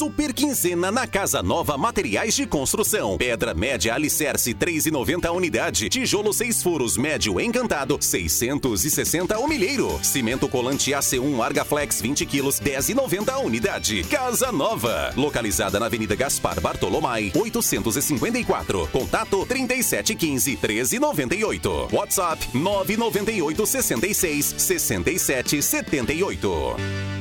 Super 0.01 0.33
quinzena 0.33 0.91
na 0.91 1.05
Casa 1.05 1.43
Nova 1.43 1.77
Materiais 1.77 2.35
de 2.35 2.47
Construção. 2.47 3.19
Pedra 3.19 3.53
média 3.53 3.93
alicerce 3.93 4.51
3,90 4.51 5.25
a 5.25 5.31
unidade. 5.31 5.89
Tijolo 5.89 6.33
6 6.33 6.63
furos 6.63 6.97
médio 6.97 7.39
encantado 7.39 7.99
660 8.01 9.37
o 9.37 9.47
milheiro. 9.47 9.99
Cimento 10.01 10.49
colante 10.49 10.89
AC1 10.89 11.45
Argaflex 11.45 12.01
20 12.01 12.25
quilos 12.25 12.59
10,90 12.59 13.29
a 13.29 13.37
unidade. 13.41 14.03
Casa 14.05 14.51
Nova. 14.51 15.13
Localizada 15.15 15.79
na 15.79 15.85
Avenida 15.85 16.15
Gaspar 16.15 16.59
Bartolomai 16.59 17.31
854. 17.35 18.87
Contato 18.87 19.45
3715 19.45 20.57
1398. 20.57 21.89
WhatsApp 21.91 22.43
998 22.55 23.65
66 23.67 24.55
67 24.57 25.61
78. 25.61 27.20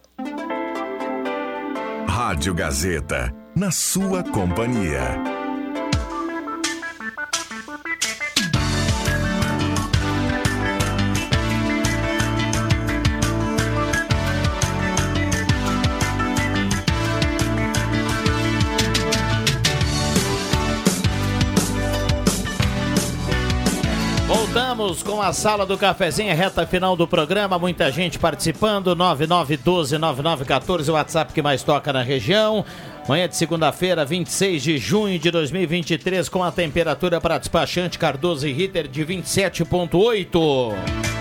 Rádio 2.13 2.53
Gazeta, 2.53 3.33
na 3.55 3.71
sua 3.71 4.21
companhia. 4.21 5.40
Com 24.91 25.21
a 25.21 25.31
sala 25.31 25.65
do 25.65 25.77
cafezinho, 25.77 26.35
reta 26.35 26.67
final 26.67 26.97
do 26.97 27.07
programa, 27.07 27.57
muita 27.57 27.89
gente 27.89 28.19
participando, 28.19 28.93
9912-9914, 28.93 30.89
o 30.89 30.93
WhatsApp 30.93 31.31
que 31.31 31.41
mais 31.41 31.63
toca 31.63 31.93
na 31.93 32.01
região. 32.01 32.65
Manhã 33.07 33.29
de 33.29 33.37
segunda-feira, 33.37 34.03
26 34.03 34.61
de 34.61 34.77
junho 34.77 35.17
de 35.17 35.31
2023, 35.31 36.27
com 36.27 36.43
a 36.43 36.51
temperatura 36.51 37.21
para 37.21 37.37
despachante 37.37 37.97
Cardoso 37.97 38.45
e 38.45 38.51
Ritter 38.51 38.89
de 38.89 39.05
27,8. 39.05 41.20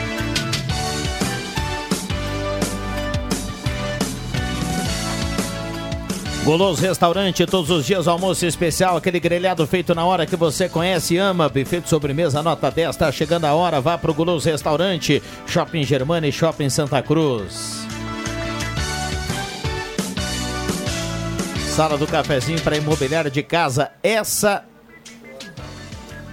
Goloso 6.44 6.80
Restaurante, 6.80 7.44
todos 7.44 7.70
os 7.70 7.84
dias 7.84 8.08
almoço 8.08 8.46
especial, 8.46 8.96
aquele 8.96 9.20
grelhado 9.20 9.66
feito 9.66 9.94
na 9.94 10.04
hora 10.06 10.24
que 10.24 10.36
você 10.36 10.70
conhece 10.70 11.14
e 11.14 11.18
ama. 11.18 11.50
Buffet 11.50 11.82
de 11.82 11.88
sobremesa, 11.88 12.42
nota 12.42 12.70
10, 12.70 12.96
tá 12.96 13.12
chegando 13.12 13.44
a 13.44 13.52
hora. 13.52 13.80
Vá 13.80 13.98
pro 13.98 14.14
Goloso 14.14 14.48
Restaurante, 14.48 15.22
Shopping 15.46 15.84
Germana 15.84 16.26
e 16.26 16.32
Shopping 16.32 16.70
Santa 16.70 17.02
Cruz. 17.02 17.86
Sala 21.68 21.98
do 21.98 22.06
cafezinho 22.06 22.60
para 22.62 22.76
imobiliário 22.76 23.30
de 23.30 23.42
casa. 23.42 23.90
Essa 24.02 24.64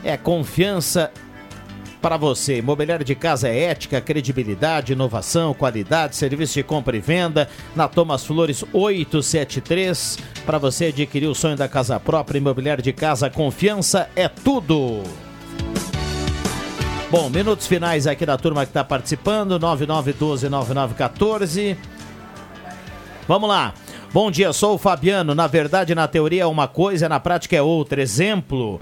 é 0.04 0.16
confiança 0.16 1.12
para 2.02 2.18
você. 2.18 2.58
Imobiliário 2.58 3.06
de 3.06 3.16
casa 3.16 3.50
é 3.50 3.64
ética, 3.64 4.02
credibilidade, 4.02 4.94
inovação, 4.94 5.54
qualidade, 5.54 6.16
serviço 6.16 6.54
de 6.54 6.64
compra 6.64 6.96
e 6.96 7.00
venda. 7.00 7.50
Na 7.76 7.88
Thomas 7.88 8.26
Flores 8.26 8.64
873. 8.72 10.20
Para 10.46 10.58
você 10.58 10.86
adquirir 10.86 11.28
o 11.28 11.36
sonho 11.36 11.58
da 11.58 11.68
casa 11.68 12.00
própria, 12.00 12.38
imobiliário 12.38 12.84
de 12.84 12.94
casa, 12.94 13.30
confiança 13.30 14.10
é 14.16 14.28
tudo. 14.28 15.04
Bom, 17.10 17.30
minutos 17.30 17.68
finais 17.68 18.06
aqui 18.06 18.26
da 18.26 18.38
turma 18.38 18.66
que 18.66 18.70
está 18.70 18.84
participando, 18.84 19.58
9912-9914. 19.60 21.78
Vamos 23.28 23.48
lá. 23.48 23.74
Bom 24.14 24.32
dia, 24.32 24.52
sou 24.52 24.76
o 24.76 24.78
Fabiano. 24.78 25.36
Na 25.36 25.48
verdade, 25.48 25.94
na 25.94 26.08
teoria 26.08 26.44
é 26.44 26.46
uma 26.46 26.68
coisa, 26.68 27.08
na 27.08 27.20
prática 27.20 27.56
é 27.56 27.62
outra. 27.62 28.02
Exemplo. 28.02 28.82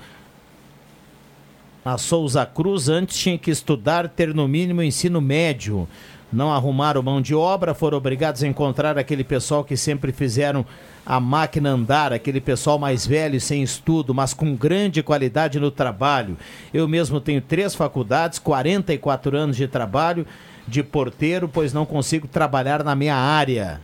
A 1.86 2.00
Souza 2.00 2.44
Cruz 2.48 2.90
antes 2.90 3.16
tinha 3.16 3.38
que 3.38 3.52
estudar, 3.52 4.10
ter 4.10 4.34
no 4.34 4.48
mínimo 4.48 4.82
ensino 4.82 5.22
médio. 5.22 5.88
Não 6.34 6.52
arrumaram 6.52 7.04
mão 7.04 7.22
de 7.22 7.36
obra, 7.36 7.76
foram 7.76 8.00
obrigados 8.00 8.42
a 8.42 8.48
encontrar 8.48 8.98
aquele 8.98 9.24
pessoal 9.24 9.64
que 9.64 9.78
sempre 9.78 10.12
fizeram 10.12 10.66
a 11.06 11.20
máquina 11.20 11.70
andar, 11.70 12.12
aquele 12.12 12.42
pessoal 12.42 12.80
mais 12.80 13.06
velho, 13.06 13.40
sem 13.40 13.62
estudo, 13.62 14.16
mas 14.16 14.34
com 14.34 14.56
grande 14.56 15.04
qualidade 15.04 15.60
no 15.60 15.70
trabalho. 15.70 16.36
Eu 16.74 16.88
mesmo 16.88 17.22
tenho 17.22 17.40
três 17.40 17.76
faculdades, 17.76 18.40
44 18.40 19.38
anos 19.38 19.56
de 19.56 19.68
trabalho 19.68 20.26
de 20.68 20.82
porteiro, 20.82 21.48
pois 21.48 21.72
não 21.72 21.86
consigo 21.86 22.28
trabalhar 22.28 22.84
na 22.84 22.96
minha 22.96 23.16
área 23.16 23.80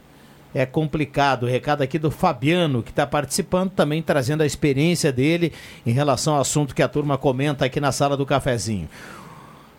é 0.53 0.65
complicado. 0.65 1.44
O 1.44 1.49
recado 1.49 1.82
aqui 1.82 1.98
do 1.98 2.11
Fabiano, 2.11 2.84
que 2.84 2.91
está 2.91 3.06
participando, 3.07 3.72
também 3.72 4.02
trazendo 4.02 4.41
a 4.41 4.45
experiência 4.45 5.11
dele 5.11 5.53
em 5.86 5.91
relação 5.91 6.36
ao 6.36 6.41
assunto 6.41 6.76
que 6.76 6.84
a 6.84 6.88
turma 6.88 7.18
comenta 7.18 7.65
aqui 7.65 7.80
na 7.80 7.91
sala 7.91 8.18
do 8.18 8.26
cafezinho. 8.26 8.88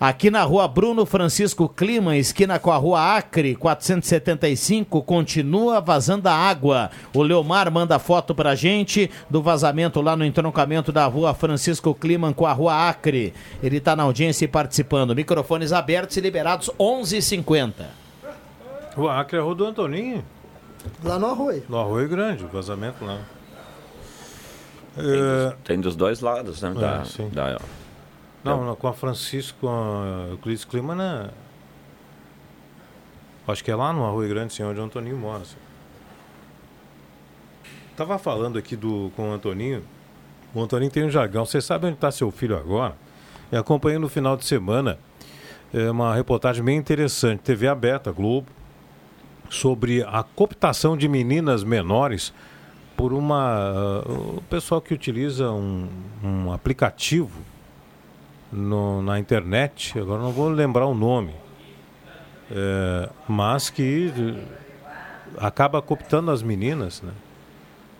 Aqui 0.04 0.32
na 0.32 0.42
rua 0.42 0.66
Bruno 0.66 1.06
Francisco 1.06 1.68
Clima, 1.68 2.16
esquina 2.16 2.58
com 2.58 2.72
a 2.72 2.76
rua 2.76 3.16
Acre, 3.16 3.54
475, 3.54 5.00
continua 5.00 5.80
vazando 5.80 6.28
a 6.28 6.32
água. 6.34 6.90
O 7.14 7.22
Leomar 7.22 7.70
manda 7.70 8.00
foto 8.00 8.34
pra 8.34 8.56
gente 8.56 9.08
do 9.30 9.40
vazamento 9.40 10.00
lá 10.00 10.16
no 10.16 10.24
entroncamento 10.24 10.90
da 10.90 11.06
rua 11.06 11.32
Francisco 11.34 11.94
Clima 11.94 12.34
com 12.34 12.44
a 12.44 12.52
rua 12.52 12.88
Acre. 12.88 13.32
Ele 13.62 13.78
tá 13.78 13.94
na 13.94 14.02
audiência 14.02 14.44
e 14.44 14.48
participando. 14.48 15.14
Microfones 15.14 15.72
abertos 15.72 16.16
e 16.16 16.20
liberados 16.20 16.68
11h50. 16.80 17.72
O 18.96 19.08
Acre 19.08 19.36
é 19.36 19.40
a 19.40 19.44
rua 19.44 19.54
do 19.54 19.66
Antoninho. 19.66 20.24
Lá 21.02 21.18
no 21.18 21.26
Arroio. 21.26 21.64
No 21.68 21.78
Arroio 21.78 22.08
Grande, 22.08 22.44
o 22.44 22.48
vazamento 22.48 23.04
lá. 23.04 23.20
Tem, 24.94 25.04
dos, 25.04 25.54
tem 25.64 25.80
dos 25.80 25.96
dois 25.96 26.20
lados, 26.20 26.60
né? 26.62 26.70
É, 26.70 26.80
Da, 26.80 27.04
sim. 27.04 27.28
da- 27.30 27.58
Não, 28.44 28.64
não, 28.64 28.76
com 28.76 28.88
a 28.88 28.92
Francisco, 28.92 29.58
com 29.60 29.68
a 29.68 30.26
Euclides 30.30 30.64
Clima, 30.64 30.94
né? 30.94 31.30
Acho 33.48 33.64
que 33.64 33.70
é 33.70 33.76
lá 33.76 33.92
no 33.92 34.04
Arroio 34.04 34.28
Grande, 34.28 34.52
sim, 34.52 34.62
onde 34.62 34.78
o 34.78 34.82
Antoninho 34.84 35.16
mora. 35.16 35.42
Assim. 35.42 35.56
Tava 37.96 38.18
falando 38.18 38.58
aqui 38.58 38.76
do, 38.76 39.10
com 39.16 39.30
o 39.30 39.32
Antoninho. 39.32 39.82
O 40.54 40.62
Antoninho 40.62 40.90
tem 40.90 41.04
um 41.04 41.10
jargão. 41.10 41.44
Você 41.44 41.60
sabe 41.60 41.86
onde 41.86 41.94
está 41.94 42.10
seu 42.10 42.30
filho 42.30 42.56
agora? 42.56 42.94
Eu 43.50 43.60
acompanhei 43.60 43.98
no 43.98 44.08
final 44.08 44.36
de 44.36 44.44
semana 44.44 44.98
é, 45.72 45.90
uma 45.90 46.14
reportagem 46.14 46.62
bem 46.64 46.76
interessante. 46.76 47.40
TV 47.40 47.66
aberta, 47.68 48.10
Globo, 48.12 48.46
sobre 49.52 50.02
a 50.02 50.22
cooptação 50.22 50.96
de 50.96 51.06
meninas 51.06 51.62
menores 51.62 52.32
por 52.96 53.12
uma. 53.12 54.02
uh, 54.06 54.38
o 54.38 54.42
pessoal 54.48 54.80
que 54.80 54.94
utiliza 54.94 55.50
um, 55.50 55.88
um 56.24 56.50
aplicativo 56.52 57.38
no- 58.50 59.02
na 59.02 59.18
internet, 59.18 59.98
agora 59.98 60.22
não 60.22 60.32
vou 60.32 60.48
lembrar 60.48 60.86
o 60.86 60.94
nome, 60.94 61.34
é, 62.50 63.08
mas 63.28 63.68
que 63.70 64.12
eh, 64.16 64.44
acaba 65.38 65.80
cooptando 65.82 66.30
as 66.30 66.42
meninas, 66.42 67.02
né? 67.02 67.12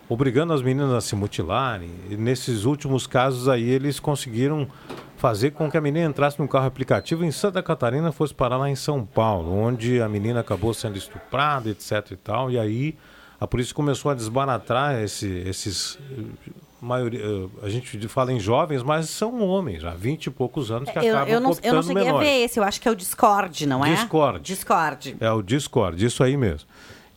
obrigando 0.09 0.53
as 0.53 0.61
meninas 0.61 0.91
a 0.91 1.01
se 1.01 1.15
mutilarem. 1.15 1.89
E 2.09 2.15
nesses 2.17 2.65
últimos 2.65 3.07
casos 3.07 3.47
aí 3.47 3.67
eles 3.69 3.99
conseguiram 3.99 4.67
fazer 5.23 5.51
com 5.51 5.71
que 5.71 5.77
a 5.77 5.79
menina 5.79 6.09
entrasse 6.09 6.37
num 6.37 6.47
carro 6.47 6.65
aplicativo 6.65 7.23
em 7.23 7.31
Santa 7.31 7.63
Catarina 7.63 8.09
e 8.09 8.11
fosse 8.11 8.33
parar 8.33 8.57
lá 8.57 8.69
em 8.69 8.75
São 8.75 9.05
Paulo, 9.05 9.57
onde 9.57 10.01
a 10.01 10.09
menina 10.09 10.41
acabou 10.41 10.73
sendo 10.73 10.97
estuprada, 10.97 11.69
etc 11.69 12.11
e 12.11 12.15
tal. 12.17 12.51
E 12.51 12.59
aí 12.59 12.97
a 13.39 13.47
polícia 13.47 13.73
começou 13.73 14.11
a 14.11 14.15
desbaratar 14.15 15.01
esse, 15.01 15.29
esses 15.47 15.97
eh, 16.11 16.51
maioria, 16.81 17.21
eh, 17.23 17.47
a 17.65 17.69
gente 17.69 18.05
fala 18.09 18.33
em 18.33 18.39
jovens, 18.41 18.83
mas 18.83 19.09
são 19.11 19.41
homens, 19.47 19.81
já 19.83 19.91
20 19.91 20.25
e 20.25 20.29
poucos 20.29 20.69
anos 20.71 20.89
que 20.89 20.99
É, 20.99 21.05
Eu, 21.05 21.15
acabam 21.15 21.33
eu, 21.33 21.39
não, 21.39 21.57
eu 21.63 21.73
não 21.73 21.83
cheguei 21.83 22.03
menores. 22.03 22.27
a 22.27 22.29
ver 22.29 22.43
esse, 22.43 22.59
eu 22.59 22.63
acho 22.65 22.81
que 22.81 22.89
é 22.89 22.91
o 22.91 22.95
Discord, 22.95 23.65
não 23.65 23.85
é? 23.85 23.95
Discord. 23.95 24.41
Discord. 24.41 25.15
É 25.21 25.31
o 25.31 25.41
Discord, 25.41 26.05
isso 26.05 26.21
aí 26.21 26.35
mesmo. 26.35 26.67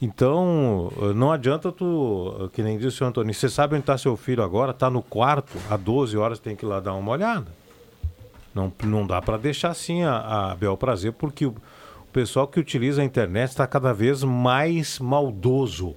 Então, 0.01 0.93
eh, 1.03 1.13
não 1.13 1.33
adianta 1.33 1.73
tu, 1.73 2.49
que 2.53 2.63
nem 2.63 2.79
disse 2.79 3.03
o 3.03 3.07
Antônio, 3.09 3.35
você 3.35 3.49
sabe 3.49 3.75
onde 3.75 3.83
está 3.83 3.99
seu 3.99 4.17
filho 4.17 4.45
agora? 4.45 4.71
Está 4.71 4.89
no 4.89 5.03
quarto, 5.03 5.59
há 5.69 5.77
12 5.77 6.17
horas 6.17 6.39
tem 6.39 6.55
que 6.55 6.65
ir 6.65 6.69
lá 6.69 6.79
dar 6.79 6.95
uma 6.95 7.11
olhada. 7.11 7.66
Não, 8.57 8.73
não 8.85 9.07
dá 9.07 9.21
para 9.21 9.37
deixar 9.37 9.69
assim 9.69 10.03
a, 10.03 10.51
a 10.51 10.55
bel 10.55 10.79
prazer, 10.79 11.13
porque 11.13 11.45
o, 11.45 11.51
o 11.51 12.11
pessoal 12.11 12.49
que 12.49 12.59
utiliza 12.59 13.03
a 13.03 13.05
internet 13.05 13.51
está 13.51 13.67
cada 13.67 13.93
vez 13.93 14.25
mais 14.25 14.99
maldoso. 14.99 15.95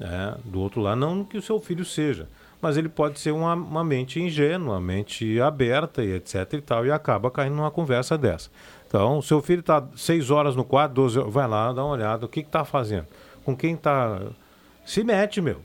né? 0.00 0.34
Do 0.44 0.60
outro 0.60 0.80
lado, 0.80 0.98
não 1.00 1.24
que 1.24 1.38
o 1.38 1.42
seu 1.42 1.60
filho 1.60 1.84
seja, 1.84 2.28
mas 2.60 2.76
ele 2.76 2.88
pode 2.88 3.20
ser 3.20 3.30
uma, 3.30 3.54
uma 3.54 3.84
mente 3.84 4.20
ingênua, 4.20 4.74
uma 4.74 4.80
mente 4.80 5.40
aberta 5.40 6.02
e 6.02 6.14
etc 6.14 6.52
e 6.54 6.60
tal, 6.60 6.84
e 6.84 6.90
acaba 6.90 7.30
caindo 7.30 7.54
numa 7.54 7.70
conversa 7.70 8.18
dessa. 8.18 8.50
Então, 8.88 9.22
seu 9.22 9.40
filho 9.40 9.60
está 9.60 9.86
seis 9.96 10.30
horas 10.30 10.56
no 10.56 10.64
quarto, 10.64 10.94
12 10.94 11.18
horas, 11.20 11.32
vai 11.32 11.46
lá, 11.46 11.72
dá 11.72 11.84
uma 11.84 11.94
olhada, 11.94 12.26
o 12.26 12.28
que 12.28 12.40
está 12.40 12.64
fazendo? 12.64 13.06
Com 13.44 13.56
quem 13.56 13.74
está... 13.74 14.20
Se 14.84 15.04
mete, 15.04 15.40
meu. 15.40 15.60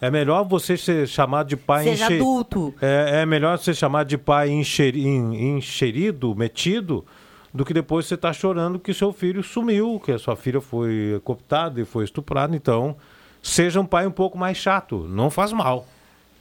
É 0.00 0.10
melhor 0.10 0.44
você 0.44 0.76
ser 0.76 1.08
chamado 1.08 1.48
de 1.48 1.56
pai 1.56 1.84
Seja 1.84 2.04
enche- 2.04 2.14
adulto. 2.16 2.74
É, 2.82 3.22
é 3.22 3.26
melhor 3.26 3.58
ser 3.58 3.74
chamado 3.74 4.06
de 4.08 4.18
pai 4.18 4.50
enxeri- 4.50 5.06
en- 5.06 5.56
enxerido, 5.56 6.34
metido, 6.34 7.04
do 7.52 7.64
que 7.64 7.72
depois 7.72 8.04
você 8.06 8.14
estar 8.14 8.32
chorando 8.34 8.78
que 8.78 8.92
seu 8.92 9.12
filho 9.12 9.42
sumiu, 9.42 9.98
que 10.04 10.12
a 10.12 10.18
sua 10.18 10.36
filha 10.36 10.60
foi 10.60 11.18
cooptada 11.24 11.80
e 11.80 11.84
foi 11.86 12.04
estuprada. 12.04 12.54
Então, 12.54 12.94
seja 13.42 13.80
um 13.80 13.86
pai 13.86 14.06
um 14.06 14.10
pouco 14.10 14.36
mais 14.36 14.58
chato. 14.58 15.06
Não 15.08 15.30
faz 15.30 15.52
mal. 15.52 15.86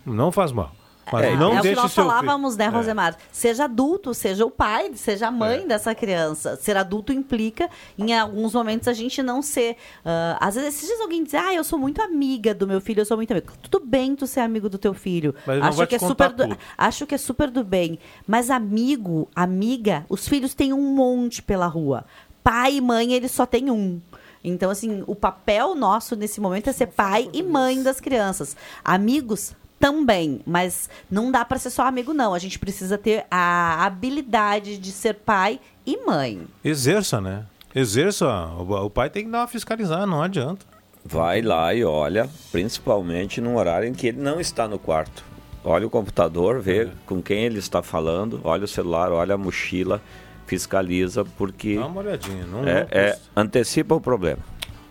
Não 0.05 0.31
faz 0.31 0.51
mal. 0.51 0.75
Mas 1.11 1.25
É, 1.25 1.35
não 1.35 1.51
é 1.51 1.53
o 1.53 1.55
que 1.57 1.61
deixe 1.63 1.81
nós 1.81 1.91
seu 1.91 2.03
falávamos, 2.03 2.55
filho. 2.55 2.65
né, 2.69 2.73
É. 2.73 2.77
Rosemar? 2.77 3.17
Seja 3.31 3.65
adulto, 3.65 4.13
seja 4.13 4.45
o 4.45 4.51
pai, 4.51 4.91
seja 4.95 5.27
a 5.27 5.31
mãe 5.31 5.67
dessa 5.67 5.93
criança. 5.93 6.55
Ser 6.55 6.77
adulto 6.77 7.13
implica, 7.13 7.69
em 7.97 8.17
alguns 8.17 8.53
momentos, 8.53 8.87
a 8.87 8.93
gente 8.93 9.21
não 9.21 9.41
ser. 9.41 9.77
ah, 10.03 10.37
às 10.39 10.55
vezes, 10.55 10.81
dias 10.81 10.99
alguém 11.01 11.23
diz, 11.23 11.33
ah, 11.35 11.53
eu 11.53 11.63
sou 11.63 11.77
muito 11.77 12.01
amiga 12.01 12.53
do 12.53 12.67
meu 12.67 12.81
filho, 12.81 13.01
eu 13.01 13.05
sou 13.05 13.17
muito 13.17 13.31
amiga. 13.31 13.53
Tudo 13.61 13.85
bem 13.85 14.15
tu 14.15 14.25
ser 14.25 14.39
amigo 14.41 14.69
do 14.69 14.77
teu 14.77 14.93
filho. 14.93 15.35
Mas 15.45 15.61
acho 15.61 15.77
vai 15.77 15.87
que 15.87 15.97
te 15.97 16.03
é 16.03 16.07
super 16.07 16.31
do. 16.31 16.57
Acho 16.77 17.05
que 17.05 17.15
é 17.15 17.17
super 17.17 17.49
do 17.49 17.63
bem. 17.63 17.99
Mas 18.25 18.49
amigo, 18.49 19.27
amiga, 19.35 20.05
os 20.09 20.27
filhos 20.27 20.53
têm 20.53 20.73
um 20.73 20.95
monte 20.95 21.41
pela 21.41 21.67
rua. 21.67 22.05
Pai 22.43 22.75
e 22.75 22.81
mãe, 22.81 23.13
eles 23.13 23.31
só 23.31 23.45
têm 23.45 23.69
um. 23.71 23.99
Então, 24.43 24.69
assim, 24.69 25.03
o 25.07 25.15
papel 25.15 25.73
nosso 25.73 26.15
nesse 26.15 26.39
momento 26.39 26.69
é 26.69 26.73
ser 26.73 26.87
pai 26.87 27.27
e 27.33 27.41
mãe 27.41 27.81
das 27.81 27.99
crianças. 27.99 28.55
Amigos 28.83 29.55
também, 29.79 30.41
mas 30.45 30.89
não 31.09 31.31
dá 31.31 31.43
para 31.45 31.59
ser 31.59 31.69
só 31.69 31.85
amigo, 31.87 32.13
não. 32.13 32.33
A 32.33 32.39
gente 32.39 32.57
precisa 32.57 32.97
ter 32.97 33.25
a 33.29 33.85
habilidade 33.85 34.77
de 34.77 34.91
ser 34.91 35.15
pai 35.15 35.59
e 35.85 35.97
mãe. 36.05 36.47
Exerça, 36.63 37.19
né? 37.21 37.45
Exerça. 37.73 38.25
O, 38.57 38.89
pai 38.89 39.09
tem 39.09 39.25
que 39.25 39.31
dar 39.31 39.39
uma 39.39 39.47
fiscalizada, 39.47 40.05
não 40.05 40.21
adianta. 40.21 40.65
Vai 41.03 41.41
lá 41.41 41.73
e 41.73 41.83
olha, 41.83 42.29
principalmente 42.51 43.39
no 43.39 43.57
horário 43.57 43.87
em 43.87 43.93
que 43.93 44.07
ele 44.07 44.21
não 44.21 44.39
está 44.39 44.67
no 44.67 44.79
quarto. 44.79 45.23
olha 45.63 45.85
o 45.85 45.89
computador, 45.89 46.59
vê 46.61 46.89
com 47.05 47.21
quem 47.21 47.43
ele 47.43 47.59
está 47.59 47.83
falando, 47.83 48.39
olha 48.43 48.65
o 48.65 48.67
celular, 48.67 49.11
olha 49.11 49.35
a 49.35 49.37
mochila, 49.37 50.01
fiscaliza, 50.47 51.25
porque 51.37 51.75
Dá 51.75 51.85
uma 51.85 52.01
olhadinha. 52.01 52.45
Não, 52.45 52.59
é, 52.59 52.63
não 52.63 52.87
é- 52.89 53.11
custa. 53.11 53.21
antecipa 53.35 53.93
o 53.95 54.01
problema. 54.01 54.39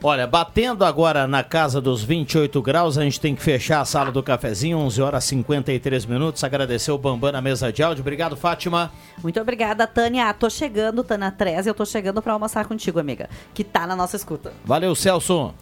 Olha, 0.06 0.26
batendo 0.26 0.85
agora 0.85 1.26
na 1.26 1.43
casa 1.43 1.81
dos 1.81 2.05
28 2.05 2.60
graus, 2.60 2.98
a 2.98 3.02
gente 3.05 3.18
tem 3.18 3.35
que 3.35 3.43
fechar 3.43 3.81
a 3.81 3.86
sala 3.86 4.12
do 4.12 4.22
cafezinho, 4.22 4.76
11 4.76 5.01
horas 5.01 5.24
e 5.24 5.28
53 5.28 6.05
minutos. 6.05 6.44
Agradecer 6.44 6.93
o 6.93 6.98
Bambam 6.98 7.32
na 7.32 7.40
mesa 7.40 7.72
de 7.72 7.82
áudio. 7.82 8.02
Obrigado, 8.02 8.36
Fátima. 8.36 8.93
Muito 9.22 9.40
obrigada, 9.40 9.86
Tânia. 9.86 10.31
Tô 10.35 10.51
chegando, 10.51 11.02
Tânia 11.02 11.31
13, 11.31 11.70
eu 11.70 11.74
tô 11.74 11.86
chegando 11.86 12.20
pra 12.20 12.35
almoçar 12.35 12.66
contigo, 12.66 13.01
amiga, 13.01 13.31
que 13.55 13.64
tá 13.64 13.86
na 13.86 13.97
nossa 13.97 14.14
escuta. 14.14 14.52
Valeu, 14.62 14.94
Celso. 14.94 15.55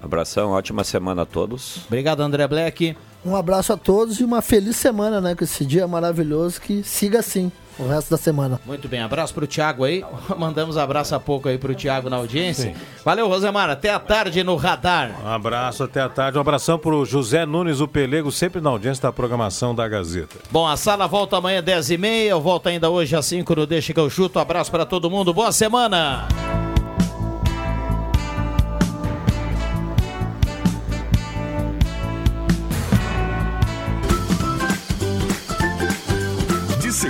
Abração, 0.00 0.52
ótima 0.52 0.84
semana 0.84 1.22
a 1.22 1.26
todos. 1.26 1.84
Obrigado, 1.88 2.20
André 2.20 2.46
Black. 2.46 2.96
Um 3.26 3.34
abraço 3.34 3.72
a 3.72 3.76
todos 3.76 4.20
e 4.20 4.24
uma 4.24 4.40
feliz 4.40 4.76
semana, 4.76 5.20
né? 5.20 5.34
Com 5.34 5.42
esse 5.42 5.66
dia 5.66 5.88
maravilhoso 5.88 6.60
que 6.60 6.84
siga 6.84 7.18
assim 7.18 7.50
o 7.80 7.88
resto 7.88 8.10
da 8.10 8.16
semana. 8.16 8.60
Muito 8.64 8.88
bem, 8.88 9.00
abraço 9.00 9.32
pro 9.34 9.46
Thiago 9.46 9.84
aí. 9.84 10.04
Mandamos 10.36 10.76
abraço 10.76 11.14
há 11.14 11.20
pouco 11.20 11.48
aí 11.48 11.58
pro 11.58 11.74
Thiago 11.74 12.10
na 12.10 12.16
audiência. 12.16 12.74
Valeu, 13.04 13.28
Rosemar. 13.28 13.70
Até 13.70 13.90
a 13.90 13.98
tarde 13.98 14.44
no 14.44 14.56
Radar. 14.56 15.16
Um 15.24 15.28
abraço 15.28 15.82
até 15.84 16.00
a 16.00 16.08
tarde. 16.08 16.38
Um 16.38 16.40
abração 16.40 16.78
pro 16.78 17.04
José 17.04 17.46
Nunes, 17.46 17.80
o 17.80 17.88
Pelego, 17.88 18.30
sempre 18.30 18.60
na 18.60 18.70
audiência 18.70 19.02
da 19.02 19.12
programação 19.12 19.74
da 19.74 19.88
Gazeta. 19.88 20.36
Bom, 20.50 20.66
a 20.66 20.76
sala 20.76 21.06
volta 21.06 21.36
amanhã 21.36 21.62
10h30. 21.62 22.26
Eu 22.26 22.40
volto 22.40 22.68
ainda 22.68 22.90
hoje 22.90 23.16
às 23.16 23.26
5 23.26 23.54
no 23.54 23.66
Deixa 23.66 23.92
que 23.92 24.00
eu 24.00 24.10
chuto. 24.10 24.38
Abraço 24.38 24.70
pra 24.70 24.84
todo 24.84 25.10
mundo. 25.10 25.32
Boa 25.32 25.52
semana. 25.52 26.28